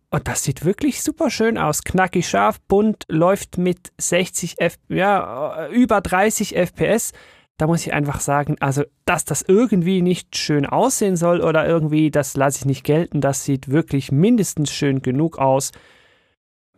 Und 0.09 0.27
das 0.27 0.43
sieht 0.43 0.65
wirklich 0.65 1.01
super 1.03 1.29
schön 1.29 1.57
aus. 1.57 1.85
Knackig 1.85 2.27
scharf, 2.27 2.59
bunt, 2.67 3.05
läuft 3.07 3.57
mit 3.57 3.93
60 3.97 4.59
F, 4.59 4.75
ja, 4.89 5.67
äh, 5.67 5.73
über 5.73 6.01
30 6.01 6.57
FPS. 6.57 7.13
Da 7.59 7.67
muss 7.67 7.85
ich 7.85 7.91
einfach 7.91 8.21
sagen, 8.21 8.55
also, 8.61 8.85
dass 9.03 9.25
das 9.25 9.41
irgendwie 9.41 10.01
nicht 10.01 10.37
schön 10.37 10.65
aussehen 10.65 11.17
soll 11.17 11.41
oder 11.41 11.67
irgendwie, 11.67 12.09
das 12.09 12.37
lasse 12.37 12.59
ich 12.59 12.65
nicht 12.65 12.85
gelten. 12.85 13.19
Das 13.19 13.43
sieht 13.43 13.67
wirklich 13.67 14.13
mindestens 14.13 14.71
schön 14.71 15.01
genug 15.01 15.37
aus. 15.37 15.73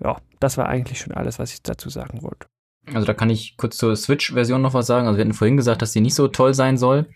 Ja, 0.04 0.18
das 0.40 0.58
war 0.58 0.68
eigentlich 0.68 1.00
schon 1.00 1.14
alles, 1.14 1.38
was 1.38 1.54
ich 1.54 1.62
dazu 1.62 1.90
sagen 1.90 2.24
wollte. 2.24 2.48
Also 2.92 3.06
da 3.06 3.14
kann 3.14 3.30
ich 3.30 3.58
kurz 3.58 3.78
zur 3.78 3.96
Switch-Version 3.96 4.64
noch 4.64 4.74
was 4.74 4.88
sagen. 4.88 5.06
Also 5.06 5.20
wir 5.20 5.24
hatten 5.24 5.36
vorhin 5.36 5.56
gesagt, 5.56 5.84
dass 5.84 5.94
sie 5.94 6.02
nicht 6.02 6.16
so 6.16 6.28
toll 6.28 6.56
sein 6.56 6.80
soll. 6.80 7.08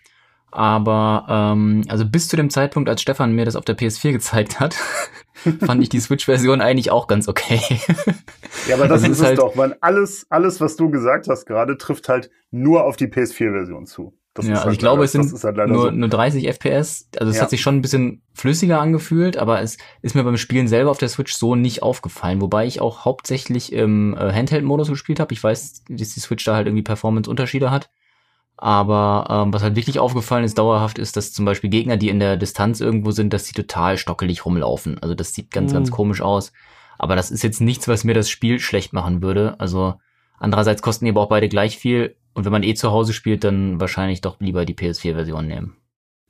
Aber 0.50 1.26
ähm, 1.28 1.82
also 1.88 2.06
bis 2.08 2.28
zu 2.28 2.36
dem 2.36 2.50
Zeitpunkt, 2.50 2.88
als 2.88 3.02
Stefan 3.02 3.32
mir 3.32 3.44
das 3.44 3.56
auf 3.56 3.64
der 3.64 3.76
PS4 3.76 4.12
gezeigt 4.12 4.60
hat, 4.60 4.74
fand 5.64 5.82
ich 5.82 5.88
die 5.88 6.00
Switch-Version 6.00 6.60
eigentlich 6.60 6.90
auch 6.90 7.06
ganz 7.08 7.28
okay. 7.28 7.60
Ja, 8.68 8.76
aber 8.76 8.88
das, 8.88 9.02
Das 9.02 9.10
ist 9.10 9.18
es 9.20 9.24
halt- 9.24 9.38
doch, 9.38 9.56
weil 9.56 9.76
alles, 9.80 10.26
alles, 10.30 10.60
was 10.60 10.76
du 10.76 10.90
gesagt 10.90 11.28
hast 11.28 11.46
gerade, 11.46 11.76
trifft 11.76 12.08
halt 12.08 12.30
nur 12.50 12.84
auf 12.84 12.96
die 12.96 13.06
PS4-Version 13.06 13.86
zu. 13.86 14.14
Das 14.34 14.46
ja, 14.46 14.52
ist 14.52 14.58
also 14.58 14.66
halt 14.66 14.72
ich 14.74 14.78
glaube, 14.80 14.96
leider, 15.02 15.04
es 15.04 15.12
sind 15.30 15.44
halt 15.56 15.68
nur, 15.70 15.84
so. 15.84 15.90
nur 15.92 16.08
30 16.10 16.46
FPS. 16.46 17.08
Also 17.18 17.30
es 17.30 17.36
Ja. 17.36 17.42
hat 17.42 17.50
sich 17.50 17.62
schon 17.62 17.76
ein 17.76 17.80
bisschen 17.82 18.22
flüssiger 18.34 18.80
angefühlt, 18.80 19.38
aber 19.38 19.62
es 19.62 19.78
ist 20.02 20.14
mir 20.14 20.24
beim 20.24 20.36
Spielen 20.36 20.68
selber 20.68 20.90
auf 20.90 20.98
der 20.98 21.08
Switch 21.08 21.32
so 21.34 21.54
nicht 21.54 21.82
aufgefallen. 21.82 22.42
Wobei 22.42 22.66
ich 22.66 22.82
auch 22.82 23.06
hauptsächlich 23.06 23.72
im 23.72 24.14
äh, 24.14 24.32
Handheld-Modus 24.32 24.88
gespielt 24.88 25.20
habe. 25.20 25.32
Ich 25.32 25.42
weiß, 25.42 25.84
dass 25.88 26.08
die 26.10 26.20
Switch 26.20 26.44
da 26.44 26.54
halt 26.54 26.66
irgendwie 26.66 26.82
Performance-Unterschiede 26.82 27.70
hat. 27.70 27.88
Aber 28.58 29.26
ähm, 29.28 29.52
was 29.52 29.62
halt 29.62 29.76
wirklich 29.76 29.98
aufgefallen 29.98 30.44
ist, 30.44 30.56
dauerhaft, 30.58 30.98
ist, 30.98 31.16
dass 31.16 31.32
zum 31.32 31.44
Beispiel 31.44 31.68
Gegner, 31.68 31.96
die 31.96 32.08
in 32.08 32.20
der 32.20 32.36
Distanz 32.36 32.80
irgendwo 32.80 33.10
sind, 33.10 33.32
dass 33.32 33.44
sie 33.44 33.52
total 33.52 33.98
stockelig 33.98 34.46
rumlaufen. 34.46 34.98
Also 35.02 35.14
das 35.14 35.34
sieht 35.34 35.50
ganz, 35.50 35.72
Mhm. 35.72 35.76
ganz 35.76 35.90
komisch 35.90 36.22
aus. 36.22 36.52
Aber 36.98 37.16
das 37.16 37.30
ist 37.30 37.42
jetzt 37.42 37.60
nichts, 37.60 37.86
was 37.88 38.04
mir 38.04 38.14
das 38.14 38.30
Spiel 38.30 38.58
schlecht 38.58 38.94
machen 38.94 39.20
würde. 39.22 39.56
Also 39.58 39.94
andererseits 40.38 40.80
kosten 40.80 41.04
die 41.04 41.10
aber 41.10 41.20
auch 41.20 41.28
beide 41.28 41.48
gleich 41.48 41.76
viel. 41.76 42.16
Und 42.32 42.44
wenn 42.44 42.52
man 42.52 42.62
eh 42.62 42.74
zu 42.74 42.90
Hause 42.92 43.12
spielt, 43.12 43.44
dann 43.44 43.80
wahrscheinlich 43.80 44.22
doch 44.22 44.40
lieber 44.40 44.64
die 44.64 44.74
PS4-Version 44.74 45.46
nehmen. 45.46 45.76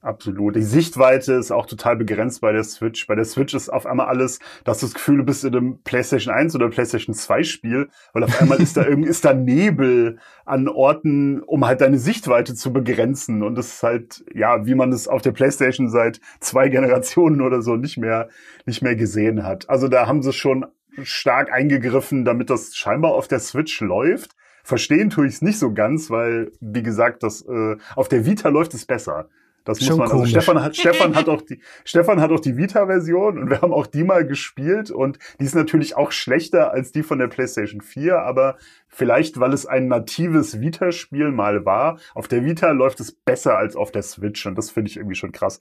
Absolut. 0.07 0.55
Die 0.55 0.63
Sichtweite 0.63 1.33
ist 1.33 1.51
auch 1.51 1.67
total 1.67 1.97
begrenzt 1.97 2.41
bei 2.41 2.53
der 2.53 2.63
Switch. 2.63 3.09
Bei 3.09 3.17
der 3.17 3.25
Switch 3.25 3.55
ist 3.55 3.69
auf 3.69 3.87
einmal 3.87 4.07
alles, 4.07 4.39
da 4.63 4.71
hast 4.71 4.83
du 4.83 4.87
das 4.87 4.95
Gefühl, 4.95 5.17
du 5.17 5.25
bist 5.25 5.43
in 5.43 5.53
einem 5.53 5.79
PlayStation 5.83 6.33
1 6.33 6.55
oder 6.55 6.69
PlayStation 6.69 7.13
2 7.13 7.43
Spiel, 7.43 7.89
weil 8.13 8.23
auf 8.23 8.41
einmal 8.41 8.63
ist 8.63 8.77
da 8.77 8.85
irgendwie, 8.87 9.09
ist 9.09 9.25
da 9.25 9.35
Nebel 9.35 10.19
an 10.45 10.69
Orten, 10.69 11.43
um 11.43 11.67
halt 11.67 11.81
deine 11.81 11.99
Sichtweite 11.99 12.55
zu 12.55 12.73
begrenzen. 12.73 13.43
Und 13.43 13.57
das 13.57 13.67
ist 13.67 13.83
halt, 13.83 14.25
ja, 14.33 14.65
wie 14.65 14.77
man 14.77 14.93
es 14.93 15.09
auf 15.09 15.23
der 15.23 15.33
PlayStation 15.33 15.91
seit 15.91 16.21
zwei 16.39 16.69
Generationen 16.69 17.41
oder 17.41 17.61
so 17.61 17.75
nicht 17.75 17.99
mehr, 17.99 18.29
nicht 18.65 18.83
mehr 18.83 18.95
gesehen 18.95 19.43
hat. 19.43 19.69
Also 19.69 19.89
da 19.89 20.07
haben 20.07 20.23
sie 20.23 20.33
schon 20.33 20.67
stark 21.03 21.53
eingegriffen, 21.53 22.25
damit 22.25 22.49
das 22.49 22.77
scheinbar 22.77 23.11
auf 23.15 23.27
der 23.27 23.41
Switch 23.41 23.81
läuft. 23.81 24.37
Verstehen 24.63 25.11
tue 25.11 25.27
ich 25.27 25.35
es 25.35 25.43
nicht 25.43 25.59
so 25.59 25.75
ganz, 25.75 26.11
weil, 26.11 26.53
wie 26.61 26.85
gesagt, 26.85 27.25
das, 27.25 27.43
äh, 27.43 27.77
auf 27.97 28.07
der 28.07 28.25
Vita 28.25 28.51
läuft 28.51 28.73
es 28.73 28.87
besser. 28.87 29.29
Das 29.67 29.81
muss 29.81 29.89
Schon 29.89 29.99
man, 29.99 30.11
also. 30.11 30.25
Stefan 30.25 30.62
hat, 30.62 30.77
Stefan 30.77 31.14
hat 31.17 31.29
auch 31.29 31.43
die, 31.49 31.61
Stefan 31.85 32.21
hat 32.21 32.31
auch 32.31 32.41
die 32.41 32.57
Vita-Version 32.57 33.39
und 33.39 33.51
wir 33.51 33.61
haben 33.61 33.73
auch 33.73 33.87
die 33.87 34.05
mal 34.05 34.25
gespielt 34.25 34.91
und 34.91 35.19
die 35.41 35.45
ist 35.45 35.57
natürlich 35.57 35.97
auch 35.97 36.12
schlechter 36.12 36.71
als 36.71 36.93
die 36.93 37.03
von 37.03 37.19
der 37.19 37.27
PlayStation 37.27 37.81
4, 37.81 38.19
aber 38.21 38.57
vielleicht, 38.89 39.41
weil 39.41 39.53
es 39.53 39.67
ein 39.67 39.89
natives 39.89 40.61
Vita-Spiel 40.61 41.33
mal 41.33 41.64
war, 41.64 41.99
auf 42.14 42.29
der 42.29 42.45
Vita 42.45 42.71
läuft 42.71 43.01
es 43.01 43.12
besser 43.12 43.59
als 43.59 43.75
auf 43.75 43.91
der 43.91 44.03
Switch 44.03 44.47
und 44.47 44.57
das 44.57 44.71
finde 44.71 44.89
ich 44.89 44.97
irgendwie 44.97 45.17
schon 45.17 45.33
krass. 45.33 45.61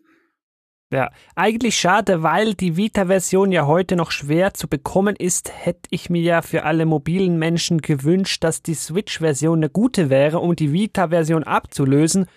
Ja, 0.93 1.09
eigentlich 1.35 1.75
schade, 1.75 2.21
weil 2.21 2.53
die 2.53 2.77
Vita-Version 2.77 3.51
ja 3.51 3.65
heute 3.65 3.95
noch 3.95 4.11
schwer 4.11 4.53
zu 4.53 4.67
bekommen 4.67 5.15
ist, 5.15 5.51
hätte 5.51 5.89
ich 5.89 6.11
mir 6.11 6.21
ja 6.21 6.41
für 6.43 6.63
alle 6.63 6.85
mobilen 6.85 7.39
Menschen 7.39 7.81
gewünscht, 7.81 8.43
dass 8.43 8.61
die 8.61 8.75
Switch-Version 8.75 9.59
eine 9.59 9.69
gute 9.71 10.11
wäre, 10.11 10.37
um 10.37 10.55
die 10.55 10.71
Vita-Version 10.71 11.43
abzulösen, 11.43 12.27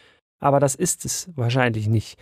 aber 0.41 0.61
das 0.61 0.75
ist 0.75 1.05
es 1.05 1.31
wahrscheinlich 1.35 1.89
nicht. 1.89 2.19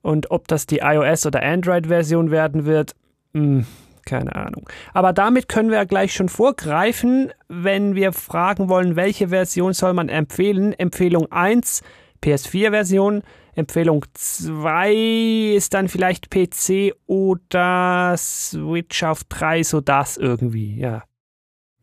Und 0.00 0.30
ob 0.30 0.48
das 0.48 0.66
die 0.66 0.80
iOS- 0.82 1.26
oder 1.26 1.42
Android-Version 1.42 2.30
werden 2.30 2.64
wird, 2.64 2.94
hm, 3.34 3.66
keine 4.04 4.34
Ahnung. 4.34 4.68
Aber 4.92 5.12
damit 5.12 5.48
können 5.48 5.70
wir 5.70 5.86
gleich 5.86 6.12
schon 6.12 6.28
vorgreifen, 6.28 7.32
wenn 7.48 7.94
wir 7.94 8.12
fragen 8.12 8.68
wollen, 8.68 8.96
welche 8.96 9.28
Version 9.28 9.72
soll 9.72 9.92
man 9.92 10.08
empfehlen. 10.08 10.72
Empfehlung 10.72 11.30
1, 11.30 11.82
PS4-Version. 12.20 13.22
Empfehlung 13.54 14.04
2 14.14 15.54
ist 15.54 15.74
dann 15.74 15.88
vielleicht 15.88 16.30
PC 16.30 16.94
oder 17.06 18.14
Switch 18.16 19.02
auf 19.04 19.24
3, 19.24 19.62
so 19.62 19.80
das 19.80 20.16
irgendwie, 20.16 20.78
ja. 20.78 21.04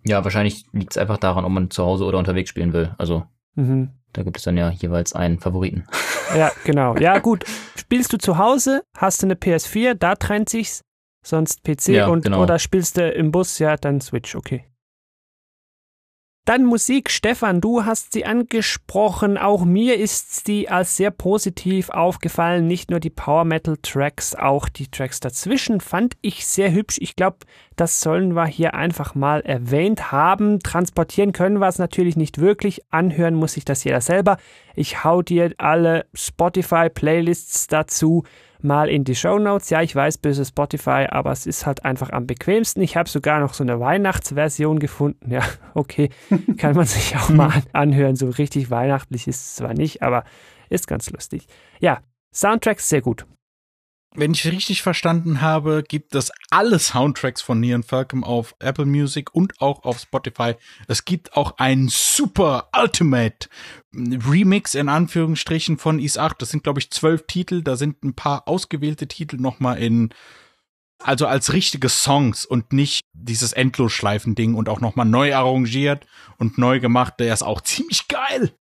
Ja, 0.06 0.24
wahrscheinlich 0.24 0.66
liegt 0.72 0.94
es 0.94 0.98
einfach 0.98 1.18
daran, 1.18 1.46
ob 1.46 1.52
man 1.52 1.70
zu 1.70 1.86
Hause 1.86 2.06
oder 2.06 2.18
unterwegs 2.18 2.50
spielen 2.50 2.74
will. 2.74 2.96
Also 2.98 3.26
Mhm. 3.56 3.90
Da 4.14 4.24
gibt 4.24 4.38
es 4.38 4.44
dann 4.44 4.58
ja 4.58 4.70
jeweils 4.70 5.14
einen 5.14 5.40
Favoriten. 5.40 5.86
Ja, 6.38 6.52
genau. 6.64 6.96
Ja, 6.98 7.18
gut. 7.18 7.44
Spielst 7.76 8.14
du 8.14 8.18
zu 8.20 8.38
Hause, 8.38 8.84
hast 8.96 9.24
du 9.24 9.26
eine 9.26 9.34
PS4, 9.34 9.96
da 9.96 10.14
trennt 10.14 10.48
sich's, 10.48 10.82
sonst 11.26 11.64
PC 11.64 11.88
Ja, 11.88 12.08
und 12.08 12.26
genau. 12.26 12.44
oder 12.44 12.60
spielst 12.60 12.98
du 12.98 13.10
im 13.10 13.32
Bus, 13.32 13.58
ja, 13.58 13.78
dann 13.78 14.00
Switch, 14.00 14.36
okay. 14.36 14.69
Dann 16.50 16.66
Musik, 16.66 17.12
Stefan, 17.12 17.62
du 17.62 17.86
hast 17.86 18.14
sie 18.14 18.26
angesprochen. 18.26 19.38
Auch 19.38 19.66
mir 19.66 19.98
ist 19.98 20.48
die 20.48 20.68
als 20.68 20.98
sehr 20.98 21.12
positiv 21.12 21.92
aufgefallen. 21.92 22.66
Nicht 22.66 22.90
nur 22.90 23.00
die 23.00 23.12
Power 23.12 23.46
Metal 23.46 23.78
Tracks, 23.84 24.34
auch 24.34 24.68
die 24.68 24.88
Tracks 24.88 25.20
dazwischen 25.20 25.80
fand 25.80 26.16
ich 26.22 26.48
sehr 26.48 26.72
hübsch. 26.72 26.98
Ich 27.02 27.16
glaube, 27.16 27.38
das 27.76 28.02
sollen 28.02 28.34
wir 28.34 28.48
hier 28.48 28.74
einfach 28.74 29.14
mal 29.14 29.42
erwähnt 29.42 30.12
haben. 30.12 30.60
Transportieren 30.60 31.34
können 31.34 31.60
wir 31.60 31.68
es 31.68 31.78
natürlich 31.78 32.16
nicht 32.18 32.40
wirklich. 32.40 32.82
Anhören 32.90 33.36
muss 33.36 33.54
sich 33.54 33.64
das 33.64 33.84
jeder 33.84 34.02
selber. 34.02 34.38
Ich 34.74 35.04
hau 35.04 35.22
dir 35.22 35.54
alle 35.60 36.08
Spotify-Playlists 36.16 37.68
dazu 37.68 38.24
mal 38.64 38.90
in 38.90 39.04
die 39.04 39.16
Show 39.16 39.40
Notes. 39.40 39.70
Ja, 39.70 39.82
ich 39.82 39.96
weiß, 39.96 40.18
böse 40.18 40.46
Spotify, 40.46 41.08
aber 41.10 41.32
es 41.32 41.46
ist 41.46 41.66
halt 41.66 41.86
einfach 41.86 42.12
am 42.12 42.28
bequemsten. 42.28 42.82
Ich 42.82 42.98
habe 42.98 43.10
sogar 43.10 43.40
noch 43.40 43.54
so 43.54 43.64
eine 43.64 43.80
Weihnachtsversion 43.80 44.80
gefunden. 44.80 45.20
Ja, 45.30 45.44
okay, 45.76 46.10
kann 46.58 46.76
man 46.76 46.86
sich 46.86 47.16
auch 47.16 47.30
mal 47.30 47.48
an 47.48 47.64
anhören. 47.90 48.16
So 48.16 48.30
richtig 48.30 48.72
weihnachtlich 48.72 49.28
ist 49.28 49.42
es 49.42 49.56
zwar 49.56 49.74
nicht, 49.74 50.02
aber 50.02 50.24
ist 50.70 50.88
ganz 50.88 51.10
lustig. 51.12 51.46
Ja, 51.80 52.00
Soundtracks 52.34 52.90
sehr 52.90 53.02
gut. 53.02 53.26
Wenn 54.16 54.32
ich 54.32 54.48
richtig 54.48 54.82
verstanden 54.82 55.40
habe, 55.40 55.84
gibt 55.88 56.16
es 56.16 56.32
alle 56.50 56.80
Soundtracks 56.80 57.44
von 57.44 57.60
Neon 57.60 57.84
Falcom 57.84 58.24
auf 58.24 58.56
Apple 58.58 58.88
Music 58.88 59.36
und 59.36 59.62
auch 59.62 59.84
auf 59.84 60.00
Spotify. 60.00 60.56
Es 60.88 61.06
gibt 61.06 61.38
auch 61.38 61.58
einen 61.60 61.90
super 61.90 62.70
Ultimate 62.76 63.50
Remix 63.94 64.74
in 64.74 64.90
Anführungsstrichen 64.90 65.78
von 65.78 66.00
Is 66.00 66.18
8. 66.18 66.42
Das 66.42 66.50
sind, 66.50 66.64
glaube 66.64 66.80
ich, 66.80 66.90
zwölf 66.90 67.28
Titel. 67.28 67.62
Da 67.62 67.76
sind 67.76 68.04
ein 68.04 68.16
paar 68.16 68.48
ausgewählte 68.48 69.08
Titel 69.08 69.38
nochmal 69.38 69.78
in, 69.78 70.10
also 71.04 71.28
als 71.28 71.54
richtige 71.54 71.90
Songs 71.90 72.46
und 72.46 72.74
nicht 72.74 73.02
dieses 73.14 73.54
Endlosschleifen-Ding 73.54 74.56
und 74.56 74.70
auch 74.70 74.82
nochmal 74.82 75.06
neu 75.06 75.36
arrangiert 75.36 76.08
und 76.40 76.58
neu 76.58 76.80
gemacht. 76.80 77.14
Der 77.20 77.32
ist 77.32 77.44
auch 77.44 77.62
ziemlich 77.62 78.08
geil. 78.08 78.56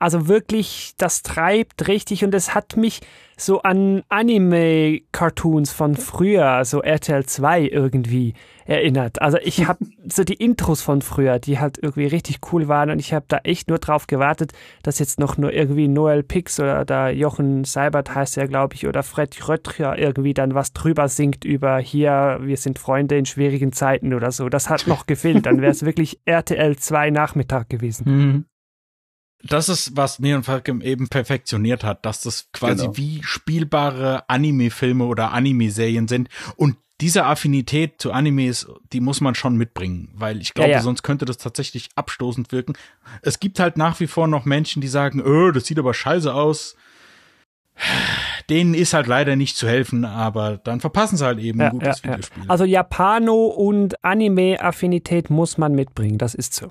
Also 0.00 0.28
wirklich, 0.28 0.94
das 0.96 1.22
treibt 1.22 1.86
richtig 1.86 2.24
und 2.24 2.34
es 2.34 2.54
hat 2.54 2.76
mich 2.76 3.00
so 3.36 3.60
an 3.60 4.02
Anime-Cartoons 4.08 5.72
von 5.72 5.94
früher, 5.94 6.64
so 6.64 6.82
RTL 6.82 7.26
2 7.26 7.68
irgendwie 7.68 8.32
erinnert. 8.64 9.20
Also 9.20 9.36
ich 9.42 9.66
habe 9.66 9.84
so 10.08 10.24
die 10.24 10.34
Intros 10.34 10.80
von 10.80 11.02
früher, 11.02 11.38
die 11.38 11.58
halt 11.58 11.78
irgendwie 11.78 12.06
richtig 12.06 12.38
cool 12.50 12.66
waren 12.66 12.88
und 12.88 12.98
ich 12.98 13.12
habe 13.12 13.26
da 13.28 13.38
echt 13.44 13.68
nur 13.68 13.78
drauf 13.78 14.06
gewartet, 14.06 14.52
dass 14.82 14.98
jetzt 15.00 15.18
noch 15.18 15.36
nur 15.36 15.52
irgendwie 15.52 15.86
Noel 15.86 16.22
Pix 16.22 16.58
oder 16.58 16.86
da 16.86 17.10
Jochen 17.10 17.64
Seibert 17.64 18.14
heißt 18.14 18.38
er, 18.38 18.48
glaube 18.48 18.76
ich, 18.76 18.86
oder 18.86 19.02
Fred 19.02 19.48
Röttcher 19.48 19.98
irgendwie 19.98 20.32
dann 20.32 20.54
was 20.54 20.72
drüber 20.72 21.08
singt 21.08 21.44
über 21.44 21.78
hier, 21.78 22.38
wir 22.40 22.56
sind 22.56 22.78
Freunde 22.78 23.18
in 23.18 23.26
schwierigen 23.26 23.72
Zeiten 23.72 24.14
oder 24.14 24.32
so. 24.32 24.48
Das 24.48 24.70
hat 24.70 24.86
noch 24.86 25.04
gefehlt. 25.06 25.44
Dann 25.44 25.60
wäre 25.60 25.72
es 25.72 25.84
wirklich 25.84 26.20
RTL 26.24 26.76
2 26.76 27.10
Nachmittag 27.10 27.68
gewesen. 27.68 28.04
Mhm. 28.06 28.44
Das 29.42 29.68
ist, 29.68 29.96
was 29.96 30.18
Neon 30.18 30.42
Falcon 30.42 30.80
eben 30.82 31.08
perfektioniert 31.08 31.82
hat, 31.84 32.04
dass 32.04 32.20
das 32.20 32.48
quasi 32.52 32.82
Genau. 32.82 32.96
wie 32.96 33.20
spielbare 33.22 34.28
Anime-Filme 34.28 35.04
oder 35.04 35.32
Anime-Serien 35.32 36.08
sind. 36.08 36.28
Und 36.56 36.76
diese 37.00 37.24
Affinität 37.24 37.94
zu 38.02 38.12
Animes, 38.12 38.66
die 38.92 39.00
muss 39.00 39.22
man 39.22 39.34
schon 39.34 39.56
mitbringen, 39.56 40.10
weil 40.14 40.40
ich 40.42 40.52
glaube, 40.52 40.68
Ja, 40.70 40.76
ja. 40.76 40.82
sonst 40.82 41.02
könnte 41.02 41.24
das 41.24 41.38
tatsächlich 41.38 41.88
abstoßend 41.94 42.52
wirken. 42.52 42.74
Es 43.22 43.40
gibt 43.40 43.58
halt 43.58 43.78
nach 43.78 43.98
wie 44.00 44.06
vor 44.06 44.26
noch 44.28 44.44
Menschen, 44.44 44.82
die 44.82 44.88
sagen, 44.88 45.20
öh, 45.24 45.52
das 45.52 45.64
sieht 45.64 45.78
aber 45.78 45.94
scheiße 45.94 46.34
aus. 46.34 46.76
Denen 48.50 48.74
ist 48.74 48.92
halt 48.92 49.06
leider 49.06 49.36
nicht 49.36 49.56
zu 49.56 49.66
helfen, 49.66 50.04
aber 50.04 50.58
dann 50.58 50.80
verpassen 50.80 51.16
sie 51.16 51.24
halt 51.24 51.38
eben 51.38 51.60
ein 51.62 51.70
gutes 51.70 52.02
ja. 52.02 52.10
Videospiel. 52.10 52.42
Also 52.48 52.64
Japano 52.64 53.46
und 53.46 54.04
Anime-Affinität 54.04 55.30
muss 55.30 55.56
man 55.56 55.74
mitbringen, 55.74 56.18
das 56.18 56.34
ist 56.34 56.52
so. 56.54 56.70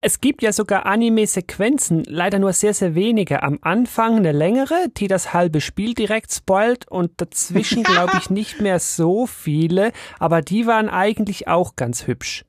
Es 0.00 0.20
gibt 0.20 0.42
ja 0.42 0.52
sogar 0.52 0.86
Anime-Sequenzen, 0.86 2.04
leider 2.04 2.38
nur 2.38 2.52
sehr, 2.52 2.72
sehr 2.72 2.94
wenige. 2.94 3.42
Am 3.42 3.58
Anfang 3.62 4.14
eine 4.14 4.30
längere, 4.30 4.86
die 4.96 5.08
das 5.08 5.34
halbe 5.34 5.60
Spiel 5.60 5.94
direkt 5.94 6.32
spoilt 6.32 6.86
und 6.88 7.20
dazwischen 7.20 7.82
glaube 7.84 8.12
ich 8.20 8.30
nicht 8.30 8.60
mehr 8.60 8.78
so 8.78 9.26
viele, 9.26 9.90
aber 10.20 10.40
die 10.40 10.68
waren 10.68 10.88
eigentlich 10.88 11.48
auch 11.48 11.74
ganz 11.74 12.06
hübsch. 12.06 12.44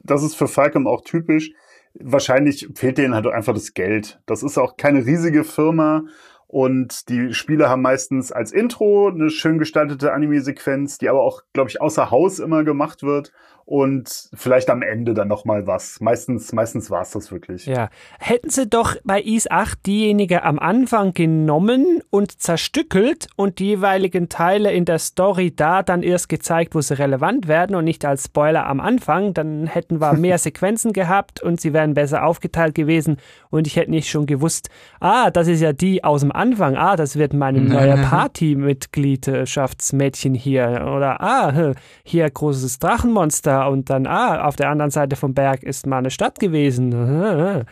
Das 0.00 0.24
ist 0.24 0.34
für 0.34 0.48
Falcom 0.48 0.88
auch 0.88 1.02
typisch. 1.04 1.52
Wahrscheinlich 1.94 2.68
fehlt 2.74 2.98
denen 2.98 3.14
halt 3.14 3.28
einfach 3.28 3.54
das 3.54 3.74
Geld. 3.74 4.20
Das 4.26 4.42
ist 4.42 4.58
auch 4.58 4.76
keine 4.76 5.06
riesige 5.06 5.44
Firma 5.44 6.02
und 6.48 7.08
die 7.10 7.32
Spiele 7.32 7.68
haben 7.68 7.82
meistens 7.82 8.32
als 8.32 8.50
Intro 8.50 9.08
eine 9.08 9.30
schön 9.30 9.58
gestaltete 9.58 10.12
Anime-Sequenz, 10.12 10.98
die 10.98 11.08
aber 11.08 11.22
auch, 11.22 11.42
glaube 11.52 11.70
ich, 11.70 11.80
außer 11.80 12.10
Haus 12.10 12.40
immer 12.40 12.64
gemacht 12.64 13.04
wird 13.04 13.32
und 13.68 14.30
vielleicht 14.32 14.70
am 14.70 14.80
Ende 14.80 15.12
dann 15.12 15.28
noch 15.28 15.44
mal 15.44 15.66
was. 15.66 16.00
Meistens, 16.00 16.54
meistens 16.54 16.90
war 16.90 17.02
es 17.02 17.10
das 17.10 17.30
wirklich. 17.30 17.66
Ja. 17.66 17.90
Hätten 18.18 18.48
sie 18.48 18.66
doch 18.66 18.96
bei 19.04 19.20
IS 19.20 19.50
8 19.50 19.84
diejenige 19.84 20.42
am 20.42 20.58
Anfang 20.58 21.12
genommen 21.12 22.02
und 22.08 22.40
zerstückelt 22.40 23.28
und 23.36 23.58
die 23.58 23.66
jeweiligen 23.66 24.30
Teile 24.30 24.72
in 24.72 24.86
der 24.86 24.98
Story 24.98 25.52
da 25.54 25.82
dann 25.82 26.02
erst 26.02 26.30
gezeigt, 26.30 26.74
wo 26.74 26.80
sie 26.80 26.98
relevant 26.98 27.46
werden 27.46 27.76
und 27.76 27.84
nicht 27.84 28.06
als 28.06 28.24
Spoiler 28.24 28.66
am 28.66 28.80
Anfang, 28.80 29.34
dann 29.34 29.66
hätten 29.66 30.00
wir 30.00 30.12
mehr 30.14 30.38
Sequenzen 30.38 30.94
gehabt 30.94 31.42
und 31.42 31.60
sie 31.60 31.74
wären 31.74 31.92
besser 31.92 32.24
aufgeteilt 32.24 32.74
gewesen 32.74 33.18
und 33.50 33.66
ich 33.66 33.76
hätte 33.76 33.90
nicht 33.90 34.08
schon 34.08 34.24
gewusst, 34.24 34.70
ah, 34.98 35.30
das 35.30 35.46
ist 35.46 35.60
ja 35.60 35.74
die 35.74 36.04
aus 36.04 36.22
dem 36.22 36.32
Anfang, 36.32 36.74
ah, 36.74 36.96
das 36.96 37.16
wird 37.16 37.34
meine 37.34 37.60
neue 37.68 37.98
Partymitgliedschaftsmädchen 37.98 40.32
hier 40.32 40.90
oder 40.96 41.20
ah, 41.20 41.74
hier 42.02 42.30
großes 42.30 42.78
Drachenmonster 42.78 43.57
und 43.66 43.90
dann, 43.90 44.06
ah, 44.06 44.44
auf 44.46 44.56
der 44.56 44.70
anderen 44.70 44.90
Seite 44.90 45.16
vom 45.16 45.34
Berg 45.34 45.62
ist 45.62 45.86
mal 45.86 45.98
eine 45.98 46.10
Stadt 46.10 46.38
gewesen. 46.38 46.92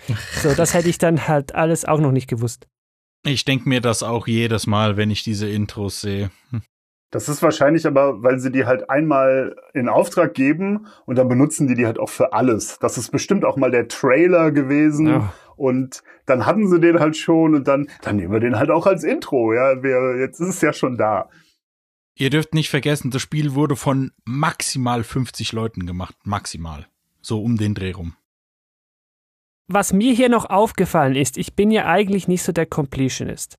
So, 0.43 0.55
das 0.55 0.75
hätte 0.75 0.89
ich 0.89 0.99
dann 0.99 1.29
halt 1.29 1.55
alles 1.55 1.85
auch 1.85 2.01
noch 2.01 2.13
nicht 2.13 2.29
gewusst. 2.29 2.67
Ich 3.25 3.45
denke 3.45 3.69
mir 3.69 3.81
das 3.81 4.03
auch 4.03 4.27
jedes 4.27 4.67
Mal, 4.67 4.97
wenn 4.97 5.11
ich 5.11 5.23
diese 5.25 5.49
Intros 5.49 6.01
sehe. 6.01 6.31
Das 7.11 7.29
ist 7.29 7.43
wahrscheinlich 7.43 7.87
aber, 7.87 8.23
weil 8.23 8.39
sie 8.39 8.51
die 8.53 8.67
halt 8.67 8.91
einmal 8.91 9.55
in 9.75 9.89
Auftrag 9.89 10.35
geben 10.35 10.87
und 11.07 11.17
dann 11.17 11.29
benutzen 11.29 11.67
die 11.67 11.75
die 11.75 11.87
halt 11.87 11.99
auch 11.99 12.09
für 12.11 12.33
alles. 12.33 12.79
Das 12.81 12.99
ist 12.99 13.11
bestimmt 13.11 13.45
auch 13.45 13.57
mal 13.57 13.71
der 13.71 13.89
Trailer 13.89 14.51
gewesen 14.51 15.07
Ja. 15.07 15.33
und 15.57 16.03
dann 16.27 16.47
hatten 16.47 16.69
sie 16.69 16.81
den 16.81 16.99
halt 17.01 17.17
schon 17.17 17.55
und 17.55 17.69
dann, 17.69 17.89
dann 18.03 18.17
nehmen 18.17 18.33
wir 18.33 18.41
den 18.41 18.59
halt 18.59 18.71
auch 18.71 18.87
als 18.87 19.05
Intro. 19.05 19.53
Ja, 19.55 19.83
wir, 19.83 20.19
jetzt 20.19 20.41
ist 20.41 20.49
es 20.49 20.61
ja 20.61 20.73
schon 20.73 20.97
da. 20.97 21.29
Ihr 22.19 22.31
dürft 22.31 22.55
nicht 22.55 22.71
vergessen, 22.71 23.11
das 23.11 23.21
Spiel 23.21 23.55
wurde 23.55 23.77
von 23.77 24.11
maximal 24.25 25.05
50 25.05 25.53
Leuten 25.53 25.85
gemacht. 25.85 26.17
Maximal. 26.25 26.89
So 27.21 27.43
um 27.43 27.59
den 27.59 27.75
Dreh 27.75 27.93
rum. 27.93 28.17
Was 29.69 29.93
mir 29.93 30.15
hier 30.15 30.31
noch 30.31 30.47
aufgefallen 30.47 31.15
ist, 31.15 31.37
ich 31.37 31.55
bin 31.55 31.71
ja 31.71 31.85
eigentlich 31.85 32.27
nicht 32.27 32.43
so 32.43 32.53
der 32.53 32.65
Completionist. 32.65 33.57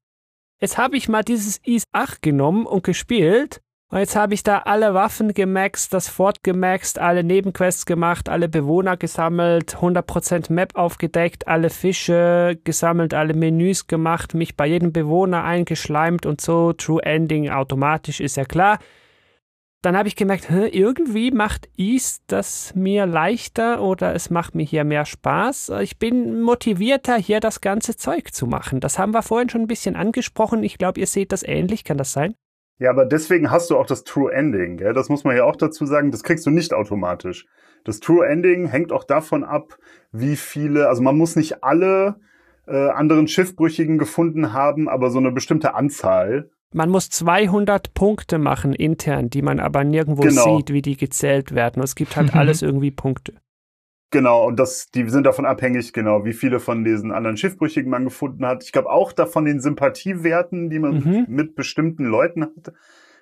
Jetzt 0.60 0.80
habe 0.80 0.98
ich 0.98 1.08
mal 1.08 1.24
dieses 1.24 1.60
IS 1.60 1.84
8 1.92 2.24
genommen 2.24 2.66
und 2.66 2.84
gespielt 2.84 3.62
und 3.90 4.00
jetzt 4.00 4.18
habe 4.18 4.34
ich 4.34 4.44
da 4.44 4.60
alle 4.60 4.94
Waffen 4.94 5.34
gemaxt, 5.34 5.94
das 5.94 6.10
Fort 6.10 6.44
gemaxt, 6.44 7.00
alle 7.00 7.24
Nebenquests 7.24 7.86
gemacht, 7.86 8.28
alle 8.28 8.50
Bewohner 8.50 8.98
gesammelt, 8.98 9.78
100% 9.78 10.52
Map 10.52 10.76
aufgedeckt, 10.76 11.48
alle 11.48 11.70
Fische 11.70 12.60
gesammelt, 12.66 13.14
alle 13.14 13.34
Menüs 13.34 13.88
gemacht, 13.88 14.34
mich 14.34 14.58
bei 14.58 14.68
jedem 14.68 14.92
Bewohner 14.92 15.46
eingeschleimt 15.46 16.26
und 16.26 16.42
so, 16.42 16.74
True 16.74 17.02
Ending 17.02 17.50
automatisch, 17.50 18.20
ist 18.20 18.36
ja 18.36 18.44
klar. 18.44 18.80
Dann 19.84 19.96
habe 19.96 20.10
ich 20.10 20.18
gemerkt, 20.18 20.50
irgendwie 20.50 21.32
macht 21.32 21.70
Ease 21.78 22.20
das 22.28 22.76
mir 22.76 23.06
leichter 23.06 23.82
oder 23.82 24.14
es 24.16 24.30
macht 24.30 24.54
mir 24.54 24.66
hier 24.66 24.84
mehr 24.84 25.06
Spaß. 25.06 25.72
Ich 25.82 25.98
bin 25.98 26.42
motivierter, 26.42 27.16
hier 27.16 27.40
das 27.40 27.62
ganze 27.62 27.96
Zeug 27.96 28.34
zu 28.34 28.48
machen. 28.48 28.82
Das 28.82 29.00
haben 29.00 29.14
wir 29.14 29.22
vorhin 29.22 29.48
schon 29.48 29.62
ein 29.62 29.68
bisschen 29.68 29.96
angesprochen. 29.96 30.64
Ich 30.64 30.78
glaube, 30.78 31.00
ihr 31.00 31.08
seht 31.08 31.32
das 31.32 31.44
ähnlich. 31.44 31.86
Kann 31.86 31.98
das 31.98 32.12
sein? 32.12 32.36
Ja, 32.80 32.92
aber 32.92 33.06
deswegen 33.06 33.50
hast 33.50 33.70
du 33.70 33.78
auch 33.78 33.88
das 33.88 34.04
True 34.04 34.32
Ending. 34.32 34.78
Gell? 34.78 34.94
Das 34.94 35.10
muss 35.10 35.24
man 35.24 35.36
ja 35.36 35.44
auch 35.44 35.56
dazu 35.56 35.86
sagen. 35.86 36.12
Das 36.12 36.24
kriegst 36.24 36.46
du 36.46 36.52
nicht 36.52 36.74
automatisch. 36.74 37.46
Das 37.84 38.00
True 38.00 38.28
Ending 38.28 38.68
hängt 38.68 38.92
auch 38.92 39.04
davon 39.04 39.44
ab, 39.44 39.78
wie 40.12 40.36
viele, 40.36 40.88
also 40.88 41.02
man 41.02 41.18
muss 41.18 41.36
nicht 41.36 41.64
alle 41.64 42.20
äh, 42.68 42.90
anderen 42.90 43.28
Schiffbrüchigen 43.28 43.98
gefunden 43.98 44.54
haben, 44.54 44.90
aber 44.90 45.10
so 45.10 45.20
eine 45.20 45.32
bestimmte 45.32 45.74
Anzahl. 45.74 46.50
Man 46.74 46.90
muss 46.90 47.10
200 47.10 47.94
Punkte 47.94 48.38
machen 48.40 48.74
intern, 48.74 49.30
die 49.30 49.42
man 49.42 49.60
aber 49.60 49.84
nirgendwo 49.84 50.24
Genau. 50.24 50.58
sieht, 50.58 50.74
wie 50.74 50.82
die 50.82 50.98
gezählt 50.98 51.56
werden. 51.56 51.82
Es 51.82 51.96
gibt 51.96 52.16
halt 52.18 52.34
alles 52.36 52.62
irgendwie 52.62 52.92
Punkte. 52.92 53.34
Genau, 54.10 54.48
und 54.48 54.58
das, 54.58 54.90
die 54.92 55.10
sind 55.10 55.26
davon 55.26 55.46
abhängig, 55.46 55.92
genau, 55.92 56.24
wie 56.24 56.32
viele 56.34 56.62
von 56.62 56.86
diesen 56.86 57.12
anderen 57.12 57.36
Schiffbrüchigen 57.36 57.90
man 57.92 58.06
gefunden 58.06 58.46
hat. 58.46 58.64
Ich 58.64 58.72
glaube 58.72 58.90
auch 58.90 59.12
davon 59.12 59.44
den 59.44 59.60
Sympathiewerten, 59.60 60.70
die 60.70 60.80
man 60.80 61.00
Mhm. 61.00 61.26
mit 61.28 61.56
bestimmten 61.56 62.06
Leuten 62.06 62.44
hat. 62.44 62.74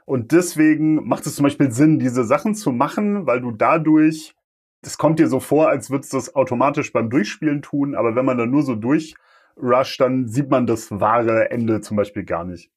Und 0.05 0.31
deswegen 0.31 1.07
macht 1.07 1.25
es 1.25 1.35
zum 1.35 1.43
Beispiel 1.43 1.71
Sinn, 1.71 1.97
diese 1.97 2.23
Sachen 2.23 2.53
zu 2.53 2.71
machen, 2.71 3.25
weil 3.25 3.41
du 3.41 3.49
dadurch, 3.51 4.35
es 4.83 4.99
kommt 4.99 5.17
dir 5.17 5.27
so 5.27 5.39
vor, 5.39 5.69
als 5.69 5.89
würdest 5.89 6.13
du 6.13 6.17
das 6.17 6.35
automatisch 6.35 6.93
beim 6.93 7.09
Durchspielen 7.09 7.63
tun, 7.63 7.95
aber 7.95 8.15
wenn 8.15 8.25
man 8.25 8.37
dann 8.37 8.51
nur 8.51 8.61
so 8.61 8.75
durchrusht, 8.75 9.99
dann 9.99 10.27
sieht 10.27 10.51
man 10.51 10.67
das 10.67 10.91
wahre 10.91 11.49
Ende 11.49 11.81
zum 11.81 11.97
Beispiel 11.97 12.23
gar 12.23 12.43
nicht. 12.45 12.69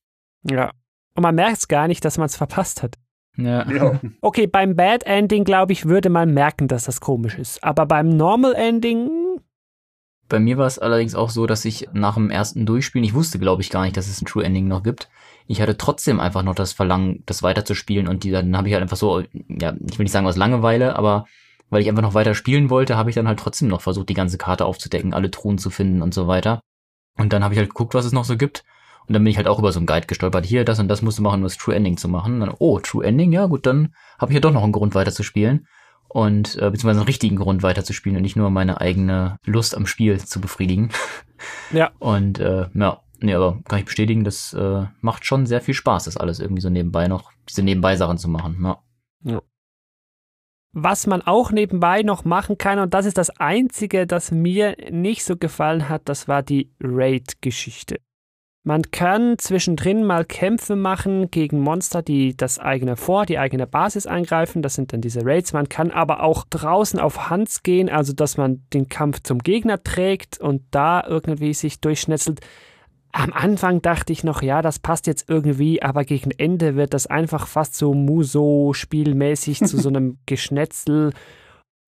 Ja. 0.44 0.70
Und 1.14 1.22
man 1.22 1.34
merkt 1.34 1.58
es 1.58 1.68
gar 1.68 1.88
nicht, 1.88 2.02
dass 2.06 2.16
man 2.16 2.26
es 2.26 2.36
verpasst 2.36 2.82
hat. 2.82 2.96
Ja. 3.38 3.70
Ja. 3.70 4.00
Okay, 4.20 4.46
beim 4.46 4.74
Bad 4.74 5.04
Ending, 5.04 5.44
glaube 5.44 5.72
ich, 5.72 5.86
würde 5.86 6.10
man 6.10 6.34
merken, 6.34 6.66
dass 6.68 6.84
das 6.84 7.00
komisch 7.00 7.38
ist. 7.38 7.62
Aber 7.62 7.86
beim 7.86 8.08
Normal 8.08 8.54
Ending, 8.54 9.38
Bei 10.28 10.40
mir 10.40 10.58
war 10.58 10.66
es 10.66 10.78
allerdings 10.78 11.14
auch 11.14 11.30
so, 11.30 11.46
dass 11.46 11.64
ich 11.64 11.88
nach 11.92 12.14
dem 12.14 12.30
ersten 12.30 12.66
Durchspielen, 12.66 13.04
ich 13.04 13.14
wusste, 13.14 13.38
glaube 13.38 13.62
ich, 13.62 13.70
gar 13.70 13.82
nicht, 13.82 13.96
dass 13.96 14.08
es 14.08 14.20
ein 14.20 14.26
True 14.26 14.44
Ending 14.44 14.68
noch 14.68 14.82
gibt. 14.82 15.08
Ich 15.46 15.62
hatte 15.62 15.78
trotzdem 15.78 16.20
einfach 16.20 16.42
noch 16.42 16.54
das 16.54 16.72
Verlangen, 16.74 17.22
das 17.26 17.42
weiterzuspielen 17.42 18.08
und 18.08 18.24
die, 18.24 18.30
dann 18.30 18.56
habe 18.56 18.68
ich 18.68 18.74
halt 18.74 18.82
einfach 18.82 18.98
so, 18.98 19.20
ja, 19.48 19.74
ich 19.88 19.98
will 19.98 20.04
nicht 20.04 20.12
sagen 20.12 20.26
aus 20.26 20.36
Langeweile, 20.36 20.96
aber 20.96 21.24
weil 21.70 21.80
ich 21.80 21.88
einfach 21.88 22.02
noch 22.02 22.14
weiter 22.14 22.34
spielen 22.34 22.70
wollte, 22.70 22.96
habe 22.96 23.10
ich 23.10 23.16
dann 23.16 23.28
halt 23.28 23.38
trotzdem 23.38 23.68
noch 23.68 23.80
versucht, 23.80 24.08
die 24.08 24.14
ganze 24.14 24.36
Karte 24.36 24.66
aufzudecken, 24.66 25.14
alle 25.14 25.30
Truhen 25.30 25.58
zu 25.58 25.70
finden 25.70 26.02
und 26.02 26.12
so 26.12 26.26
weiter. 26.26 26.60
Und 27.16 27.32
dann 27.32 27.44
habe 27.44 27.54
ich 27.54 27.58
halt 27.58 27.70
geguckt, 27.70 27.94
was 27.94 28.04
es 28.04 28.12
noch 28.12 28.24
so 28.24 28.36
gibt. 28.36 28.64
Und 29.08 29.14
dann 29.14 29.24
bin 29.24 29.30
ich 29.30 29.38
halt 29.38 29.48
auch 29.48 29.58
über 29.58 29.72
so 29.72 29.78
einen 29.78 29.86
Guide 29.86 30.06
gestolpert. 30.06 30.44
Hier, 30.44 30.66
das 30.66 30.78
und 30.78 30.88
das 30.88 31.00
musst 31.00 31.18
du 31.18 31.22
machen, 31.22 31.36
um 31.36 31.44
das 31.44 31.56
True 31.56 31.74
Ending 31.74 31.96
zu 31.96 32.08
machen. 32.08 32.34
Und 32.34 32.40
dann, 32.40 32.54
oh, 32.58 32.78
True 32.78 33.04
Ending, 33.04 33.32
ja 33.32 33.46
gut, 33.46 33.64
dann 33.64 33.94
habe 34.18 34.32
ich 34.32 34.34
ja 34.34 34.40
doch 34.40 34.52
noch 34.52 34.62
einen 34.62 34.72
Grund 34.72 34.94
weiterzuspielen. 34.94 35.66
Und 36.08 36.56
äh, 36.56 36.70
beziehungsweise 36.70 37.00
einen 37.00 37.06
richtigen 37.06 37.36
Grund 37.36 37.62
weiterzuspielen 37.62 38.16
und 38.16 38.22
nicht 38.22 38.36
nur 38.36 38.50
meine 38.50 38.80
eigene 38.80 39.38
Lust 39.44 39.74
am 39.74 39.86
Spiel 39.86 40.18
zu 40.18 40.40
befriedigen. 40.40 40.90
ja, 41.72 41.90
Und 41.98 42.38
äh, 42.38 42.66
ja, 42.74 43.00
nee, 43.20 43.34
aber 43.34 43.60
kann 43.64 43.78
ich 43.78 43.86
bestätigen, 43.86 44.24
das 44.24 44.52
äh, 44.52 44.84
macht 45.00 45.24
schon 45.24 45.46
sehr 45.46 45.62
viel 45.62 45.74
Spaß, 45.74 46.04
das 46.04 46.18
alles 46.18 46.38
irgendwie 46.38 46.62
so 46.62 46.68
nebenbei 46.70 47.08
noch, 47.08 47.30
diese 47.48 47.62
Nebenbei-Sachen 47.62 48.18
zu 48.18 48.28
machen. 48.28 48.58
Ja. 48.62 49.42
Was 50.72 51.06
man 51.06 51.22
auch 51.22 51.50
nebenbei 51.50 52.02
noch 52.02 52.24
machen 52.24 52.58
kann, 52.58 52.78
und 52.78 52.92
das 52.92 53.06
ist 53.06 53.16
das 53.16 53.30
Einzige, 53.30 54.06
das 54.06 54.30
mir 54.30 54.76
nicht 54.90 55.24
so 55.24 55.36
gefallen 55.36 55.88
hat, 55.88 56.08
das 56.08 56.28
war 56.28 56.42
die 56.42 56.70
Raid-Geschichte. 56.80 58.00
Man 58.68 58.82
kann 58.90 59.38
zwischendrin 59.38 60.04
mal 60.04 60.26
Kämpfe 60.26 60.76
machen 60.76 61.30
gegen 61.30 61.58
Monster, 61.58 62.02
die 62.02 62.36
das 62.36 62.58
eigene 62.58 62.98
Vor, 62.98 63.24
die 63.24 63.38
eigene 63.38 63.66
Basis 63.66 64.06
angreifen. 64.06 64.60
Das 64.60 64.74
sind 64.74 64.92
dann 64.92 65.00
diese 65.00 65.24
Raids. 65.24 65.54
Man 65.54 65.70
kann 65.70 65.90
aber 65.90 66.22
auch 66.22 66.44
draußen 66.50 67.00
auf 67.00 67.30
Hans 67.30 67.62
gehen, 67.62 67.88
also 67.88 68.12
dass 68.12 68.36
man 68.36 68.62
den 68.74 68.90
Kampf 68.90 69.22
zum 69.22 69.38
Gegner 69.38 69.82
trägt 69.82 70.38
und 70.38 70.64
da 70.70 71.02
irgendwie 71.02 71.54
sich 71.54 71.80
durchschnetzelt. 71.80 72.42
Am 73.10 73.32
Anfang 73.32 73.80
dachte 73.80 74.12
ich 74.12 74.22
noch, 74.22 74.42
ja, 74.42 74.60
das 74.60 74.78
passt 74.78 75.06
jetzt 75.06 75.30
irgendwie, 75.30 75.82
aber 75.82 76.04
gegen 76.04 76.30
Ende 76.32 76.76
wird 76.76 76.92
das 76.92 77.06
einfach 77.06 77.46
fast 77.46 77.74
so 77.74 77.94
Muso-spielmäßig 77.94 79.60
zu 79.60 79.78
so 79.78 79.88
einem 79.88 80.18
Geschnetzel 80.26 81.14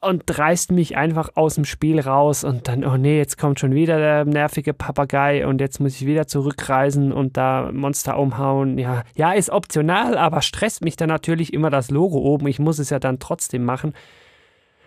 und 0.00 0.38
reißt 0.38 0.72
mich 0.72 0.96
einfach 0.96 1.30
aus 1.34 1.56
dem 1.56 1.64
Spiel 1.64 2.00
raus 2.00 2.42
und 2.42 2.68
dann, 2.68 2.84
oh 2.84 2.96
nee, 2.96 3.18
jetzt 3.18 3.36
kommt 3.36 3.60
schon 3.60 3.74
wieder 3.74 3.98
der 3.98 4.24
nervige 4.24 4.72
Papagei 4.72 5.46
und 5.46 5.60
jetzt 5.60 5.78
muss 5.78 5.96
ich 5.96 6.06
wieder 6.06 6.26
zurückreisen 6.26 7.12
und 7.12 7.36
da 7.36 7.70
Monster 7.72 8.18
umhauen. 8.18 8.78
Ja, 8.78 9.02
ja, 9.14 9.32
ist 9.32 9.50
optional, 9.50 10.16
aber 10.16 10.40
stresst 10.40 10.82
mich 10.82 10.96
dann 10.96 11.08
natürlich 11.08 11.52
immer 11.52 11.68
das 11.68 11.90
Logo 11.90 12.18
oben. 12.18 12.46
Ich 12.46 12.58
muss 12.58 12.78
es 12.78 12.90
ja 12.90 12.98
dann 12.98 13.18
trotzdem 13.18 13.64
machen. 13.64 13.92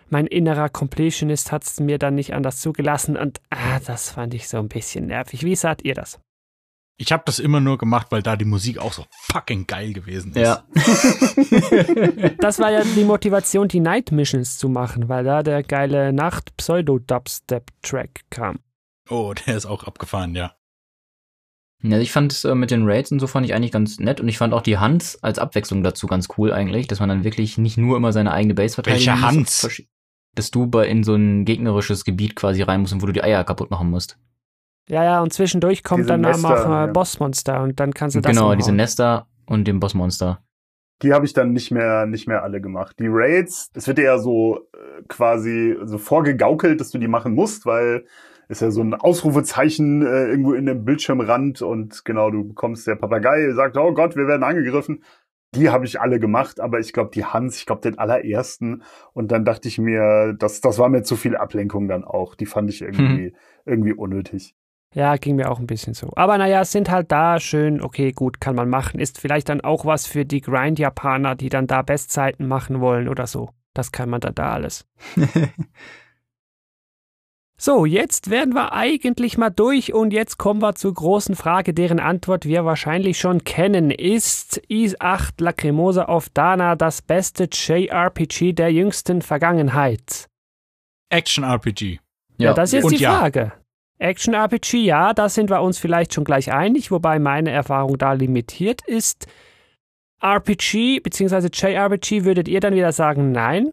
Mein 0.10 0.26
innerer 0.26 0.70
Completionist 0.70 1.52
hat 1.52 1.64
es 1.64 1.80
mir 1.80 2.00
dann 2.00 2.16
nicht 2.16 2.34
anders 2.34 2.60
zugelassen 2.60 3.16
und 3.16 3.40
ah, 3.52 3.80
das 3.86 4.12
fand 4.12 4.34
ich 4.34 4.50
so 4.50 4.58
ein 4.58 4.68
bisschen 4.68 5.08
nervig. 5.08 5.44
Wie 5.44 5.56
seht 5.56 5.84
ihr 5.84 5.94
das? 5.94 6.20
Ich 6.98 7.12
habe 7.12 7.24
das 7.26 7.40
immer 7.40 7.60
nur 7.60 7.80
gemacht, 7.80 8.08
weil 8.12 8.22
da 8.22 8.36
die 8.36 8.46
Musik 8.46 8.78
auch 8.78 8.94
so 8.94 9.08
fucking 9.12 9.66
geil 9.66 9.94
gewesen 9.94 10.34
ist. 10.34 10.42
Ja. 10.42 10.64
Das 12.40 12.60
war 12.60 12.72
ja 12.72 12.84
die 12.84 13.06
Motivation, 13.06 13.68
die 13.68 13.80
Night 13.80 14.12
Missions 14.12 14.58
zu 14.58 14.68
machen, 14.70 15.10
weil 15.10 15.24
da 15.24 15.44
der 15.44 15.62
geile 15.64 16.12
Nacht-Pseudo-Dubstep-Track 16.14 18.22
kam. 18.30 18.60
Oh, 19.10 19.34
der 19.48 19.58
ist 19.58 19.66
auch 19.66 19.86
abgefahren, 19.86 20.36
ja. 20.36 20.54
Ja, 21.82 21.98
ich 22.00 22.12
fand 22.12 22.32
es 22.32 22.46
äh, 22.46 22.54
mit 22.56 22.72
den 22.72 22.86
Raids 22.86 23.12
und 23.12 23.20
so 23.20 23.28
fand 23.28 23.46
ich 23.46 23.54
eigentlich 23.54 23.74
ganz 23.74 24.00
nett 24.00 24.22
und 24.22 24.30
ich 24.30 24.38
fand 24.38 24.54
auch 24.54 24.62
die 24.62 24.78
Hans 24.78 25.22
als 25.22 25.38
Abwechslung 25.38 25.84
dazu 25.84 26.08
ganz 26.08 26.30
cool 26.38 26.54
eigentlich, 26.54 26.88
dass 26.88 27.02
man 27.02 27.10
dann 27.10 27.26
wirklich 27.26 27.58
nicht 27.58 27.76
nur 27.78 27.98
immer 27.98 28.14
seine 28.14 28.32
eigene 28.32 28.54
Base 28.54 28.76
verteidigen 28.76 29.08
Welche 29.08 29.40
muss. 29.40 29.64
Hans? 29.64 29.84
Dass 30.34 30.50
du 30.50 30.68
bei 30.68 30.88
in 30.88 31.04
so 31.04 31.16
ein 31.16 31.44
gegnerisches 31.44 32.06
Gebiet 32.06 32.38
quasi 32.38 32.62
rein 32.62 32.80
musst 32.82 32.94
und 32.94 33.02
wo 33.02 33.06
du 33.06 33.12
die 33.12 33.24
Eier 33.24 33.44
kaputt 33.44 33.70
machen 33.70 33.90
musst. 33.90 34.18
Ja, 34.90 35.04
ja, 35.04 35.22
und 35.22 35.32
zwischendurch 35.32 35.84
kommt 35.84 36.02
Diese 36.02 36.10
dann 36.10 36.22
Nester, 36.22 36.50
auch 36.50 36.66
äh, 36.66 36.72
ja. 36.72 36.86
Bossmonster 36.88 37.62
und 37.62 37.80
dann 37.80 37.94
kannst 37.94 38.16
du 38.16 38.22
das 38.22 38.30
genau, 38.30 38.44
umhauen. 38.44 38.58
diese 38.58 38.74
Nester 38.74 39.28
und 39.46 39.68
dem 39.68 39.80
Bossmonster. 39.80 40.44
Die 41.02 41.14
habe 41.14 41.26
ich 41.26 41.34
dann 41.34 41.52
nicht 41.52 41.72
mehr, 41.72 42.06
nicht 42.06 42.28
mehr 42.28 42.44
alle 42.44 42.62
gemacht. 42.62 42.98
Die 43.00 43.08
Raids, 43.10 43.70
es 43.74 43.88
wird 43.88 43.98
dir 43.98 44.06
ja 44.06 44.20
so 44.20 44.58
äh, 44.74 45.04
quasi 45.08 45.78
so 45.84 45.98
vorgegaukelt, 45.98 46.80
dass 46.80 46.92
du 46.92 46.98
die 46.98 47.08
machen 47.08 47.34
musst, 47.34 47.66
weil 47.66 48.06
ist 48.50 48.62
ja 48.62 48.72
so 48.72 48.82
ein 48.82 48.94
Ausrufezeichen 48.94 50.06
äh, 50.06 50.28
irgendwo 50.28 50.54
in 50.54 50.66
dem 50.66 50.86
Bildschirmrand 50.86 51.62
und 51.62 52.06
genau, 52.06 52.30
du 52.30 52.48
bekommst 52.48 52.86
der 52.88 52.96
Papagei, 52.96 53.52
sagt, 53.54 53.78
oh 53.78 53.94
Gott, 53.94 54.16
wir 54.16 54.28
werden 54.28 54.44
angegriffen. 54.44 55.04
Die 55.56 55.70
habe 55.70 55.86
ich 55.86 56.02
alle 56.02 56.20
gemacht, 56.20 56.60
aber 56.60 56.80
ich 56.80 56.94
glaube, 56.94 57.12
die 57.14 57.26
Hans, 57.26 57.58
ich 57.58 57.66
glaube, 57.66 57.82
den 57.82 58.00
allerersten. 58.00 58.84
Und 59.14 59.32
dann 59.32 59.46
dachte 59.46 59.68
ich 59.68 59.78
mir, 59.78 60.34
das, 60.38 60.62
das 60.62 60.80
war 60.80 60.90
mir 60.90 61.04
zu 61.04 61.16
viel 61.16 61.36
Ablenkung 61.36 61.88
dann 61.88 62.04
auch. 62.04 62.34
Die 62.36 62.48
fand 62.48 62.70
ich 62.72 62.82
irgendwie, 62.82 63.36
irgendwie 63.66 63.94
unnötig. 63.94 64.56
Ja, 64.94 65.16
ging 65.18 65.36
mir 65.36 65.50
auch 65.50 65.60
ein 65.60 65.68
bisschen 65.68 65.94
so. 65.94 66.12
Aber 66.16 66.38
naja, 66.38 66.62
es 66.62 66.72
sind 66.72 66.90
halt 66.90 67.12
da 67.12 67.40
schön, 67.40 67.82
okay, 67.82 68.12
gut, 68.12 68.40
kann 68.40 68.56
man 68.56 68.70
machen. 68.70 69.00
Ist 69.00 69.20
vielleicht 69.20 69.50
dann 69.50 69.62
auch 69.62 69.86
was 69.86 70.06
für 70.06 70.26
die 70.26 70.42
Grind-Japaner, 70.42 71.36
die 71.36 71.50
dann 71.50 71.68
da 71.68 71.82
Bestzeiten 71.82 72.48
machen 72.48 72.80
wollen 72.80 73.08
oder 73.10 73.26
so. 73.26 73.50
Das 73.74 73.92
kann 73.92 74.10
man 74.10 74.22
dann 74.22 74.36
da 74.36 74.54
alles. 74.54 74.86
So, 77.66 77.86
jetzt 77.86 78.30
werden 78.30 78.56
wir 78.56 78.74
eigentlich 78.74 79.38
mal 79.38 79.50
durch 79.50 79.94
und 79.94 80.12
jetzt 80.12 80.38
kommen 80.38 80.62
wir 80.62 80.76
zur 80.76 80.94
großen 80.94 81.34
Frage, 81.34 81.74
deren 81.74 82.02
Antwort 82.02 82.46
wir 82.46 82.66
wahrscheinlich 82.66 83.18
schon 83.18 83.46
kennen. 83.46 83.90
Ist 83.90 84.58
Is 84.68 85.00
8 85.00 85.40
Lacrimosa 85.40 86.10
of 86.10 86.28
Dana 86.28 86.76
das 86.76 87.02
beste 87.02 87.48
JRPG 87.50 88.52
der 88.52 88.74
jüngsten 88.74 89.22
Vergangenheit? 89.22 90.28
Action-RPG. 91.10 92.00
Ja, 92.38 92.54
das 92.54 92.72
ist 92.72 92.74
jetzt 92.74 92.84
Und 92.84 93.00
die 93.00 93.04
ja. 93.04 93.18
Frage. 93.18 93.40
Action 93.44 93.63
RPG, 94.04 94.84
ja, 94.84 95.14
da 95.14 95.30
sind 95.30 95.50
wir 95.50 95.62
uns 95.62 95.80
vielleicht 95.80 96.14
schon 96.14 96.26
gleich 96.26 96.52
einig, 96.52 96.92
wobei 96.92 97.20
meine 97.20 97.52
Erfahrung 97.52 97.98
da 97.98 98.12
limitiert 98.14 98.82
ist. 98.86 99.28
RPG 100.22 101.00
bzw. 101.00 101.48
JRPG 101.52 102.26
würdet 102.26 102.48
ihr 102.50 102.60
dann 102.60 102.76
wieder 102.76 102.92
sagen, 102.92 103.32
nein? 103.32 103.72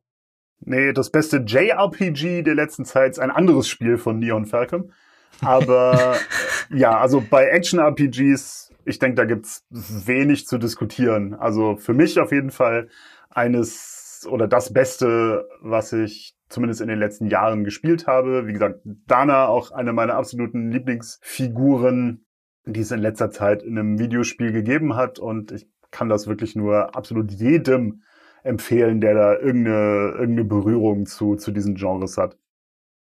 Nee, 0.60 0.92
das 0.92 1.10
beste 1.10 1.38
JRPG 1.38 2.42
der 2.42 2.54
letzten 2.54 2.84
Zeit 2.84 3.12
ist 3.12 3.18
ein 3.18 3.30
anderes 3.30 3.68
Spiel 3.68 3.98
von 3.98 4.18
Neon 4.18 4.46
Falcon. 4.46 4.92
Aber 5.40 6.16
ja, 6.70 6.98
also 6.98 7.22
bei 7.28 7.46
Action-RPGs, 7.46 8.72
ich 8.84 8.98
denke, 8.98 9.16
da 9.16 9.24
gibt's 9.24 9.64
wenig 9.70 10.46
zu 10.46 10.58
diskutieren. 10.58 11.34
Also 11.34 11.76
für 11.76 11.94
mich 11.94 12.20
auf 12.20 12.30
jeden 12.30 12.50
Fall 12.50 12.88
eines 13.30 13.99
oder 14.26 14.48
das 14.48 14.72
Beste, 14.72 15.48
was 15.60 15.92
ich 15.92 16.36
zumindest 16.48 16.80
in 16.80 16.88
den 16.88 16.98
letzten 16.98 17.26
Jahren 17.26 17.64
gespielt 17.64 18.06
habe. 18.06 18.46
Wie 18.46 18.52
gesagt, 18.52 18.80
Dana 19.06 19.46
auch 19.46 19.70
eine 19.70 19.92
meiner 19.92 20.14
absoluten 20.14 20.70
Lieblingsfiguren, 20.70 22.26
die 22.66 22.80
es 22.80 22.90
in 22.90 23.00
letzter 23.00 23.30
Zeit 23.30 23.62
in 23.62 23.78
einem 23.78 23.98
Videospiel 23.98 24.52
gegeben 24.52 24.96
hat. 24.96 25.18
Und 25.18 25.52
ich 25.52 25.68
kann 25.90 26.08
das 26.08 26.26
wirklich 26.26 26.56
nur 26.56 26.94
absolut 26.96 27.30
jedem 27.30 28.02
empfehlen, 28.42 29.00
der 29.00 29.14
da 29.14 29.34
irgendeine, 29.34 30.12
irgendeine 30.12 30.44
Berührung 30.44 31.06
zu, 31.06 31.36
zu 31.36 31.52
diesen 31.52 31.74
Genres 31.74 32.16
hat. 32.16 32.36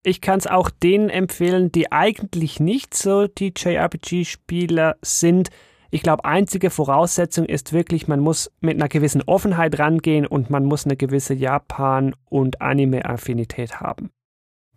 Ich 0.04 0.20
kann 0.20 0.40
es 0.40 0.48
auch 0.48 0.70
denen 0.70 1.10
empfehlen, 1.10 1.72
die 1.72 1.92
eigentlich 1.92 2.60
nicht 2.60 2.96
so 2.96 3.28
die 3.28 3.54
JRPG-Spieler 3.56 4.98
sind. 5.02 5.50
Ich 5.94 6.04
glaube, 6.04 6.24
einzige 6.24 6.70
Voraussetzung 6.70 7.46
ist 7.46 7.74
wirklich, 7.74 8.08
man 8.08 8.22
muss 8.22 8.50
mit 8.62 8.76
einer 8.76 8.88
gewissen 8.88 9.22
Offenheit 9.24 9.78
rangehen 9.78 10.26
und 10.26 10.50
man 10.50 10.64
muss 10.64 10.86
eine 10.86 10.96
gewisse 10.96 11.34
Japan- 11.34 12.16
und 12.30 12.62
Anime-Affinität 12.62 13.82
haben. 13.82 14.10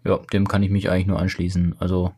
Ja, 0.04 0.18
dem 0.32 0.48
kann 0.48 0.64
ich 0.64 0.70
mich 0.70 0.90
eigentlich 0.90 1.06
nur 1.06 1.20
anschließen. 1.20 1.76
Also, 1.78 2.12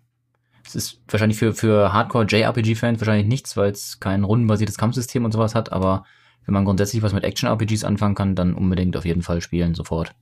es 0.64 0.74
ist 0.74 1.00
wahrscheinlich 1.08 1.38
für, 1.38 1.52
für 1.52 1.92
Hardcore-JRPG-Fans 1.92 2.98
wahrscheinlich 2.98 3.26
nichts, 3.28 3.54
weil 3.58 3.70
es 3.70 4.00
kein 4.00 4.24
rundenbasiertes 4.24 4.78
Kampfsystem 4.78 5.26
und 5.26 5.32
sowas 5.32 5.54
hat, 5.54 5.72
aber 5.72 6.06
wenn 6.46 6.54
man 6.54 6.64
grundsätzlich 6.64 7.02
was 7.02 7.12
mit 7.12 7.22
Action-RPGs 7.22 7.84
anfangen 7.84 8.14
kann, 8.14 8.34
dann 8.34 8.54
unbedingt 8.54 8.96
auf 8.96 9.04
jeden 9.04 9.22
Fall 9.22 9.42
spielen, 9.42 9.74
sofort. 9.74 10.14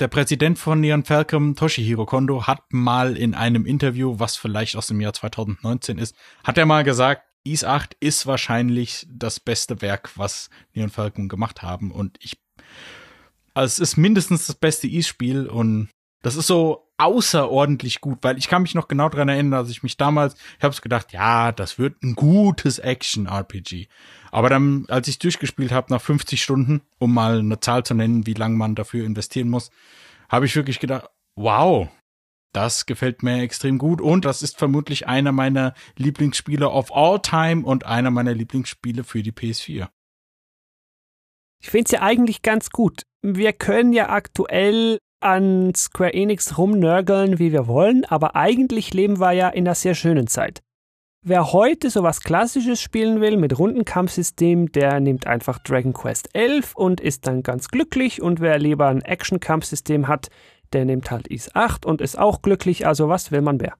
Der 0.00 0.08
Präsident 0.08 0.58
von 0.58 0.80
Neon 0.80 1.04
Falcon, 1.04 1.54
Toshihiro 1.54 2.06
Kondo, 2.06 2.46
hat 2.46 2.62
mal 2.70 3.16
in 3.16 3.34
einem 3.34 3.66
Interview, 3.66 4.18
was 4.18 4.34
vielleicht 4.34 4.76
aus 4.76 4.86
dem 4.86 5.00
Jahr 5.00 5.12
2019 5.12 5.98
ist, 5.98 6.16
hat 6.42 6.58
er 6.58 6.66
mal 6.66 6.84
gesagt, 6.84 7.22
Is 7.44 7.64
8 7.64 7.96
ist 8.00 8.26
wahrscheinlich 8.26 9.06
das 9.10 9.38
beste 9.38 9.82
Werk, 9.82 10.12
was 10.16 10.50
Neon 10.72 10.90
Falcon 10.90 11.28
gemacht 11.28 11.62
haben. 11.62 11.92
Und 11.92 12.16
ich, 12.20 12.38
also 13.52 13.70
es 13.70 13.78
ist 13.78 13.96
mindestens 13.96 14.46
das 14.46 14.56
beste 14.56 14.88
Is-Spiel 14.88 15.46
und 15.46 15.88
das 16.22 16.36
ist 16.36 16.46
so 16.46 16.90
außerordentlich 16.96 18.00
gut, 18.00 18.18
weil 18.22 18.38
ich 18.38 18.48
kann 18.48 18.62
mich 18.62 18.74
noch 18.74 18.88
genau 18.88 19.08
dran 19.08 19.28
erinnern, 19.28 19.60
als 19.60 19.70
ich 19.70 19.82
mich 19.82 19.96
damals, 19.96 20.36
ich 20.58 20.64
habe 20.64 20.74
gedacht, 20.80 21.12
ja, 21.12 21.52
das 21.52 21.78
wird 21.78 22.02
ein 22.02 22.14
gutes 22.14 22.78
Action-RPG. 22.78 23.88
Aber 24.30 24.48
dann, 24.48 24.86
als 24.88 25.08
ich 25.08 25.18
durchgespielt 25.18 25.72
habe, 25.72 25.92
nach 25.92 26.00
50 26.00 26.42
Stunden, 26.42 26.82
um 26.98 27.12
mal 27.12 27.40
eine 27.40 27.60
Zahl 27.60 27.84
zu 27.84 27.94
nennen, 27.94 28.26
wie 28.26 28.34
lange 28.34 28.56
man 28.56 28.74
dafür 28.74 29.04
investieren 29.04 29.50
muss, 29.50 29.70
habe 30.28 30.46
ich 30.46 30.56
wirklich 30.56 30.80
gedacht, 30.80 31.10
wow, 31.36 31.88
das 32.54 32.86
gefällt 32.86 33.22
mir 33.22 33.42
extrem 33.42 33.78
gut 33.78 34.00
und 34.00 34.24
das 34.24 34.42
ist 34.42 34.56
vermutlich 34.58 35.06
einer 35.06 35.32
meiner 35.32 35.74
Lieblingsspiele 35.96 36.70
of 36.70 36.94
all 36.94 37.20
time 37.20 37.64
und 37.64 37.86
einer 37.86 38.10
meiner 38.10 38.34
Lieblingsspiele 38.34 39.04
für 39.04 39.22
die 39.22 39.32
PS4. 39.32 39.88
Ich 41.60 41.70
finde 41.70 41.84
es 41.86 41.90
ja 41.92 42.02
eigentlich 42.02 42.42
ganz 42.42 42.70
gut. 42.70 43.02
Wir 43.22 43.52
können 43.52 43.92
ja 43.92 44.10
aktuell 44.10 44.98
an 45.20 45.74
Square 45.74 46.12
Enix 46.12 46.58
rumnörgeln, 46.58 47.38
wie 47.38 47.52
wir 47.52 47.66
wollen, 47.66 48.04
aber 48.04 48.36
eigentlich 48.36 48.92
leben 48.92 49.18
wir 49.18 49.32
ja 49.32 49.48
in 49.48 49.66
einer 49.66 49.74
sehr 49.74 49.94
schönen 49.94 50.26
Zeit. 50.26 50.60
Wer 51.26 51.54
heute 51.54 51.88
sowas 51.88 52.20
Klassisches 52.20 52.82
spielen 52.82 53.22
will 53.22 53.38
mit 53.38 53.58
Rundenkampfsystem, 53.58 54.72
der 54.72 55.00
nimmt 55.00 55.26
einfach 55.26 55.58
Dragon 55.58 55.94
Quest 55.94 56.28
11 56.34 56.74
und 56.74 57.00
ist 57.00 57.26
dann 57.26 57.42
ganz 57.42 57.68
glücklich. 57.68 58.20
Und 58.20 58.40
wer 58.40 58.58
lieber 58.58 58.88
ein 58.88 59.00
Action-Kampfsystem 59.00 60.06
hat, 60.06 60.28
der 60.74 60.84
nimmt 60.84 61.10
halt 61.10 61.28
Is 61.28 61.54
8 61.54 61.86
und 61.86 62.00
ist 62.00 62.18
auch 62.18 62.42
glücklich. 62.42 62.86
Also 62.86 63.08
was 63.08 63.30
will 63.30 63.40
man 63.40 63.56
mehr? 63.56 63.74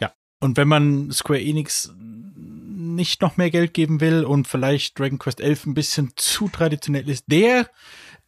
Ja, 0.00 0.12
und 0.40 0.56
wenn 0.56 0.68
man 0.68 1.10
Square 1.10 1.40
Enix 1.40 1.94
nicht 1.96 3.22
noch 3.22 3.36
mehr 3.36 3.50
Geld 3.50 3.72
geben 3.72 4.00
will 4.00 4.24
und 4.24 4.46
vielleicht 4.46 4.98
Dragon 4.98 5.18
Quest 5.18 5.40
11 5.40 5.66
ein 5.66 5.74
bisschen 5.74 6.12
zu 6.16 6.48
traditionell 6.48 7.08
ist, 7.08 7.24
der 7.28 7.66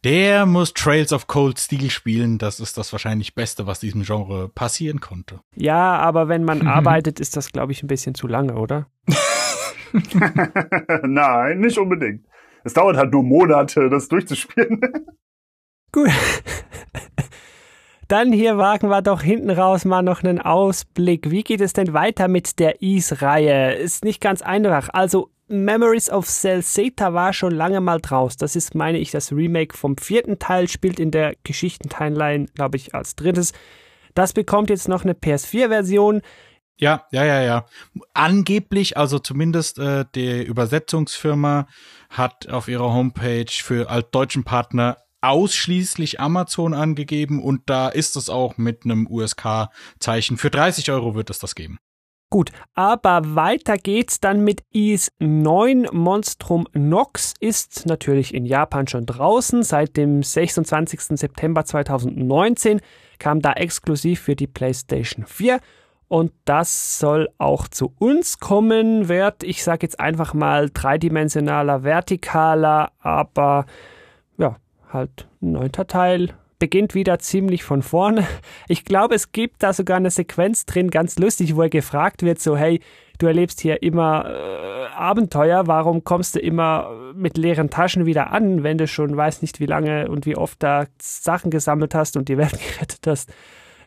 der 0.03 0.45
muss 0.45 0.73
Trails 0.73 1.11
of 1.11 1.25
Cold 1.25 1.59
Steel 1.59 1.89
spielen. 1.89 2.37
Das 2.37 2.59
ist 2.59 2.77
das 2.77 2.91
wahrscheinlich 2.91 3.33
Beste, 3.33 3.65
was 3.65 3.79
diesem 3.79 4.03
Genre 4.03 4.49
passieren 4.49 5.01
konnte. 5.01 5.39
Ja, 5.55 5.97
aber 5.97 6.27
wenn 6.27 6.43
man 6.43 6.67
arbeitet, 6.67 7.19
ist 7.19 7.35
das, 7.35 7.51
glaube 7.51 7.71
ich, 7.71 7.81
ein 7.81 7.87
bisschen 7.87 8.13
zu 8.13 8.27
lange, 8.27 8.53
oder? 8.55 8.87
Nein, 11.03 11.59
nicht 11.59 11.79
unbedingt. 11.79 12.23
Es 12.63 12.73
dauert 12.73 12.97
halt 12.97 13.11
nur 13.11 13.23
Monate, 13.23 13.89
das 13.89 14.07
durchzuspielen. 14.07 14.79
Gut. 15.91 16.09
Dann 18.07 18.31
hier 18.31 18.57
wagen 18.57 18.89
wir 18.89 19.01
doch 19.01 19.21
hinten 19.21 19.49
raus 19.49 19.83
mal 19.83 20.03
noch 20.03 20.23
einen 20.23 20.39
Ausblick. 20.39 21.31
Wie 21.31 21.43
geht 21.43 21.61
es 21.61 21.73
denn 21.73 21.93
weiter 21.93 22.27
mit 22.27 22.59
der 22.59 22.81
Ease-Reihe? 22.81 23.73
Ist 23.73 24.05
nicht 24.05 24.21
ganz 24.21 24.43
einfach. 24.43 24.89
Also 24.93 25.31
Memories 25.47 26.09
of 26.09 26.27
Celceta 26.27 27.13
war 27.13 27.33
schon 27.33 27.53
lange 27.53 27.81
mal 27.81 27.99
draus. 27.99 28.37
Das 28.37 28.55
ist, 28.55 28.75
meine 28.75 28.99
ich, 28.99 29.11
das 29.11 29.31
Remake 29.31 29.75
vom 29.75 29.97
vierten 29.97 30.37
Teil, 30.37 30.67
spielt 30.67 30.99
in 30.99 31.11
der 31.11 31.35
Geschichtentimeline, 31.43 32.45
glaube 32.53 32.77
ich, 32.77 32.93
als 32.93 33.15
drittes. 33.15 33.53
Das 34.13 34.33
bekommt 34.33 34.69
jetzt 34.69 34.87
noch 34.87 35.03
eine 35.03 35.13
PS4-Version. 35.13 36.21
Ja, 36.77 37.05
ja, 37.11 37.23
ja, 37.23 37.41
ja. 37.41 37.65
Angeblich, 38.13 38.97
also 38.97 39.19
zumindest 39.19 39.79
äh, 39.79 40.05
die 40.13 40.43
Übersetzungsfirma 40.43 41.67
hat 42.09 42.49
auf 42.49 42.67
ihrer 42.67 42.93
Homepage 42.93 43.45
für 43.49 43.89
als 43.89 44.09
deutschen 44.11 44.43
Partner 44.43 44.97
ausschließlich 45.27 46.19
Amazon 46.19 46.73
angegeben 46.73 47.41
und 47.41 47.61
da 47.65 47.89
ist 47.89 48.15
es 48.15 48.29
auch 48.29 48.57
mit 48.57 48.85
einem 48.85 49.07
USK-Zeichen. 49.07 50.37
Für 50.37 50.49
30 50.49 50.91
Euro 50.91 51.15
wird 51.15 51.29
es 51.29 51.39
das 51.39 51.55
geben. 51.55 51.77
Gut, 52.31 52.51
aber 52.73 53.35
weiter 53.35 53.77
geht's 53.77 54.19
dann 54.19 54.43
mit 54.43 54.63
IS 54.73 55.09
9. 55.19 55.87
Monstrum 55.91 56.67
Nox 56.73 57.33
ist 57.39 57.85
natürlich 57.85 58.33
in 58.33 58.45
Japan 58.45 58.87
schon 58.87 59.05
draußen. 59.05 59.63
Seit 59.63 59.95
dem 59.95 60.23
26. 60.23 61.17
September 61.17 61.63
2019 61.63 62.81
kam 63.19 63.41
da 63.41 63.53
exklusiv 63.53 64.21
für 64.21 64.35
die 64.35 64.47
PlayStation 64.47 65.25
4 65.25 65.59
und 66.07 66.31
das 66.45 66.99
soll 66.99 67.29
auch 67.37 67.67
zu 67.67 67.93
uns 67.97 68.39
kommen, 68.39 69.07
wird, 69.07 69.43
ich 69.43 69.63
sage 69.63 69.85
jetzt 69.85 69.99
einfach 69.99 70.33
mal 70.33 70.69
dreidimensionaler, 70.71 71.81
vertikaler, 71.81 72.91
aber 72.99 73.65
ja, 74.37 74.57
halt 74.95 75.27
neunter 75.41 75.85
Teil. 75.85 76.33
Beginnt 76.57 76.95
wieder 76.95 77.19
ziemlich 77.19 77.63
von 77.63 77.83
vorne. 77.83 78.25
Ich 78.67 78.85
glaube, 78.85 79.13
es 79.13 79.31
gibt 79.31 79.61
da 79.61 79.73
sogar 79.73 79.97
eine 79.97 80.09
Sequenz 80.09 80.65
drin, 80.65 80.89
ganz 80.89 81.19
lustig, 81.19 81.55
wo 81.55 81.61
er 81.61 81.69
gefragt 81.69 82.23
wird, 82.23 82.39
so, 82.39 82.57
hey, 82.57 82.79
du 83.19 83.27
erlebst 83.27 83.61
hier 83.61 83.83
immer 83.83 84.25
äh, 84.25 84.87
Abenteuer, 84.95 85.67
warum 85.67 86.03
kommst 86.03 86.35
du 86.35 86.39
immer 86.39 86.89
mit 87.13 87.37
leeren 87.37 87.69
Taschen 87.69 88.05
wieder 88.05 88.31
an, 88.31 88.63
wenn 88.63 88.77
du 88.77 88.87
schon 88.87 89.15
weißt 89.15 89.41
nicht 89.41 89.59
wie 89.59 89.65
lange 89.65 90.07
und 90.07 90.25
wie 90.25 90.37
oft 90.37 90.63
da 90.63 90.85
Sachen 90.99 91.51
gesammelt 91.51 91.93
hast 91.93 92.17
und 92.17 92.29
die 92.29 92.37
Welt 92.39 92.57
gerettet 92.57 93.05
hast. 93.05 93.31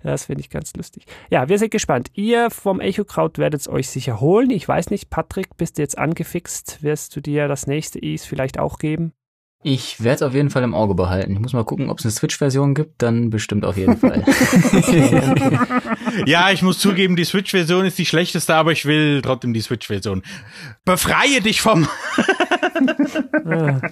Das 0.02 0.26
finde 0.26 0.42
ich 0.42 0.50
ganz 0.50 0.74
lustig. 0.76 1.06
Ja, 1.28 1.48
wir 1.48 1.58
sind 1.58 1.72
gespannt. 1.72 2.10
Ihr 2.14 2.50
vom 2.50 2.80
Echo 2.80 3.04
Kraut 3.04 3.38
werdet 3.38 3.62
es 3.62 3.68
euch 3.68 3.88
sicher 3.88 4.20
holen. 4.20 4.50
Ich 4.50 4.68
weiß 4.68 4.90
nicht, 4.90 5.10
Patrick, 5.10 5.56
bist 5.56 5.78
du 5.78 5.82
jetzt 5.82 5.98
angefixt? 5.98 6.82
Wirst 6.82 7.16
du 7.16 7.20
dir 7.20 7.48
das 7.48 7.66
nächste 7.66 7.98
Ease 7.98 8.26
vielleicht 8.26 8.58
auch 8.60 8.78
geben? 8.78 9.12
Ich 9.64 10.04
werde 10.04 10.14
es 10.14 10.22
auf 10.22 10.34
jeden 10.34 10.50
Fall 10.50 10.62
im 10.62 10.72
Auge 10.72 10.94
behalten. 10.94 11.32
Ich 11.32 11.40
muss 11.40 11.52
mal 11.52 11.64
gucken, 11.64 11.90
ob 11.90 11.98
es 11.98 12.04
eine 12.04 12.12
Switch-Version 12.12 12.74
gibt, 12.74 13.02
dann 13.02 13.28
bestimmt 13.28 13.64
auf 13.64 13.76
jeden 13.76 13.96
Fall. 13.96 14.24
ja, 16.26 16.52
ich 16.52 16.62
muss 16.62 16.78
zugeben, 16.78 17.16
die 17.16 17.24
Switch-Version 17.24 17.84
ist 17.84 17.98
die 17.98 18.06
schlechteste, 18.06 18.54
aber 18.54 18.70
ich 18.70 18.86
will 18.86 19.20
trotzdem 19.20 19.52
die 19.52 19.60
Switch-Version. 19.60 20.22
Befreie 20.84 21.40
dich 21.40 21.60
vom. 21.60 21.88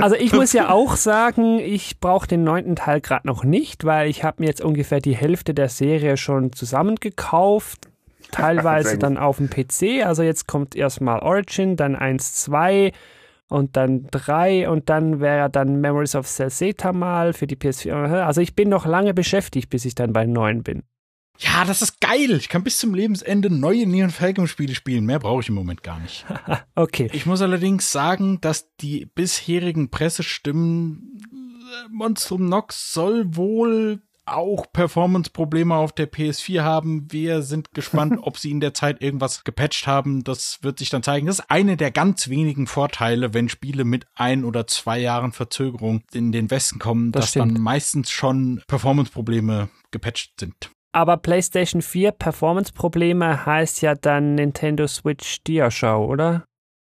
also 0.00 0.16
ich 0.16 0.32
muss 0.32 0.54
ja 0.54 0.70
auch 0.70 0.96
sagen, 0.96 1.58
ich 1.58 2.00
brauche 2.00 2.26
den 2.26 2.42
neunten 2.42 2.74
Teil 2.74 3.02
gerade 3.02 3.26
noch 3.26 3.44
nicht, 3.44 3.84
weil 3.84 4.08
ich 4.08 4.24
habe 4.24 4.42
mir 4.42 4.46
jetzt 4.46 4.62
ungefähr 4.62 5.00
die 5.00 5.14
Hälfte 5.14 5.52
der 5.52 5.68
Serie 5.68 6.16
schon 6.16 6.54
zusammengekauft 6.54 7.90
teilweise 8.30 8.96
dann 8.98 9.18
auf 9.18 9.36
dem 9.36 9.50
PC. 9.50 10.06
Also 10.06 10.22
jetzt 10.22 10.46
kommt 10.46 10.74
erstmal 10.74 11.20
Origin, 11.20 11.76
dann 11.76 11.96
1, 11.96 12.34
2 12.34 12.92
und 13.50 13.76
dann 13.76 14.06
3 14.10 14.70
und 14.70 14.88
dann 14.88 15.20
wäre 15.20 15.50
dann 15.50 15.80
Memories 15.80 16.14
of 16.14 16.26
Celceta 16.26 16.92
mal 16.92 17.32
für 17.32 17.46
die 17.46 17.56
PS4. 17.56 18.22
Also 18.22 18.40
ich 18.40 18.54
bin 18.54 18.68
noch 18.68 18.86
lange 18.86 19.12
beschäftigt, 19.12 19.68
bis 19.68 19.84
ich 19.84 19.94
dann 19.94 20.12
bei 20.12 20.24
9 20.24 20.62
bin. 20.62 20.84
Ja, 21.38 21.64
das 21.64 21.82
ist 21.82 22.00
geil. 22.00 22.32
Ich 22.32 22.48
kann 22.48 22.62
bis 22.62 22.78
zum 22.78 22.94
Lebensende 22.94 23.50
neue 23.50 23.86
Neon 23.86 24.10
Falcon 24.10 24.46
Spiele 24.46 24.74
spielen. 24.74 25.04
Mehr 25.04 25.18
brauche 25.18 25.40
ich 25.40 25.48
im 25.48 25.54
Moment 25.54 25.82
gar 25.82 25.98
nicht. 25.98 26.26
okay. 26.74 27.08
Ich 27.12 27.26
muss 27.26 27.40
allerdings 27.40 27.90
sagen, 27.90 28.40
dass 28.40 28.76
die 28.76 29.06
bisherigen 29.06 29.90
Pressestimmen 29.90 31.18
äh, 31.32 31.88
Monstrum 31.90 32.48
Nox 32.48 32.92
soll 32.92 33.34
wohl 33.34 34.02
auch 34.32 34.66
Performance-Probleme 34.72 35.74
auf 35.74 35.92
der 35.92 36.10
PS4 36.10 36.62
haben. 36.62 37.10
Wir 37.10 37.42
sind 37.42 37.72
gespannt, 37.72 38.18
ob 38.22 38.38
sie 38.38 38.50
in 38.50 38.60
der 38.60 38.74
Zeit 38.74 39.02
irgendwas 39.02 39.44
gepatcht 39.44 39.86
haben. 39.86 40.24
Das 40.24 40.62
wird 40.62 40.78
sich 40.78 40.90
dann 40.90 41.02
zeigen. 41.02 41.26
Das 41.26 41.40
ist 41.40 41.50
eine 41.50 41.76
der 41.76 41.90
ganz 41.90 42.28
wenigen 42.28 42.66
Vorteile, 42.66 43.34
wenn 43.34 43.48
Spiele 43.48 43.84
mit 43.84 44.06
ein 44.14 44.44
oder 44.44 44.66
zwei 44.66 44.98
Jahren 44.98 45.32
Verzögerung 45.32 46.02
in 46.12 46.32
den 46.32 46.50
Westen 46.50 46.78
kommen, 46.78 47.12
das 47.12 47.22
dass 47.22 47.30
stimmt. 47.30 47.56
dann 47.56 47.62
meistens 47.62 48.10
schon 48.10 48.62
Performance-Probleme 48.66 49.68
gepatcht 49.90 50.38
sind. 50.38 50.70
Aber 50.92 51.16
PlayStation 51.16 51.82
4 51.82 52.12
Performance-Probleme 52.12 53.46
heißt 53.46 53.82
ja 53.82 53.94
dann 53.94 54.34
Nintendo 54.34 54.86
Switch 54.86 55.42
Dia-Show, 55.44 56.04
oder? 56.04 56.44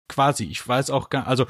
Quasi. 0.07 0.45
Ich 0.45 0.65
weiß 0.65 0.89
auch 0.89 1.09
gar, 1.09 1.27
also 1.27 1.45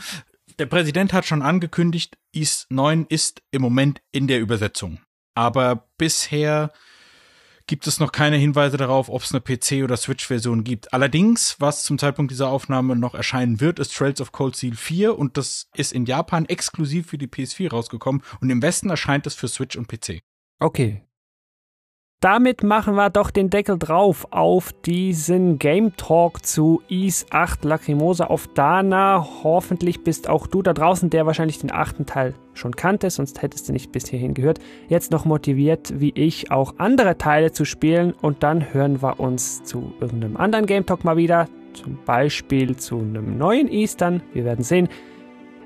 der 0.57 0.65
Präsident 0.65 1.13
hat 1.13 1.25
schon 1.25 1.41
angekündigt, 1.41 2.17
IS 2.33 2.65
9 2.69 3.05
ist 3.07 3.41
im 3.51 3.61
Moment 3.61 4.01
in 4.11 4.27
der 4.27 4.39
Übersetzung. 4.39 4.99
Aber 5.39 5.87
bisher 5.97 6.73
gibt 7.65 7.87
es 7.87 8.01
noch 8.01 8.11
keine 8.11 8.35
Hinweise 8.35 8.75
darauf, 8.75 9.07
ob 9.07 9.21
es 9.21 9.31
eine 9.31 9.39
PC- 9.39 9.85
oder 9.85 9.95
Switch-Version 9.95 10.65
gibt. 10.65 10.91
Allerdings, 10.91 11.55
was 11.59 11.83
zum 11.83 11.97
Zeitpunkt 11.97 12.29
dieser 12.29 12.49
Aufnahme 12.49 12.97
noch 12.97 13.15
erscheinen 13.15 13.61
wird, 13.61 13.79
ist 13.79 13.95
Trails 13.95 14.19
of 14.19 14.33
Cold 14.33 14.57
Steel 14.57 14.75
4 14.75 15.17
und 15.17 15.37
das 15.37 15.69
ist 15.75 15.93
in 15.93 16.05
Japan 16.05 16.43
exklusiv 16.43 17.07
für 17.07 17.17
die 17.17 17.27
PS4 17.27 17.69
rausgekommen 17.69 18.21
und 18.41 18.49
im 18.49 18.61
Westen 18.61 18.89
erscheint 18.89 19.25
es 19.27 19.35
für 19.35 19.47
Switch 19.47 19.77
und 19.77 19.87
PC. 19.87 20.19
Okay, 20.59 21.05
damit 22.19 22.63
machen 22.63 22.95
wir 22.95 23.09
doch 23.09 23.31
den 23.31 23.49
Deckel 23.49 23.77
drauf 23.79 24.27
auf 24.31 24.73
diesen 24.85 25.57
Game 25.57 25.95
Talk 25.95 26.45
zu 26.45 26.81
Is 26.89 27.25
8 27.29 27.63
Lacrimosa 27.63 28.25
auf 28.25 28.47
Dana. 28.47 29.25
Hoffentlich 29.43 30.03
bist 30.03 30.27
auch 30.27 30.45
du 30.45 30.61
da 30.61 30.73
draußen, 30.73 31.09
der 31.09 31.25
wahrscheinlich 31.25 31.59
den 31.59 31.71
achten 31.71 32.05
Teil 32.05 32.33
schon 32.53 32.75
kannte, 32.75 33.09
sonst 33.09 33.41
hättest 33.41 33.69
du 33.69 33.73
nicht 33.73 33.93
bis 33.93 34.09
hierhin 34.09 34.33
gehört, 34.33 34.59
jetzt 34.89 35.11
noch 35.11 35.23
motiviert, 35.23 35.93
wie 36.01 36.11
ich, 36.13 36.51
auch 36.51 36.75
andere 36.77 37.17
Teile 37.17 37.53
zu 37.53 37.63
spielen. 37.63 38.13
Und 38.21 38.43
dann 38.43 38.73
hören 38.73 39.01
wir 39.01 39.21
uns 39.21 39.63
zu 39.63 39.93
irgendeinem 40.01 40.35
anderen 40.35 40.65
Game 40.65 40.85
Talk 40.85 41.05
mal 41.05 41.15
wieder. 41.15 41.47
Zum 41.73 41.99
Beispiel 42.03 42.75
zu 42.75 42.97
einem 42.97 43.37
neuen 43.37 43.71
Eastern. 43.71 44.21
Wir 44.33 44.43
werden 44.43 44.63
sehen. 44.63 44.89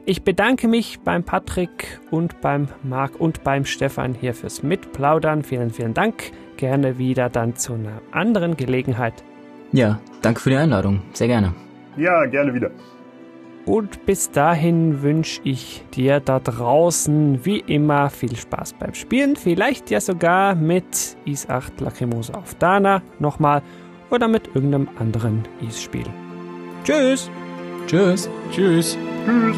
Ich 0.05 0.23
bedanke 0.23 0.67
mich 0.67 0.99
beim 0.99 1.23
Patrick 1.23 2.01
und 2.11 2.41
beim 2.41 2.67
Marc 2.83 3.19
und 3.19 3.43
beim 3.43 3.63
Stefan 3.63 4.13
hier 4.13 4.33
fürs 4.33 4.61
Mitplaudern. 4.61 5.43
Vielen, 5.43 5.69
vielen 5.69 5.93
Dank 5.93 6.31
gerne 6.57 6.97
wieder 6.97 7.29
dann 7.29 7.55
zu 7.55 7.73
einer 7.73 8.01
anderen 8.11 8.57
Gelegenheit. 8.57 9.23
Ja, 9.71 9.99
danke 10.21 10.41
für 10.41 10.49
die 10.49 10.57
Einladung. 10.57 11.01
Sehr 11.13 11.27
gerne. 11.27 11.53
Ja, 11.95 12.25
gerne 12.25 12.53
wieder. 12.53 12.71
Und 13.65 14.05
bis 14.05 14.29
dahin 14.29 15.03
wünsche 15.03 15.39
ich 15.45 15.83
dir 15.93 16.19
da 16.19 16.39
draußen 16.39 17.45
wie 17.45 17.59
immer 17.59 18.09
viel 18.09 18.35
Spaß 18.35 18.73
beim 18.73 18.93
Spielen. 18.93 19.37
Vielleicht 19.37 19.89
ja 19.89 20.01
sogar 20.01 20.53
mit 20.55 21.15
Is 21.23 21.49
8 21.49 21.79
Lacrimosa 21.79 22.33
auf 22.33 22.55
Dana 22.55 23.01
nochmal 23.19 23.61
oder 24.09 24.27
mit 24.27 24.47
irgendeinem 24.53 24.89
anderen 24.99 25.43
Is-Spiel. 25.65 26.05
Tschüss. 26.83 27.31
Tschüss. 27.87 28.29
Tschüss. 28.51 28.97
Tschüss. 29.25 29.57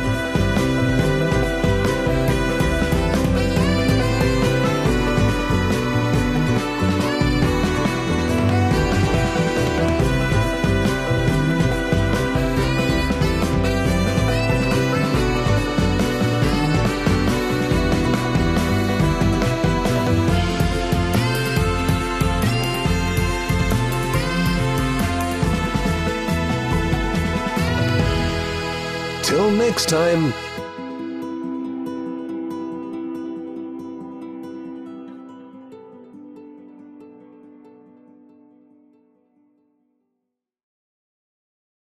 Next 29.71 29.87
time 29.87 30.50